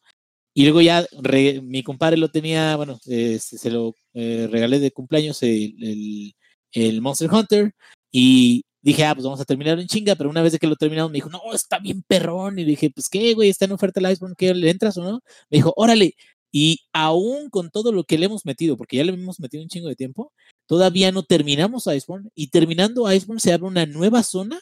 Y 0.53 0.63
luego 0.63 0.81
ya 0.81 1.05
re- 1.21 1.61
mi 1.61 1.83
compadre 1.83 2.17
lo 2.17 2.29
tenía, 2.29 2.75
bueno, 2.75 2.99
eh, 3.07 3.39
se, 3.39 3.57
se 3.57 3.69
lo 3.71 3.95
eh, 4.13 4.47
regalé 4.51 4.79
de 4.79 4.91
cumpleaños 4.91 5.41
el, 5.43 5.75
el- 5.81 6.33
el 6.73 7.01
Monster 7.01 7.31
Hunter. 7.31 7.71
Y 8.11 8.63
dije, 8.81 9.05
ah, 9.05 9.13
pues 9.15 9.25
vamos 9.25 9.39
a 9.39 9.45
terminar 9.45 9.79
en 9.79 9.87
chinga. 9.87 10.15
Pero 10.15 10.29
una 10.29 10.41
vez 10.41 10.53
de 10.53 10.59
que 10.59 10.67
lo 10.67 10.75
terminamos, 10.75 11.11
me 11.11 11.17
dijo, 11.17 11.29
no, 11.29 11.41
está 11.53 11.79
bien 11.79 12.03
perrón. 12.03 12.59
Y 12.59 12.63
dije, 12.65 12.89
pues 12.89 13.09
qué, 13.09 13.33
güey, 13.33 13.49
está 13.49 13.65
en 13.65 13.73
oferta 13.73 13.99
el 13.99 14.11
Iceborne, 14.11 14.35
¿qué 14.37 14.53
le 14.53 14.69
entras 14.69 14.97
o 14.97 15.03
no? 15.03 15.21
Me 15.49 15.57
dijo, 15.57 15.73
órale. 15.75 16.15
Y 16.51 16.87
aún 16.93 17.49
con 17.49 17.69
todo 17.71 17.91
lo 17.91 18.03
que 18.05 18.17
le 18.17 18.25
hemos 18.27 18.45
metido, 18.45 18.77
porque 18.77 18.97
ya 18.97 19.03
le 19.03 19.13
hemos 19.13 19.39
metido 19.39 19.63
un 19.63 19.69
chingo 19.69 19.89
de 19.89 19.95
tiempo, 19.95 20.33
todavía 20.65 21.11
no 21.11 21.23
terminamos 21.23 21.87
Iceborne. 21.87 22.29
Y 22.35 22.47
terminando 22.49 23.11
Iceborne 23.11 23.41
se 23.41 23.53
abre 23.53 23.67
una 23.67 23.85
nueva 23.85 24.23
zona 24.23 24.59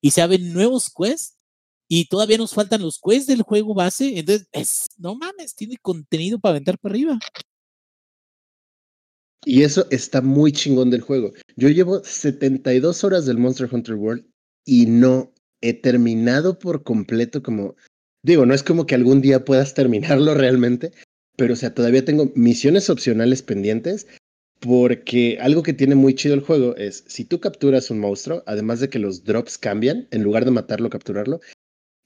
y 0.00 0.10
se 0.12 0.22
abren 0.22 0.52
nuevos 0.52 0.90
quests. 0.90 1.36
Y 1.88 2.06
todavía 2.06 2.38
nos 2.38 2.52
faltan 2.52 2.82
los 2.82 3.00
quests 3.00 3.28
del 3.28 3.42
juego 3.42 3.74
base. 3.74 4.18
Entonces, 4.18 4.48
es, 4.52 4.88
no 4.98 5.14
mames, 5.14 5.54
tiene 5.54 5.76
contenido 5.78 6.38
para 6.38 6.52
aventar 6.52 6.78
para 6.78 6.92
arriba. 6.92 7.18
Y 9.46 9.62
eso 9.62 9.86
está 9.90 10.22
muy 10.22 10.50
chingón 10.50 10.90
del 10.90 11.02
juego. 11.02 11.32
Yo 11.54 11.68
llevo 11.68 12.02
72 12.02 13.04
horas 13.04 13.26
del 13.26 13.38
Monster 13.38 13.68
Hunter 13.70 13.94
World 13.94 14.26
y 14.64 14.86
no 14.86 15.32
he 15.60 15.72
terminado 15.72 16.58
por 16.58 16.82
completo 16.82 17.44
como... 17.44 17.76
Digo, 18.24 18.44
no 18.44 18.54
es 18.54 18.64
como 18.64 18.86
que 18.86 18.96
algún 18.96 19.20
día 19.20 19.44
puedas 19.44 19.72
terminarlo 19.72 20.34
realmente, 20.34 20.90
pero 21.36 21.52
o 21.52 21.56
sea, 21.56 21.72
todavía 21.72 22.04
tengo 22.04 22.32
misiones 22.34 22.90
opcionales 22.90 23.42
pendientes 23.42 24.08
porque 24.58 25.38
algo 25.40 25.62
que 25.62 25.74
tiene 25.74 25.94
muy 25.94 26.16
chido 26.16 26.34
el 26.34 26.40
juego 26.40 26.74
es, 26.74 27.04
si 27.06 27.24
tú 27.24 27.38
capturas 27.38 27.88
un 27.92 28.00
monstruo, 28.00 28.42
además 28.46 28.80
de 28.80 28.88
que 28.88 28.98
los 28.98 29.22
drops 29.22 29.58
cambian, 29.58 30.08
en 30.10 30.24
lugar 30.24 30.44
de 30.44 30.50
matarlo, 30.50 30.90
capturarlo, 30.90 31.40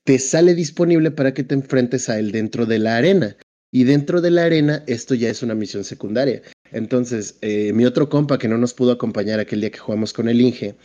te 0.05 0.19
sale 0.19 0.55
disponible 0.55 1.11
para 1.11 1.33
que 1.33 1.45
te 1.45 1.55
enfrentes 1.55 2.11
a 2.11 2.19
él 2.19 2.33
dentro 2.33 2.67
de 2.67 2.81
la 2.81 2.99
arena. 2.99 3.39
Y 3.73 3.85
dentro 3.85 4.21
de 4.21 4.31
la 4.31 4.45
arena, 4.45 4.83
esto 4.87 5.15
ya 5.15 5.31
es 5.31 5.43
una 5.43 5.55
misión 5.55 5.85
secundaria. 5.85 6.43
Entonces, 6.73 7.39
eh, 7.41 7.73
mi 7.73 7.85
otro 7.85 8.09
compa 8.09 8.39
que 8.39 8.49
no 8.49 8.59
nos 8.59 8.75
pudo 8.75 8.93
acompañar 8.93 9.41
aquel 9.41 9.61
día 9.61 9.71
que 9.71 9.79
jugamos 9.79 10.13
con 10.13 10.29
el 10.29 10.41
Inge, 10.41 10.77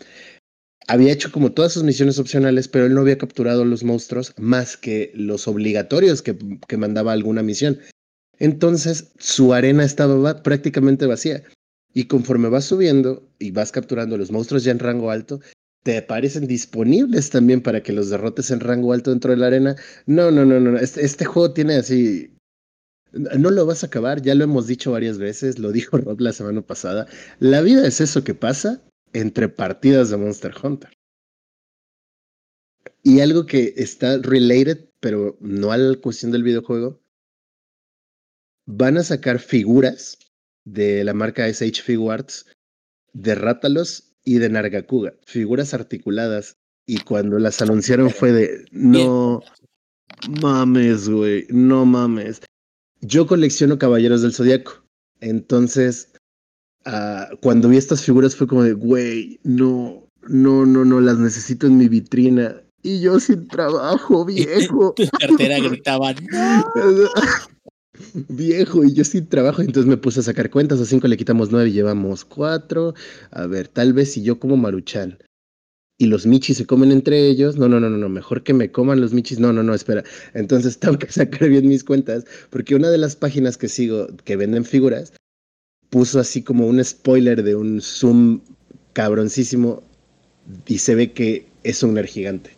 había 0.87 1.13
hecho 1.13 1.31
como 1.31 1.51
todas 1.51 1.73
sus 1.73 1.83
misiones 1.83 2.19
opcionales, 2.19 2.67
pero 2.67 2.85
él 2.85 2.93
no 2.93 3.01
había 3.01 3.17
capturado 3.17 3.65
los 3.65 3.83
monstruos 3.83 4.33
más 4.37 4.77
que 4.77 5.11
los 5.15 5.47
obligatorios 5.47 6.21
que, 6.21 6.37
que 6.67 6.77
mandaba 6.77 7.11
alguna 7.11 7.41
misión. 7.41 7.79
Entonces, 8.37 9.11
su 9.17 9.53
arena 9.53 9.83
estaba 9.83 10.43
prácticamente 10.43 11.05
vacía. 11.07 11.43
Y 11.93 12.05
conforme 12.05 12.49
vas 12.49 12.65
subiendo 12.65 13.27
y 13.39 13.51
vas 13.51 13.71
capturando 13.71 14.17
los 14.17 14.31
monstruos 14.31 14.63
ya 14.63 14.71
en 14.71 14.79
rango 14.79 15.09
alto, 15.09 15.39
te 15.83 15.97
aparecen 15.97 16.45
disponibles 16.45 17.29
también 17.29 17.61
para 17.61 17.81
que 17.81 17.93
los 17.93 18.09
derrotes 18.09 18.51
en 18.51 18.59
rango 18.59 18.91
alto 18.91 19.11
dentro 19.11 19.31
de 19.31 19.37
la 19.37 19.47
arena. 19.47 19.75
No, 20.05 20.29
no, 20.29 20.43
no, 20.43 20.59
no. 20.59 20.77
Este, 20.77 21.05
este 21.05 21.25
juego 21.25 21.53
tiene 21.53 21.75
así. 21.75 22.34
No 23.15 23.49
lo 23.49 23.65
vas 23.65 23.83
a 23.83 23.87
acabar, 23.87 24.21
ya 24.21 24.35
lo 24.35 24.43
hemos 24.43 24.67
dicho 24.67 24.91
varias 24.91 25.17
veces, 25.17 25.57
lo 25.57 25.71
dijo 25.71 25.97
Rob 25.97 26.19
la 26.19 26.33
semana 26.33 26.61
pasada. 26.61 27.07
La 27.39 27.61
vida 27.61 27.87
es 27.87 28.01
eso 28.01 28.23
que 28.23 28.35
pasa 28.35 28.83
entre 29.13 29.47
partidas 29.47 30.09
de 30.09 30.17
Monster 30.17 30.53
Hunter. 30.61 30.91
Y 33.01 33.21
algo 33.21 33.45
que 33.45 33.73
está 33.77 34.17
related, 34.17 34.89
pero 34.99 35.37
no 35.39 35.71
a 35.71 35.77
la 35.77 35.95
cuestión 35.97 36.31
del 36.31 36.43
videojuego, 36.43 37.01
van 38.65 38.97
a 38.97 39.03
sacar 39.03 39.39
figuras 39.39 40.17
de 40.65 41.03
la 41.03 41.13
marca 41.13 41.47
SH 41.47 41.83
Figuarts 41.83 42.47
de 43.13 43.35
Rátalos 43.35 44.15
y 44.25 44.39
de 44.39 44.49
Nargacuga, 44.49 45.13
figuras 45.25 45.73
articuladas. 45.73 46.57
Y 46.87 46.99
cuando 46.99 47.39
las 47.39 47.61
anunciaron 47.61 48.09
fue 48.11 48.31
de, 48.31 48.65
no 48.71 49.41
mames, 50.41 51.09
güey, 51.09 51.47
no 51.49 51.85
mames. 51.85 52.41
Yo 53.07 53.27
colecciono 53.27 53.77
Caballeros 53.77 54.21
del 54.21 54.33
Zodiaco. 54.33 54.83
Entonces, 55.19 56.13
ah, 56.85 57.29
cuando 57.41 57.69
vi 57.69 57.77
estas 57.77 58.03
figuras 58.03 58.35
fue 58.35 58.47
como 58.47 58.63
de, 58.63 58.73
güey, 58.73 59.39
no, 59.43 60.07
no, 60.27 60.65
no, 60.65 60.85
no, 60.85 60.99
las 61.01 61.17
necesito 61.17 61.67
en 61.67 61.77
mi 61.77 61.87
vitrina. 61.87 62.61
Y 62.81 63.01
yo 63.01 63.19
sin 63.19 63.47
trabajo, 63.47 64.25
viejo. 64.75 64.93
Tu 64.95 65.07
cartera 65.19 65.59
gritaba, 65.59 66.13
"No". 66.13 66.63
Viejo, 68.27 68.83
y 68.83 68.93
yo 68.93 69.05
sin 69.05 69.27
trabajo, 69.27 69.61
entonces 69.61 69.89
me 69.89 69.95
puse 69.95 70.19
a 70.19 70.23
sacar 70.23 70.49
cuentas, 70.49 70.81
a 70.81 70.85
cinco 70.85 71.07
le 71.07 71.15
quitamos 71.15 71.51
nueve 71.51 71.69
y 71.69 71.73
llevamos 71.73 72.25
cuatro. 72.25 72.93
A 73.31 73.47
ver, 73.47 73.69
tal 73.69 73.93
vez 73.93 74.11
si 74.11 74.21
yo 74.21 74.37
como 74.37 74.57
maruchan 74.57 75.17
y 75.97 76.07
los 76.07 76.25
michis 76.25 76.57
se 76.57 76.65
comen 76.65 76.91
entre 76.91 77.27
ellos, 77.27 77.55
no, 77.57 77.69
no, 77.69 77.79
no, 77.79 77.89
no, 77.89 77.97
no, 77.97 78.09
mejor 78.09 78.43
que 78.43 78.53
me 78.53 78.71
coman 78.71 78.99
los 78.99 79.13
michis, 79.13 79.39
no, 79.39 79.53
no, 79.53 79.63
no, 79.63 79.73
espera. 79.73 80.03
Entonces 80.33 80.77
tengo 80.79 80.97
que 80.99 81.11
sacar 81.11 81.47
bien 81.49 81.67
mis 81.67 81.83
cuentas, 81.83 82.25
porque 82.49 82.75
una 82.75 82.89
de 82.89 82.97
las 82.97 83.15
páginas 83.15 83.57
que 83.57 83.69
sigo 83.69 84.07
que 84.23 84.35
venden 84.35 84.65
figuras 84.65 85.13
puso 85.89 86.19
así 86.19 86.41
como 86.43 86.67
un 86.67 86.83
spoiler 86.83 87.43
de 87.43 87.55
un 87.55 87.81
zoom 87.81 88.41
cabroncísimo 88.93 89.83
y 90.67 90.79
se 90.79 90.95
ve 90.95 91.11
que 91.13 91.47
es 91.63 91.81
un 91.83 91.93
ner 91.93 92.07
gigante. 92.07 92.51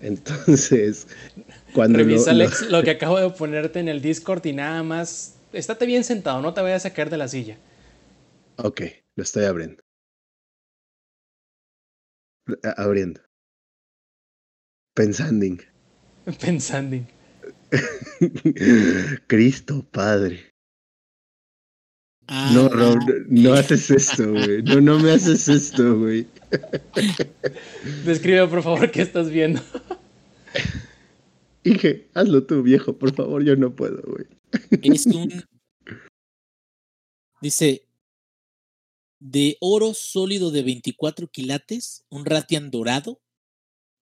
Entonces, 0.00 1.06
cuando 1.74 1.98
lo- 1.98 2.04
Revisa, 2.04 2.32
lo- 2.32 2.44
Alex, 2.44 2.62
lo 2.70 2.82
que 2.82 2.90
acabo 2.90 3.18
de 3.18 3.30
ponerte 3.30 3.80
en 3.80 3.88
el 3.88 4.00
Discord 4.02 4.44
y 4.46 4.52
nada 4.52 4.82
más. 4.82 5.34
Estate 5.52 5.84
bien 5.84 6.02
sentado, 6.04 6.40
no 6.40 6.54
te 6.54 6.62
vayas 6.62 6.86
a 6.86 6.88
sacar 6.88 7.10
de 7.10 7.18
la 7.18 7.28
silla. 7.28 7.56
Ok, 8.56 8.82
lo 9.16 9.22
estoy 9.22 9.44
abriendo. 9.44 9.81
Abriendo. 12.76 13.20
Pensando. 14.94 15.56
Pensando. 16.40 17.06
Cristo 19.26 19.86
Padre. 19.90 20.52
Ah, 22.28 22.50
No, 22.54 22.68
Rob, 22.68 22.98
no, 23.28 23.50
no 23.50 23.52
haces 23.54 23.90
esto, 23.90 24.30
güey. 24.30 24.62
No, 24.62 24.80
no 24.80 24.98
me 24.98 25.10
haces 25.12 25.48
esto, 25.48 25.98
güey. 25.98 26.26
Describe, 28.04 28.46
por 28.48 28.62
favor, 28.62 28.90
qué 28.90 29.02
estás 29.02 29.28
viendo. 29.28 29.60
Dije, 31.64 32.08
hazlo 32.14 32.44
tú, 32.44 32.62
viejo, 32.62 32.96
por 32.96 33.14
favor, 33.14 33.42
yo 33.42 33.56
no 33.56 33.74
puedo, 33.74 34.02
güey. 34.02 34.26
Es 34.82 35.06
un. 35.06 35.44
Dice. 37.40 37.82
De 39.24 39.56
oro 39.60 39.94
sólido 39.94 40.50
de 40.50 40.62
24 40.64 41.28
quilates, 41.28 42.04
un 42.10 42.24
Ratian 42.26 42.72
dorado 42.72 43.20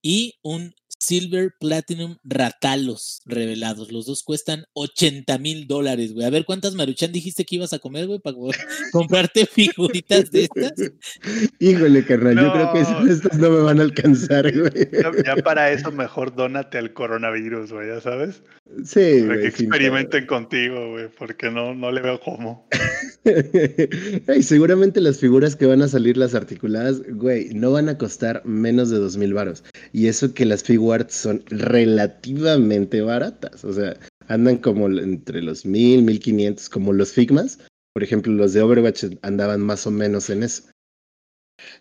y 0.03 0.39
un 0.43 0.75
Silver 0.99 1.53
Platinum 1.61 2.17
Ratalos 2.25 3.21
revelados. 3.27 3.91
Los 3.93 4.07
dos 4.07 4.23
cuestan 4.23 4.65
80 4.75 5.37
mil 5.39 5.67
dólares, 5.67 6.13
güey. 6.15 6.27
A 6.27 6.31
ver 6.31 6.45
cuántas 6.47 6.75
maruchan 6.75 7.13
dijiste 7.13 7.45
que 7.45 7.57
ibas 7.57 7.73
a 7.75 7.79
comer, 7.79 8.07
güey, 8.07 8.19
para 8.19 8.37
comprarte 8.93 9.45
figuritas 9.47 10.31
de 10.31 10.45
estas. 10.45 10.73
Híjole, 11.59 12.05
carnal, 12.05 12.37
yo 12.37 12.53
creo 12.53 12.73
que 12.73 12.81
No. 12.83 13.13
estas 13.13 13.39
no 13.39 13.51
me 13.51 13.61
van 13.61 13.79
a 13.79 13.83
alcanzar, 13.83 14.51
güey. 14.59 14.89
Ya, 14.93 15.11
ya 15.25 15.37
para 15.43 15.71
eso 15.73 15.91
mejor 15.93 16.35
dónate 16.35 16.79
al 16.79 16.93
coronavirus, 16.95 17.73
güey, 17.73 17.89
ya 17.89 18.01
sabes. 18.01 18.43
Sí, 18.85 19.23
Para 19.27 19.35
que 19.35 19.41
güey. 19.41 19.47
experimenten 19.49 20.27
contigo, 20.27 20.93
güey, 20.93 21.09
porque 21.19 21.51
no, 21.51 21.75
no 21.75 21.93
le 21.93 22.01
veo 22.01 22.21
cómo. 22.21 22.67
y 24.37 24.43
seguramente 24.43 25.01
las 25.01 25.19
figuras 25.19 25.55
que 25.55 25.67
van 25.67 25.83
a 25.83 25.89
salir, 25.89 26.17
las 26.17 26.35
articuladas, 26.35 27.03
güey, 27.09 27.53
no 27.53 27.73
van 27.73 27.89
a 27.89 27.99
costar 27.99 28.43
menos 28.47 28.91
de 28.91 28.99
dos 28.99 29.17
mil 29.17 29.35
varos. 29.35 29.63
Y 29.93 30.07
eso 30.07 30.33
que 30.33 30.47
las 30.47 30.63
figuarts 30.63 31.15
son 31.15 31.43
relativamente 31.49 33.03
baratas. 33.03 33.65
O 33.65 33.73
sea, 33.73 33.99
andan 34.29 34.59
como 34.59 34.89
entre 34.89 35.43
los 35.43 35.67
mil, 35.67 36.03
mil 36.03 36.21
quinientos, 36.21 36.69
como 36.69 36.93
los 36.93 37.13
Figmas. 37.13 37.59
Por 37.93 38.03
ejemplo, 38.05 38.33
los 38.33 38.53
de 38.53 38.63
Overwatch 38.63 39.05
andaban 39.23 39.61
más 39.61 39.87
o 39.87 39.91
menos 39.91 40.31
en 40.31 40.45
eso. 40.45 40.71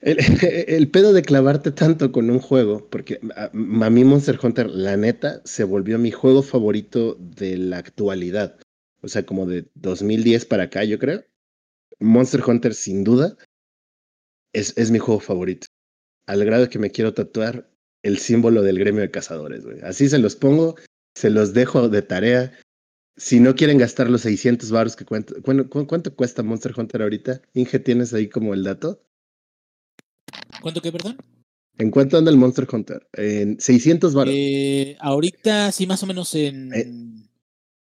El, 0.02 0.18
el 0.68 0.90
pedo 0.90 1.14
de 1.14 1.22
clavarte 1.22 1.72
tanto 1.72 2.11
con 2.11 2.30
un 2.30 2.40
juego, 2.40 2.88
porque 2.90 3.20
a, 3.36 3.45
a 3.45 3.90
mí 3.90 4.03
Monster 4.03 4.40
Hunter, 4.41 4.70
la 4.70 4.98
neta, 4.98 5.41
se 5.45 5.64
volvió 5.64 5.98
mi 5.99 6.11
juego 6.11 6.41
favorito 6.41 7.16
de 7.20 7.57
la 7.57 7.78
actualidad. 7.78 8.57
O 9.01 9.07
sea, 9.07 9.26
como 9.26 9.45
de 9.45 9.69
2010 9.76 10.45
para 10.45 10.63
acá, 10.63 10.84
yo 10.84 10.99
creo. 10.99 11.23
Monster 11.99 12.41
Hunter, 12.45 12.73
sin 12.73 13.03
duda, 13.03 13.38
es, 14.53 14.77
es 14.77 14.91
mi 14.91 14.99
juego 14.99 15.19
favorito. 15.19 15.67
Al 16.26 16.45
grado 16.45 16.69
que 16.69 16.80
me 16.80 16.91
quiero 16.91 17.13
tatuar 17.13 17.69
el 18.03 18.17
símbolo 18.17 18.61
del 18.61 18.80
gremio 18.80 19.01
de 19.01 19.11
cazadores, 19.11 19.65
güey. 19.65 19.81
Así 19.81 20.09
se 20.09 20.19
los 20.19 20.35
pongo, 20.35 20.76
se 21.15 21.30
los 21.30 21.53
dejo 21.53 21.89
de 21.89 22.01
tarea. 22.01 22.57
Si 23.17 23.39
no 23.39 23.55
quieren 23.55 23.77
gastar 23.77 24.09
los 24.09 24.21
600 24.21 24.71
baros 24.71 24.95
que 24.95 25.05
cuenta, 25.05 25.34
¿cuánto, 25.41 25.69
¿cuánto 25.88 26.15
cuesta 26.15 26.43
Monster 26.43 26.73
Hunter 26.77 27.01
ahorita? 27.01 27.41
Inge, 27.53 27.80
¿tienes 27.80 28.13
ahí 28.13 28.30
como 28.30 28.53
el 28.53 28.63
dato? 28.63 29.03
¿Cuánto 30.61 30.81
que, 30.81 30.91
perdón? 30.91 31.17
¿En 31.77 31.91
cuánto 31.91 32.17
anda 32.17 32.31
el 32.31 32.38
Monster 32.38 32.67
Hunter? 32.71 33.07
En 33.13 33.59
600 33.59 34.13
baros. 34.13 34.34
Eh, 34.35 34.97
ahorita 34.99 35.71
sí, 35.71 35.88
más 35.88 36.03
o 36.03 36.07
menos 36.07 36.34
en 36.35 36.73
Eh, 36.73 37.28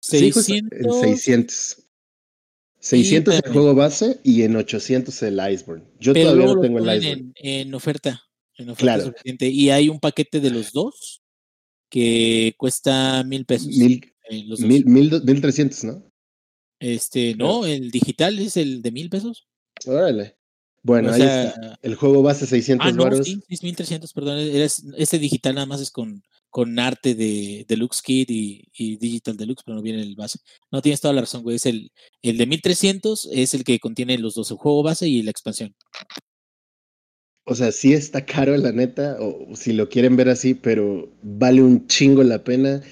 600. 0.03 0.49
en 0.79 0.93
600. 1.16 1.79
600 2.81 3.35
el 3.45 3.53
juego 3.53 3.74
base 3.74 4.20
y 4.24 4.43
en 4.43 4.57
800 4.57 5.23
el 5.23 5.35
Iceborne. 5.53 5.85
Yo 6.01 6.12
pero 6.12 6.31
todavía 6.33 6.55
no 6.55 6.61
tengo 6.61 6.79
el 6.79 6.85
Iceborne. 6.99 7.33
en, 7.37 7.66
en 7.69 7.74
oferta. 7.74 8.23
En 8.57 8.70
oferta 8.70 8.83
Claro. 8.83 9.05
suficiente. 9.05 9.49
Y 9.49 9.70
hay 9.70 9.89
un 9.89 10.01
paquete 10.01 10.41
de 10.41 10.51
los 10.51 10.73
dos 10.73 11.23
que 11.89 12.55
cuesta 12.59 13.23
mil 13.24 13.45
pesos. 13.47 13.69
Mil, 13.69 14.12
eh, 14.31 14.45
los 14.47 14.61
mil, 14.61 14.85
mil, 14.87 15.23
mil 15.23 15.41
trescientos, 15.41 15.85
¿no? 15.85 16.11
Este, 16.81 17.37
no, 17.37 17.65
el 17.65 17.91
digital 17.93 18.39
es 18.41 18.57
el 18.57 18.83
de 18.83 18.91
mil 18.91 19.09
pesos. 19.09 19.47
Órale. 19.87 20.37
Bueno, 20.83 21.11
O 21.11 21.12
ahí 21.12 21.20
sea, 21.20 21.45
está. 21.45 21.79
El 21.83 21.95
juego 21.95 22.23
base 22.23 22.45
600 22.47 22.85
Ah, 22.85 22.91
no, 22.91 23.05
varos. 23.05 23.24
sí, 23.24 23.41
es 23.49 23.62
1300, 23.62 24.12
perdón. 24.12 24.39
Es, 24.41 24.83
este 24.97 25.20
digital 25.20 25.55
nada 25.55 25.66
más 25.66 25.81
es 25.81 25.93
con, 25.93 26.24
con 26.53 26.79
arte 26.79 27.15
de 27.15 27.65
Deluxe 27.66 28.03
Kit 28.03 28.31
y, 28.31 28.69
y 28.74 28.99
Digital 28.99 29.39
Deluxe, 29.39 29.62
pero 29.65 29.77
no 29.77 29.83
viene 29.83 30.03
el 30.03 30.15
base. 30.15 30.39
No 30.70 30.83
tienes 30.83 31.01
toda 31.01 31.15
la 31.15 31.23
razón, 31.23 31.43
güey. 31.43 31.57
Es 31.57 31.65
el, 31.65 31.91
el 32.20 32.37
de 32.37 32.47
1300, 32.47 33.31
es 33.33 33.55
el 33.55 33.65
que 33.65 33.81
contiene 33.81 34.19
los 34.19 34.35
dos, 34.35 34.51
el 34.51 34.59
juego 34.59 34.83
base 34.83 35.09
y 35.09 35.23
la 35.23 35.31
expansión. 35.31 35.74
O 37.47 37.55
sea, 37.55 37.73
sí 37.73 37.95
está 37.95 38.27
caro, 38.27 38.55
la 38.59 38.70
neta, 38.70 39.16
o 39.19 39.57
si 39.57 39.73
lo 39.73 39.89
quieren 39.89 40.15
ver 40.15 40.29
así, 40.29 40.53
pero 40.53 41.11
vale 41.23 41.62
un 41.62 41.87
chingo 41.87 42.23
la 42.23 42.45
pena. 42.45 42.83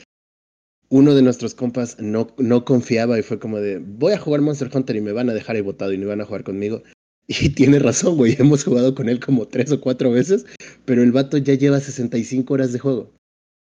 Uno 0.89 1.15
de 1.15 1.23
nuestros 1.23 1.55
compas 1.55 1.99
no, 2.01 2.35
no 2.39 2.65
confiaba 2.65 3.19
y 3.19 3.23
fue 3.23 3.39
como 3.39 3.59
de, 3.59 3.79
voy 3.79 4.15
a 4.15 4.19
jugar 4.19 4.41
Monster 4.41 4.71
Hunter 4.75 4.97
y 4.97 5.03
me 5.03 5.13
van 5.13 5.29
a 5.29 5.35
dejar 5.35 5.57
ahí 5.57 5.63
botado 5.63 5.93
y 5.93 5.99
no 5.99 6.09
van 6.09 6.23
a 6.23 6.25
jugar 6.25 6.45
conmigo. 6.45 6.83
Y 7.29 7.51
tiene 7.51 7.79
razón, 7.79 8.17
güey, 8.17 8.35
hemos 8.41 8.65
jugado 8.65 8.95
con 8.95 9.09
él 9.09 9.21
como 9.21 9.47
tres 9.47 9.71
o 9.71 9.81
cuatro 9.81 10.11
veces, 10.11 10.47
pero 10.85 11.03
el 11.05 11.13
vato 11.13 11.37
ya 11.37 11.55
lleva 11.55 11.79
65 11.79 12.53
horas 12.53 12.73
de 12.73 12.81
juego, 12.81 13.13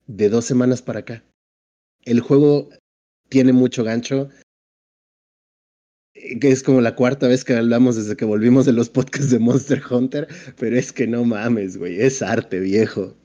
de 0.07 0.29
dos 0.29 0.45
semanas 0.45 0.83
para 0.83 1.01
acá. 1.01 1.25
El 2.05 2.21
juego 2.21 2.69
tiene 3.29 3.53
mucho 3.53 3.85
gancho, 3.85 4.29
eh, 6.15 6.39
que 6.39 6.51
es 6.51 6.63
como 6.63 6.81
la 6.81 6.95
cuarta 6.95 7.29
vez 7.29 7.45
que 7.45 7.55
hablamos 7.55 7.97
desde 7.97 8.17
que 8.17 8.25
volvimos 8.25 8.67
de 8.67 8.73
los 8.73 8.91
podcasts 8.91 9.31
de 9.31 9.39
Monster 9.39 9.83
Hunter, 9.89 10.29
pero 10.59 10.77
es 10.77 10.93
que 10.93 11.07
no 11.07 11.25
mames, 11.25 11.77
güey, 11.77 12.01
es 12.01 12.23
arte, 12.23 12.61
viejo. 12.61 13.17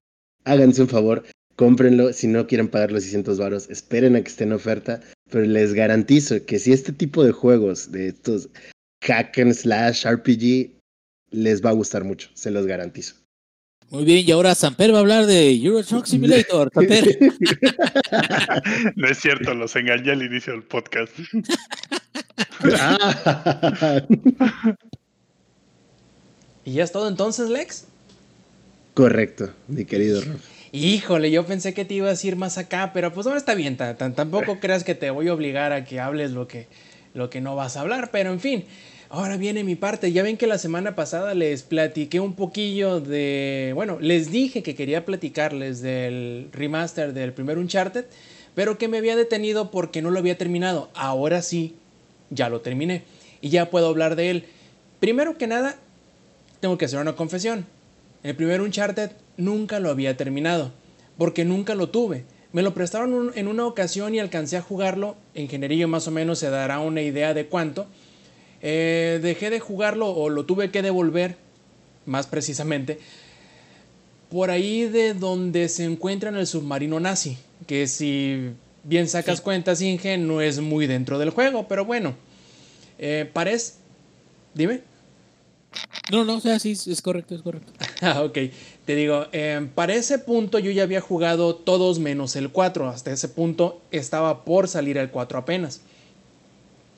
Háganse 0.45 0.81
un 0.83 0.87
favor, 0.87 1.23
cómprenlo, 1.55 2.13
si 2.13 2.27
no 2.27 2.47
quieren 2.47 2.69
pagar 2.69 2.91
los 2.91 3.03
600 3.03 3.37
varos, 3.37 3.69
esperen 3.69 4.15
a 4.15 4.21
que 4.21 4.29
esté 4.29 4.45
en 4.45 4.53
oferta, 4.53 5.01
pero 5.29 5.45
les 5.45 5.73
garantizo 5.73 6.45
que 6.45 6.57
si 6.57 6.71
este 6.71 6.93
tipo 6.93 7.23
de 7.23 7.31
juegos, 7.31 7.91
de 7.91 8.07
estos 8.07 8.49
hack 9.03 9.37
and 9.37 9.53
slash 9.53 10.05
RPG, 10.05 10.71
les 11.31 11.63
va 11.63 11.69
a 11.69 11.73
gustar 11.73 12.03
mucho, 12.03 12.29
se 12.33 12.51
los 12.51 12.65
garantizo. 12.65 13.15
Muy 13.91 14.03
bien, 14.03 14.23
y 14.27 14.31
ahora 14.31 14.53
Samper 14.53 14.93
va 14.93 14.97
a 14.97 15.01
hablar 15.01 15.25
de 15.25 15.51
Euro 15.55 15.83
Truck 15.83 16.05
Simulator. 16.05 16.69
Samper. 16.73 17.17
No 18.95 19.07
es 19.07 19.17
cierto, 19.19 19.53
los 19.55 19.75
engañé 19.75 20.11
al 20.11 20.21
inicio 20.23 20.53
del 20.53 20.61
podcast. 20.63 21.11
¿Y 26.65 26.73
ya 26.73 26.83
es 26.83 26.91
todo 26.91 27.07
entonces, 27.07 27.49
Lex? 27.49 27.85
Correcto, 28.93 29.51
mi 29.67 29.85
querido 29.85 30.21
Rob. 30.21 30.37
Híjole, 30.71 31.31
yo 31.31 31.45
pensé 31.47 31.73
que 31.73 31.83
te 31.85 31.95
ibas 31.95 32.23
a 32.23 32.27
ir 32.27 32.35
más 32.35 32.59
acá, 32.59 32.91
pero 32.93 33.11
pues 33.11 33.25
ahora 33.25 33.39
está 33.39 33.55
bien, 33.55 33.75
ta- 33.75 33.97
ta- 33.97 34.13
tampoco 34.13 34.59
creas 34.59 34.83
que 34.83 34.93
te 34.93 35.09
voy 35.09 35.27
a 35.27 35.33
obligar 35.33 35.73
a 35.73 35.83
que 35.83 35.99
hables 35.99 36.29
lo 36.31 36.47
que, 36.47 36.67
lo 37.15 37.29
que 37.31 37.41
no 37.41 37.55
vas 37.55 37.75
a 37.75 37.81
hablar, 37.81 38.09
pero 38.11 38.31
en 38.31 38.39
fin, 38.39 38.65
ahora 39.09 39.37
viene 39.37 39.63
mi 39.63 39.75
parte. 39.75 40.11
Ya 40.11 40.23
ven 40.23 40.37
que 40.37 40.47
la 40.47 40.57
semana 40.57 40.95
pasada 40.95 41.33
les 41.33 41.63
platiqué 41.63 42.19
un 42.19 42.33
poquillo 42.33 43.01
de, 43.01 43.71
bueno, 43.75 43.97
les 43.99 44.31
dije 44.31 44.63
que 44.63 44.75
quería 44.75 45.05
platicarles 45.05 45.81
del 45.81 46.49
remaster 46.51 47.13
del 47.13 47.33
primer 47.33 47.57
Uncharted, 47.57 48.05
pero 48.55 48.77
que 48.77 48.87
me 48.87 48.97
había 48.97 49.15
detenido 49.15 49.71
porque 49.71 50.01
no 50.01 50.11
lo 50.11 50.19
había 50.19 50.37
terminado. 50.37 50.89
Ahora 50.93 51.41
sí, 51.41 51.75
ya 52.29 52.49
lo 52.49 52.61
terminé 52.61 53.03
y 53.41 53.49
ya 53.49 53.69
puedo 53.69 53.87
hablar 53.87 54.15
de 54.15 54.29
él. 54.29 54.45
Primero 54.99 55.37
que 55.37 55.47
nada, 55.47 55.75
tengo 56.59 56.77
que 56.77 56.85
hacer 56.85 56.99
una 56.99 57.15
confesión. 57.15 57.65
El 58.23 58.35
primer 58.35 58.61
Uncharted 58.61 59.11
nunca 59.37 59.79
lo 59.79 59.89
había 59.89 60.17
terminado, 60.17 60.71
porque 61.17 61.45
nunca 61.45 61.73
lo 61.73 61.89
tuve. 61.89 62.25
Me 62.51 62.63
lo 62.63 62.73
prestaron 62.73 63.31
en 63.35 63.47
una 63.47 63.65
ocasión 63.65 64.13
y 64.15 64.19
alcancé 64.19 64.57
a 64.57 64.61
jugarlo. 64.61 65.15
En 65.35 65.47
generillo 65.47 65.87
más 65.87 66.07
o 66.07 66.11
menos 66.11 66.39
se 66.39 66.49
dará 66.49 66.79
una 66.79 67.01
idea 67.01 67.33
de 67.33 67.45
cuánto. 67.45 67.87
Eh, 68.61 69.19
dejé 69.21 69.49
de 69.49 69.59
jugarlo 69.59 70.09
o 70.09 70.29
lo 70.29 70.45
tuve 70.45 70.71
que 70.71 70.81
devolver, 70.81 71.37
más 72.05 72.27
precisamente, 72.27 72.99
por 74.29 74.51
ahí 74.51 74.85
de 74.85 75.13
donde 75.13 75.69
se 75.69 75.85
encuentra 75.85 76.29
en 76.29 76.35
el 76.35 76.47
submarino 76.47 76.99
nazi, 76.99 77.37
que 77.67 77.87
si 77.87 78.51
bien 78.83 79.07
sacas 79.07 79.41
cuentas, 79.41 79.81
Inge, 79.81 80.17
no 80.17 80.41
es 80.41 80.59
muy 80.59 80.87
dentro 80.87 81.19
del 81.19 81.29
juego, 81.31 81.67
pero 81.67 81.85
bueno, 81.85 82.15
eh, 82.97 83.29
parece... 83.31 83.73
Dime. 84.53 84.81
No, 86.11 86.25
no, 86.25 86.37
o 86.37 86.39
sea, 86.39 86.59
sí, 86.59 86.71
es 86.71 87.01
correcto, 87.01 87.35
es 87.35 87.41
correcto. 87.41 87.71
Ah, 88.01 88.23
ok. 88.23 88.37
Te 88.85 88.95
digo, 88.95 89.27
eh, 89.33 89.67
para 89.75 89.93
ese 89.93 90.19
punto 90.19 90.57
yo 90.57 90.71
ya 90.71 90.83
había 90.83 91.01
jugado 91.01 91.53
todos 91.53 91.99
menos 91.99 92.37
el 92.37 92.49
4. 92.49 92.87
Hasta 92.87 93.11
ese 93.11 93.27
punto 93.27 93.81
estaba 93.91 94.45
por 94.45 94.69
salir 94.69 94.97
el 94.97 95.11
4 95.11 95.37
apenas. 95.37 95.81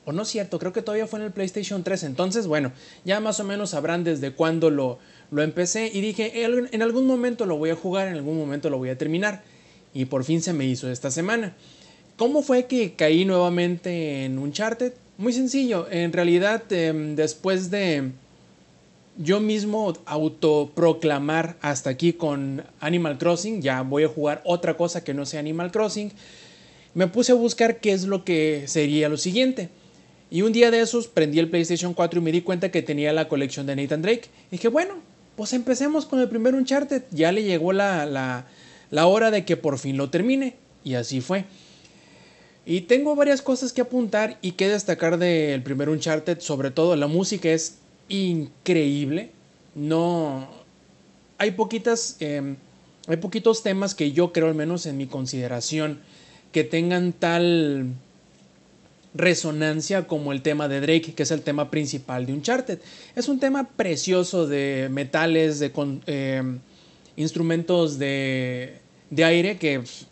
O 0.04 0.12
no 0.12 0.22
es 0.22 0.28
cierto, 0.28 0.58
creo 0.58 0.72
que 0.72 0.82
todavía 0.82 1.06
fue 1.06 1.20
en 1.20 1.26
el 1.26 1.32
PlayStation 1.32 1.84
3. 1.84 2.02
Entonces, 2.04 2.46
bueno, 2.46 2.72
ya 3.04 3.20
más 3.20 3.38
o 3.40 3.44
menos 3.44 3.70
sabrán 3.70 4.02
desde 4.02 4.32
cuándo 4.32 4.68
lo, 4.70 4.98
lo 5.30 5.42
empecé. 5.42 5.90
Y 5.94 6.00
dije, 6.00 6.44
"En- 6.44 6.68
en 6.72 6.82
algún 6.82 7.06
momento 7.06 7.46
lo 7.46 7.56
voy 7.56 7.70
a 7.70 7.76
jugar, 7.76 8.08
en 8.08 8.14
algún 8.14 8.36
momento 8.36 8.68
lo 8.68 8.78
voy 8.78 8.88
a 8.90 8.98
terminar. 8.98 9.42
Y 9.94 10.06
por 10.06 10.24
fin 10.24 10.42
se 10.42 10.52
me 10.52 10.64
hizo 10.64 10.90
esta 10.90 11.10
semana. 11.10 11.54
¿Cómo 12.16 12.42
fue 12.42 12.66
que 12.66 12.94
caí 12.94 13.24
nuevamente 13.24 14.24
en 14.24 14.38
Uncharted? 14.38 14.92
Muy 15.18 15.32
sencillo. 15.32 15.86
En 15.90 16.12
realidad, 16.12 16.62
em, 16.72 17.14
después 17.14 17.70
de 17.70 18.10
yo 19.18 19.40
mismo 19.40 19.92
autoproclamar 20.06 21.56
hasta 21.60 21.90
aquí 21.90 22.12
con 22.14 22.64
Animal 22.80 23.18
Crossing, 23.18 23.60
ya 23.62 23.82
voy 23.82 24.04
a 24.04 24.08
jugar 24.08 24.40
otra 24.44 24.76
cosa 24.76 25.04
que 25.04 25.14
no 25.14 25.26
sea 25.26 25.40
Animal 25.40 25.70
Crossing, 25.70 26.10
me 26.94 27.06
puse 27.06 27.32
a 27.32 27.34
buscar 27.36 27.78
qué 27.80 27.92
es 27.92 28.04
lo 28.04 28.24
que 28.24 28.64
sería 28.66 29.08
lo 29.08 29.16
siguiente. 29.16 29.68
Y 30.32 30.40
un 30.40 30.52
día 30.52 30.70
de 30.70 30.80
esos 30.80 31.08
prendí 31.08 31.38
el 31.38 31.50
PlayStation 31.50 31.92
4 31.92 32.18
y 32.18 32.22
me 32.22 32.32
di 32.32 32.40
cuenta 32.40 32.70
que 32.70 32.80
tenía 32.80 33.12
la 33.12 33.28
colección 33.28 33.66
de 33.66 33.76
Nathan 33.76 34.00
Drake. 34.00 34.30
Y 34.50 34.52
dije, 34.52 34.68
bueno, 34.68 34.94
pues 35.36 35.52
empecemos 35.52 36.06
con 36.06 36.20
el 36.20 36.28
primer 36.30 36.54
Uncharted. 36.54 37.02
Ya 37.10 37.32
le 37.32 37.42
llegó 37.42 37.74
la, 37.74 38.06
la, 38.06 38.46
la 38.90 39.06
hora 39.06 39.30
de 39.30 39.44
que 39.44 39.58
por 39.58 39.78
fin 39.78 39.98
lo 39.98 40.08
termine. 40.08 40.56
Y 40.84 40.94
así 40.94 41.20
fue. 41.20 41.44
Y 42.64 42.80
tengo 42.80 43.14
varias 43.14 43.42
cosas 43.42 43.74
que 43.74 43.82
apuntar 43.82 44.38
y 44.40 44.52
que 44.52 44.70
destacar 44.70 45.18
del 45.18 45.62
primer 45.62 45.90
Uncharted. 45.90 46.40
Sobre 46.40 46.70
todo 46.70 46.96
la 46.96 47.08
música 47.08 47.50
es 47.50 47.76
increíble. 48.08 49.32
No. 49.74 50.48
Hay 51.36 51.50
poquitas. 51.50 52.16
eh, 52.20 52.56
hay 53.06 53.16
poquitos 53.18 53.62
temas 53.62 53.94
que 53.94 54.12
yo 54.12 54.32
creo, 54.32 54.46
al 54.46 54.54
menos 54.54 54.86
en 54.86 54.96
mi 54.96 55.06
consideración, 55.06 56.00
que 56.52 56.64
tengan 56.64 57.12
tal 57.12 57.88
resonancia 59.14 60.06
como 60.06 60.32
el 60.32 60.42
tema 60.42 60.68
de 60.68 60.80
Drake, 60.80 61.14
que 61.14 61.22
es 61.22 61.30
el 61.30 61.42
tema 61.42 61.70
principal 61.70 62.26
de 62.26 62.32
Uncharted. 62.32 62.78
Es 63.14 63.28
un 63.28 63.40
tema 63.40 63.68
precioso 63.68 64.46
de 64.46 64.88
metales, 64.90 65.58
de 65.58 65.72
eh, 66.06 66.42
instrumentos 67.16 67.98
de, 67.98 68.78
de 69.10 69.24
aire 69.24 69.58
que 69.58 69.80
pf, 69.80 70.06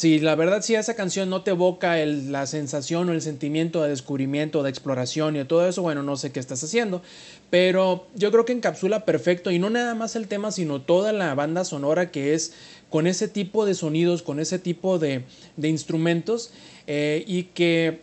si 0.00 0.18
la 0.18 0.34
verdad 0.34 0.62
si 0.62 0.74
esa 0.74 0.94
canción 0.94 1.28
no 1.28 1.42
te 1.42 1.50
evoca 1.50 1.94
la 2.06 2.46
sensación 2.46 3.10
o 3.10 3.12
el 3.12 3.20
sentimiento 3.20 3.82
de 3.82 3.90
descubrimiento, 3.90 4.62
de 4.62 4.70
exploración 4.70 5.36
y 5.36 5.44
todo 5.44 5.68
eso, 5.68 5.82
bueno, 5.82 6.02
no 6.02 6.16
sé 6.16 6.32
qué 6.32 6.40
estás 6.40 6.64
haciendo, 6.64 7.02
pero 7.50 8.06
yo 8.14 8.30
creo 8.30 8.46
que 8.46 8.54
encapsula 8.54 9.04
perfecto 9.04 9.50
y 9.50 9.58
no 9.58 9.68
nada 9.68 9.94
más 9.94 10.16
el 10.16 10.26
tema, 10.26 10.52
sino 10.52 10.80
toda 10.80 11.12
la 11.12 11.34
banda 11.34 11.66
sonora 11.66 12.10
que 12.10 12.32
es 12.32 12.54
con 12.88 13.06
ese 13.06 13.28
tipo 13.28 13.66
de 13.66 13.74
sonidos, 13.74 14.22
con 14.22 14.40
ese 14.40 14.58
tipo 14.58 14.98
de, 14.98 15.24
de 15.58 15.68
instrumentos 15.68 16.50
eh, 16.86 17.22
y 17.26 17.42
que 17.42 18.00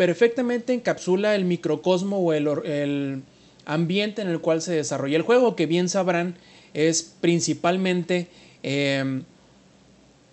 perfectamente 0.00 0.72
encapsula 0.72 1.34
el 1.34 1.44
microcosmo 1.44 2.20
o 2.20 2.32
el, 2.32 3.20
ambiente 3.66 4.22
en 4.22 4.28
el 4.28 4.40
cual 4.40 4.62
se 4.62 4.72
desarrolla 4.72 5.18
el 5.18 5.22
juego, 5.22 5.54
que 5.54 5.66
bien 5.66 5.90
sabrán 5.90 6.36
es 6.72 7.02
principalmente 7.20 8.28
em, 8.62 9.24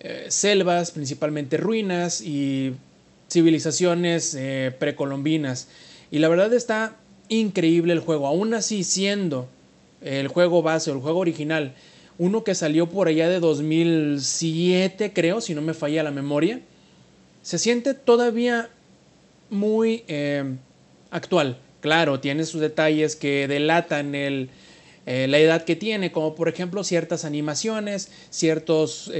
eh, 0.00 0.24
selvas, 0.30 0.90
principalmente 0.90 1.58
ruinas 1.58 2.22
y 2.22 2.76
civilizaciones 3.30 4.34
eh, 4.34 4.74
precolombinas. 4.78 5.68
Y 6.10 6.20
la 6.20 6.28
verdad 6.28 6.54
está 6.54 6.96
increíble 7.28 7.92
el 7.92 8.00
juego, 8.00 8.26
aún 8.26 8.54
así 8.54 8.84
siendo 8.84 9.50
el 10.00 10.28
juego 10.28 10.62
base 10.62 10.90
el 10.90 10.96
juego 10.96 11.18
original, 11.18 11.74
uno 12.16 12.42
que 12.42 12.54
salió 12.54 12.88
por 12.88 13.08
allá 13.08 13.28
de 13.28 13.38
2007 13.38 15.12
creo, 15.12 15.42
si 15.42 15.54
no 15.54 15.60
me 15.60 15.74
falla 15.74 16.02
la 16.02 16.10
memoria, 16.10 16.62
se 17.42 17.58
siente 17.58 17.92
todavía 17.92 18.70
muy 19.50 20.04
eh, 20.08 20.56
actual. 21.10 21.58
Claro, 21.80 22.20
tiene 22.20 22.44
sus 22.44 22.60
detalles 22.60 23.16
que 23.16 23.46
delatan 23.48 24.14
el, 24.14 24.50
eh, 25.06 25.26
la 25.28 25.38
edad 25.38 25.64
que 25.64 25.76
tiene, 25.76 26.12
como 26.12 26.34
por 26.34 26.48
ejemplo 26.48 26.82
ciertas 26.84 27.24
animaciones, 27.24 28.10
ciertas 28.30 29.10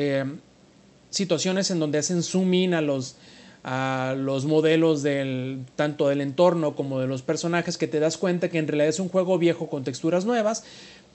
situaciones 1.10 1.70
en 1.70 1.78
donde 1.78 1.98
hacen 1.98 2.22
zoom 2.22 2.52
in 2.54 2.74
a 2.74 2.80
los, 2.80 3.16
a 3.64 4.14
los 4.16 4.44
modelos 4.44 5.02
del, 5.02 5.64
tanto 5.76 6.08
del 6.08 6.20
entorno 6.20 6.74
como 6.74 7.00
de 7.00 7.06
los 7.06 7.22
personajes, 7.22 7.78
que 7.78 7.86
te 7.86 8.00
das 8.00 8.16
cuenta 8.16 8.48
que 8.48 8.58
en 8.58 8.68
realidad 8.68 8.88
es 8.88 9.00
un 9.00 9.08
juego 9.08 9.38
viejo 9.38 9.68
con 9.68 9.84
texturas 9.84 10.24
nuevas, 10.24 10.64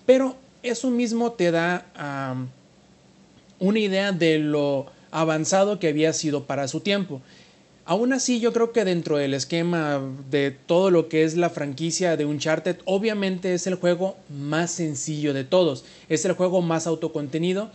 pero 0.06 0.36
eso 0.64 0.90
mismo 0.90 1.34
te 1.34 1.52
da 1.52 1.86
una 3.60 3.80
idea 3.80 4.12
de 4.12 4.40
lo 4.40 4.88
avanzado 5.12 5.80
que 5.80 5.90
había 5.90 6.12
sido 6.14 6.46
para 6.46 6.68
su 6.68 6.80
tiempo. 6.80 7.22
Aún 7.86 8.14
así, 8.14 8.40
yo 8.40 8.54
creo 8.54 8.72
que 8.72 8.86
dentro 8.86 9.18
del 9.18 9.34
esquema 9.34 10.02
de 10.30 10.52
todo 10.52 10.90
lo 10.90 11.10
que 11.10 11.26
es 11.26 11.36
la 11.36 11.50
franquicia 11.50 12.16
de 12.16 12.26
Uncharted, 12.26 12.78
obviamente 12.86 13.54
es 13.54 13.68
el 13.68 13.76
juego 13.76 14.16
más 14.30 14.72
sencillo 14.72 15.34
de 15.34 15.44
todos, 15.44 15.84
es 16.08 16.24
el 16.24 16.32
juego 16.32 16.62
más 16.62 16.88
autocontenido. 16.88 17.72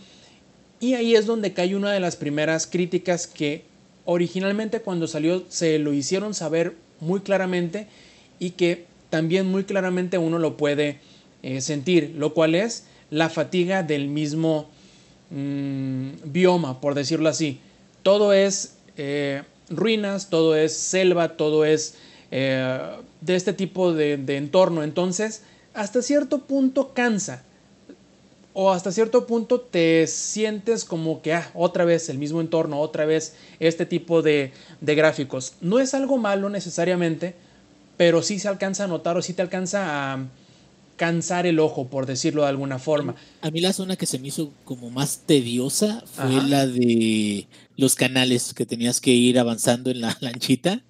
Y 0.79 0.95
ahí 0.95 1.15
es 1.15 1.27
donde 1.27 1.53
cae 1.53 1.75
una 1.75 1.91
de 1.91 1.99
las 1.99 2.15
primeras 2.15 2.65
críticas 2.65 3.27
que 3.27 3.65
originalmente 4.05 4.79
cuando 4.79 5.07
salió 5.07 5.43
se 5.49 5.77
lo 5.77 5.93
hicieron 5.93 6.33
saber 6.33 6.73
muy 7.01 7.19
claramente 7.19 7.85
y 8.39 8.51
que 8.51 8.85
también 9.11 9.45
muy 9.45 9.65
claramente 9.65 10.17
uno 10.17 10.39
lo 10.39 10.57
puede 10.57 10.97
eh, 11.43 11.61
sentir, 11.61 12.15
lo 12.17 12.33
cual 12.33 12.55
es 12.55 12.85
la 13.11 13.29
fatiga 13.29 13.83
del 13.83 14.07
mismo 14.07 14.69
mmm, 15.29 16.09
bioma, 16.25 16.81
por 16.81 16.95
decirlo 16.95 17.29
así. 17.29 17.59
Todo 18.01 18.33
es 18.33 18.75
eh, 18.97 19.43
ruinas, 19.69 20.29
todo 20.29 20.55
es 20.55 20.73
selva, 20.73 21.37
todo 21.37 21.65
es 21.65 21.95
eh, 22.31 22.79
de 23.21 23.35
este 23.35 23.53
tipo 23.53 23.93
de, 23.93 24.17
de 24.17 24.37
entorno. 24.37 24.83
Entonces, 24.83 25.43
hasta 25.73 26.01
cierto 26.01 26.39
punto 26.39 26.93
cansa. 26.93 27.43
O 28.53 28.71
hasta 28.71 28.91
cierto 28.91 29.27
punto 29.27 29.61
te 29.61 30.05
sientes 30.07 30.83
como 30.83 31.21
que, 31.21 31.33
ah, 31.33 31.49
otra 31.53 31.85
vez 31.85 32.09
el 32.09 32.17
mismo 32.17 32.41
entorno, 32.41 32.79
otra 32.79 33.05
vez 33.05 33.35
este 33.59 33.85
tipo 33.85 34.21
de, 34.21 34.51
de 34.81 34.95
gráficos. 34.95 35.53
No 35.61 35.79
es 35.79 35.93
algo 35.93 36.17
malo 36.17 36.49
necesariamente, 36.49 37.35
pero 37.95 38.21
sí 38.21 38.39
se 38.39 38.47
alcanza 38.47 38.85
a 38.85 38.87
notar 38.87 39.17
o 39.17 39.21
sí 39.21 39.33
te 39.33 39.43
alcanza 39.43 40.13
a, 40.13 40.25
cansar 40.99 41.47
el 41.47 41.59
ojo, 41.59 41.87
por 41.87 42.05
decirlo 42.05 42.43
de 42.43 42.49
alguna 42.49 42.77
forma. 42.77 43.15
A 43.41 43.49
mí 43.49 43.61
la 43.61 43.71
zona 43.71 43.95
que 43.95 44.05
se 44.05 44.19
me 44.19 44.27
hizo 44.27 44.51
como 44.65 44.89
más 44.91 45.19
tediosa 45.25 46.03
fue 46.13 46.35
Ajá. 46.35 46.47
la 46.47 46.67
de 46.67 47.47
los 47.79 47.95
canales 47.95 48.53
que 48.53 48.65
tenías 48.65 48.99
que 48.99 49.11
ir 49.11 49.39
avanzando 49.39 49.89
en 49.89 50.01
la 50.01 50.17
lanchita. 50.21 50.83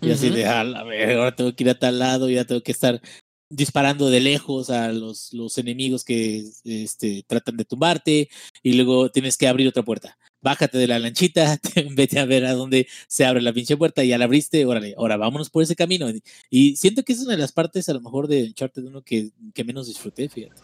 Y 0.00 0.10
así 0.12 0.30
de, 0.30 0.46
"A 0.46 0.62
verga, 0.84 1.18
ahora 1.18 1.36
tengo 1.36 1.54
que 1.54 1.64
ir 1.64 1.70
a 1.70 1.78
tal 1.78 1.98
lado, 1.98 2.30
ya 2.30 2.44
tengo 2.44 2.62
que 2.62 2.72
estar 2.72 3.02
disparando 3.50 4.08
de 4.10 4.20
lejos 4.20 4.70
a 4.70 4.92
los, 4.92 5.32
los 5.34 5.58
enemigos 5.58 6.04
que 6.04 6.44
este, 6.64 7.24
tratan 7.26 7.56
de 7.56 7.64
tumbarte 7.64 8.28
y 8.62 8.74
luego 8.74 9.10
tienes 9.10 9.36
que 9.36 9.48
abrir 9.48 9.66
otra 9.66 9.82
puerta. 9.82 10.16
Bájate 10.40 10.78
de 10.78 10.86
la 10.86 11.00
lanchita, 11.00 11.56
te- 11.74 11.88
vete 11.90 12.20
a 12.20 12.24
ver 12.26 12.46
a 12.46 12.54
dónde 12.54 12.86
se 13.08 13.26
abre 13.26 13.42
la 13.42 13.52
pinche 13.52 13.76
puerta, 13.76 14.04
ya 14.04 14.16
la 14.16 14.24
abriste, 14.26 14.64
órale, 14.64 14.94
ahora 14.96 15.16
vámonos 15.16 15.50
por 15.50 15.64
ese 15.64 15.74
camino. 15.74 16.06
Y 16.48 16.76
siento 16.76 17.02
que 17.02 17.12
es 17.12 17.20
una 17.20 17.32
de 17.32 17.38
las 17.38 17.52
partes 17.52 17.88
a 17.88 17.92
lo 17.92 18.00
mejor 18.00 18.28
de 18.28 18.44
Uncharted 18.44 18.84
1 18.84 19.02
que, 19.02 19.30
que 19.52 19.64
menos 19.64 19.88
disfruté, 19.88 20.28
fíjate. 20.28 20.62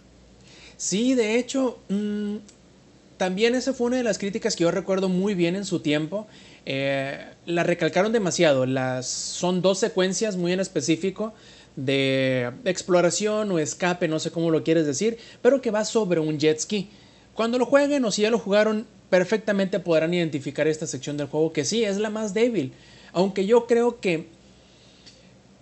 Sí, 0.79 1.15
de 1.15 1.39
hecho, 1.39 1.79
mm, 1.89 2.37
también 3.17 3.55
esa 3.55 3.73
fue 3.73 3.89
una 3.89 3.97
de 3.97 4.03
las 4.03 4.19
críticas 4.19 4.57
que 4.57 4.65
yo 4.65 4.71
recuerdo 4.71 5.09
muy 5.09 5.35
bien 5.35 5.57
en 5.57 5.65
su 5.65 5.81
tiempo. 5.81 6.27
Eh, 6.67 7.25
la 7.47 7.63
recalcaron 7.63 8.13
demasiado. 8.13 8.67
Las, 8.67 9.07
son 9.07 9.63
dos 9.63 9.79
secuencias 9.79 10.37
muy 10.37 10.53
en 10.53 10.61
específico 10.61 11.35
de 11.77 12.51
exploración 12.65 13.51
o 13.53 13.59
escape, 13.59 14.09
no 14.09 14.19
sé 14.19 14.31
cómo 14.31 14.51
lo 14.51 14.65
quieres 14.65 14.87
decir, 14.87 15.19
pero 15.43 15.61
que 15.61 15.71
va 15.71 15.85
sobre 15.85 16.21
un 16.21 16.39
jet 16.39 16.59
ski. 16.59 16.89
Cuando 17.35 17.59
lo 17.59 17.67
jueguen 17.67 18.05
o 18.05 18.11
si 18.11 18.23
ya 18.23 18.31
lo 18.31 18.39
jugaron, 18.39 18.87
perfectamente 19.11 19.79
podrán 19.79 20.15
identificar 20.15 20.67
esta 20.67 20.87
sección 20.87 21.17
del 21.17 21.29
juego 21.29 21.53
que 21.53 21.65
sí, 21.65 21.85
es 21.85 21.99
la 21.99 22.11
más 22.11 22.35
débil. 22.35 22.73
Aunque 23.13 23.47
yo 23.47 23.67
creo 23.67 24.01
que 24.01 24.29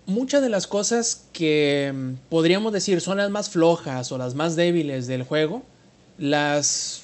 muchas 0.07 0.43
de 0.43 0.49
las 0.49 0.67
cosas 0.67 1.27
que 1.33 1.93
mm, 1.95 2.29
podríamos 2.29 2.73
decir 2.73 3.01
son 3.01 3.19
las 3.19 3.31
más 3.31 3.51
flojas 3.51 4.13
o 4.13 4.19
las 4.19 4.35
más 4.35 4.57
débiles 4.57 5.07
del 5.07 5.25
juego, 5.25 5.63
las 6.19 7.04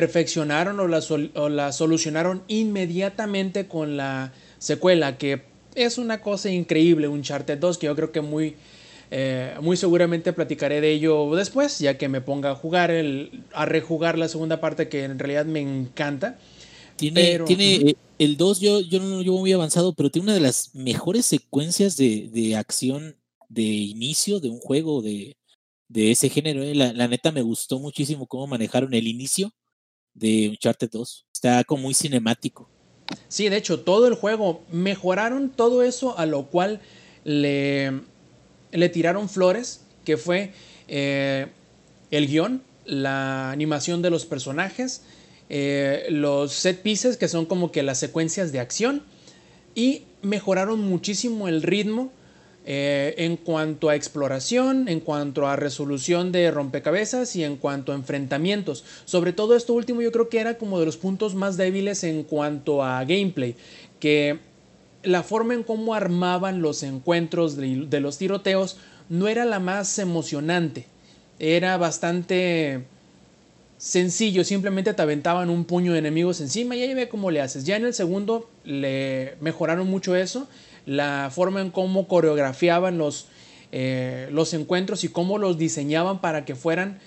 perfeccionaron 0.00 0.78
o 0.78 1.00
sol- 1.00 1.30
o 1.34 1.48
las 1.48 1.76
solucionaron 1.78 2.42
inmediatamente 2.48 3.66
con 3.66 3.96
la 3.96 4.30
secuela, 4.58 5.16
que 5.16 5.40
es 5.74 5.96
una 5.96 6.20
cosa 6.20 6.50
increíble, 6.50 7.08
Uncharted 7.08 7.56
2, 7.58 7.78
que 7.78 7.86
yo 7.86 7.96
creo 7.96 8.12
que 8.12 8.20
muy, 8.20 8.56
eh, 9.10 9.54
muy 9.62 9.78
seguramente 9.78 10.34
platicaré 10.34 10.82
de 10.82 10.92
ello 10.92 11.34
después, 11.34 11.78
ya 11.78 11.96
que 11.96 12.10
me 12.10 12.20
ponga 12.20 12.50
a 12.50 12.54
jugar, 12.54 12.90
el, 12.90 13.42
a 13.54 13.64
rejugar 13.64 14.18
la 14.18 14.28
segunda 14.28 14.60
parte 14.60 14.88
que 14.90 15.04
en 15.04 15.18
realidad 15.18 15.46
me 15.46 15.60
encanta. 15.60 16.38
Tiene, 16.96 17.22
Pero- 17.22 17.44
tiene 17.46 17.96
el 18.18 18.36
2, 18.36 18.60
yo, 18.60 18.80
yo 18.82 19.00
no 19.00 19.06
lo 19.16 19.22
llevo 19.22 19.38
muy 19.38 19.52
avanzado, 19.52 19.94
pero 19.94 20.10
tiene 20.10 20.24
una 20.24 20.34
de 20.34 20.40
las 20.40 20.74
mejores 20.74 21.24
secuencias 21.24 21.96
de, 21.96 22.28
de 22.30 22.54
acción 22.54 23.16
de 23.48 23.62
inicio 23.62 24.40
de 24.40 24.50
un 24.50 24.58
juego 24.58 25.00
de, 25.00 25.36
de 25.88 26.10
ese 26.10 26.28
género. 26.28 26.62
eh. 26.62 26.74
La, 26.74 26.92
la 26.92 27.08
neta 27.08 27.32
me 27.32 27.40
gustó 27.42 27.78
muchísimo 27.78 28.26
cómo 28.26 28.46
manejaron 28.46 28.92
el 28.92 29.06
inicio 29.06 29.52
de 30.16 30.48
Uncharted 30.50 30.90
2. 30.90 31.26
Está 31.32 31.64
como 31.64 31.84
muy 31.84 31.94
cinemático. 31.94 32.68
Sí, 33.28 33.48
de 33.48 33.56
hecho, 33.56 33.80
todo 33.80 34.08
el 34.08 34.14
juego 34.14 34.62
mejoraron 34.72 35.50
todo 35.50 35.82
eso 35.82 36.18
a 36.18 36.26
lo 36.26 36.46
cual 36.46 36.80
le, 37.24 38.00
le 38.72 38.88
tiraron 38.88 39.28
flores, 39.28 39.82
que 40.04 40.16
fue 40.16 40.52
eh, 40.88 41.46
el 42.10 42.26
guion, 42.26 42.62
la 42.84 43.50
animación 43.50 44.02
de 44.02 44.10
los 44.10 44.26
personajes, 44.26 45.02
eh, 45.48 46.06
los 46.10 46.52
set 46.52 46.82
pieces, 46.82 47.16
que 47.16 47.28
son 47.28 47.46
como 47.46 47.70
que 47.70 47.82
las 47.82 47.98
secuencias 47.98 48.52
de 48.52 48.60
acción, 48.60 49.02
y 49.74 50.02
mejoraron 50.22 50.80
muchísimo 50.80 51.48
el 51.48 51.62
ritmo 51.62 52.10
eh, 52.68 53.14
en 53.18 53.36
cuanto 53.36 53.88
a 53.88 53.94
exploración, 53.94 54.88
en 54.88 54.98
cuanto 54.98 55.46
a 55.46 55.54
resolución 55.54 56.32
de 56.32 56.50
rompecabezas 56.50 57.36
y 57.36 57.44
en 57.44 57.56
cuanto 57.56 57.92
a 57.92 57.94
enfrentamientos. 57.94 58.84
Sobre 59.04 59.32
todo 59.32 59.54
esto 59.54 59.72
último 59.72 60.02
yo 60.02 60.10
creo 60.10 60.28
que 60.28 60.40
era 60.40 60.58
como 60.58 60.80
de 60.80 60.86
los 60.86 60.96
puntos 60.96 61.36
más 61.36 61.56
débiles 61.56 62.02
en 62.02 62.24
cuanto 62.24 62.82
a 62.82 63.04
gameplay, 63.04 63.54
que 64.00 64.40
la 65.04 65.22
forma 65.22 65.54
en 65.54 65.62
cómo 65.62 65.94
armaban 65.94 66.60
los 66.60 66.82
encuentros 66.82 67.56
de, 67.56 67.86
de 67.86 68.00
los 68.00 68.18
tiroteos 68.18 68.78
no 69.08 69.28
era 69.28 69.44
la 69.44 69.60
más 69.60 69.96
emocionante, 70.00 70.86
era 71.38 71.76
bastante 71.76 72.82
sencillo, 73.78 74.42
simplemente 74.42 74.92
te 74.92 75.02
aventaban 75.02 75.50
un 75.50 75.64
puño 75.64 75.92
de 75.92 76.00
enemigos 76.00 76.40
encima 76.40 76.74
y 76.74 76.82
ahí 76.82 76.94
ve 76.94 77.08
cómo 77.08 77.30
le 77.30 77.40
haces. 77.40 77.64
Ya 77.64 77.76
en 77.76 77.84
el 77.84 77.94
segundo 77.94 78.50
le 78.64 79.36
mejoraron 79.40 79.86
mucho 79.86 80.16
eso, 80.16 80.48
la 80.86 81.30
forma 81.32 81.60
en 81.60 81.70
cómo 81.70 82.08
coreografiaban 82.08 82.96
los, 82.96 83.26
eh, 83.72 84.28
los 84.30 84.54
encuentros 84.54 85.04
y 85.04 85.08
cómo 85.08 85.38
los 85.38 85.58
diseñaban 85.58 86.20
para 86.20 86.44
que 86.44 86.54
fueran, 86.54 86.98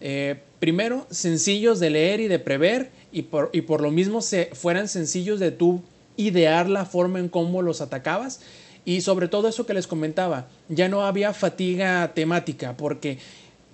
eh, 0.00 0.40
primero, 0.60 1.06
sencillos 1.10 1.80
de 1.80 1.90
leer 1.90 2.20
y 2.20 2.28
de 2.28 2.38
prever 2.38 2.90
y 3.12 3.22
por, 3.22 3.50
y 3.52 3.62
por 3.62 3.82
lo 3.82 3.90
mismo 3.90 4.22
se, 4.22 4.50
fueran 4.52 4.88
sencillos 4.88 5.40
de 5.40 5.50
tú 5.50 5.82
idear 6.16 6.68
la 6.68 6.86
forma 6.86 7.18
en 7.18 7.28
cómo 7.28 7.60
los 7.62 7.80
atacabas. 7.80 8.40
Y 8.84 9.00
sobre 9.00 9.26
todo 9.26 9.48
eso 9.48 9.66
que 9.66 9.74
les 9.74 9.88
comentaba, 9.88 10.46
ya 10.68 10.88
no 10.88 11.04
había 11.04 11.34
fatiga 11.34 12.14
temática, 12.14 12.76
porque 12.76 13.18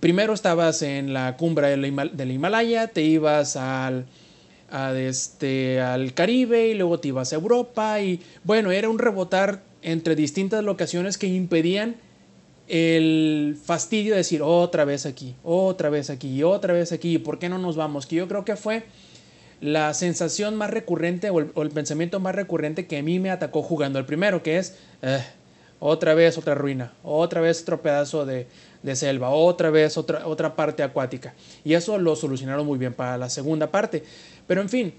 primero 0.00 0.32
estabas 0.32 0.80
en 0.80 1.12
la 1.12 1.36
cumbre 1.36 1.68
del, 1.68 1.84
Himal 1.84 2.16
del 2.16 2.30
Himalaya, 2.30 2.88
te 2.88 3.02
ibas 3.02 3.56
al, 3.56 4.06
a 4.72 4.98
este, 4.98 5.80
al 5.80 6.14
Caribe 6.14 6.68
y 6.68 6.74
luego 6.74 6.98
te 6.98 7.08
ibas 7.08 7.32
a 7.32 7.36
Europa 7.36 8.00
y 8.00 8.20
bueno, 8.42 8.72
era 8.72 8.88
un 8.88 8.98
rebotar 8.98 9.62
entre 9.82 10.16
distintas 10.16 10.64
locaciones 10.64 11.18
que 11.18 11.26
impedían 11.26 11.96
el 12.68 13.58
fastidio 13.62 14.12
de 14.12 14.18
decir 14.18 14.40
otra 14.42 14.86
vez 14.86 15.04
aquí, 15.04 15.34
otra 15.44 15.90
vez 15.90 16.08
aquí, 16.08 16.42
otra 16.42 16.72
vez 16.72 16.90
aquí, 16.92 17.18
¿por 17.18 17.38
qué 17.38 17.50
no 17.50 17.58
nos 17.58 17.76
vamos? 17.76 18.06
Que 18.06 18.16
yo 18.16 18.28
creo 18.28 18.46
que 18.46 18.56
fue 18.56 18.84
la 19.60 19.92
sensación 19.92 20.56
más 20.56 20.70
recurrente 20.70 21.28
o 21.30 21.38
el, 21.38 21.70
pensamiento 21.70 22.18
más 22.18 22.34
recurrente 22.34 22.86
que 22.86 22.98
a 22.98 23.02
mí 23.02 23.18
me 23.20 23.30
atacó 23.30 23.62
jugando 23.62 23.98
el 23.98 24.06
primero, 24.06 24.42
que 24.42 24.58
es 24.58 24.76
eh, 25.02 25.22
otra 25.80 26.14
vez 26.14 26.38
otra 26.38 26.54
ruina, 26.54 26.92
otra 27.02 27.40
vez 27.40 27.60
otro 27.62 27.82
pedazo 27.82 28.24
de, 28.24 28.46
de 28.82 28.96
selva, 28.96 29.30
otra 29.30 29.70
vez 29.70 29.96
otra, 29.96 30.26
otra 30.26 30.56
parte 30.56 30.82
acuática. 30.82 31.34
Y 31.64 31.74
eso 31.74 31.98
lo 31.98 32.16
solucionaron 32.16 32.66
muy 32.66 32.78
bien 32.78 32.94
para 32.94 33.16
la 33.18 33.28
segunda 33.28 33.70
parte. 33.70 34.02
Pero 34.46 34.60
en 34.60 34.68
fin, 34.68 34.94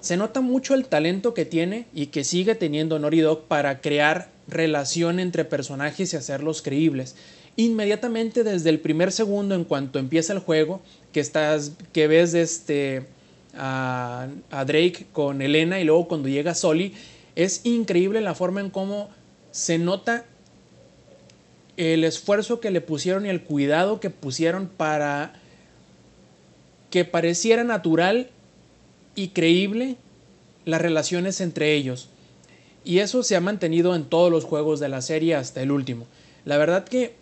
se 0.00 0.16
nota 0.16 0.40
mucho 0.40 0.74
el 0.74 0.86
talento 0.86 1.34
que 1.34 1.44
tiene 1.44 1.86
y 1.94 2.06
que 2.06 2.24
sigue 2.24 2.54
teniendo 2.54 2.98
Naughty 2.98 3.20
Dog 3.20 3.44
para 3.44 3.80
crear 3.80 4.30
relación 4.48 5.20
entre 5.20 5.44
personajes 5.44 6.12
y 6.12 6.16
hacerlos 6.16 6.62
creíbles. 6.62 7.16
Inmediatamente 7.56 8.42
desde 8.44 8.70
el 8.70 8.80
primer 8.80 9.12
segundo 9.12 9.54
en 9.54 9.64
cuanto 9.64 9.98
empieza 9.98 10.32
el 10.32 10.38
juego, 10.38 10.80
que 11.12 11.20
estás 11.20 11.72
que 11.92 12.06
ves 12.06 12.32
este 12.34 13.06
a, 13.54 14.28
a 14.50 14.64
Drake 14.64 15.06
con 15.12 15.42
Elena 15.42 15.80
y 15.80 15.84
luego 15.84 16.08
cuando 16.08 16.28
llega 16.28 16.54
Soli, 16.54 16.94
es 17.36 17.60
increíble 17.64 18.20
la 18.20 18.34
forma 18.34 18.60
en 18.60 18.70
cómo 18.70 19.10
se 19.50 19.78
nota 19.78 20.24
el 21.76 22.04
esfuerzo 22.04 22.60
que 22.60 22.70
le 22.70 22.80
pusieron 22.80 23.26
y 23.26 23.28
el 23.28 23.42
cuidado 23.42 24.00
que 24.00 24.10
pusieron 24.10 24.68
para 24.68 25.34
que 26.90 27.04
pareciera 27.04 27.64
natural 27.64 28.30
y 29.20 29.28
creíble 29.28 29.96
las 30.64 30.80
relaciones 30.80 31.42
entre 31.42 31.74
ellos. 31.74 32.08
Y 32.84 33.00
eso 33.00 33.22
se 33.22 33.36
ha 33.36 33.40
mantenido 33.40 33.94
en 33.94 34.04
todos 34.04 34.32
los 34.32 34.44
juegos 34.44 34.80
de 34.80 34.88
la 34.88 35.02
serie 35.02 35.34
hasta 35.34 35.60
el 35.60 35.70
último. 35.70 36.06
La 36.46 36.56
verdad 36.56 36.84
que 36.84 37.14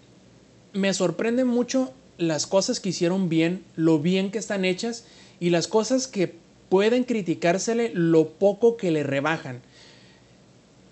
me 0.73 0.95
sorprende 0.95 1.45
mucho 1.45 1.93
las 2.17 2.47
cosas 2.47 2.79
que 2.79 2.91
hicieron 2.91 3.29
bien, 3.29 3.65
lo 3.75 3.99
bien 3.99 4.31
que 4.31 4.39
están 4.39 4.65
hechas 4.65 5.07
y 5.41 5.51
las 5.51 5.67
cosas 5.67 6.07
que 6.07 6.33
pueden 6.69 7.03
criticársele, 7.03 7.91
lo 7.93 8.29
poco 8.29 8.77
que 8.77 8.93
le 8.93 9.03
rebajan. 9.03 9.61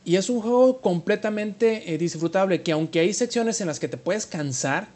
Y 0.04 0.16
es 0.16 0.28
un 0.28 0.40
juego 0.40 0.80
completamente 0.80 1.94
eh, 1.94 1.98
disfrutable, 1.98 2.62
que 2.62 2.72
aunque 2.72 2.98
hay 2.98 3.12
secciones 3.12 3.60
en 3.60 3.68
las 3.68 3.78
que 3.78 3.86
te 3.86 3.96
puedes 3.96 4.26
cansar, 4.26 4.88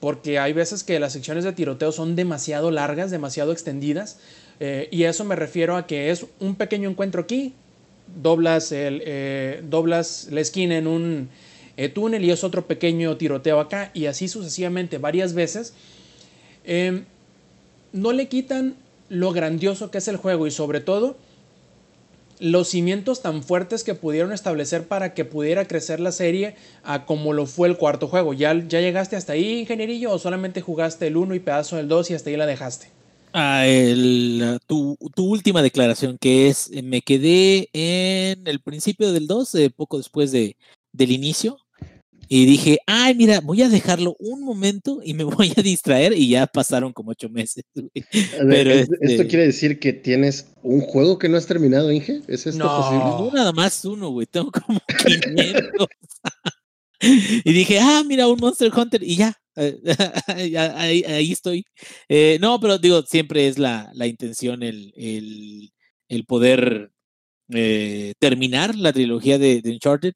porque 0.00 0.38
hay 0.38 0.52
veces 0.52 0.84
que 0.84 1.00
las 1.00 1.14
secciones 1.14 1.44
de 1.44 1.52
tiroteo 1.52 1.92
son 1.92 2.14
demasiado 2.14 2.70
largas, 2.70 3.10
demasiado 3.10 3.52
extendidas, 3.52 4.18
eh, 4.60 4.88
y 4.90 5.04
eso 5.04 5.24
me 5.24 5.36
refiero 5.36 5.76
a 5.76 5.86
que 5.86 6.10
es 6.10 6.26
un 6.40 6.54
pequeño 6.54 6.88
encuentro 6.88 7.22
aquí, 7.22 7.54
doblas, 8.22 8.72
el, 8.72 9.02
eh, 9.04 9.62
doblas 9.68 10.28
la 10.30 10.40
esquina 10.40 10.76
en 10.76 10.86
un 10.86 11.28
eh, 11.76 11.88
túnel 11.88 12.24
y 12.24 12.30
es 12.30 12.42
otro 12.44 12.66
pequeño 12.66 13.16
tiroteo 13.16 13.60
acá, 13.60 13.90
y 13.92 14.06
así 14.06 14.28
sucesivamente 14.28 14.98
varias 14.98 15.34
veces. 15.34 15.74
Eh, 16.64 17.02
no 17.92 18.12
le 18.12 18.28
quitan 18.28 18.76
lo 19.08 19.32
grandioso 19.32 19.90
que 19.90 19.98
es 19.98 20.08
el 20.08 20.16
juego 20.16 20.46
y 20.46 20.50
sobre 20.50 20.80
todo 20.80 21.16
los 22.38 22.68
cimientos 22.68 23.22
tan 23.22 23.42
fuertes 23.42 23.84
que 23.84 23.94
pudieron 23.94 24.32
establecer 24.32 24.86
para 24.88 25.14
que 25.14 25.24
pudiera 25.24 25.66
crecer 25.66 26.00
la 26.00 26.12
serie 26.12 26.54
a 26.82 27.06
como 27.06 27.32
lo 27.32 27.46
fue 27.46 27.68
el 27.68 27.76
cuarto 27.76 28.08
juego. 28.08 28.34
¿Ya, 28.34 28.54
ya 28.54 28.80
llegaste 28.80 29.16
hasta 29.16 29.34
ahí, 29.34 29.60
ingenierillo, 29.60 30.12
o 30.12 30.18
solamente 30.18 30.60
jugaste 30.60 31.06
el 31.06 31.16
1 31.16 31.34
y 31.34 31.40
pedazo 31.40 31.76
del 31.76 31.88
2 31.88 32.10
y 32.10 32.14
hasta 32.14 32.30
ahí 32.30 32.36
la 32.36 32.46
dejaste? 32.46 32.95
Ah, 33.38 33.66
el, 33.66 34.58
tu, 34.66 34.96
tu, 35.14 35.26
última 35.26 35.60
declaración, 35.60 36.16
que 36.18 36.48
es, 36.48 36.70
eh, 36.72 36.80
me 36.80 37.02
quedé 37.02 37.68
en 37.74 38.46
el 38.46 38.62
principio 38.62 39.12
del 39.12 39.26
2, 39.26 39.54
eh, 39.56 39.68
poco 39.68 39.98
después 39.98 40.32
de, 40.32 40.56
del 40.94 41.10
inicio. 41.10 41.58
Y 42.28 42.46
dije, 42.46 42.78
ay, 42.86 43.14
mira, 43.14 43.40
voy 43.42 43.60
a 43.60 43.68
dejarlo 43.68 44.16
un 44.18 44.42
momento 44.42 45.00
y 45.04 45.12
me 45.12 45.24
voy 45.24 45.52
a 45.54 45.60
distraer 45.60 46.14
y 46.14 46.30
ya 46.30 46.46
pasaron 46.46 46.94
como 46.94 47.10
ocho 47.10 47.28
meses. 47.28 47.64
Pero 47.74 48.70
¿Esto 48.70 48.94
este 49.02 49.26
quiere 49.26 49.44
decir 49.44 49.80
que 49.80 49.92
tienes 49.92 50.46
un 50.62 50.80
juego 50.80 51.18
que 51.18 51.28
no 51.28 51.36
has 51.36 51.46
terminado, 51.46 51.92
Inge? 51.92 52.22
¿Es 52.28 52.46
esto 52.46 52.64
no, 52.64 52.74
posible? 52.74 53.04
No, 53.04 53.30
nada 53.32 53.52
más 53.52 53.84
uno, 53.84 54.12
güey. 54.12 54.26
Tengo 54.26 54.50
como 54.50 54.80
500. 55.04 55.88
y 57.44 57.52
dije, 57.52 57.80
ah, 57.80 58.02
mira, 58.06 58.28
un 58.28 58.38
Monster 58.40 58.72
Hunter 58.74 59.02
y 59.02 59.16
ya. 59.16 59.38
ahí, 60.26 61.04
ahí, 61.04 61.32
estoy. 61.32 61.64
Eh, 62.08 62.38
no, 62.40 62.60
pero 62.60 62.78
digo, 62.78 63.02
siempre 63.02 63.48
es 63.48 63.58
la, 63.58 63.90
la 63.94 64.06
intención 64.06 64.62
el, 64.62 64.92
el, 66.08 66.24
poder 66.26 66.92
eh, 67.50 68.14
terminar 68.18 68.74
la 68.76 68.92
trilogía 68.92 69.38
de, 69.38 69.62
de 69.62 69.70
Uncharted. 69.72 70.14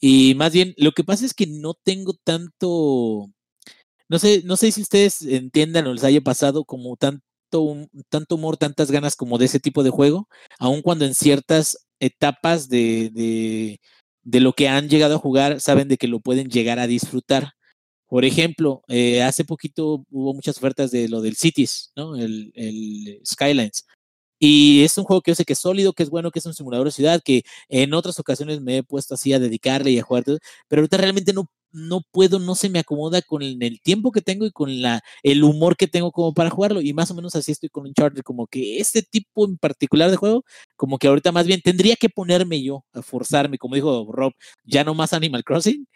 Y 0.00 0.34
más 0.36 0.52
bien, 0.52 0.74
lo 0.76 0.92
que 0.92 1.04
pasa 1.04 1.24
es 1.26 1.34
que 1.34 1.46
no 1.46 1.74
tengo 1.74 2.14
tanto, 2.24 3.30
no 4.08 4.18
sé, 4.18 4.42
no 4.44 4.56
sé 4.56 4.72
si 4.72 4.82
ustedes 4.82 5.22
entiendan 5.22 5.86
o 5.86 5.94
les 5.94 6.04
haya 6.04 6.20
pasado 6.20 6.64
como 6.64 6.96
tanto, 6.96 7.22
tanto 8.10 8.34
humor, 8.36 8.56
tantas 8.56 8.90
ganas 8.90 9.16
como 9.16 9.38
de 9.38 9.46
ese 9.46 9.60
tipo 9.60 9.82
de 9.84 9.90
juego, 9.90 10.28
aun 10.58 10.82
cuando 10.82 11.04
en 11.06 11.14
ciertas 11.14 11.78
etapas 12.00 12.68
de, 12.68 13.10
de, 13.14 13.80
de 14.24 14.40
lo 14.40 14.54
que 14.54 14.68
han 14.68 14.88
llegado 14.88 15.16
a 15.16 15.18
jugar 15.18 15.60
saben 15.60 15.88
de 15.88 15.98
que 15.98 16.08
lo 16.08 16.20
pueden 16.20 16.48
llegar 16.48 16.78
a 16.78 16.86
disfrutar. 16.86 17.52
Por 18.12 18.26
ejemplo, 18.26 18.82
eh, 18.88 19.22
hace 19.22 19.42
poquito 19.42 20.04
hubo 20.10 20.34
muchas 20.34 20.58
ofertas 20.58 20.90
de 20.90 21.08
lo 21.08 21.22
del 21.22 21.34
Cities, 21.34 21.92
¿no? 21.96 22.14
El, 22.14 22.52
el 22.54 23.20
Skylines. 23.24 23.86
Y 24.38 24.84
es 24.84 24.98
un 24.98 25.04
juego 25.04 25.22
que 25.22 25.30
yo 25.30 25.34
sé 25.34 25.46
que 25.46 25.54
es 25.54 25.58
sólido, 25.60 25.94
que 25.94 26.02
es 26.02 26.10
bueno, 26.10 26.30
que 26.30 26.38
es 26.40 26.44
un 26.44 26.52
simulador 26.52 26.86
de 26.88 26.92
ciudad, 26.92 27.22
que 27.24 27.42
en 27.70 27.94
otras 27.94 28.18
ocasiones 28.20 28.60
me 28.60 28.76
he 28.78 28.82
puesto 28.82 29.14
así 29.14 29.32
a 29.32 29.38
dedicarle 29.38 29.92
y 29.92 29.98
a 29.98 30.02
jugar, 30.02 30.24
pero 30.68 30.80
ahorita 30.80 30.98
realmente 30.98 31.32
no, 31.32 31.48
no 31.72 32.02
puedo, 32.10 32.38
no 32.38 32.54
se 32.54 32.68
me 32.68 32.80
acomoda 32.80 33.22
con 33.22 33.42
el, 33.42 33.80
tiempo 33.82 34.12
que 34.12 34.20
tengo 34.20 34.44
y 34.44 34.52
con 34.52 34.82
la, 34.82 35.00
el 35.22 35.42
humor 35.42 35.78
que 35.78 35.88
tengo 35.88 36.12
como 36.12 36.34
para 36.34 36.50
jugarlo. 36.50 36.82
Y 36.82 36.92
más 36.92 37.10
o 37.10 37.14
menos 37.14 37.34
así 37.34 37.52
estoy 37.52 37.70
con 37.70 37.86
Uncharted, 37.86 38.22
como 38.22 38.46
que 38.46 38.78
este 38.78 39.02
tipo 39.02 39.46
en 39.46 39.56
particular 39.56 40.10
de 40.10 40.18
juego, 40.18 40.44
como 40.76 40.98
que 40.98 41.08
ahorita 41.08 41.32
más 41.32 41.46
bien 41.46 41.62
tendría 41.62 41.96
que 41.96 42.10
ponerme 42.10 42.62
yo 42.62 42.84
a 42.92 43.00
forzarme, 43.00 43.56
como 43.56 43.74
dijo 43.74 44.06
Rob, 44.12 44.34
ya 44.64 44.84
no 44.84 44.92
más 44.94 45.14
Animal 45.14 45.44
Crossing. 45.44 45.86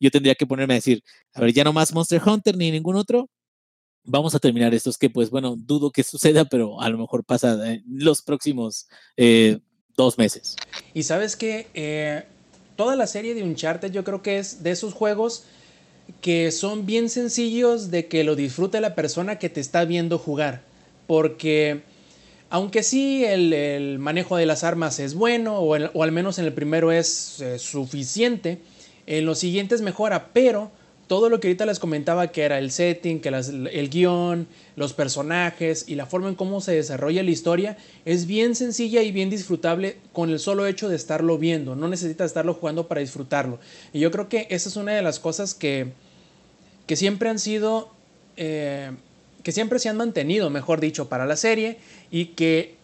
Yo 0.00 0.10
tendría 0.10 0.34
que 0.34 0.46
ponerme 0.46 0.74
a 0.74 0.76
decir, 0.76 1.02
a 1.32 1.40
ver, 1.40 1.52
ya 1.52 1.64
no 1.64 1.72
más 1.72 1.92
Monster 1.92 2.20
Hunter 2.24 2.56
ni 2.56 2.70
ningún 2.70 2.96
otro, 2.96 3.28
vamos 4.04 4.34
a 4.34 4.38
terminar 4.38 4.74
estos 4.74 4.98
que 4.98 5.10
pues 5.10 5.30
bueno, 5.30 5.56
dudo 5.56 5.90
que 5.90 6.02
suceda, 6.02 6.44
pero 6.44 6.80
a 6.80 6.88
lo 6.88 6.98
mejor 6.98 7.24
pasa 7.24 7.72
en 7.72 7.82
los 7.86 8.22
próximos 8.22 8.86
eh, 9.16 9.58
dos 9.96 10.18
meses. 10.18 10.56
Y 10.92 11.02
sabes 11.04 11.36
que 11.36 11.68
eh, 11.74 12.24
toda 12.76 12.96
la 12.96 13.06
serie 13.06 13.34
de 13.34 13.42
Uncharted 13.42 13.92
yo 13.92 14.04
creo 14.04 14.22
que 14.22 14.38
es 14.38 14.62
de 14.62 14.70
esos 14.70 14.94
juegos 14.94 15.44
que 16.20 16.50
son 16.50 16.86
bien 16.86 17.08
sencillos 17.08 17.90
de 17.90 18.08
que 18.08 18.24
lo 18.24 18.36
disfrute 18.36 18.80
la 18.80 18.94
persona 18.94 19.38
que 19.38 19.48
te 19.48 19.60
está 19.60 19.84
viendo 19.84 20.18
jugar. 20.18 20.62
Porque 21.06 21.82
aunque 22.50 22.82
sí 22.82 23.24
el, 23.24 23.98
manejo 23.98 24.36
de 24.36 24.46
las 24.46 24.64
armas 24.64 25.00
es 25.00 25.14
bueno, 25.14 25.58
o, 25.58 25.74
al 25.74 26.12
menos 26.12 26.38
en 26.38 26.44
el 26.44 26.52
primero 26.52 26.92
es 26.92 27.40
eh, 27.40 27.58
suficiente, 27.58 28.58
en 29.06 29.26
los 29.26 29.38
siguientes 29.38 29.82
mejora, 29.82 30.30
pero 30.32 30.70
todo 31.06 31.28
lo 31.28 31.38
que 31.38 31.48
ahorita 31.48 31.66
les 31.66 31.78
comentaba 31.78 32.28
que 32.28 32.42
era 32.42 32.58
el 32.58 32.70
setting, 32.70 33.20
que 33.20 33.28
el 33.28 33.90
guion, 33.90 34.46
los 34.74 34.94
personajes 34.94 35.84
y 35.86 35.96
la 35.96 36.06
forma 36.06 36.28
en 36.28 36.34
cómo 36.34 36.60
se 36.60 36.72
desarrolla 36.72 37.22
la 37.22 37.30
historia 37.30 37.76
es 38.04 38.26
bien 38.26 38.54
sencilla 38.54 39.02
y 39.02 39.12
bien 39.12 39.28
disfrutable 39.28 39.98
con 40.12 40.30
el 40.30 40.38
solo 40.38 40.66
hecho 40.66 40.88
de 40.88 40.96
estarlo 40.96 41.36
viendo. 41.36 41.76
No 41.76 41.88
necesitas 41.88 42.26
estarlo 42.26 42.54
jugando 42.54 42.88
para 42.88 43.02
disfrutarlo. 43.02 43.58
Y 43.92 44.00
yo 44.00 44.10
creo 44.10 44.28
que 44.28 44.46
esa 44.50 44.68
es 44.68 44.76
una 44.76 44.92
de 44.92 45.02
las 45.02 45.20
cosas 45.20 45.52
que, 45.54 45.92
que 46.86 46.96
siempre 46.96 47.28
han 47.28 47.38
sido, 47.38 47.90
eh, 48.38 48.90
que 49.42 49.52
siempre 49.52 49.78
se 49.78 49.90
han 49.90 49.98
mantenido, 49.98 50.48
mejor 50.48 50.80
dicho, 50.80 51.10
para 51.10 51.26
la 51.26 51.36
serie 51.36 51.76
y 52.10 52.26
que, 52.26 52.76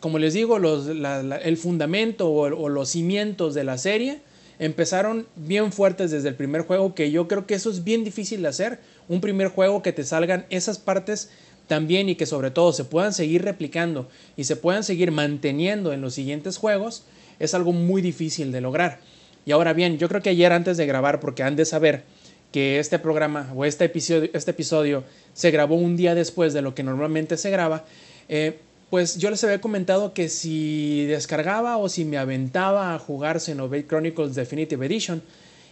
como 0.00 0.18
les 0.18 0.34
digo, 0.34 0.58
el 0.58 1.56
fundamento 1.56 2.30
o 2.30 2.68
los 2.68 2.90
cimientos 2.90 3.54
de 3.54 3.64
la 3.64 3.78
serie 3.78 4.20
empezaron 4.58 5.26
bien 5.36 5.72
fuertes 5.72 6.10
desde 6.10 6.28
el 6.28 6.34
primer 6.34 6.62
juego, 6.62 6.94
que 6.94 7.10
yo 7.10 7.28
creo 7.28 7.46
que 7.46 7.54
eso 7.54 7.70
es 7.70 7.84
bien 7.84 8.04
difícil 8.04 8.42
de 8.42 8.48
hacer. 8.48 8.80
Un 9.08 9.20
primer 9.20 9.48
juego 9.48 9.82
que 9.82 9.92
te 9.92 10.04
salgan 10.04 10.46
esas 10.50 10.78
partes 10.78 11.30
también 11.66 12.08
y 12.08 12.14
que 12.14 12.26
sobre 12.26 12.50
todo 12.50 12.72
se 12.72 12.84
puedan 12.84 13.12
seguir 13.12 13.42
replicando 13.42 14.08
y 14.36 14.44
se 14.44 14.56
puedan 14.56 14.84
seguir 14.84 15.10
manteniendo 15.10 15.92
en 15.92 16.00
los 16.00 16.14
siguientes 16.14 16.56
juegos, 16.56 17.04
es 17.38 17.54
algo 17.54 17.72
muy 17.72 18.02
difícil 18.02 18.52
de 18.52 18.60
lograr. 18.60 19.00
Y 19.44 19.52
ahora 19.52 19.72
bien, 19.72 19.98
yo 19.98 20.08
creo 20.08 20.22
que 20.22 20.30
ayer 20.30 20.52
antes 20.52 20.76
de 20.76 20.86
grabar, 20.86 21.20
porque 21.20 21.42
han 21.42 21.56
de 21.56 21.64
saber 21.64 22.04
que 22.52 22.78
este 22.78 22.98
programa 22.98 23.52
o 23.54 23.64
este 23.64 23.84
episodio, 23.84 24.30
este 24.32 24.52
episodio 24.52 25.04
se 25.34 25.50
grabó 25.50 25.76
un 25.76 25.96
día 25.96 26.14
después 26.14 26.52
de 26.52 26.62
lo 26.62 26.74
que 26.74 26.82
normalmente 26.82 27.36
se 27.36 27.50
graba, 27.50 27.84
eh, 28.28 28.58
pues 28.90 29.18
yo 29.18 29.30
les 29.30 29.42
había 29.42 29.60
comentado 29.60 30.14
que 30.14 30.28
si 30.28 31.06
descargaba 31.06 31.76
o 31.76 31.88
si 31.88 32.04
me 32.04 32.18
aventaba 32.18 32.94
a 32.94 32.98
jugar 32.98 33.40
Xenoblade 33.40 33.86
Chronicles 33.86 34.34
Definitive 34.34 34.86
Edition. 34.86 35.22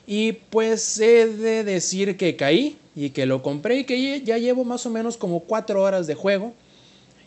Y 0.07 0.33
pues 0.33 0.99
he 0.99 1.27
de 1.27 1.65
decir 1.65 2.17
que 2.17 2.37
caí 2.37 2.77
y 2.95 3.11
que 3.11 3.27
lo 3.27 3.43
compré 3.43 3.79
y 3.79 3.85
que 3.85 4.23
ya 4.23 4.39
llevo 4.39 4.65
más 4.65 4.85
o 4.87 4.91
menos 4.91 5.17
como 5.17 5.41
4 5.41 5.81
horas 5.81 6.07
de 6.07 6.15
juego. 6.15 6.55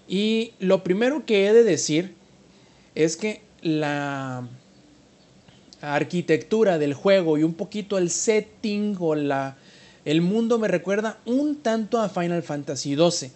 Y 0.07 0.53
lo 0.59 0.83
primero 0.83 1.25
que 1.25 1.47
he 1.47 1.53
de 1.53 1.63
decir 1.63 2.13
es 2.93 3.17
que 3.17 3.41
la 3.61 4.47
arquitectura 5.81 6.77
del 6.77 6.93
juego 6.93 7.37
y 7.37 7.43
un 7.43 7.53
poquito 7.53 7.97
el 7.97 8.09
setting 8.09 8.95
o 8.99 9.15
la, 9.15 9.57
el 10.05 10.21
mundo 10.21 10.59
me 10.59 10.67
recuerda 10.67 11.19
un 11.25 11.57
tanto 11.57 11.99
a 11.99 12.09
Final 12.09 12.43
Fantasy 12.43 12.95
XII. 12.95 13.31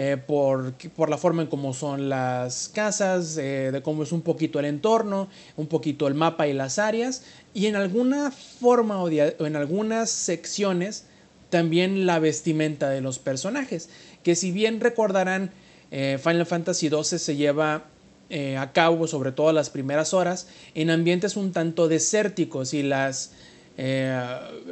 Eh, 0.00 0.16
por, 0.16 0.74
por, 0.94 1.10
la 1.10 1.18
forma 1.18 1.42
en 1.42 1.48
cómo 1.48 1.74
son 1.74 2.08
las 2.08 2.68
casas, 2.72 3.36
eh, 3.36 3.70
de 3.72 3.82
cómo 3.82 4.04
es 4.04 4.12
un 4.12 4.22
poquito 4.22 4.60
el 4.60 4.66
entorno, 4.66 5.28
un 5.56 5.66
poquito 5.66 6.06
el 6.06 6.14
mapa 6.14 6.46
y 6.46 6.52
las 6.52 6.78
áreas, 6.78 7.24
y 7.52 7.66
en 7.66 7.74
alguna 7.74 8.30
forma 8.30 9.02
o, 9.02 9.08
en 9.10 9.56
algunas 9.56 10.08
secciones 10.08 11.06
también 11.50 12.06
la 12.06 12.20
vestimenta 12.20 12.90
de 12.90 13.00
los 13.00 13.18
personajes, 13.18 13.88
que 14.22 14.36
si 14.36 14.52
bien 14.52 14.78
recordarán, 14.78 15.50
eh, 15.90 16.16
Final 16.22 16.46
Fantasy 16.46 16.88
XII 16.88 17.18
se 17.18 17.34
lleva 17.34 17.86
a 18.58 18.72
cabo, 18.72 19.06
sobre 19.06 19.32
todo 19.32 19.52
las 19.52 19.70
primeras 19.70 20.14
horas, 20.14 20.48
en 20.74 20.90
ambientes 20.90 21.34
un 21.34 21.50
tanto 21.50 21.88
desérticos 21.88 22.72
y 22.74 22.82
las 22.82 23.32
eh, 23.80 24.20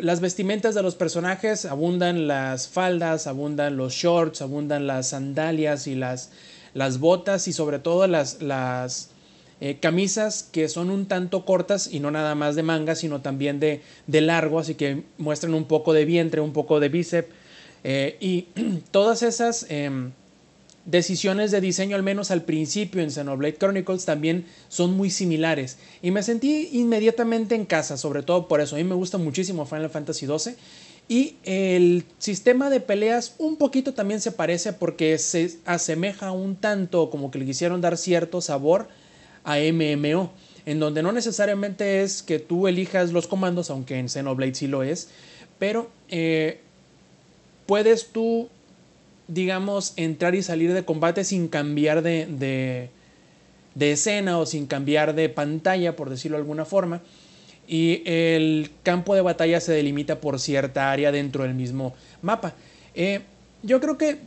las 0.01 0.19
vestimentas 0.20 0.74
de 0.74 0.83
los 0.83 0.97
personajes 0.97 1.65
abundan 1.65 2.27
las 2.27 2.66
faldas, 2.66 3.28
abundan 3.28 3.77
los 3.77 3.93
shorts, 3.93 4.43
abundan 4.43 4.89
las 4.89 5.11
sandalias 5.11 5.87
y 5.87 5.95
las, 5.95 6.33
las 6.74 6.99
botas 6.99 7.47
y 7.47 7.53
sobre 7.53 7.78
todo 7.78 8.09
las, 8.09 8.43
las 8.43 9.11
eh, 9.61 9.78
camisas 9.81 10.43
que 10.43 10.69
son 10.69 10.91
un 10.91 11.07
tanto 11.07 11.45
cortas 11.45 11.89
y 11.91 12.01
no 12.01 12.11
nada 12.11 12.35
más 12.35 12.57
de 12.57 12.65
manga, 12.65 12.97
sino 12.97 13.20
también 13.20 13.61
de, 13.61 13.81
de 14.09 14.20
largo, 14.23 14.59
así 14.59 14.74
que 14.74 15.05
muestran 15.19 15.55
un 15.55 15.66
poco 15.66 15.93
de 15.93 16.05
vientre, 16.05 16.41
un 16.41 16.53
poco 16.53 16.81
de 16.81 16.89
bíceps. 16.89 17.28
Eh, 17.85 18.16
y 18.19 18.49
todas 18.91 19.23
esas 19.23 19.66
em, 19.69 20.11
decisiones 20.87 21.51
de 21.51 21.61
diseño, 21.61 21.97
al 21.97 22.03
menos 22.03 22.31
al 22.31 22.43
principio 22.43 23.03
en 23.03 23.11
Xenoblade 23.11 23.57
Chronicles, 23.57 24.05
también 24.05 24.47
son 24.69 24.97
muy 24.97 25.11
similares. 25.11 25.79
Y 26.01 26.13
me 26.13 26.23
sentí 26.23 26.71
inmediatamente 26.73 27.55
en 27.55 27.67
casa, 27.67 27.97
sobre 27.97 28.23
todo 28.23 28.49
por 28.49 28.61
eso. 28.61 28.77
A 28.77 28.79
mí 28.79 28.85
me 28.85 28.95
gusta 28.95 29.19
muchísimo 29.19 29.67
Final 29.67 29.91
Fantasy 29.91 30.27
XII. 30.27 30.55
Y 31.09 31.37
el 31.45 32.05
sistema 32.19 32.71
de 32.71 32.81
peleas 32.81 33.35
un 33.39 33.57
poquito 33.57 33.95
también 33.95 34.21
se 34.21 34.33
parece 34.33 34.73
porque 34.73 35.19
se 35.19 35.59
asemeja 35.65 36.33
un 36.33 36.57
tanto 36.57 37.11
como 37.11 37.31
que 37.31 37.39
le 37.39 37.45
quisieron 37.45 37.81
dar 37.81 37.97
cierto 37.97 38.41
sabor 38.41 38.89
a 39.45 39.59
MMO, 39.59 40.33
en 40.67 40.81
donde 40.81 41.05
no 41.05 41.13
necesariamente 41.13 42.03
es 42.03 42.25
que 42.25 42.41
tú 42.41 42.67
elijas 42.67 43.13
los 43.13 43.29
comandos, 43.29 43.71
aunque 43.71 43.99
en 43.99 44.09
Xenoblade 44.09 44.57
sí 44.57 44.67
lo 44.67 44.83
es, 44.83 45.09
pero 45.61 45.89
eh, 46.09 46.61
puedes 47.67 48.09
tú 48.09 48.49
digamos, 49.28 49.93
entrar 49.97 50.35
y 50.35 50.43
salir 50.43 50.73
de 50.73 50.85
combate 50.85 51.24
sin 51.24 51.48
cambiar 51.48 52.03
de, 52.03 52.27
de, 53.74 53.93
escena 53.93 54.39
o 54.39 54.47
sin 54.47 54.66
cambiar 54.66 55.15
de 55.15 55.28
pantalla, 55.28 55.97
por 55.97 56.11
decirlo 56.11 56.36
de 56.36 56.43
alguna 56.43 56.65
forma. 56.65 57.03
Y 57.69 58.03
el 58.05 58.70
campo 58.82 59.15
de 59.15 59.23
batalla 59.23 59.61
se 59.61 59.73
delimita 59.73 60.20
por 60.20 60.39
cierta 60.39 60.93
área 60.93 61.11
dentro 61.11 61.43
del 61.43 61.55
mismo 61.55 61.94
mapa. 62.23 62.55
Eh, 62.94 63.20
yo 63.62 63.81
creo 63.81 63.98
que 63.98 64.19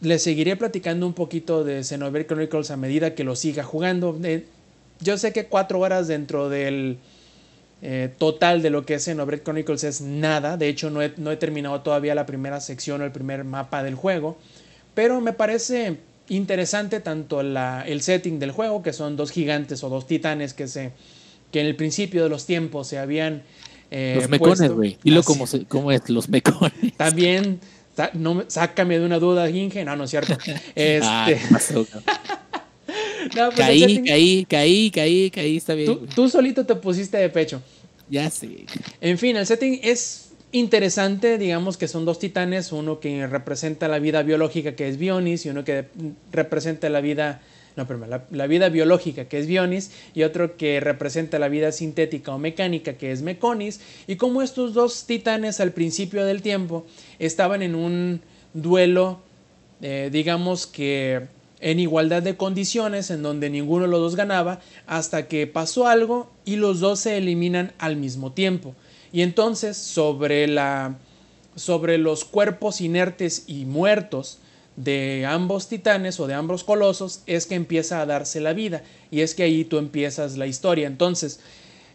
le 0.00 0.18
seguiré 0.18 0.56
platicando 0.56 1.06
un 1.06 1.12
poquito 1.12 1.62
de 1.62 1.84
Xenoblade 1.84 2.26
Chronicles 2.26 2.70
a 2.70 2.78
medida 2.78 3.14
que 3.14 3.24
lo 3.24 3.36
siga 3.36 3.62
jugando. 3.62 4.18
Eh, 4.24 4.46
yo 5.00 5.18
sé 5.18 5.32
que 5.32 5.46
cuatro 5.46 5.80
horas 5.80 6.08
dentro 6.08 6.48
del 6.48 6.98
eh, 7.82 8.10
total 8.18 8.60
de 8.62 8.70
lo 8.70 8.84
que 8.84 8.94
es 8.94 9.04
Xenoblade 9.04 9.42
Chronicles 9.42 9.84
es 9.84 10.00
nada. 10.00 10.56
De 10.56 10.68
hecho, 10.68 10.90
no 10.90 11.00
he, 11.02 11.12
no 11.16 11.30
he, 11.30 11.36
terminado 11.36 11.80
todavía 11.80 12.14
la 12.14 12.26
primera 12.26 12.60
sección 12.60 13.00
o 13.00 13.04
el 13.04 13.12
primer 13.12 13.44
mapa 13.44 13.82
del 13.82 13.94
juego. 13.94 14.36
Pero 14.94 15.20
me 15.20 15.32
parece 15.32 15.96
interesante 16.28 17.00
tanto 17.00 17.42
la, 17.42 17.82
el 17.86 18.02
setting 18.02 18.38
del 18.38 18.50
juego, 18.52 18.82
que 18.82 18.92
son 18.92 19.16
dos 19.16 19.30
gigantes 19.30 19.82
o 19.82 19.88
dos 19.88 20.06
titanes 20.06 20.52
que, 20.54 20.68
se, 20.68 20.92
que 21.52 21.60
en 21.60 21.66
el 21.66 21.76
principio 21.76 22.22
de 22.22 22.28
los 22.28 22.44
tiempos 22.46 22.86
se 22.86 22.98
habían 22.98 23.42
eh, 23.90 24.14
Los 24.20 24.28
mecones, 24.28 24.70
güey. 24.72 24.98
Dilo 25.02 25.20
Así- 25.20 25.26
como, 25.26 25.46
se- 25.46 25.64
como 25.64 25.90
es, 25.90 26.08
los 26.10 26.28
mecones. 26.28 26.72
También, 26.96 27.60
no, 28.14 28.34
me- 28.34 28.44
sácame 28.48 28.98
de 28.98 29.04
una 29.06 29.18
duda, 29.18 29.48
Inge. 29.50 29.84
No, 29.84 29.96
no 29.96 30.04
es 30.04 30.10
cierto. 30.10 30.34
Este, 30.74 31.00
Ah, 31.02 31.24
¿qué 31.26 31.40
pasó, 31.50 31.84
cabrón? 31.84 32.04
no, 33.36 33.50
pues 33.50 33.56
caí, 33.56 34.02
caí, 34.02 34.46
caí, 34.48 34.90
caí, 34.90 35.30
caí, 35.30 35.56
está 35.56 35.74
bien. 35.74 36.06
tú, 36.14 36.28
solito 36.28 36.64
te 36.64 36.74
pusiste 36.74 37.16
de 37.16 37.28
pecho. 37.28 37.62
Ya 38.08 38.28
sé. 38.28 38.66
En 39.00 39.18
fin, 39.18 39.36
el 39.36 39.46
setting 39.46 39.80
es 39.82 40.30
interesante, 40.52 41.38
digamos 41.38 41.76
que 41.76 41.86
son 41.86 42.04
dos 42.04 42.18
titanes, 42.18 42.72
uno 42.72 42.98
que 42.98 43.26
representa 43.26 43.86
la 43.88 44.00
vida 44.00 44.22
biológica 44.22 44.74
que 44.74 44.88
es 44.88 44.98
Bionis 44.98 45.46
y 45.46 45.50
uno 45.50 45.64
que 45.64 45.86
representa 46.32 46.88
la 46.90 47.00
vida, 47.00 47.40
no, 47.76 47.86
perdón, 47.86 48.10
la, 48.10 48.24
la 48.32 48.46
vida 48.48 48.68
biológica 48.68 49.26
que 49.26 49.38
es 49.38 49.46
Bionis 49.46 49.92
y 50.12 50.24
otro 50.24 50.56
que 50.56 50.80
representa 50.80 51.38
la 51.38 51.48
vida 51.48 51.70
sintética 51.70 52.34
o 52.34 52.38
mecánica 52.38 52.94
que 52.94 53.12
es 53.12 53.22
Meconis 53.22 53.80
y 54.08 54.16
como 54.16 54.42
estos 54.42 54.74
dos 54.74 55.06
titanes 55.06 55.60
al 55.60 55.70
principio 55.70 56.24
del 56.24 56.42
tiempo 56.42 56.84
estaban 57.20 57.62
en 57.62 57.76
un 57.76 58.20
duelo, 58.52 59.20
eh, 59.82 60.08
digamos 60.10 60.66
que 60.66 61.28
en 61.60 61.78
igualdad 61.78 62.22
de 62.22 62.36
condiciones 62.36 63.10
en 63.10 63.22
donde 63.22 63.50
ninguno 63.50 63.84
de 63.84 63.90
los 63.90 64.00
dos 64.00 64.16
ganaba 64.16 64.60
hasta 64.86 65.28
que 65.28 65.46
pasó 65.46 65.86
algo 65.86 66.30
y 66.44 66.56
los 66.56 66.80
dos 66.80 67.00
se 67.00 67.16
eliminan 67.16 67.72
al 67.78 67.96
mismo 67.96 68.32
tiempo. 68.32 68.74
Y 69.12 69.22
entonces 69.22 69.76
sobre, 69.76 70.46
la, 70.46 70.98
sobre 71.54 71.98
los 71.98 72.24
cuerpos 72.24 72.80
inertes 72.80 73.44
y 73.46 73.64
muertos 73.64 74.38
de 74.76 75.26
ambos 75.26 75.68
titanes 75.68 76.18
o 76.20 76.26
de 76.26 76.34
ambos 76.34 76.64
colosos 76.64 77.22
es 77.26 77.46
que 77.46 77.54
empieza 77.54 78.00
a 78.00 78.06
darse 78.06 78.40
la 78.40 78.52
vida 78.52 78.82
y 79.10 79.20
es 79.20 79.34
que 79.34 79.42
ahí 79.42 79.64
tú 79.64 79.78
empiezas 79.78 80.38
la 80.38 80.46
historia. 80.46 80.86
Entonces, 80.86 81.40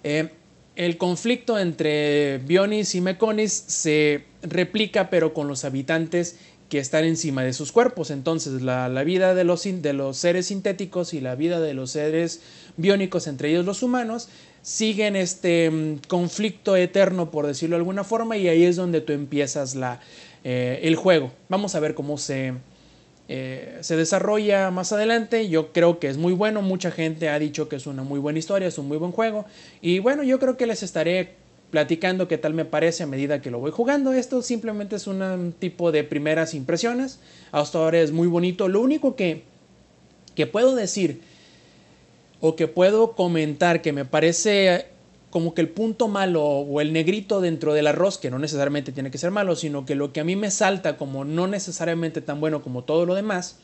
eh, 0.04 0.30
el 0.76 0.98
conflicto 0.98 1.58
entre 1.58 2.40
Bionis 2.40 2.96
y 2.96 3.02
Meconis 3.02 3.54
se 3.54 4.26
replica 4.44 5.10
pero 5.10 5.34
con 5.34 5.48
los 5.48 5.64
habitantes 5.64 6.38
que 6.70 6.80
están 6.80 7.04
encima 7.04 7.44
de 7.44 7.54
sus 7.54 7.72
cuerpos. 7.72 8.10
Entonces, 8.12 8.62
la, 8.62 8.88
vida 9.04 9.36
de 9.36 9.44
los, 9.44 9.64
de 9.64 9.94
los 9.94 10.18
seres 10.18 10.48
sintéticos 10.48 11.14
y 11.14 11.22
la 11.22 11.36
vida 11.36 11.60
de 11.60 11.74
los 11.74 11.92
seres 11.92 12.42
biónicos, 12.78 13.28
entre 13.28 13.50
ellos 13.50 13.66
los 13.66 13.84
humanos, 13.84 14.30
siguen 14.62 15.16
este 15.16 15.70
mm, 15.70 16.00
conflicto 16.08 16.76
eterno, 16.76 17.30
por 17.30 17.46
decirlo 17.46 17.76
de 17.76 17.82
alguna 17.82 18.04
forma, 18.04 18.38
y 18.38 18.48
ahí 18.48 18.64
es 18.64 18.76
donde 18.76 19.02
tú 19.02 19.14
empiezas 19.14 19.76
la, 19.76 20.00
eh, 20.44 20.80
el 20.84 20.96
juego. 20.96 21.32
Vamos 21.50 21.76
a 21.76 21.80
ver 21.80 21.94
cómo 21.94 22.18
se, 22.18 22.54
eh, 23.28 23.78
se 23.82 23.96
desarrolla 23.96 24.72
más 24.72 24.92
adelante. 24.92 25.50
Yo 25.50 25.72
creo 25.72 26.00
que 26.00 26.08
es 26.08 26.18
muy 26.18 26.34
bueno. 26.34 26.62
Mucha 26.62 26.92
gente 26.92 27.30
ha 27.30 27.40
dicho 27.40 27.70
que 27.70 27.76
es 27.76 27.88
una 27.88 28.04
muy 28.04 28.20
buena 28.20 28.40
historia, 28.40 28.68
es 28.68 28.78
un 28.78 28.88
muy 28.88 28.98
buen 28.98 29.12
juego. 29.12 29.46
Y 29.82 30.00
bueno, 30.00 30.24
yo 30.24 30.40
creo 30.40 30.58
que 30.58 30.66
les 30.66 30.84
estaré 30.84 31.36
platicando 31.76 32.30
qué 32.30 32.38
tal 32.38 32.54
me 32.54 32.64
parece 32.64 33.04
a 33.04 33.06
medida 33.06 33.42
que 33.42 33.52
lo 33.52 33.60
voy 33.60 33.70
jugando. 33.70 34.14
Esto 34.14 34.42
simplemente 34.42 34.96
es 34.96 35.08
un 35.08 35.54
tipo 35.60 35.92
de 35.92 36.06
primeras 36.06 36.54
impresiones. 36.54 37.20
Hasta 37.52 37.80
ahora 37.80 38.00
es 38.00 38.14
muy 38.14 38.30
bonito. 38.30 38.70
Lo 38.70 38.80
único 38.80 39.18
que, 39.18 39.44
que 40.36 40.48
puedo 40.48 40.74
decir 40.74 41.20
o 42.40 42.56
que 42.56 42.70
puedo 42.70 43.12
comentar 43.12 43.82
que 43.82 43.92
me 43.92 44.06
parece 44.06 44.86
como 45.32 45.54
que 45.54 45.60
el 45.60 45.68
punto 45.68 46.08
malo 46.08 46.46
o 46.46 46.80
el 46.80 46.94
negrito 46.94 47.42
dentro 47.42 47.74
del 47.74 47.88
arroz, 47.88 48.20
que 48.20 48.32
no 48.32 48.40
necesariamente 48.40 48.94
tiene 48.94 49.12
que 49.12 49.18
ser 49.18 49.32
malo, 49.32 49.58
sino 49.58 49.86
que 49.86 49.96
lo 49.96 50.14
que 50.14 50.22
a 50.22 50.24
mí 50.24 50.38
me 50.38 50.52
salta 50.52 50.96
como 50.96 51.26
no 51.26 51.46
necesariamente 51.46 52.22
tan 52.22 52.40
bueno 52.40 52.62
como 52.62 52.86
todo 52.86 53.06
lo 53.06 53.16
demás, 53.16 53.58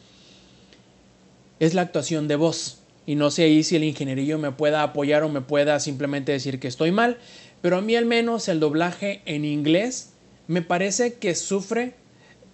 es 1.61 1.73
la 1.75 1.83
actuación 1.83 2.27
de 2.27 2.35
voz. 2.35 2.81
Y 3.05 3.15
no 3.15 3.31
sé 3.31 3.43
ahí 3.43 3.63
si 3.63 3.75
el 3.75 3.83
ingenierillo 3.83 4.37
me 4.37 4.51
pueda 4.51 4.83
apoyar 4.83 5.23
o 5.23 5.29
me 5.29 5.41
pueda 5.41 5.79
simplemente 5.79 6.31
decir 6.31 6.59
que 6.59 6.67
estoy 6.67 6.91
mal, 6.91 7.17
pero 7.61 7.77
a 7.77 7.81
mí 7.81 7.95
al 7.95 8.05
menos 8.05 8.47
el 8.47 8.59
doblaje 8.59 9.21
en 9.25 9.45
inglés 9.45 10.09
me 10.47 10.61
parece 10.61 11.13
que 11.13 11.35
sufre, 11.35 11.93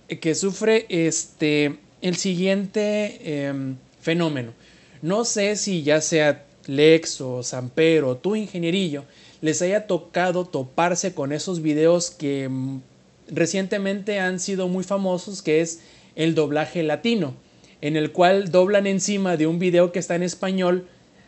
que 0.07 0.35
sufre 0.35 0.85
este, 0.89 1.77
el 2.01 2.15
siguiente 2.17 3.45
em, 3.47 3.77
fenómeno. 4.01 4.53
No 5.01 5.25
sé 5.25 5.55
si 5.55 5.84
ya 5.84 6.01
sea 6.01 6.45
Lex 6.67 7.21
o 7.21 7.43
Samper 7.43 8.03
o 8.03 8.17
tu 8.17 8.35
ingenierillo 8.35 9.05
les 9.41 9.61
haya 9.61 9.88
tocado 9.88 10.45
toparse 10.45 11.13
con 11.13 11.31
esos 11.31 11.61
videos 11.61 12.09
que 12.09 12.49
mm, 12.49 12.81
recientemente 13.29 14.19
han 14.19 14.39
sido 14.39 14.67
muy 14.67 14.84
famosos, 14.84 15.41
que 15.41 15.61
es 15.61 15.81
el 16.15 16.35
doblaje 16.35 16.84
latino, 16.84 17.35
en 17.81 17.95
el 17.95 18.11
cual 18.11 18.51
doblan 18.51 18.88
encima 18.88 19.38
de 19.38 19.47
un 19.47 19.59
video 19.59 19.91
que 19.91 19.99
está 19.99 20.15
en 20.15 20.23
español 20.23 20.88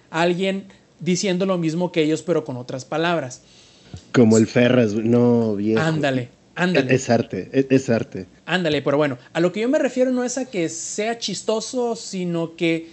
a 0.10 0.22
alguien 0.22 0.66
diciendo 1.00 1.46
lo 1.46 1.58
mismo 1.58 1.92
que 1.92 2.02
ellos, 2.04 2.24
pero 2.24 2.44
con 2.44 2.58
otras 2.58 2.86
palabras. 2.86 3.44
Como 4.12 4.38
el 4.38 4.48
Ferras, 4.48 4.94
no, 4.94 5.56
viejo. 5.56 5.82
Ándale, 5.82 6.30
ándale. 6.56 6.94
Es, 6.94 7.04
es 7.04 7.10
arte, 7.10 7.50
es, 7.52 7.66
es 7.70 7.90
arte. 7.90 8.26
Ándale, 8.46 8.82
pero 8.82 8.98
bueno, 8.98 9.18
a 9.34 9.40
lo 9.40 9.52
que 9.52 9.62
yo 9.62 9.70
me 9.70 9.80
refiero 9.80 10.12
no 10.12 10.24
es 10.24 10.38
a 10.38 10.46
que 10.46 10.70
sea 10.70 11.18
chistoso, 11.18 11.96
sino 11.96 12.56
que 12.56 12.90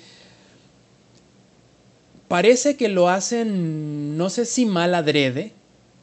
parece 2.29 2.77
que 2.77 2.89
lo 2.89 3.09
hacen, 3.09 4.17
no 4.17 4.31
sé 4.31 4.45
si 4.45 4.67
mal 4.67 4.95
adrede, 4.95 5.53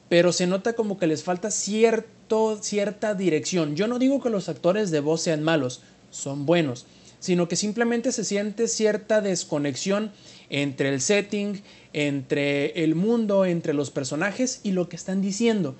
pero 0.10 0.32
se 0.32 0.48
nota 0.48 0.74
como 0.74 0.98
que 0.98 1.07
les 1.07 1.24
falta 1.24 1.52
cierto, 1.52 2.60
cierta 2.61 3.15
dirección. 3.15 3.76
Yo 3.76 3.88
no 3.88 3.99
digo 3.99 4.22
que 4.22 4.30
los 4.30 4.49
actores 4.49 4.91
de 4.91 4.99
voz 4.99 5.22
sean 5.22 5.44
malos, 5.44 5.82
son 6.11 6.45
buenos, 6.45 6.86
sino 7.20 7.48
que 7.48 7.56
simplemente 7.56 8.11
se 8.11 8.24
siente 8.24 8.68
cierta 8.68 9.22
desconexión 9.22 10.11
entre 10.49 10.90
el 10.90 11.02
setting, 11.02 11.61
entre 11.94 12.84
el 12.84 12.95
mundo, 12.95 13.45
entre 13.45 13.74
los 13.74 13.91
personajes 13.91 14.61
y 14.64 14.72
lo 14.72 14.90
que 14.90 14.95
están 14.95 15.22
diciendo 15.22 15.76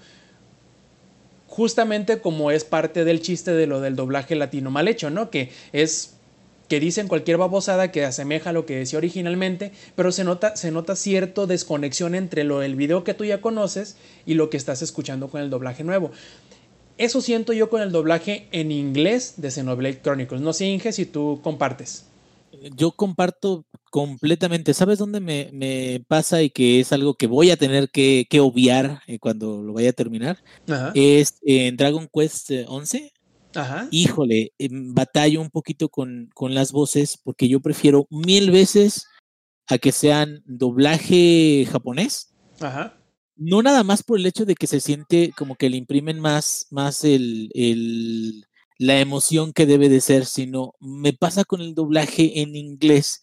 justamente 1.54 2.18
como 2.18 2.50
es 2.50 2.64
parte 2.64 3.06
del 3.06 3.22
chiste 3.22 3.52
de 3.52 3.68
lo 3.68 3.80
del 3.80 3.96
doblaje 3.96 4.36
latino 4.36 4.72
mal 4.72 4.88
hecho, 4.88 5.12
¿no? 5.12 5.30
Que 5.30 5.52
es 5.72 6.16
que 6.68 6.80
dicen 6.80 7.08
cualquier 7.08 7.38
babosada 7.38 7.92
que 7.92 8.04
asemeja 8.04 8.50
a 8.50 8.54
lo 8.54 8.66
que 8.66 8.78
decía 8.78 8.98
originalmente, 8.98 9.72
pero 9.96 10.12
se 10.12 10.24
nota, 10.24 10.56
se 10.56 10.72
nota 10.72 10.96
cierto 10.96 11.46
desconexión 11.46 12.16
entre 12.16 12.44
lo 12.44 12.60
del 12.60 12.76
video 12.76 13.04
que 13.04 13.14
tú 13.14 13.24
ya 13.24 13.40
conoces 13.40 13.98
y 14.26 14.34
lo 14.34 14.50
que 14.50 14.58
estás 14.58 14.82
escuchando 14.82 15.30
con 15.30 15.42
el 15.42 15.52
doblaje 15.52 15.84
nuevo. 15.84 16.10
Eso 16.98 17.22
siento 17.22 17.54
yo 17.54 17.70
con 17.70 17.84
el 17.84 17.92
doblaje 17.92 18.48
en 18.52 18.72
inglés 18.72 19.36
de 19.38 19.52
Xenoblade 19.52 20.02
Chronicles. 20.02 20.42
No 20.42 20.54
sé, 20.54 20.66
Inge, 20.66 20.92
si 20.92 21.06
tú 21.06 21.40
compartes. 21.44 22.06
Yo 22.76 22.92
comparto 22.92 23.66
completamente. 23.90 24.74
¿Sabes 24.74 25.00
dónde 25.00 25.20
me, 25.20 25.50
me 25.54 26.04
pasa 26.08 26.42
y 26.42 26.50
que 26.50 26.80
es 26.80 26.94
algo 26.94 27.16
que 27.16 27.28
voy 27.28 27.52
a 27.52 27.58
tener 27.58 27.90
que, 27.90 28.26
que 28.30 28.40
obviar 28.40 29.02
eh, 29.08 29.20
cuando 29.20 29.62
lo 29.64 29.74
vaya 29.74 29.90
a 29.90 29.94
terminar? 29.94 30.44
Ajá. 30.70 30.92
Es 30.96 31.38
en 31.42 31.76
Dragon 31.78 32.08
Quest 32.12 32.52
eh, 32.52 32.66
11. 32.68 33.12
Ajá. 33.56 33.88
Híjole, 33.92 34.52
em, 34.58 34.94
batallo 34.94 35.42
un 35.42 35.50
poquito 35.50 35.90
con, 35.90 36.30
con 36.34 36.54
las 36.56 36.72
voces 36.72 37.20
porque 37.24 37.48
yo 37.48 37.60
prefiero 37.60 38.08
mil 38.10 38.50
veces 38.52 39.06
a 39.68 39.78
que 39.78 39.92
sean 39.92 40.42
doblaje 40.46 41.68
japonés. 41.72 42.34
Ajá. 42.60 42.98
No 43.36 43.62
nada 43.64 43.84
más 43.84 44.04
por 44.04 44.20
el 44.20 44.26
hecho 44.28 44.46
de 44.46 44.56
que 44.56 44.68
se 44.68 44.80
siente 44.80 45.34
como 45.38 45.56
que 45.56 45.70
le 45.70 45.78
imprimen 45.78 46.20
más, 46.20 46.68
más 46.70 47.04
el, 47.04 47.50
el- 47.56 48.46
la 48.86 49.00
emoción 49.00 49.54
que 49.54 49.66
debe 49.66 49.90
de 49.90 50.02
ser, 50.02 50.26
sino 50.26 50.74
me 50.80 51.14
pasa 51.14 51.44
con 51.46 51.62
el 51.62 51.74
doblaje 51.76 52.42
en 52.42 52.56
inglés 52.56 53.22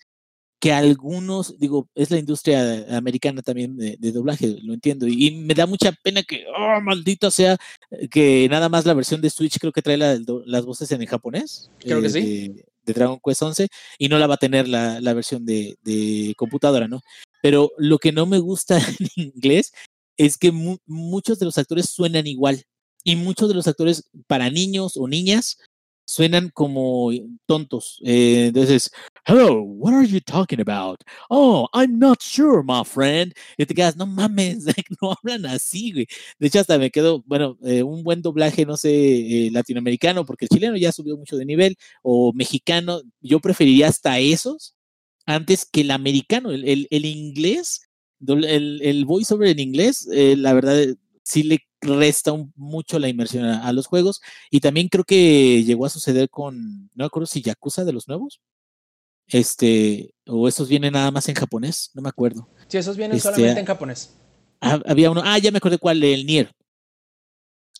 que 0.61 0.73
algunos, 0.73 1.59
digo, 1.59 1.89
es 1.95 2.11
la 2.11 2.19
industria 2.19 2.85
americana 2.97 3.41
también 3.41 3.79
de, 3.79 3.97
de 3.99 4.13
doblaje, 4.13 4.59
lo 4.63 4.75
entiendo, 4.75 5.07
y, 5.09 5.29
y 5.29 5.31
me 5.31 5.55
da 5.55 5.65
mucha 5.67 5.91
pena 6.03 6.23
que, 6.23 6.45
oh, 6.55 6.81
maldito 6.83 7.31
sea, 7.31 7.57
eh, 7.93 8.09
que 8.09 8.47
nada 8.51 8.69
más 8.69 8.85
la 8.85 8.93
versión 8.93 9.23
de 9.23 9.31
Switch 9.31 9.59
creo 9.59 9.73
que 9.73 9.81
trae 9.81 9.97
la- 9.97 10.19
las 10.45 10.65
voces 10.67 10.93
en 10.93 11.01
el 11.01 11.09
japonés. 11.09 11.71
Creo 11.79 12.01
que 12.03 12.09
eh, 12.09 12.11
sí. 12.11 12.21
De, 12.21 12.65
de 12.85 12.93
Dragon 12.93 13.19
Quest 13.25 13.41
11, 13.43 13.69
y 13.99 14.09
no 14.09 14.19
la 14.19 14.27
va 14.27 14.35
a 14.35 14.39
tener 14.39 14.69
la, 14.69 15.01
la 15.01 15.15
versión 15.15 15.47
de, 15.47 15.77
de 15.83 16.35
computadora, 16.37 16.89
¿no? 16.89 17.01
Pero 17.43 17.71
lo 17.79 17.97
que 17.99 18.13
no 18.13 18.27
me 18.27 18.39
gusta 18.39 18.77
en 19.17 19.33
inglés 19.35 19.73
es 20.19 20.37
que 20.37 20.53
mu- 20.53 20.77
muchos 20.87 21.39
de 21.39 21.47
los 21.47 21.57
actores 21.57 21.87
suenan 21.89 22.27
igual, 22.27 22.63
y 23.05 23.17
muchos 23.17 23.49
de 23.49 23.55
los 23.55 23.67
actores 23.69 24.09
para 24.27 24.51
niños 24.51 24.97
o 24.97 25.09
niñas 25.09 25.59
suenan 26.05 26.51
como 26.53 27.11
tontos. 27.47 28.01
Eh, 28.05 28.47
entonces, 28.49 28.91
hello, 29.27 29.63
what 29.63 29.93
are 29.95 30.07
you 30.07 30.21
talking 30.21 30.61
about? 30.61 31.01
Oh, 31.31 31.69
I'm 31.73 31.99
not 31.99 32.21
sure, 32.21 32.63
my 32.65 32.83
friend. 32.85 33.33
Y 33.57 33.65
te 33.65 33.75
quedas, 33.75 33.97
no 33.97 34.07
mames, 34.07 34.65
no 35.01 35.13
hablan 35.13 35.47
así, 35.47 35.93
güey. 35.93 36.07
De 36.39 36.49
hecho, 36.49 36.61
hasta 36.61 36.79
me 36.79 36.91
quedo, 36.91 37.23
bueno, 37.27 37.57
eh, 37.63 37.83
un 37.85 38.03
buen 38.03 38.23
doblaje, 38.23 38.67
no 38.67 38.77
sé, 38.77 39.47
eh, 39.47 39.51
latinoamericano, 39.53 40.27
porque 40.27 40.47
el 40.47 40.49
chileno 40.49 40.77
ya 40.77 40.91
subió 40.93 41.17
mucho 41.17 41.37
de 41.37 41.45
nivel, 41.47 41.77
o 42.03 42.33
mexicano, 42.33 43.03
yo 43.21 43.39
preferiría 43.41 43.89
hasta 43.89 44.19
esos 44.19 44.75
antes 45.27 45.65
que 45.71 45.83
el 45.83 45.91
americano, 45.93 46.51
el, 46.51 46.65
el, 46.69 46.89
el 46.91 47.05
inglés, 47.05 47.83
el, 48.27 48.81
el 48.83 49.05
voiceover 49.05 49.49
en 49.49 49.61
inglés, 49.61 50.09
eh, 50.13 50.37
la 50.37 50.53
verdad, 50.55 50.81
eh, 50.83 50.97
sí 51.23 51.43
le 51.45 51.61
resta 51.81 52.33
un- 52.33 52.53
mucho 52.57 52.99
la 52.99 53.09
inmersión 53.09 53.45
a, 53.45 53.67
a 53.67 53.73
los 53.73 53.87
juegos. 53.87 54.21
Y 54.51 54.61
también 54.61 54.89
creo 54.89 55.05
que 55.05 55.65
llegó 55.65 55.87
a 55.87 55.91
suceder 55.91 56.29
con, 56.31 56.85
no 56.87 56.91
me 56.95 57.05
acuerdo 57.05 57.27
si 57.27 57.43
Yakuza 57.43 57.85
de 57.85 57.93
los 57.93 58.09
nuevos. 58.09 58.41
Este, 59.29 60.13
o 60.27 60.49
esos 60.49 60.69
vienen 60.69 60.93
nada 60.95 61.11
más 61.11 61.29
en 61.29 61.37
japonés, 61.37 61.91
no 61.95 62.03
me 62.03 62.09
acuerdo. 62.09 62.49
Sí, 62.69 62.79
esos 62.79 62.97
vienen 62.97 63.17
Este, 63.17 63.31
solamente 63.31 63.61
en 63.61 63.67
japonés. 63.67 64.11
Ah, 64.61 64.81
había 64.87 65.11
uno, 65.11 65.23
ah, 65.25 65.39
ya 65.39 65.51
me 65.53 65.59
acordé 65.59 65.79
cuál, 65.79 66.03
el 66.03 66.27
Nier. 66.27 66.51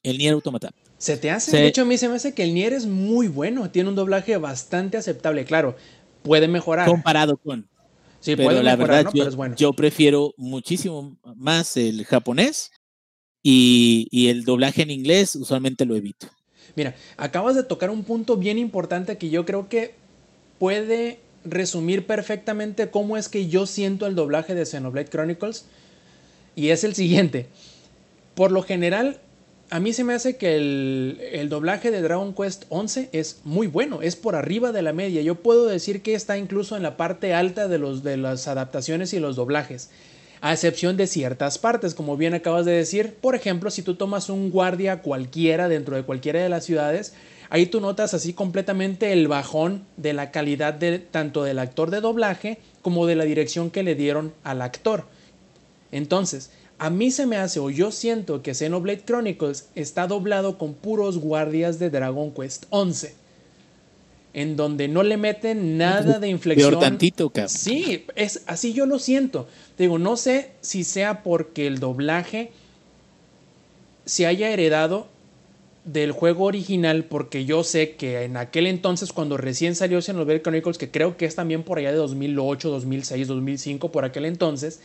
El 0.03 0.17
Nier 0.19 0.33
Automata. 0.35 0.71
¿Se 0.97 1.17
te 1.17 1.31
hace? 1.31 1.51
Sí. 1.51 1.57
De 1.57 1.67
hecho, 1.67 1.83
a 1.83 1.85
mí 1.87 1.99
se 1.99 2.09
me 2.09 2.15
hace 2.17 2.35
que 2.35 2.45
el 2.45 2.55
Nier 2.55 2.73
es 2.73 2.87
muy 2.87 3.27
bueno. 3.29 3.71
Tiene 3.71 3.89
un 3.89 3.95
doblaje 3.97 4.37
bastante 4.37 4.97
aceptable. 4.97 5.45
Claro, 5.45 5.77
puede 6.23 6.47
mejorar. 6.49 6.89
Comparado 6.89 7.37
con. 7.37 7.69
Sí, 8.21 8.37
pero 8.37 8.49
puede 8.51 8.63
la 8.63 8.77
mejorar, 8.77 9.05
verdad, 9.05 9.05
¿no? 9.05 9.11
yo, 9.13 9.19
Pero 9.19 9.29
es 9.31 9.37
bueno. 9.37 9.57
yo 9.57 9.73
prefiero 9.73 10.35
muchísimo 10.37 11.17
más 11.37 11.77
el 11.79 12.05
japonés 12.05 12.71
y, 13.43 14.29
el 14.29 14.45
doblaje 14.45 14.83
en 14.83 14.91
inglés 14.91 15.37
usualmente 15.37 15.87
lo 15.87 15.97
evito. 15.97 16.29
Mira, 16.77 16.95
acabas 17.17 17.57
de 17.57 17.63
tocar 17.63 17.91
un 17.91 18.05
punto 18.05 18.37
bien 18.37 18.59
importante 18.59 19.19
que 19.19 19.31
yo 19.31 19.45
creo 19.45 19.69
que 19.69 19.95
puede 20.59 21.19
resumir 21.45 22.07
perfectamente 22.07 22.91
cómo 22.91 23.17
es 23.17 23.29
que 23.29 23.49
yo 23.49 23.67
siento 23.67 24.07
el 24.07 24.15
doblaje 24.15 24.55
de 24.55 24.67
Xenoblade 24.67 25.09
Chronicles. 25.09 25.65
Y 26.55 26.69
es 26.69 26.85
el 26.85 26.95
siguiente. 26.95 27.47
Por 28.35 28.53
lo 28.53 28.63
general, 28.63 29.21
a 29.71 29.81
mí 29.81 29.93
se 29.93 30.05
me 30.05 30.15
hace 30.15 30.37
que 30.37 30.57
el, 30.57 31.21
el 31.33 31.49
doblaje 31.49 31.91
de 31.91 32.03
Dragon 32.03 32.35
Quest 32.35 32.65
11 32.69 33.09
es 33.13 33.41
muy 33.45 33.67
bueno, 33.69 34.03
es 34.03 34.17
por 34.17 34.35
arriba 34.35 34.73
de 34.73 34.83
la 34.83 34.93
media. 34.93 35.23
Yo 35.23 35.37
puedo 35.37 35.67
decir 35.67 36.03
que 36.03 36.15
está 36.15 36.37
incluso 36.37 36.77
en 36.77 36.83
la 36.83 36.97
parte 36.97 37.35
alta 37.35 37.69
de, 37.69 37.79
los, 37.79 38.03
de 38.03 38.17
las 38.17 38.49
adaptaciones 38.49 39.13
y 39.15 39.21
los 39.21 39.37
doblajes. 39.37 39.91
A 40.43 40.53
excepción 40.55 40.97
de 40.97 41.07
ciertas 41.07 41.59
partes, 41.59 41.95
como 41.95 42.17
bien 42.17 42.33
acabas 42.33 42.65
de 42.65 42.73
decir. 42.73 43.15
Por 43.21 43.35
ejemplo, 43.35 43.71
si 43.71 43.83
tú 43.83 43.95
tomas 43.97 44.31
un 44.31 44.51
guardia 44.51 45.03
cualquiera 45.03 45.69
dentro 45.69 45.97
de 45.97 46.03
cualquiera 46.03 46.43
de 46.43 46.49
las 46.49 46.65
ciudades, 46.65 47.13
ahí 47.51 47.67
tú 47.67 47.81
notas 47.81 48.15
así 48.15 48.33
completamente 48.33 49.13
el 49.13 49.29
bajón 49.29 49.85
de 49.99 50.15
la 50.15 50.31
calidad 50.31 50.73
de, 50.73 50.99
tanto 50.99 51.45
del 51.45 51.59
actor 51.59 51.91
de 51.91 52.01
doblaje 52.01 52.59
como 52.81 53.07
de 53.07 53.17
la 53.17 53.25
dirección 53.25 53.71
que 53.71 53.83
le 53.83 53.95
dieron 53.95 54.33
al 54.43 54.63
actor. 54.63 55.05
Entonces, 55.93 56.51
a 56.79 56.89
mí 56.89 57.11
se 57.11 57.27
me 57.27 57.37
hace 57.37 57.61
o 57.61 57.69
yo 57.69 57.93
siento 57.93 58.43
que 58.43 58.55
Xenoblade 58.55 59.05
Chronicles 59.05 59.69
está 59.75 60.07
doblado 60.07 60.57
con 60.57 60.73
puros 60.73 61.19
guardias 61.19 61.79
de 61.79 61.91
Dragon 61.91 62.33
Quest 62.33 62.65
11. 62.71 63.20
En 64.33 64.57
donde 64.57 64.87
no 64.87 65.03
le 65.03 65.17
meten 65.17 65.77
nada 65.77 66.21
de 66.21 66.29
inflexión. 66.29 66.71
Peor 66.71 66.81
tantito, 66.83 67.31
cabrón. 67.31 67.49
Sí, 67.49 68.07
es 68.15 68.45
así 68.47 68.73
yo 68.73 68.87
lo 68.87 68.99
siento. 68.99 69.49
Te 69.77 69.85
digo, 69.85 69.99
no 69.99 70.17
sé 70.17 70.53
si 70.61 70.85
sea 70.85 71.23
porque 71.23 71.67
el 71.67 71.81
doblaje 71.81 72.53
se 74.05 74.27
haya 74.27 74.51
heredado 74.51 75.09
del 75.85 76.13
juego 76.13 76.45
original, 76.45 77.05
porque 77.05 77.45
yo 77.45 77.65
sé 77.65 77.93
que 77.93 78.25
en 78.25 78.37
aquel 78.37 78.67
entonces, 78.67 79.13
cuando 79.13 79.37
recién 79.37 79.75
salió 79.75 80.01
Xenoblade 80.01 80.43
Chronicles, 80.43 80.79
que 80.79 80.91
creo 80.91 81.17
que 81.17 81.25
es 81.25 81.35
también 81.35 81.63
por 81.63 81.79
allá 81.79 81.91
de 81.91 81.97
2008, 81.97 82.71
2006, 82.71 83.29
2005, 83.29 83.91
por 83.91 84.05
aquel 84.05 84.27
entonces, 84.27 84.81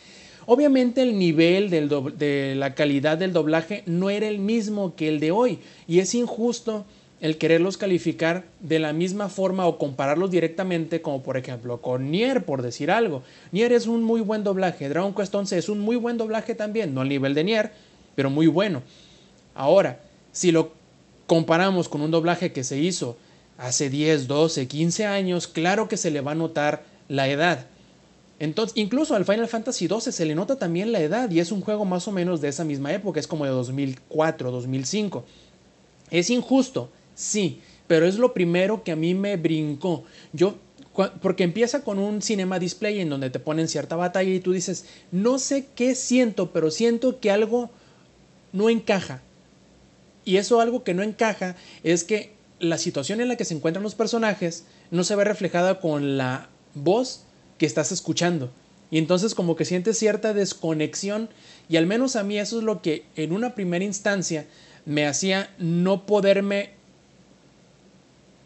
obviamente 0.46 1.02
el 1.02 1.20
nivel 1.20 1.70
del 1.70 1.90
de 2.18 2.56
la 2.56 2.76
calidad 2.76 3.18
del 3.18 3.34
doblaje 3.34 3.84
no 3.86 4.10
era 4.10 4.28
el 4.28 4.40
mismo 4.40 4.96
que 4.96 5.10
el 5.10 5.20
de 5.20 5.32
hoy, 5.32 5.60
y 5.88 6.00
es 6.00 6.16
injusto 6.16 6.86
el 7.22 7.38
quererlos 7.38 7.78
calificar 7.78 8.44
de 8.60 8.80
la 8.80 8.94
misma 8.94 9.30
forma 9.30 9.66
o 9.66 9.78
compararlos 9.78 10.32
directamente 10.32 11.02
como 11.02 11.24
por 11.24 11.38
ejemplo 11.38 11.82
con 11.82 12.12
Nier 12.12 12.46
por 12.46 12.62
decir 12.62 12.92
algo. 12.92 13.24
Nier 13.52 13.72
es 13.72 13.88
un 13.88 14.04
muy 14.04 14.22
buen 14.22 14.44
doblaje, 14.44 14.90
Dragon 14.90 15.14
Quest 15.14 15.34
11 15.34 15.58
es 15.58 15.70
un 15.70 15.80
muy 15.80 15.96
buen 15.96 16.18
doblaje 16.18 16.56
también, 16.56 16.94
no 16.94 17.02
al 17.02 17.10
nivel 17.10 17.34
de 17.34 17.44
Nier, 17.44 17.72
pero 18.16 18.30
muy 18.30 18.48
bueno. 18.48 18.82
Ahora, 19.54 20.00
si 20.32 20.52
lo 20.52 20.74
comparamos 21.28 21.90
con 21.90 22.02
un 22.02 22.12
doblaje 22.12 22.52
que 22.52 22.64
se 22.64 22.78
hizo 22.78 23.18
hace 23.58 23.90
10, 23.90 24.28
12, 24.28 24.68
15 24.68 25.06
años, 25.06 25.48
claro 25.48 25.88
que 25.88 25.98
se 25.98 26.12
le 26.12 26.22
va 26.22 26.32
a 26.32 26.36
notar 26.36 26.84
la 27.08 27.28
edad. 27.30 27.68
Entonces, 28.38 28.78
incluso 28.78 29.16
al 29.16 29.24
Final 29.24 29.48
Fantasy 29.48 29.88
XII 29.88 30.12
se 30.12 30.26
le 30.26 30.36
nota 30.36 30.58
también 30.58 30.92
la 30.92 31.00
edad 31.00 31.32
y 31.32 31.40
es 31.40 31.54
un 31.54 31.62
juego 31.62 31.86
más 31.86 32.08
o 32.08 32.12
menos 32.12 32.42
de 32.42 32.50
esa 32.50 32.66
misma 32.66 32.94
época, 32.94 33.20
es 33.20 33.28
como 33.28 33.46
de 33.46 33.52
2004, 33.52 34.52
2005. 34.52 35.24
Es 36.12 36.30
injusto, 36.30 36.90
sí, 37.16 37.62
pero 37.88 38.06
es 38.06 38.18
lo 38.18 38.34
primero 38.34 38.84
que 38.84 38.92
a 38.92 38.96
mí 38.96 39.14
me 39.14 39.38
brincó. 39.38 40.04
Yo, 40.34 40.58
porque 41.22 41.44
empieza 41.44 41.84
con 41.84 42.00
un 42.00 42.22
cinema 42.22 42.60
display 42.60 43.00
en 43.00 43.10
donde 43.10 43.30
te 43.30 43.40
ponen 43.40 43.68
cierta 43.68 43.96
batalla 43.96 44.32
y 44.32 44.40
tú 44.40 44.52
dices, 44.52 44.86
no 45.12 45.40
sé 45.40 45.68
qué 45.76 45.96
siento, 45.96 46.52
pero 46.52 46.72
siento 46.72 47.20
que 47.20 47.32
algo 47.32 47.70
no 48.54 48.70
encaja. 48.70 49.22
Y 50.24 50.38
eso 50.38 50.62
algo 50.62 50.84
que 50.84 50.94
no 50.94 51.04
encaja 51.04 51.56
es 51.84 52.04
que 52.04 52.34
la 52.60 52.78
situación 52.78 53.22
en 53.22 53.28
la 53.28 53.36
que 53.36 53.46
se 53.46 53.54
encuentran 53.54 53.84
los 53.84 53.96
personajes 53.96 54.66
no 54.92 55.04
se 55.04 55.16
ve 55.16 55.24
reflejada 55.24 55.80
con 55.80 56.18
la 56.18 56.50
voz 56.74 57.24
que 57.58 57.66
estás 57.66 57.92
escuchando. 57.92 58.50
Y 58.92 58.98
entonces 58.98 59.36
como 59.36 59.56
que 59.56 59.66
sientes 59.66 60.00
cierta 60.00 60.34
desconexión 60.34 61.30
y 61.70 61.78
al 61.78 61.86
menos 61.86 62.16
a 62.16 62.24
mí 62.24 62.38
eso 62.38 62.60
es 62.60 62.64
lo 62.64 62.82
que 62.82 63.04
en 63.16 63.34
una 63.34 63.56
primera 63.56 63.84
instancia 63.84 64.46
me 64.86 65.06
hacía 65.06 65.50
no 65.58 66.06
poderme 66.06 66.72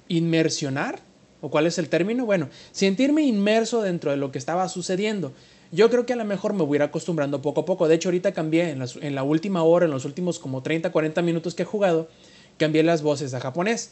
inmersionar, 0.10 1.00
o 1.42 1.50
cuál 1.50 1.66
es 1.68 1.78
el 1.78 1.88
término, 1.88 2.26
bueno, 2.26 2.50
sentirme 2.74 3.22
inmerso 3.24 3.82
dentro 3.82 4.12
de 4.12 4.18
lo 4.18 4.32
que 4.32 4.38
estaba 4.38 4.68
sucediendo. 4.68 5.32
Yo 5.72 5.90
creo 5.90 6.06
que 6.06 6.14
a 6.14 6.18
lo 6.18 6.26
mejor 6.26 6.54
me 6.54 6.64
voy 6.64 6.76
a 6.76 6.80
ir 6.80 6.84
acostumbrando 6.84 7.42
poco 7.42 7.62
a 7.62 7.66
poco. 7.66 7.88
De 7.88 7.96
hecho, 7.96 8.10
ahorita 8.10 8.34
cambié 8.34 8.72
en, 8.72 9.16
la 9.16 9.24
última 9.24 9.64
hora, 9.64 9.86
en 9.86 9.92
los 9.92 10.04
últimos 10.04 10.40
como 10.40 10.62
30, 10.64 10.92
40 10.92 11.22
minutos 11.22 11.54
que 11.56 11.64
he 11.64 11.66
jugado, 11.66 12.10
cambié 12.58 12.84
las 12.84 13.02
voces 13.04 13.34
a 13.36 13.40
japonés. 13.40 13.92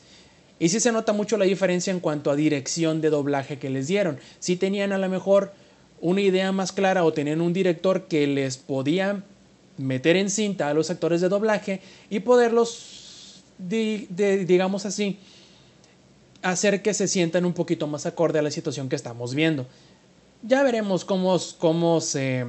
Y 0.60 0.70
sí 0.70 0.80
se 0.80 0.92
nota 0.92 1.14
mucho 1.14 1.38
la 1.38 1.46
diferencia 1.46 1.92
en 1.92 2.00
cuanto 2.00 2.32
a 2.32 2.36
dirección 2.36 3.00
de 3.00 3.12
doblaje 3.12 3.60
que 3.60 3.70
les 3.70 3.88
dieron. 3.88 4.18
Si 4.40 4.56
tenían 4.58 4.92
a 4.92 4.98
lo 4.98 5.08
mejor 5.08 5.54
una 6.02 6.22
idea 6.22 6.52
más 6.52 6.72
clara 6.72 7.04
o 7.06 7.14
tenían 7.14 7.42
un 7.42 7.54
director 7.54 8.08
que 8.08 8.26
les 8.26 8.58
podía 8.58 9.24
meter 9.78 10.16
en 10.16 10.32
cinta 10.32 10.70
a 10.70 10.74
los 10.74 10.90
actores 10.90 11.22
de 11.22 11.30
doblaje 11.30 11.82
y 12.10 12.22
poderlos, 12.22 13.44
di- 13.60 14.08
de- 14.10 14.46
digamos 14.46 14.88
así, 14.88 15.20
hacer 16.52 16.82
que 16.82 16.94
se 16.94 17.08
sientan 17.08 17.46
un 17.46 17.54
poquito 17.54 17.88
más 17.88 18.06
acorde 18.06 18.40
a 18.40 18.42
la 18.42 18.52
situación 18.52 18.90
que 18.90 18.96
estamos 18.96 19.34
viendo. 19.34 19.66
Ya 20.44 20.64
veremos 20.64 21.04
cómo, 21.06 21.38
cómo 21.60 22.02
se 22.02 22.46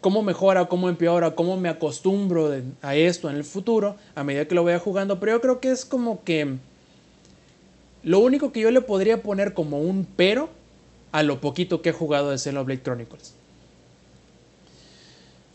cómo 0.00 0.22
mejora, 0.22 0.66
cómo 0.66 0.88
empeora, 0.88 1.34
cómo 1.34 1.56
me 1.56 1.68
acostumbro 1.68 2.52
a 2.82 2.96
esto 2.96 3.30
en 3.30 3.36
el 3.36 3.44
futuro 3.44 3.96
a 4.16 4.24
medida 4.24 4.46
que 4.46 4.54
lo 4.54 4.64
vaya 4.64 4.80
jugando, 4.80 5.20
pero 5.20 5.32
yo 5.32 5.40
creo 5.40 5.60
que 5.60 5.70
es 5.70 5.84
como 5.84 6.24
que 6.24 6.56
lo 8.02 8.18
único 8.18 8.52
que 8.52 8.60
yo 8.60 8.70
le 8.72 8.80
podría 8.80 9.22
poner 9.22 9.54
como 9.54 9.80
un 9.80 10.04
pero 10.16 10.50
a 11.12 11.22
lo 11.22 11.40
poquito 11.40 11.82
que 11.82 11.90
he 11.90 11.92
jugado 11.92 12.30
de 12.30 12.38
Xenoblade 12.38 12.82
Chronicles. 12.82 13.34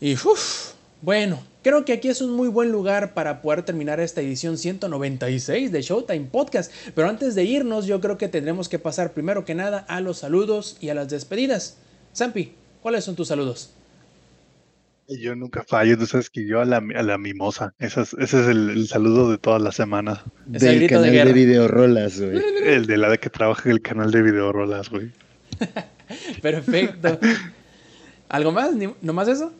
Y 0.00 0.14
uff, 0.14 0.72
bueno, 1.00 1.40
creo 1.62 1.84
que 1.84 1.92
aquí 1.92 2.08
es 2.08 2.20
un 2.20 2.32
muy 2.32 2.48
buen 2.48 2.72
lugar 2.72 3.14
para 3.14 3.40
poder 3.42 3.62
terminar 3.62 4.00
esta 4.00 4.20
edición 4.20 4.58
196 4.58 5.70
de 5.72 5.82
Showtime 5.82 6.26
Podcast. 6.30 6.72
Pero 6.94 7.08
antes 7.08 7.34
de 7.34 7.44
irnos, 7.44 7.86
yo 7.86 8.00
creo 8.00 8.18
que 8.18 8.28
tendremos 8.28 8.68
que 8.68 8.78
pasar 8.78 9.12
primero 9.12 9.44
que 9.44 9.54
nada 9.54 9.78
a 9.88 10.00
los 10.00 10.18
saludos 10.18 10.76
y 10.80 10.88
a 10.88 10.94
las 10.94 11.08
despedidas. 11.08 11.76
Zampi, 12.16 12.52
¿cuáles 12.82 13.04
son 13.04 13.14
tus 13.16 13.28
saludos? 13.28 13.70
Yo 15.08 15.34
nunca 15.34 15.64
fallo, 15.66 15.96
tú 15.96 16.04
sabes 16.04 16.28
que 16.28 16.46
yo 16.46 16.60
a 16.60 16.66
la, 16.66 16.76
a 16.78 17.02
la 17.02 17.16
mimosa. 17.16 17.72
Ese 17.78 18.02
es, 18.02 18.12
ese 18.18 18.42
es 18.42 18.46
el, 18.48 18.68
el 18.70 18.88
saludo 18.88 19.30
de 19.30 19.38
todas 19.38 19.62
las 19.62 19.74
semanas. 19.74 20.18
Es 20.52 20.60
Del 20.60 20.80
de 20.80 20.86
canal 20.86 21.04
de, 21.04 21.10
guerra. 21.12 21.32
videorolas, 21.32 22.20
güey. 22.20 22.42
El 22.66 22.84
de 22.86 22.96
la 22.98 23.08
de 23.08 23.18
que 23.18 23.30
trabaja 23.30 23.62
en 23.64 23.70
el 23.76 23.80
canal 23.80 24.10
de 24.10 24.20
videorolas, 24.20 24.90
güey. 24.90 25.10
Perfecto. 26.42 27.18
¿Algo 28.28 28.52
más? 28.52 28.74
¿Ni- 28.74 28.92
¿Nomás 29.00 29.28
eso? 29.28 29.52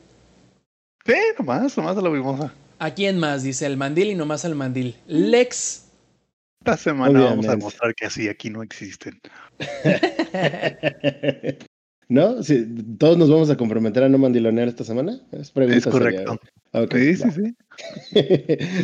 Sí, 1.09 1.14
nomás, 1.39 1.74
nomás 1.74 1.97
a 1.97 2.02
la 2.02 2.10
mimosa. 2.10 2.52
¿A 2.78 2.93
quién 2.93 3.18
más? 3.18 3.43
Dice 3.43 3.64
el 3.64 3.78
mandil 3.78 4.10
y 4.10 4.14
nomás 4.14 4.44
al 4.44 4.55
mandil. 4.55 4.94
Lex. 5.06 5.86
Esta 6.60 6.76
semana 6.76 7.22
vamos 7.22 7.48
a 7.48 7.52
demostrar 7.52 7.94
que 7.94 8.05
así 8.05 8.28
aquí 8.28 8.51
no 8.51 8.62
existen. 8.62 9.18
¿No? 12.10 12.43
Sí, 12.43 12.66
¿Todos 12.98 13.16
nos 13.16 13.30
vamos 13.30 13.48
a 13.48 13.56
comprometer 13.56 14.02
a 14.02 14.10
no 14.10 14.18
mandilonear 14.18 14.68
esta 14.68 14.85
semana? 14.85 15.18
Es, 15.32 15.51
pregunta 15.51 15.78
Es 15.78 15.86
correcto. 15.86 16.39
güey. 16.72 16.85
Ok, 16.85 16.94
Sí, 16.94 17.16
sí, 17.16 17.30
sí. 17.30 17.56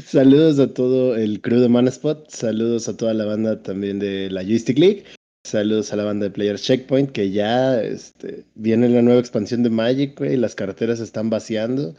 saludos 0.06 0.58
a 0.58 0.72
todo 0.72 1.16
el 1.16 1.42
crew 1.42 1.60
de 1.60 1.68
Manaspot, 1.68 2.30
saludos 2.30 2.88
a 2.88 2.96
toda 2.96 3.12
la 3.12 3.26
banda 3.26 3.62
también 3.62 3.98
de 3.98 4.30
la 4.30 4.42
Joystick 4.42 4.78
League, 4.78 5.04
saludos 5.46 5.92
a 5.92 5.96
la 5.96 6.04
banda 6.04 6.24
de 6.24 6.30
Players 6.30 6.62
Checkpoint, 6.62 7.12
que 7.12 7.30
ya 7.30 7.82
este, 7.82 8.44
viene 8.54 8.88
la 8.88 9.02
nueva 9.02 9.20
expansión 9.20 9.62
de 9.62 9.68
Magic, 9.68 10.18
güey, 10.18 10.32
y 10.34 10.38
las 10.38 10.54
carteras 10.54 10.96
se 10.98 11.04
están 11.04 11.28
vaciando, 11.28 11.94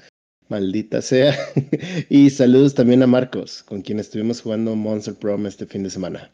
maldita 0.49 1.01
sea. 1.01 1.35
y 2.09 2.29
saludos 2.29 2.75
también 2.75 3.03
a 3.03 3.07
Marcos, 3.07 3.63
con 3.63 3.81
quien 3.81 3.99
estuvimos 3.99 4.41
jugando 4.41 4.75
Monster 4.75 5.15
Prom 5.15 5.45
este 5.45 5.65
fin 5.65 5.83
de 5.83 5.89
semana. 5.89 6.31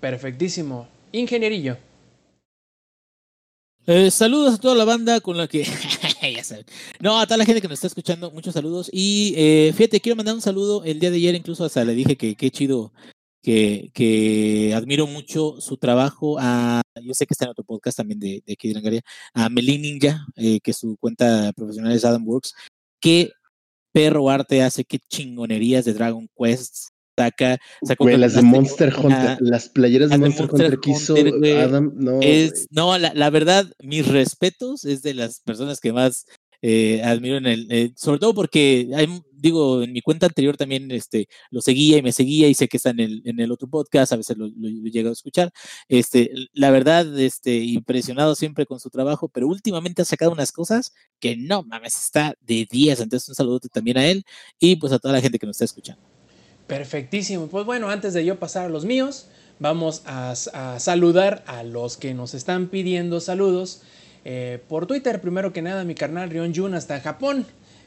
Perfectísimo. 0.00 0.88
Ingenierillo. 1.12 1.76
Eh, 3.86 4.10
saludos 4.10 4.54
a 4.54 4.58
toda 4.58 4.74
la 4.74 4.84
banda 4.84 5.20
con 5.20 5.36
la 5.36 5.48
que. 5.48 5.64
ya 6.34 6.44
saben. 6.44 6.64
No, 7.00 7.18
a 7.18 7.26
toda 7.26 7.38
la 7.38 7.44
gente 7.44 7.60
que 7.60 7.68
nos 7.68 7.78
está 7.78 7.86
escuchando, 7.86 8.30
muchos 8.30 8.54
saludos. 8.54 8.90
Y 8.92 9.34
eh, 9.36 9.72
fíjate, 9.74 10.00
quiero 10.00 10.16
mandar 10.16 10.34
un 10.34 10.42
saludo. 10.42 10.84
El 10.84 11.00
día 11.00 11.10
de 11.10 11.16
ayer, 11.16 11.34
incluso 11.34 11.64
hasta 11.64 11.84
le 11.84 11.94
dije 11.94 12.16
que 12.16 12.36
qué 12.36 12.50
chido, 12.50 12.92
que, 13.42 13.90
que 13.94 14.72
admiro 14.74 15.06
mucho 15.06 15.60
su 15.60 15.76
trabajo. 15.76 16.36
A, 16.38 16.82
yo 17.02 17.14
sé 17.14 17.26
que 17.26 17.34
está 17.34 17.46
en 17.46 17.52
otro 17.52 17.64
podcast 17.64 17.96
también 17.96 18.20
de, 18.20 18.42
de 18.46 18.52
aquí 18.52 18.68
de 18.68 18.74
Langaria, 18.74 19.02
a 19.34 19.48
Melin 19.48 19.82
Ninja, 19.82 20.26
eh, 20.36 20.60
que 20.60 20.72
su 20.72 20.96
cuenta 20.98 21.52
profesional 21.54 21.92
es 21.92 22.04
Adam 22.04 22.26
Works. 22.26 22.54
qué 23.00 23.30
perro 23.92 24.30
arte 24.30 24.62
hace, 24.62 24.84
qué 24.84 24.98
chingonerías 24.98 25.84
de 25.84 25.94
Dragon 25.94 26.28
Quest 26.36 26.90
saca. 27.16 27.58
Sacó 27.82 28.04
Güey, 28.04 28.16
las 28.16 28.34
de 28.34 28.42
Monster 28.42 28.94
Hunter, 28.96 29.38
las 29.40 29.68
playeras 29.68 30.10
de 30.10 30.18
Monster, 30.18 30.46
Monster 30.46 30.66
Hunter 30.66 30.80
que 30.80 30.90
hizo 30.90 31.14
Hunter, 31.14 31.38
güey, 31.38 31.56
Adam, 31.56 31.92
no. 31.96 32.20
es, 32.20 32.66
no, 32.70 32.96
la, 32.98 33.12
la 33.14 33.30
verdad, 33.30 33.66
mis 33.82 34.06
respetos, 34.06 34.84
es 34.84 35.02
de 35.02 35.14
las 35.14 35.40
personas 35.40 35.80
que 35.80 35.92
más 35.92 36.24
eh, 36.62 37.02
admiro 37.02 37.36
en 37.36 37.46
el, 37.46 37.66
eh, 37.70 37.92
sobre 37.96 38.18
todo 38.18 38.34
porque 38.34 38.88
digo, 39.32 39.82
en 39.82 39.92
mi 39.92 40.02
cuenta 40.02 40.26
anterior 40.26 40.56
también 40.56 40.90
este, 40.90 41.28
lo 41.50 41.60
seguía 41.60 41.98
y 41.98 42.02
me 42.02 42.12
seguía 42.12 42.48
y 42.48 42.54
sé 42.54 42.68
que 42.68 42.76
está 42.76 42.90
en 42.90 43.00
el, 43.00 43.22
en 43.24 43.40
el 43.40 43.50
otro 43.50 43.68
podcast, 43.68 44.12
a 44.12 44.16
veces 44.16 44.36
lo, 44.36 44.46
lo, 44.46 44.68
lo 44.68 44.86
he 44.86 44.90
llegado 44.90 45.10
a 45.10 45.14
escuchar. 45.14 45.52
Este, 45.88 46.30
la 46.52 46.70
verdad, 46.70 47.18
este, 47.18 47.56
impresionado 47.56 48.34
siempre 48.34 48.66
con 48.66 48.80
su 48.80 48.90
trabajo, 48.90 49.28
pero 49.28 49.48
últimamente 49.48 50.02
ha 50.02 50.04
sacado 50.04 50.32
unas 50.32 50.52
cosas 50.52 50.92
que 51.18 51.36
no 51.36 51.62
mames, 51.62 51.96
está 51.96 52.34
de 52.40 52.66
10. 52.70 53.00
Entonces, 53.00 53.28
un 53.28 53.34
saludo 53.34 53.60
también 53.72 53.98
a 53.98 54.06
él 54.06 54.24
y 54.58 54.76
pues 54.76 54.92
a 54.92 54.98
toda 54.98 55.14
la 55.14 55.20
gente 55.20 55.38
que 55.38 55.46
nos 55.46 55.56
está 55.56 55.64
escuchando. 55.64 56.02
Perfectísimo. 56.66 57.48
Pues 57.48 57.64
bueno, 57.66 57.88
antes 57.88 58.14
de 58.14 58.24
yo 58.24 58.38
pasar 58.38 58.66
a 58.66 58.68
los 58.68 58.84
míos, 58.84 59.26
vamos 59.58 60.02
a 60.04 60.34
saludar 60.78 61.42
a 61.46 61.64
los 61.64 61.96
que 61.96 62.14
nos 62.14 62.34
están 62.34 62.68
pidiendo 62.68 63.20
saludos. 63.20 63.82
Eh, 64.24 64.58
por 64.68 64.86
Twitter, 64.86 65.20
primero 65.20 65.52
que 65.52 65.62
nada, 65.62 65.84
mi 65.84 65.94
carnal 65.94 66.30
Rion 66.30 66.54
Jun 66.54 66.74
hasta 66.74 67.00
Japón. 67.00 67.46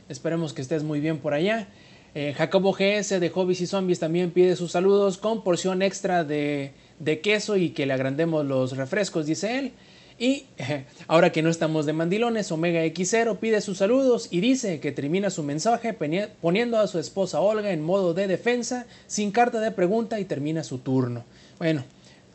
Esperemos 0.10 0.54
que 0.54 0.62
estés 0.62 0.84
muy 0.84 1.00
bien 1.00 1.20
por 1.20 1.34
allá. 1.34 1.68
Eh, 2.16 2.34
Jacobo 2.38 2.74
GS 2.74 3.20
de 3.20 3.30
Hobbies 3.30 3.62
y 3.62 3.68
Zombies 3.68 4.00
también 4.00 4.32
pide 4.32 4.56
sus 4.56 4.72
saludos 4.72 5.18
con 5.18 5.44
porción 5.44 5.82
extra 5.82 6.24
de, 6.24 6.72
de 7.00 7.22
queso 7.22 7.58
y 7.58 7.70
que 7.70 7.86
le 7.86 7.94
agrandemos 7.94 8.46
los 8.46 8.78
refrescos, 8.78 9.26
dice 9.26 9.58
él. 9.58 9.74
Y 10.20 10.46
eh, 10.58 10.86
ahora 11.08 11.32
que 11.32 11.42
no 11.42 11.50
estamos 11.50 11.86
de 11.86 11.94
mandilones, 11.94 12.52
Omega 12.52 12.86
X0 12.86 13.38
pide 13.40 13.62
sus 13.62 13.80
saludos 13.80 14.28
y 14.32 14.42
dice 14.42 14.80
que 14.80 14.92
termina 14.92 15.30
su 15.30 15.44
mensaje 15.44 15.94
poniendo 15.94 16.80
a 16.80 16.88
su 16.88 17.00
esposa 17.00 17.42
Olga 17.42 17.72
en 17.72 17.82
modo 17.82 18.14
de 18.14 18.28
defensa, 18.28 18.86
sin 19.08 19.32
carta 19.32 19.60
de 19.60 19.72
pregunta 19.72 20.20
y 20.20 20.26
termina 20.26 20.64
su 20.64 20.78
turno. 20.78 21.26
Bueno, 21.58 21.84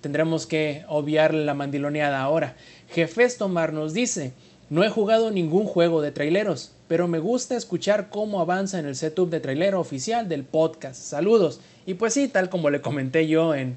tendremos 0.01 0.47
que 0.47 0.85
obviar 0.89 1.35
la 1.35 1.55
mandiloneada 1.55 2.21
ahora. 2.21 2.57
Jefestomar 2.91 3.73
nos 3.73 3.93
dice, 3.93 4.33
no 4.71 4.85
he 4.85 4.91
jugado 4.91 5.31
ningún 5.31 5.65
juego 5.65 6.03
de 6.03 6.13
traileros, 6.13 6.73
pero 6.89 7.09
me 7.09 7.19
gusta 7.19 7.57
escuchar 7.57 8.09
cómo 8.11 8.41
avanza 8.41 8.79
en 8.79 8.87
el 8.87 8.97
setup 8.97 9.31
de 9.31 9.41
trailero 9.41 9.81
oficial 9.81 10.29
del 10.29 10.45
podcast. 10.45 11.01
Saludos. 11.01 11.61
Y 11.87 11.95
pues 11.95 12.15
sí, 12.15 12.29
tal 12.29 12.51
como 12.51 12.71
le 12.71 12.81
comenté 12.81 13.27
yo 13.27 13.55
en, 13.55 13.77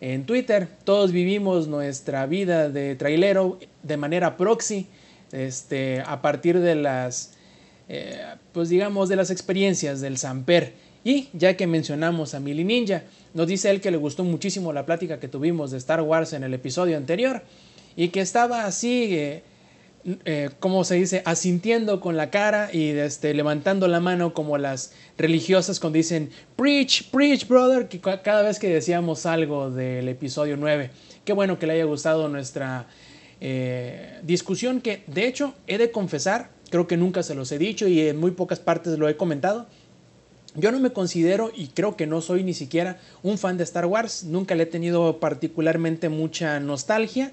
en 0.00 0.24
Twitter, 0.24 0.68
todos 0.84 1.12
vivimos 1.12 1.68
nuestra 1.68 2.26
vida 2.26 2.68
de 2.68 2.94
trailero 2.96 3.58
de 3.82 3.96
manera 3.96 4.36
proxy, 4.36 4.86
este, 5.32 6.02
a 6.06 6.20
partir 6.22 6.60
de 6.60 6.74
las, 6.74 7.34
eh, 7.88 8.22
pues 8.52 8.68
digamos, 8.68 9.08
de 9.08 9.16
las 9.16 9.30
experiencias 9.30 10.00
del 10.00 10.18
Samper. 10.18 10.74
Y 11.04 11.28
ya 11.32 11.56
que 11.56 11.66
mencionamos 11.66 12.34
a 12.34 12.40
Mili 12.40 12.64
Ninja, 12.64 13.02
nos 13.34 13.46
dice 13.46 13.70
él 13.70 13.80
que 13.80 13.90
le 13.90 13.96
gustó 13.96 14.24
muchísimo 14.24 14.72
la 14.72 14.86
plática 14.86 15.18
que 15.18 15.28
tuvimos 15.28 15.72
de 15.72 15.78
Star 15.78 16.00
Wars 16.02 16.32
en 16.32 16.44
el 16.44 16.54
episodio 16.54 16.96
anterior 16.96 17.42
y 17.96 18.08
que 18.08 18.20
estaba 18.20 18.64
así, 18.64 19.14
eh, 19.14 19.42
eh, 20.24 20.50
como 20.58 20.84
se 20.84 20.96
dice, 20.96 21.22
asintiendo 21.24 22.00
con 22.00 22.16
la 22.16 22.30
cara 22.30 22.70
y 22.72 22.90
este, 22.90 23.34
levantando 23.34 23.88
la 23.88 24.00
mano 24.00 24.34
como 24.34 24.58
las 24.58 24.92
religiosas 25.16 25.78
cuando 25.78 25.96
dicen, 25.96 26.30
preach, 26.56 27.10
preach, 27.10 27.46
brother, 27.46 27.88
que 27.88 28.00
cada 28.00 28.42
vez 28.42 28.58
que 28.58 28.68
decíamos 28.68 29.26
algo 29.26 29.70
del 29.70 30.08
episodio 30.08 30.56
9. 30.56 30.90
Qué 31.24 31.32
bueno 31.32 31.58
que 31.58 31.66
le 31.66 31.74
haya 31.74 31.84
gustado 31.84 32.28
nuestra 32.28 32.86
eh, 33.40 34.20
discusión, 34.22 34.80
que 34.80 35.02
de 35.08 35.26
hecho 35.26 35.54
he 35.66 35.76
de 35.76 35.90
confesar, 35.90 36.50
creo 36.70 36.86
que 36.86 36.96
nunca 36.96 37.22
se 37.22 37.34
los 37.34 37.50
he 37.50 37.58
dicho 37.58 37.88
y 37.88 38.00
en 38.00 38.16
muy 38.16 38.30
pocas 38.30 38.60
partes 38.60 38.98
lo 38.98 39.08
he 39.08 39.16
comentado. 39.16 39.66
Yo 40.54 40.70
no 40.70 40.78
me 40.78 40.90
considero 40.90 41.50
y 41.54 41.68
creo 41.68 41.96
que 41.96 42.06
no 42.06 42.20
soy 42.20 42.44
ni 42.44 42.54
siquiera 42.54 43.00
un 43.22 43.38
fan 43.38 43.56
de 43.56 43.64
Star 43.64 43.86
Wars, 43.86 44.22
nunca 44.24 44.54
le 44.54 44.62
he 44.64 44.66
tenido 44.66 45.18
particularmente 45.18 46.08
mucha 46.08 46.60
nostalgia, 46.60 47.32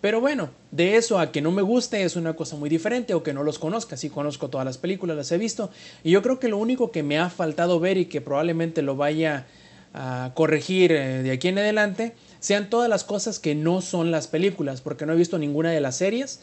pero 0.00 0.20
bueno, 0.20 0.50
de 0.70 0.96
eso 0.96 1.18
a 1.18 1.32
que 1.32 1.40
no 1.40 1.50
me 1.50 1.62
guste 1.62 2.04
es 2.04 2.14
una 2.14 2.34
cosa 2.34 2.56
muy 2.56 2.70
diferente 2.70 3.14
o 3.14 3.22
que 3.22 3.32
no 3.32 3.42
los 3.42 3.58
conozca. 3.58 3.96
Sí 3.96 4.10
conozco 4.10 4.48
todas 4.48 4.64
las 4.64 4.78
películas, 4.78 5.16
las 5.16 5.32
he 5.32 5.38
visto. 5.38 5.70
Y 6.04 6.12
yo 6.12 6.22
creo 6.22 6.38
que 6.38 6.48
lo 6.48 6.58
único 6.58 6.92
que 6.92 7.02
me 7.02 7.18
ha 7.18 7.30
faltado 7.30 7.80
ver 7.80 7.98
y 7.98 8.06
que 8.06 8.20
probablemente 8.20 8.82
lo 8.82 8.94
vaya 8.94 9.46
a 9.94 10.32
corregir 10.34 10.92
eh, 10.92 11.22
de 11.22 11.30
aquí 11.32 11.48
en 11.48 11.58
adelante 11.58 12.14
sean 12.40 12.70
todas 12.70 12.88
las 12.88 13.04
cosas 13.04 13.38
que 13.38 13.54
no 13.54 13.80
son 13.80 14.10
las 14.10 14.28
películas, 14.28 14.80
porque 14.80 15.06
no 15.06 15.12
he 15.12 15.16
visto 15.16 15.38
ninguna 15.38 15.72
de 15.72 15.80
las 15.80 15.96
series, 15.96 16.40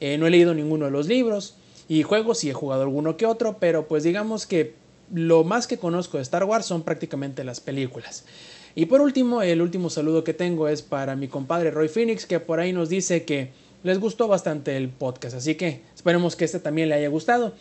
eh, 0.00 0.16
no 0.16 0.26
he 0.26 0.30
leído 0.30 0.54
ninguno 0.54 0.86
de 0.86 0.90
los 0.90 1.06
libros 1.06 1.56
y 1.88 2.02
juegos, 2.02 2.38
sí 2.38 2.48
he 2.48 2.54
jugado 2.54 2.82
alguno 2.82 3.16
que 3.16 3.26
otro, 3.26 3.58
pero 3.58 3.86
pues 3.86 4.04
digamos 4.04 4.46
que 4.46 4.74
lo 5.12 5.44
más 5.44 5.66
que 5.66 5.76
conozco 5.76 6.16
de 6.16 6.22
Star 6.22 6.44
Wars 6.44 6.64
son 6.64 6.82
prácticamente 6.82 7.44
las 7.44 7.60
películas. 7.60 8.24
Y 8.74 8.86
por 8.86 9.00
último, 9.00 9.42
el 9.42 9.62
último 9.62 9.88
saludo 9.88 10.24
que 10.24 10.34
tengo 10.34 10.68
es 10.68 10.82
para 10.82 11.14
mi 11.16 11.28
compadre 11.28 11.70
Roy 11.70 11.88
Phoenix, 11.88 12.26
que 12.26 12.40
por 12.40 12.58
ahí 12.58 12.72
nos 12.72 12.88
dice 12.88 13.24
que 13.24 13.50
les 13.84 14.00
gustó 14.00 14.26
bastante 14.26 14.76
el 14.76 14.88
podcast. 14.88 15.36
Así 15.36 15.54
que 15.54 15.82
esperemos 15.94 16.34
que 16.34 16.44
este 16.44 16.58
también 16.58 16.88
le 16.88 16.96
haya 16.96 17.08
gustado. 17.08 17.52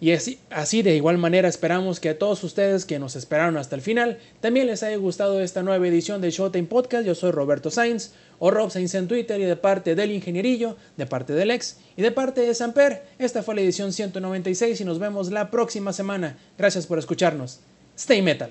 Y 0.00 0.12
así, 0.12 0.38
así 0.48 0.80
de 0.80 0.96
igual 0.96 1.18
manera 1.18 1.46
esperamos 1.46 2.00
que 2.00 2.08
a 2.08 2.18
todos 2.18 2.42
ustedes 2.42 2.86
que 2.86 2.98
nos 2.98 3.16
esperaron 3.16 3.58
hasta 3.58 3.76
el 3.76 3.82
final 3.82 4.18
también 4.40 4.66
les 4.66 4.82
haya 4.82 4.96
gustado 4.96 5.42
esta 5.42 5.62
nueva 5.62 5.86
edición 5.86 6.22
de 6.22 6.30
Showtime 6.30 6.68
Podcast. 6.68 7.06
Yo 7.06 7.14
soy 7.14 7.32
Roberto 7.32 7.70
Sainz 7.70 8.12
o 8.38 8.50
Rob 8.50 8.70
Sainz 8.70 8.94
en 8.94 9.08
Twitter 9.08 9.38
y 9.38 9.44
de 9.44 9.56
parte 9.56 9.94
del 9.94 10.10
Ingenierillo, 10.10 10.78
de 10.96 11.04
parte 11.04 11.34
del 11.34 11.50
ex 11.50 11.76
y 11.98 12.02
de 12.02 12.12
parte 12.12 12.40
de 12.40 12.54
Samper. 12.54 13.02
Esta 13.18 13.42
fue 13.42 13.54
la 13.54 13.60
edición 13.60 13.92
196 13.92 14.80
y 14.80 14.84
nos 14.86 14.98
vemos 14.98 15.30
la 15.30 15.50
próxima 15.50 15.92
semana. 15.92 16.38
Gracias 16.56 16.86
por 16.86 16.98
escucharnos. 16.98 17.60
Stay 17.94 18.22
Metal. 18.22 18.50